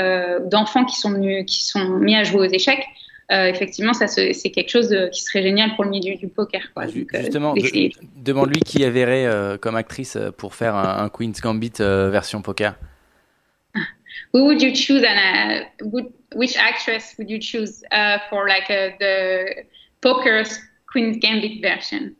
[0.48, 2.86] d'enfants qui sont venus, qui sont mis à jouer aux échecs.
[3.30, 6.62] Euh, effectivement, ça c'est quelque chose de, qui serait génial pour le milieu du poker.
[6.74, 6.86] Quoi.
[6.86, 11.10] Donc, euh, Justement, de, demande-lui qui y verrait euh, comme actrice pour faire un, un
[11.10, 12.76] Queen's Gambit version poker.
[14.34, 18.70] Who would you choose and uh, would, which actress would you choose uh, for like
[18.70, 19.66] uh, the
[20.02, 20.60] poker's
[20.92, 22.16] Queen's Gambit version?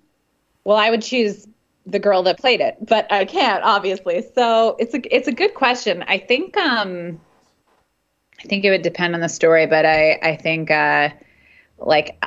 [0.64, 1.48] Well, I would choose
[1.86, 4.26] the girl that played it, but I can't obviously.
[4.36, 6.04] So it's a it's a good question.
[6.08, 7.20] I think um
[8.40, 11.10] I think it would depend on the story, but I I think uh,
[11.80, 12.24] like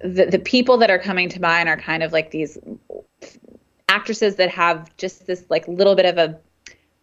[0.00, 2.58] the the people that are coming to mind are kind of like these
[3.88, 6.38] actresses that have just this like little bit of a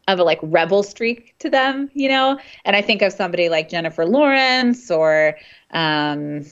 [0.08, 2.40] of a like rebel streak to them, you know.
[2.66, 5.38] And I think of somebody like Jennifer Lawrence or
[5.72, 6.45] um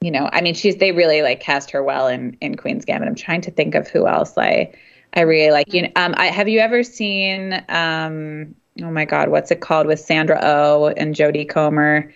[0.00, 3.08] you know, I mean she's they really like cast her well in in Queen's Gambit.
[3.08, 4.72] I'm trying to think of who else I
[5.14, 5.72] I really like.
[5.72, 9.86] You know, um I have you ever seen um oh my god, what's it called
[9.86, 12.12] with Sandra O oh and Jodie Comer?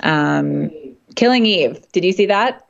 [0.00, 0.70] Um,
[1.16, 1.84] Killing Eve.
[1.92, 2.66] Did you see that?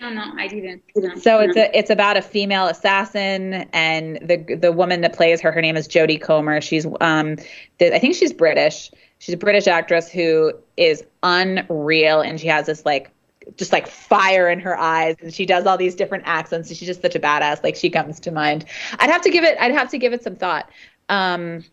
[0.00, 0.82] No, no, I didn't.
[0.94, 5.40] No, so it's a it's about a female assassin, and the the woman that plays
[5.40, 6.60] her, her name is Jodie Comer.
[6.60, 7.36] She's um,
[7.78, 8.90] the, I think she's British.
[9.18, 13.10] She's a British actress who is unreal, and she has this like
[13.56, 16.86] just like fire in her eyes and she does all these different accents and she's
[16.86, 18.64] just such a badass like she comes to mind
[18.98, 20.70] i'd have to give it i'd have to give it some thought
[21.08, 21.64] um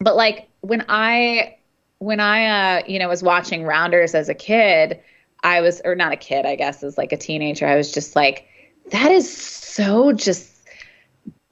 [0.00, 1.56] but like when I
[1.98, 5.00] when I uh you know was watching Rounders as a kid,
[5.42, 8.16] I was or not a kid, I guess as like a teenager, I was just
[8.16, 8.46] like
[8.90, 10.52] that is so just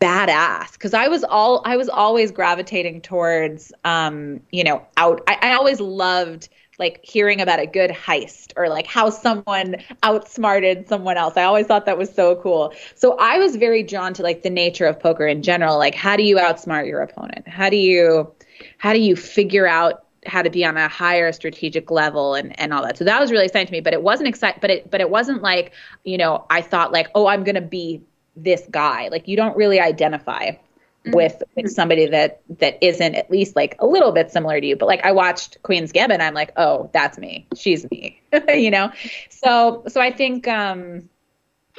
[0.00, 0.72] badass.
[0.72, 5.52] Because I was all I was always gravitating towards um you know out I, I
[5.54, 6.48] always loved
[6.78, 11.36] like hearing about a good heist or like how someone outsmarted someone else.
[11.36, 12.72] I always thought that was so cool.
[12.94, 15.78] So I was very drawn to like the nature of poker in general.
[15.78, 17.46] Like how do you outsmart your opponent?
[17.48, 18.32] How do you
[18.78, 22.72] how do you figure out how to be on a higher strategic level and, and
[22.72, 22.96] all that.
[22.96, 25.10] So that was really exciting to me, but it wasn't exciting, but it, but it
[25.10, 25.72] wasn't like,
[26.04, 28.02] you know, I thought like, oh, I'm going to be
[28.36, 29.08] this guy.
[29.08, 30.52] Like you don't really identify
[31.06, 34.76] with with somebody that that isn't at least like a little bit similar to you.
[34.76, 37.46] But like I watched Queen's Gambit, I'm like, oh, that's me.
[37.56, 38.20] She's me.
[38.48, 38.90] you know.
[39.30, 41.08] So so I think um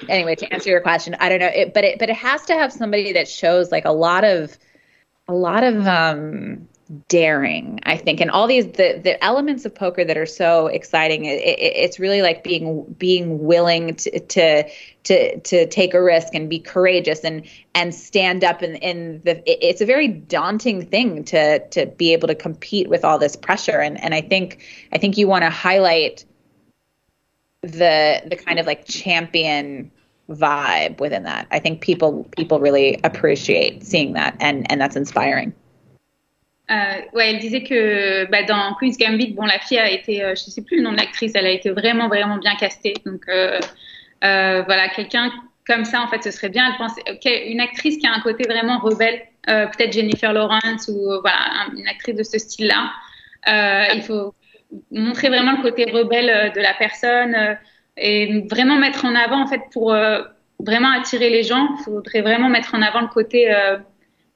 [0.07, 2.53] anyway to answer your question, I don't know, it, but it but it has to
[2.53, 4.57] have somebody that shows like a lot of
[5.27, 6.67] a lot of um
[7.07, 8.21] daring i think.
[8.21, 11.99] And all these the the elements of poker that are so exciting it, it, it's
[11.99, 14.69] really like being being willing to, to
[15.05, 19.37] to to take a risk and be courageous and and stand up in in the
[19.49, 23.35] it, it's a very daunting thing to to be able to compete with all this
[23.35, 23.79] pressure.
[23.79, 26.25] And and i think i think you want to highlight
[27.61, 29.91] the the kind of like champion
[30.29, 31.47] vibe within that.
[31.51, 35.53] I think people people really appreciate seeing that and and that's inspiring
[36.71, 40.33] Euh, ouais, elle disait que bah, dans Queen's Gambit, bon, la fille a été, euh,
[40.35, 42.95] je sais plus le nom de l'actrice, elle a été vraiment, vraiment bien castée.
[43.05, 43.59] Donc euh,
[44.23, 45.31] euh voilà, quelqu'un
[45.67, 46.67] comme ça, en fait, ce serait bien.
[46.67, 51.19] Elle pense, okay, une actrice qui a un côté vraiment rebelle, peut-être Jennifer Lawrence ou
[51.21, 52.91] voilà, une actrice de ce style-là.
[53.93, 54.35] il faut
[54.91, 57.57] montrer vraiment le côté rebelle de la personne
[57.97, 59.95] et vraiment mettre en avant, en fait, pour
[60.59, 63.51] vraiment attirer les gens, il faudrait vraiment mettre en avant le côté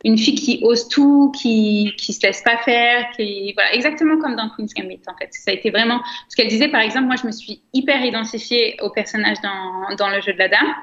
[0.05, 4.35] une fille qui ose tout, qui qui se laisse pas faire, qui voilà exactement comme
[4.35, 5.29] dans Queen's Gambit en fait.
[5.31, 7.07] Ça a été vraiment ce qu'elle disait par exemple.
[7.07, 10.73] Moi, je me suis hyper identifiée au personnage dans dans le jeu de la dame.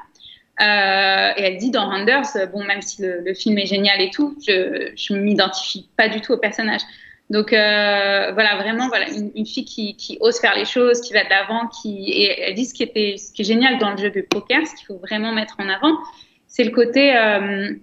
[0.59, 4.11] Euh, et elle dit dans Randers, bon même si le, le film est génial et
[4.11, 6.81] tout, je je m'identifie pas du tout au personnage.
[7.29, 11.13] Donc euh, voilà vraiment voilà une, une, fille qui, qui ose faire les choses, qui
[11.13, 13.91] va de l'avant, qui et elle dit ce qui était ce qui est génial dans
[13.91, 15.99] le jeu de poker, ce qu'il faut vraiment mettre en avant,
[16.47, 17.75] c'est le côté euh,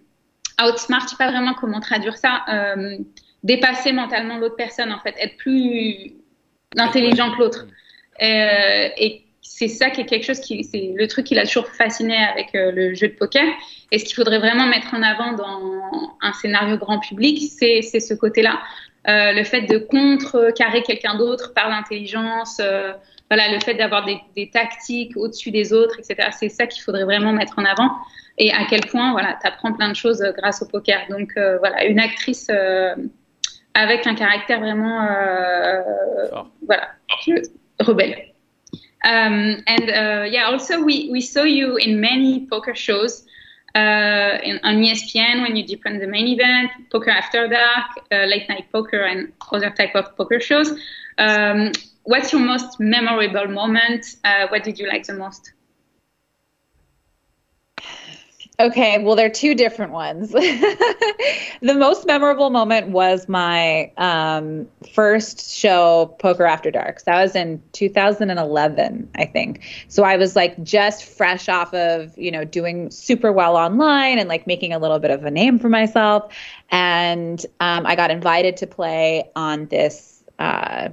[0.61, 2.97] outsmart, je sais pas vraiment comment traduire ça, euh,
[3.43, 6.13] dépasser mentalement l'autre personne, en fait, être plus
[6.77, 7.65] intelligent que l'autre.
[8.21, 11.67] Euh, et c'est ça qui est quelque chose qui, c'est le truc qui l'a toujours
[11.67, 13.45] fasciné avec euh, le jeu de poker.
[13.91, 17.99] Et ce qu'il faudrait vraiment mettre en avant dans un scénario grand public, c'est, c'est
[17.99, 18.61] ce côté-là.
[19.05, 22.61] Le fait de contrecarrer quelqu'un d'autre par l'intelligence,
[23.33, 26.29] voilà, le fait d'avoir des, des tactiques au-dessus des autres, etc.
[26.39, 27.89] C'est ça qu'il faudrait vraiment mettre en avant.
[28.37, 31.01] Et à quel point, voilà, tu apprends plein de choses euh, grâce au poker.
[31.09, 32.93] Donc, euh, voilà, une actrice euh,
[33.73, 34.99] avec un caractère vraiment,
[36.67, 36.89] voilà,
[37.79, 38.33] rebelle.
[39.03, 43.25] Um, and uh, yeah, also we, we saw you in many poker shows
[43.75, 48.47] uh, in, on ESPN when you deepened the main event, Poker After Dark, uh, Late
[48.47, 50.71] Night Poker, and other type of poker shows.
[51.17, 51.71] Um,
[52.03, 54.05] what's your most memorable moment?
[54.23, 55.53] Uh, what did you like the most?
[58.59, 60.29] Okay, well, there are two different ones.
[60.31, 67.01] the most memorable moment was my um, first show, Poker After Dark.
[67.03, 69.63] That was in 2011, I think.
[69.87, 74.29] So I was like just fresh off of, you know, doing super well online and
[74.29, 76.31] like making a little bit of a name for myself.
[76.69, 80.23] And um, I got invited to play on this.
[80.37, 80.89] Uh,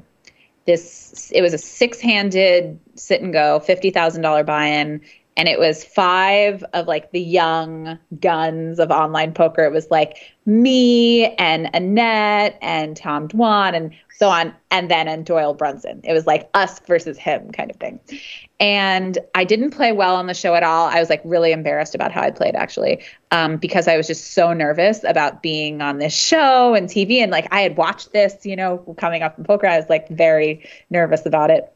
[0.71, 5.01] this it was a six-handed sit and go, fifty thousand dollar buy-in
[5.41, 9.65] and it was five of like the young guns of online poker.
[9.65, 15.25] It was like me and Annette and Tom Dwan and so on, and then and
[15.25, 16.03] Doyle Brunson.
[16.05, 18.01] It was like us versus him kind of thing.
[18.61, 20.89] And I didn't play well on the show at all.
[20.89, 24.35] I was like really embarrassed about how I played actually, um, because I was just
[24.35, 27.21] so nervous about being on this show and TV.
[27.21, 29.67] And like I had watched this, you know, coming up in poker.
[29.67, 31.73] I was like very nervous about it.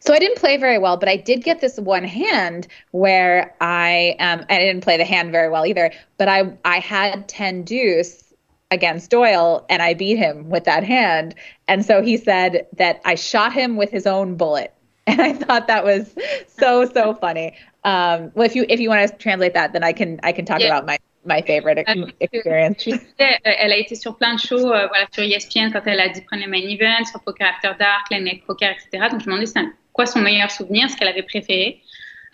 [0.00, 4.16] So I didn't play very well, but I did get this one hand where I
[4.18, 8.32] um I didn't play the hand very well either, but I I had 10 deuce
[8.70, 11.34] against Doyle and I beat him with that hand.
[11.68, 14.74] And so he said that I shot him with his own bullet.
[15.08, 16.14] And I thought that was
[16.46, 17.56] so so funny.
[17.84, 20.44] Um well if you if you want to translate that then I can I can
[20.44, 20.66] talk Yeah.
[20.66, 22.86] about my my favorite ex- experience.
[22.88, 26.08] Euh, elle a été sur plein de shows, euh, voilà, sur ESPN quand elle a
[26.08, 29.08] dit prenez main event, sur Poker After Dark, Late Night Poker, etc.
[29.10, 29.60] Donc je me demandais c'est
[29.92, 31.82] quoi son meilleur souvenir, ce qu'elle avait préféré.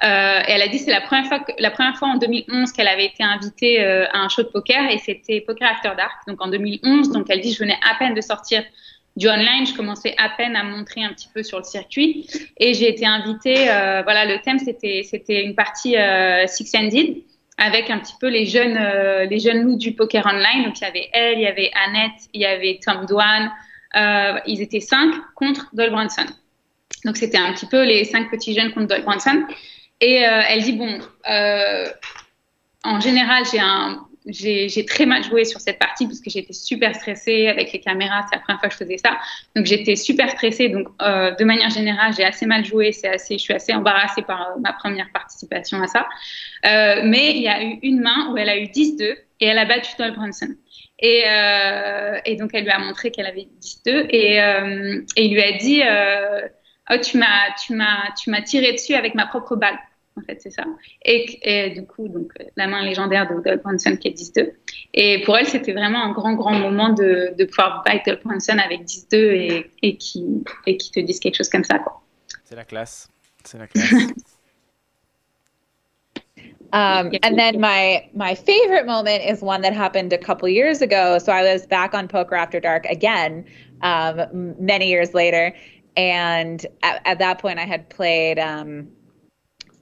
[0.03, 2.73] Euh, et elle a dit c'est la première fois que, la première fois en 2011
[2.73, 6.13] qu'elle avait été invitée euh, à un show de poker et c'était Poker After Dark.
[6.27, 8.65] Donc en 2011, donc elle dit je venais à peine de sortir
[9.17, 12.75] du online, je commençais à peine à montrer un petit peu sur le circuit et
[12.75, 13.71] j'ai été invitée.
[13.71, 15.95] euh, voilà, le thème c'était c'était une partie
[16.49, 17.19] six handed
[17.57, 20.65] avec un petit peu les jeunes euh, les jeunes loups du poker online.
[20.65, 23.50] Donc il y avait elle, il y avait Annette, il y avait Tom Dwan.
[23.97, 26.26] Euh, ils étaient cinq contre Doyle Brunson.
[27.05, 29.44] Donc c'était un petit peu les cinq petits jeunes contre Doyle Brunson.
[30.00, 30.99] Et euh, elle dit bon,
[32.84, 36.94] en général j'ai un j'ai très mal joué sur cette partie parce que j'étais super
[36.94, 38.25] stressée avec les caméras.
[38.28, 39.19] C'est la première fois que je faisais ça.
[39.55, 40.70] Donc j'étais super stressée.
[40.70, 42.93] Donc euh, de manière générale, j'ai assez mal joué.
[42.93, 46.07] C'est assez, je suis assez embarrassée par euh, ma première participation à ça.
[46.65, 49.03] Euh, mais il y a eu une main où elle a eu 10-2
[49.41, 50.55] et elle a battu Doyle Brunson.
[51.01, 55.35] Et, euh, et donc elle lui a montré qu'elle avait 10-2 et, euh, et il
[55.35, 55.83] lui a dit
[56.91, 59.78] oh tu m'as tiré dessus avec ma propre balle.
[60.17, 60.65] En fait, c'est ça.
[61.05, 64.52] Et, et du coup, donc, la main légendaire de Doyle Brunson qui est 10-2.
[64.94, 68.59] Et pour elle, c'était vraiment un grand, grand moment de, de pouvoir battre Doyle Brunson
[68.65, 71.81] avec 10-2 et, et, qui, et qui te disent quelque chose comme ça.
[72.44, 73.09] C'est la classe.
[73.44, 73.93] C'est la classe.
[76.73, 81.18] Um, and then my my favorite moment is one that happened a couple years ago.
[81.18, 83.44] So I was back on Poker After Dark again,
[83.81, 85.55] um, many years later,
[85.97, 88.89] and at, at that point I had played um,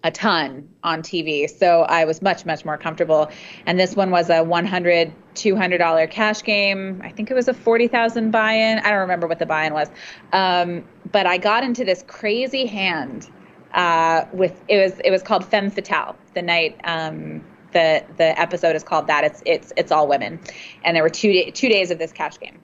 [0.04, 3.30] a ton on TV, so I was much much more comfortable.
[3.66, 7.00] And this one was a $100, 200 dollar cash game.
[7.04, 8.78] I think it was a 40,000 buy-in.
[8.80, 9.88] I don't remember what the buy-in was,
[10.32, 13.30] um, but I got into this crazy hand
[13.74, 16.16] uh, with it was it was called Femme Fatale.
[16.34, 19.24] The night um, the the episode is called that.
[19.24, 20.40] It's it's it's all women,
[20.84, 22.60] and there were two two days of this cash game,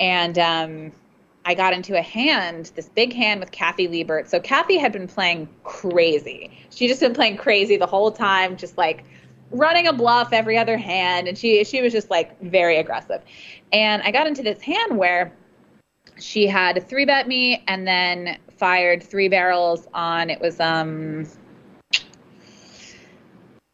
[0.00, 0.92] and um,
[1.46, 4.28] I got into a hand, this big hand with Kathy Liebert.
[4.28, 6.50] So Kathy had been playing crazy.
[6.70, 9.04] She just been playing crazy the whole time, just like
[9.52, 13.22] running a bluff every other hand, and she she was just like very aggressive.
[13.72, 15.32] And I got into this hand where
[16.18, 21.26] she had three bet me and then fired three barrels on it was um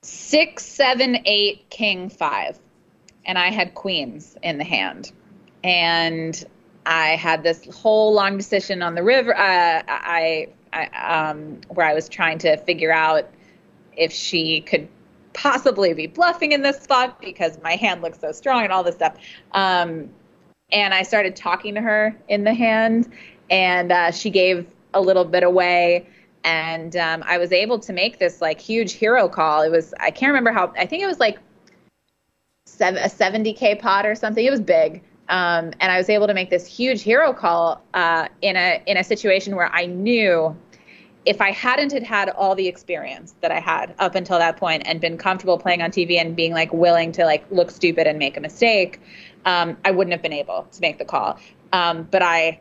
[0.02, 2.59] six seven eight king five
[3.25, 5.12] and i had queens in the hand
[5.62, 6.44] and
[6.86, 11.94] i had this whole long decision on the river uh, i i um where i
[11.94, 13.28] was trying to figure out
[13.96, 14.88] if she could
[15.34, 18.94] possibly be bluffing in this spot because my hand looks so strong and all this
[18.94, 19.16] stuff
[19.52, 20.08] um
[20.72, 23.12] and I started talking to her in the hand,
[23.50, 26.06] and uh, she gave a little bit away,
[26.44, 29.62] and um, I was able to make this like huge hero call.
[29.62, 31.38] It was I can't remember how I think it was like
[32.66, 34.44] seven, a 70k pot or something.
[34.44, 38.28] It was big, Um, and I was able to make this huge hero call uh,
[38.41, 40.57] in a in a situation where I knew
[41.25, 44.83] if I hadn't had had all the experience that I had up until that point
[44.86, 48.18] and been comfortable playing on TV and being like willing to like look stupid and
[48.18, 49.01] make a mistake,
[49.44, 51.39] um, I wouldn't have been able to make the call.
[51.73, 52.60] Um, but I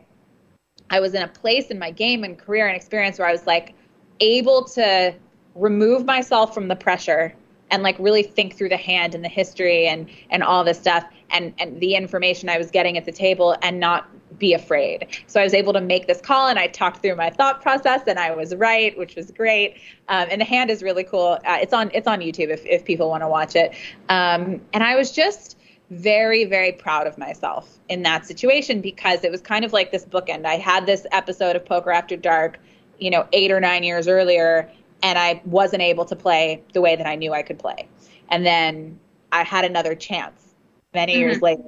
[0.90, 3.46] I was in a place in my game and career and experience where I was
[3.46, 3.74] like
[4.20, 5.14] able to
[5.54, 7.34] remove myself from the pressure
[7.72, 11.04] and like really think through the hand and the history and and all this stuff
[11.30, 15.06] and and the information I was getting at the table and not be afraid.
[15.26, 18.02] So I was able to make this call and I talked through my thought process
[18.06, 19.76] and I was right, which was great.
[20.08, 21.38] Um, and the hand is really cool.
[21.46, 23.72] Uh, it's on it's on YouTube if if people want to watch it.
[24.08, 25.58] Um, and I was just
[25.90, 30.04] very very proud of myself in that situation because it was kind of like this
[30.04, 30.46] bookend.
[30.46, 32.58] I had this episode of Poker After Dark,
[32.98, 34.70] you know, 8 or 9 years earlier
[35.02, 37.88] and I wasn't able to play the way that I knew I could play.
[38.28, 38.98] And then
[39.32, 40.54] I had another chance
[40.94, 41.20] many mm-hmm.
[41.20, 41.64] years later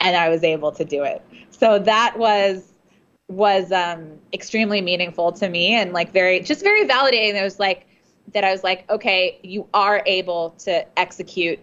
[0.00, 1.22] and I was able to do it.
[1.50, 2.70] So that was
[3.28, 7.34] was um extremely meaningful to me and like very just very validating.
[7.34, 7.86] It was like
[8.32, 11.58] that I was like, okay, you are able to execute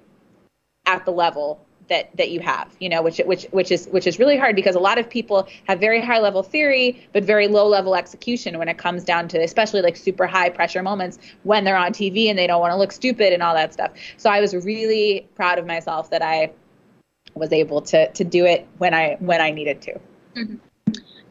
[0.86, 4.18] at the level that that you have you know which which which is which is
[4.18, 7.68] really hard because a lot of people have very high level theory but very low
[7.68, 11.78] level execution when it comes down to especially like super high pressure moments when they're
[11.78, 14.40] on TV and they don't want to look stupid and all that stuff so I
[14.40, 16.52] was really proud of myself that I
[17.36, 19.92] was able to to do it when I when I needed to
[20.36, 20.56] mm-hmm.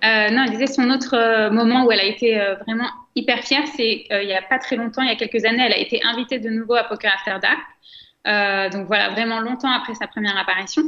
[0.02, 3.44] Euh, non, elle disait son autre euh, moment où elle a été euh, vraiment hyper
[3.44, 5.74] fière, c'est euh, il y a pas très longtemps, il y a quelques années, elle
[5.74, 7.58] a été invitée de nouveau à Poker After Dark.
[8.26, 10.82] Euh, donc voilà, vraiment longtemps après sa première apparition.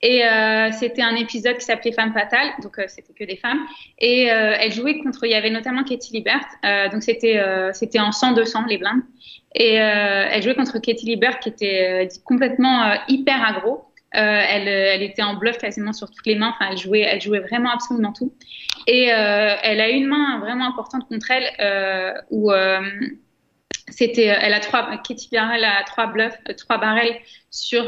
[0.00, 3.60] Et euh, c'était un épisode qui s'appelait Femme fatale, donc euh, c'était que des femmes.
[3.98, 6.44] Et elle jouait contre, il y avait notamment Katie Libert,
[6.92, 7.42] donc c'était
[7.72, 9.02] c'était en 100-200 les blindes.
[9.54, 13.84] Et elle jouait contre Katie Libert qui était complètement hyper aggro.
[14.12, 16.54] elle, elle était en bluff quasiment sur toutes les mains.
[16.54, 18.32] Enfin, elle jouait, elle jouait vraiment absolument tout.
[18.86, 22.52] Et elle a une main vraiment importante contre elle où
[23.90, 27.16] c'était, euh, elle a trois, Katie Barrel a trois bluffs, euh, trois barrels
[27.50, 27.84] sur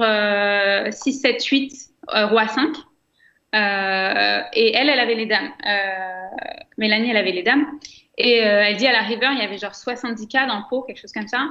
[0.92, 1.72] 6, 7, 8,
[2.08, 2.76] roi 5.
[3.52, 5.50] Euh, et elle, elle avait les dames.
[6.78, 7.66] Mélanie, elle avait les dames.
[8.16, 11.00] Et elle dit à la river, il y avait genre 70K dans le pot, quelque
[11.00, 11.48] chose comme ça.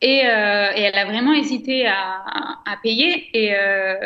[0.00, 2.22] Et, elle a vraiment hésité à,
[2.66, 3.28] à payer.
[3.34, 3.54] Et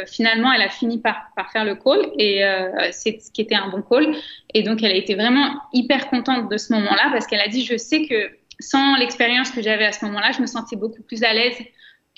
[0.07, 2.11] finalement, elle a fini par, par faire le call.
[2.19, 2.43] Et
[2.91, 4.15] c'est ce qui était un bon call.
[4.53, 7.65] Et donc, elle a été vraiment hyper contente de ce moment-là parce qu'elle a dit,
[7.65, 11.23] je sais que sans l'expérience que j'avais à ce moment-là, je me sentais beaucoup plus
[11.23, 11.57] à l'aise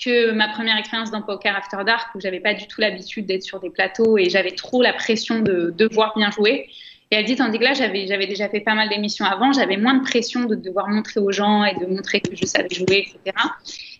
[0.03, 3.43] que ma première expérience dans Poker After Dark où j'avais pas du tout l'habitude d'être
[3.43, 6.69] sur des plateaux et j'avais trop la pression de devoir bien jouer.
[7.09, 9.93] Et elle dit, tandis que là, j'avais, déjà fait pas mal d'émissions avant, j'avais moins
[9.93, 13.37] de pression de devoir montrer aux gens et de montrer que je savais jouer, etc.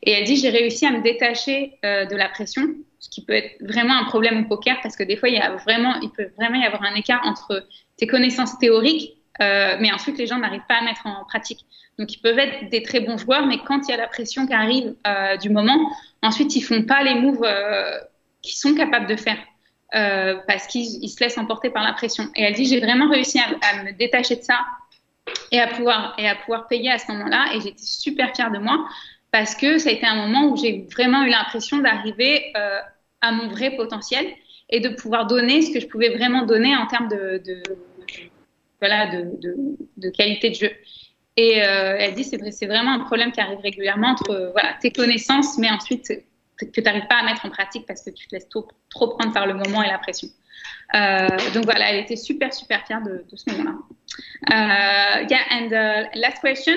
[0.03, 2.63] Et elle dit, j'ai réussi à me détacher euh, de la pression,
[2.99, 5.39] ce qui peut être vraiment un problème au poker parce que des fois, il, y
[5.39, 9.91] a vraiment, il peut vraiment y avoir un écart entre tes connaissances théoriques, euh, mais
[9.91, 11.65] ensuite, les gens n'arrivent pas à mettre en pratique.
[11.99, 14.45] Donc, ils peuvent être des très bons joueurs, mais quand il y a la pression
[14.45, 15.77] qui arrive euh, du moment,
[16.21, 17.97] ensuite, ils font pas les moves euh,
[18.41, 19.37] qu'ils sont capables de faire
[20.47, 22.25] parce qu'ils se laissent emporter par la pression.
[22.35, 24.59] Et elle dit, j'ai vraiment réussi à, me détacher de ça
[25.49, 27.45] et à pouvoir et à pouvoir payer à ce moment-là.
[27.53, 28.85] Et j'étais super fière de moi
[29.31, 32.51] parce que ça a été un moment où j'ai vraiment eu l'impression d'arriver
[33.21, 34.27] à mon vrai potentiel
[34.69, 37.41] et de pouvoir donner ce que je pouvais vraiment donner en termes de
[38.79, 40.71] voilà de, qualité de jeu.
[41.35, 44.91] Et euh, elle dit c'est c'est vraiment un problème qui arrive régulièrement entre euh, tes
[44.91, 46.11] connaissances, mais ensuite
[46.57, 49.31] que tu n'arrives pas à mettre en pratique parce que tu te laisses trop, prendre
[49.33, 50.27] par le moment et la pression.
[50.95, 55.25] Euh, donc voilà, elle était super super fière de, ce moment-là.
[55.29, 55.69] Yeah, and
[56.15, 56.73] last question.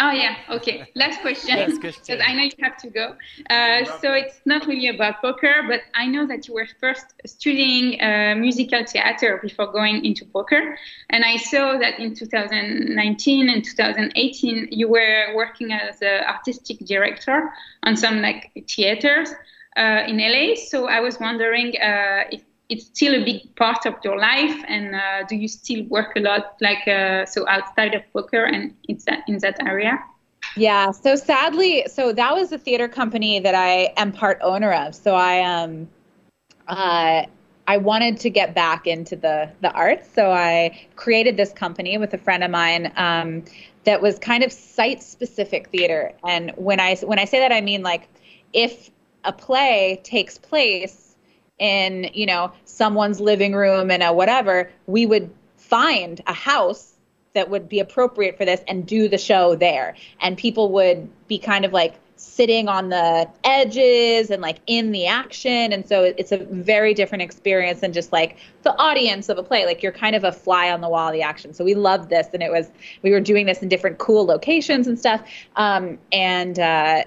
[0.00, 0.88] Oh yeah, okay.
[0.94, 3.16] Last question, because I know you have to go.
[3.50, 8.00] Uh, so it's not really about poker, but I know that you were first studying
[8.00, 10.78] uh, musical theater before going into poker,
[11.10, 17.50] and I saw that in 2019 and 2018 you were working as an artistic director
[17.82, 19.34] on some like theaters
[19.76, 20.54] uh, in LA.
[20.54, 24.94] So I was wondering uh, if it's still a big part of your life and
[24.94, 28.98] uh, do you still work a lot like uh, so outside of poker and in
[29.06, 29.98] that in that area?
[30.56, 34.94] Yeah so sadly so that was a theater company that i am part owner of.
[34.94, 35.88] So i um
[36.66, 37.24] uh
[37.68, 42.14] I wanted to get back into the the arts, so I created this company with
[42.14, 43.44] a friend of mine um,
[43.84, 46.12] that was kind of site specific theater.
[46.26, 48.08] And when I when I say that, I mean like
[48.54, 48.90] if
[49.24, 51.07] a play takes place
[51.58, 56.94] in you know someone's living room and a whatever we would find a house
[57.34, 59.94] that would be appropriate for this and do the show there.
[60.20, 65.06] And people would be kind of like sitting on the edges and like in the
[65.06, 65.72] action.
[65.72, 69.66] And so it's a very different experience than just like the audience of a play.
[69.66, 71.54] Like you're kind of a fly on the wall of the action.
[71.54, 72.26] So we loved this.
[72.34, 72.70] And it was
[73.02, 75.22] we were doing this in different cool locations and stuff.
[75.54, 77.04] Um, and uh,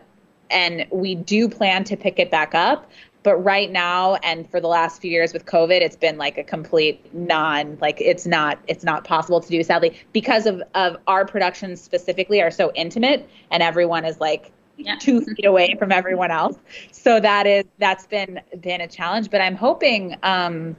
[0.49, 2.89] and we do plan to pick it back up
[3.24, 6.43] but right now and for the last few years with covid it's been like a
[6.43, 9.98] complete non like it's not it's not possible to do sadly.
[10.14, 14.95] Because of of our productions specifically are so intimate and everyone is like Yeah.
[15.00, 16.58] two feet away from everyone else.
[16.91, 19.30] So that is that's been been a challenge.
[19.30, 20.75] But i'm hoping um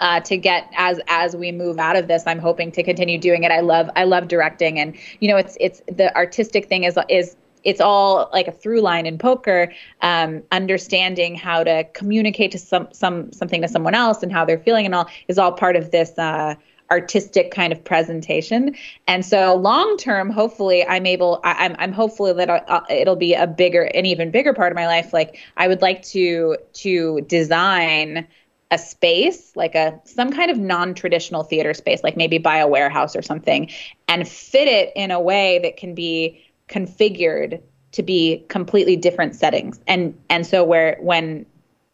[0.00, 3.44] uh, to get as as we move out of this i'm hoping to continue doing
[3.44, 3.52] it.
[3.52, 7.36] I love i love directing and you know it's it's the artistic thing is is
[7.64, 12.88] it's all like a through line in poker um, understanding how to communicate to some
[12.92, 15.90] some something to someone else and how they're feeling and all is all part of
[15.90, 16.54] this uh,
[16.92, 18.74] artistic kind of presentation.
[19.06, 23.32] And so long term hopefully i'm able I, i'm i'm hopefully that uh, it'll be
[23.34, 25.12] a bigger an even bigger part of my life.
[25.12, 28.26] Like i would like to to design
[28.70, 33.14] a space like a some kind of non-traditional theater space like maybe buy a warehouse
[33.14, 33.70] or something
[34.08, 36.42] and fit it in a way that can be
[36.72, 37.60] configured
[37.92, 41.44] to be completely different settings and and so where when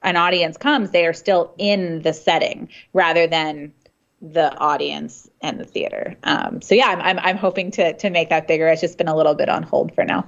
[0.03, 3.73] an audience comes they are still in the setting rather than
[4.23, 8.29] the audience and the theater um, so yeah I'm, I'm i'm hoping to to make
[8.29, 10.25] that bigger it's just been a little bit on hold for now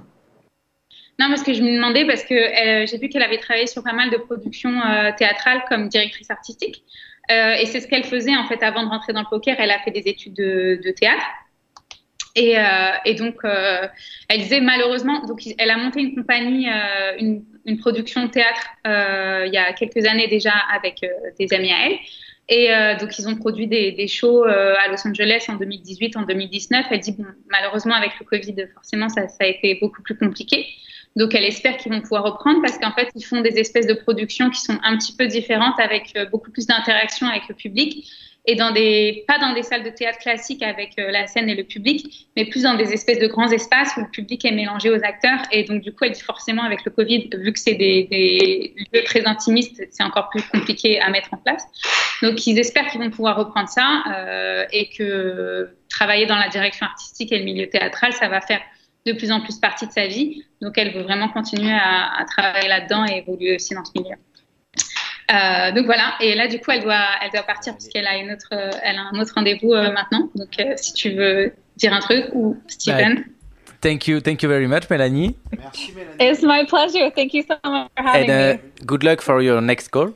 [1.19, 3.83] Non, parce que je me demandais, parce que euh, j'ai vu qu'elle avait travaillé sur
[3.83, 6.83] pas mal de productions euh, théâtrales comme directrice artistique.
[7.29, 9.55] Euh, et c'est ce qu'elle faisait en fait avant de rentrer dans le poker.
[9.59, 11.23] Elle a fait des études de, de théâtre.
[12.35, 12.63] Et, euh,
[13.05, 13.87] et donc, euh,
[14.29, 19.57] elle disait malheureusement, donc elle a monté une compagnie, euh, une, production théâtre il y
[19.57, 21.05] a quelques années déjà avec
[21.39, 21.97] des amis à elle.
[22.49, 22.69] Et
[22.99, 26.87] donc, ils ont produit des, shows à Los Angeles en 2018, en 2019.
[26.91, 30.67] Elle dit, bon, malheureusement, avec le Covid, forcément, ça, a été beaucoup plus compliqué.
[31.15, 33.93] Donc, elle espère qu'ils vont pouvoir reprendre parce qu'en fait, ils font des espèces de
[33.93, 38.05] productions qui sont un petit peu différentes avec beaucoup plus d'interaction avec le public
[38.45, 41.55] et dans des, pas dans des salles de théâtre classiques avec euh, la scène et
[41.55, 44.89] le public, mais plus dans des espèces de grands espaces où le public est mélangé
[44.89, 45.39] aux acteurs.
[45.51, 48.73] Et donc, du coup, elle dit forcément avec le Covid, vu que c'est des, des
[48.91, 51.63] lieux très intimistes, c'est encore plus compliqué à mettre en place.
[52.23, 56.87] Donc, ils espèrent qu'ils vont pouvoir reprendre ça euh, et que travailler dans la direction
[56.87, 58.61] artistique et le milieu théâtral, ça va faire
[59.05, 60.43] de plus en plus partie de sa vie.
[60.61, 64.15] Donc, elle veut vraiment continuer à, à travailler là-dedans et évoluer aussi dans ce milieu.
[65.31, 68.31] Euh, donc voilà, et là du coup elle doit, elle doit partir puisqu'elle a une
[68.31, 70.29] autre, euh, elle a un autre rendez-vous euh, maintenant.
[70.35, 73.23] Donc euh, si tu veux dire un truc ou Steven.
[73.81, 75.35] Thank you, thank you very much, Mélanie.
[76.19, 79.61] it's my pleasure thank you so much for having And uh, good luck for your
[79.61, 80.07] next call.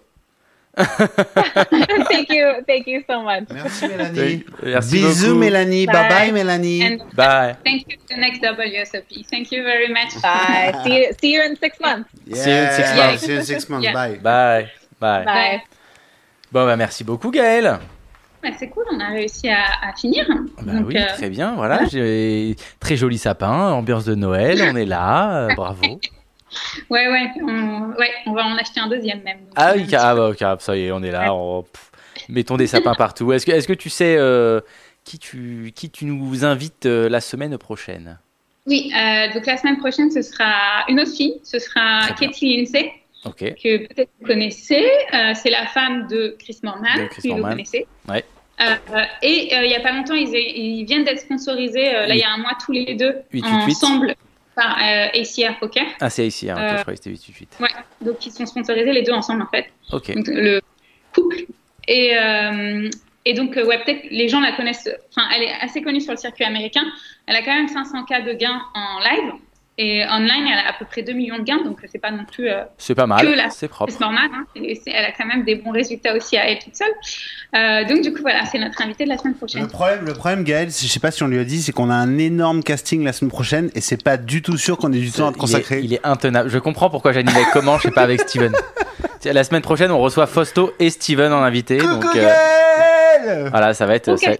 [0.78, 0.84] me
[2.12, 4.44] thank you thank you so much Merci Mélanie.
[4.62, 5.40] Merci Bisous beaucoup.
[5.40, 5.86] Mélanie.
[5.86, 6.10] Bye Bye.
[6.10, 6.82] bye Mélanie.
[6.84, 7.56] And Bye.
[7.64, 9.26] thank you to next WSOP.
[9.32, 10.12] Thank you very much.
[10.22, 13.22] bye see you see you in six months See you in six Yeah, months.
[13.24, 13.86] see you in six months.
[13.86, 13.94] Yeah.
[13.94, 14.18] Bye.
[14.22, 14.85] Bye.
[15.00, 15.26] Bye.
[15.26, 15.62] bye
[16.52, 17.80] Bon, bah, merci beaucoup, Gaël.
[18.44, 20.26] Ouais, c'est cool, on a réussi à, à finir.
[20.62, 21.56] Bah Donc, oui, euh, très bien.
[21.56, 24.62] Voilà, j'ai très joli sapin, ambiance de Noël.
[24.72, 26.00] On est là, euh, bravo.
[26.90, 29.40] ouais, ouais, on, ouais, on va en acheter un deuxième même.
[29.40, 31.34] Donc, Ah oui, ah, bah, ok, ça y est, on est là.
[31.34, 31.92] on- pff,
[32.30, 33.34] mettons des sapins partout.
[33.34, 34.62] Est-ce que, est-ce que tu sais euh,
[35.04, 38.20] qui, tu, qui tu nous invites euh, la semaine prochaine?
[38.68, 42.08] Oui, euh, donc la semaine prochaine, ce sera une autre fille, ce sera.
[42.20, 42.92] Katie Lindsay,
[43.34, 44.86] Que peut-être vous connaissez.
[45.14, 47.88] Euh, c'est la femme de Chris Morman, De Chris si vous connaissez.
[48.08, 48.24] Ouais.
[48.62, 48.76] Euh,
[49.22, 52.24] et euh, il n'y a pas longtemps, ils, ils viennent d'être sponsorisés, là, il y
[52.24, 53.72] a un mois, tous les deux, 888.
[53.72, 54.16] ensemble,
[54.56, 55.84] par ACR Poker.
[56.00, 57.58] Ah, c'est ici, hein, ok, Euh, je croyais que c'était 888.
[57.60, 59.66] Ouais, donc ils sont sponsorisés les deux ensemble, en fait.
[59.92, 60.16] Ok.
[60.16, 60.62] Donc, le
[61.14, 61.38] couple.
[61.90, 62.14] Et,
[63.26, 64.90] et donc, ouais, peut-être les gens la connaissent.
[65.10, 66.84] Enfin, elle est assez connue sur le circuit américain.
[67.28, 69.34] Elle a quand même 500 cas de gains en live.
[69.78, 71.62] Et online, elle a à peu près 2 millions de gains.
[71.64, 73.92] Donc, c'est pas non plus euh, C'est pas que mal, la c'est propre.
[73.92, 74.30] c'est normal.
[74.34, 74.46] Hein.
[74.56, 76.88] Et elle a quand même des bons résultats aussi à elle toute seule.
[77.56, 79.64] Euh, donc, du coup, voilà, c'est notre invitée de la semaine prochaine.
[79.64, 81.90] Le problème, le problème, Gaël, je sais pas si on lui a dit, c'est qu'on
[81.90, 85.00] a un énorme casting la semaine prochaine et c'est pas du tout sûr qu'on ait
[85.00, 85.82] du temps à te Il est, consacrer.
[85.84, 86.50] il est intenable.
[86.50, 88.54] Je comprends pourquoi j'anime avec comment, je sais pas avec Steven.
[89.26, 91.80] La semaine prochaine, on reçoit Fausto et Steven en invité.
[91.80, 94.16] Coucou donc, euh, Gaël voilà, ça va être.
[94.18, 94.32] Ça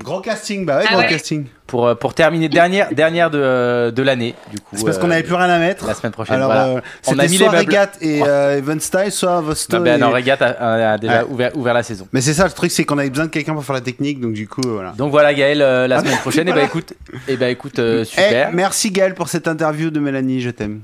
[0.00, 1.08] Gros casting, bah ouais, Ah gros ouais.
[1.08, 1.46] casting.
[1.66, 4.76] pour, euh, pour terminer, dernière, dernière de, euh, de l'année, du coup.
[4.76, 5.86] C'est parce euh, qu'on avait plus rien à mettre.
[5.88, 6.66] La semaine prochaine, Alors, voilà.
[6.68, 7.68] euh, On a mis soit les meubles.
[7.68, 9.76] Regat et euh, Evan Style, soit Vosto.
[9.76, 11.30] Non, ben, et- non, Regat a, a déjà Ouais.
[11.30, 12.06] ouvert, ouvert la saison.
[12.12, 14.20] Mais c'est ça, le truc, c'est qu'on avait besoin de quelqu'un pour faire la technique,
[14.20, 14.92] donc du coup, euh, voilà.
[14.92, 16.46] Donc voilà, Gaël, euh, la Ah, semaine prochaine.
[16.48, 16.66] Et voilà.
[16.66, 16.94] bah écoute,
[17.26, 18.50] et bah, écoute euh, super.
[18.52, 20.80] Eh, merci Gaël pour cette interview de Mélanie, je t'aime.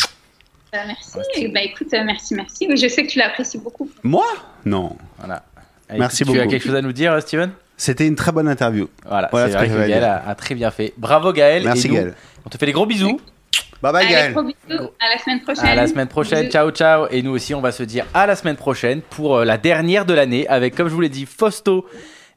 [0.74, 1.18] Euh, merci.
[1.36, 2.66] Et bah, écoute, euh, merci, merci.
[2.68, 3.88] Oui, je sais que tu l'apprécies beaucoup.
[4.02, 4.26] Moi?
[4.64, 4.96] Non.
[5.18, 5.44] Voilà.
[5.88, 6.50] Allez, Merci écoute, Tu as beaucoup.
[6.52, 7.50] quelque chose à nous dire, euh, Steven?
[7.76, 8.88] C'était une très bonne interview.
[9.08, 10.92] Voilà, Voilà c'est ce vrai que Gaël a, a très bien fait.
[10.96, 11.64] Bravo Gaël.
[11.64, 12.14] Merci Et nous, Gaël.
[12.46, 13.20] On te fait des gros bisous.
[13.82, 14.32] Bye bye, Gaël.
[14.32, 14.90] gros bisous.
[15.00, 15.66] À la semaine prochaine.
[15.66, 16.52] À la semaine prochaine, Bisous.
[16.52, 17.06] ciao ciao.
[17.10, 20.04] Et nous aussi, on va se dire à la semaine prochaine pour euh, la dernière
[20.06, 21.86] de l'année avec, comme je vous l'ai dit, Fausto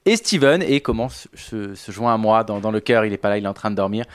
[0.05, 0.61] et Steven.
[0.63, 3.29] Et comment se, se, se joint à moi dans, dans le cœur, il est pas
[3.29, 4.05] là, il est en train de dormir.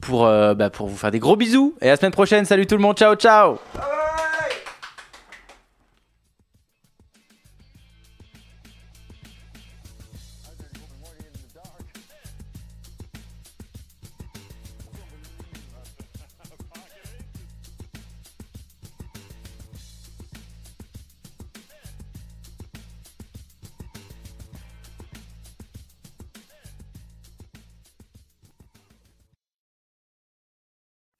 [0.00, 1.74] Pour, euh, bah, pour vous faire des gros bisous.
[1.80, 3.58] Et à la semaine prochaine, salut tout le monde, ciao ciao.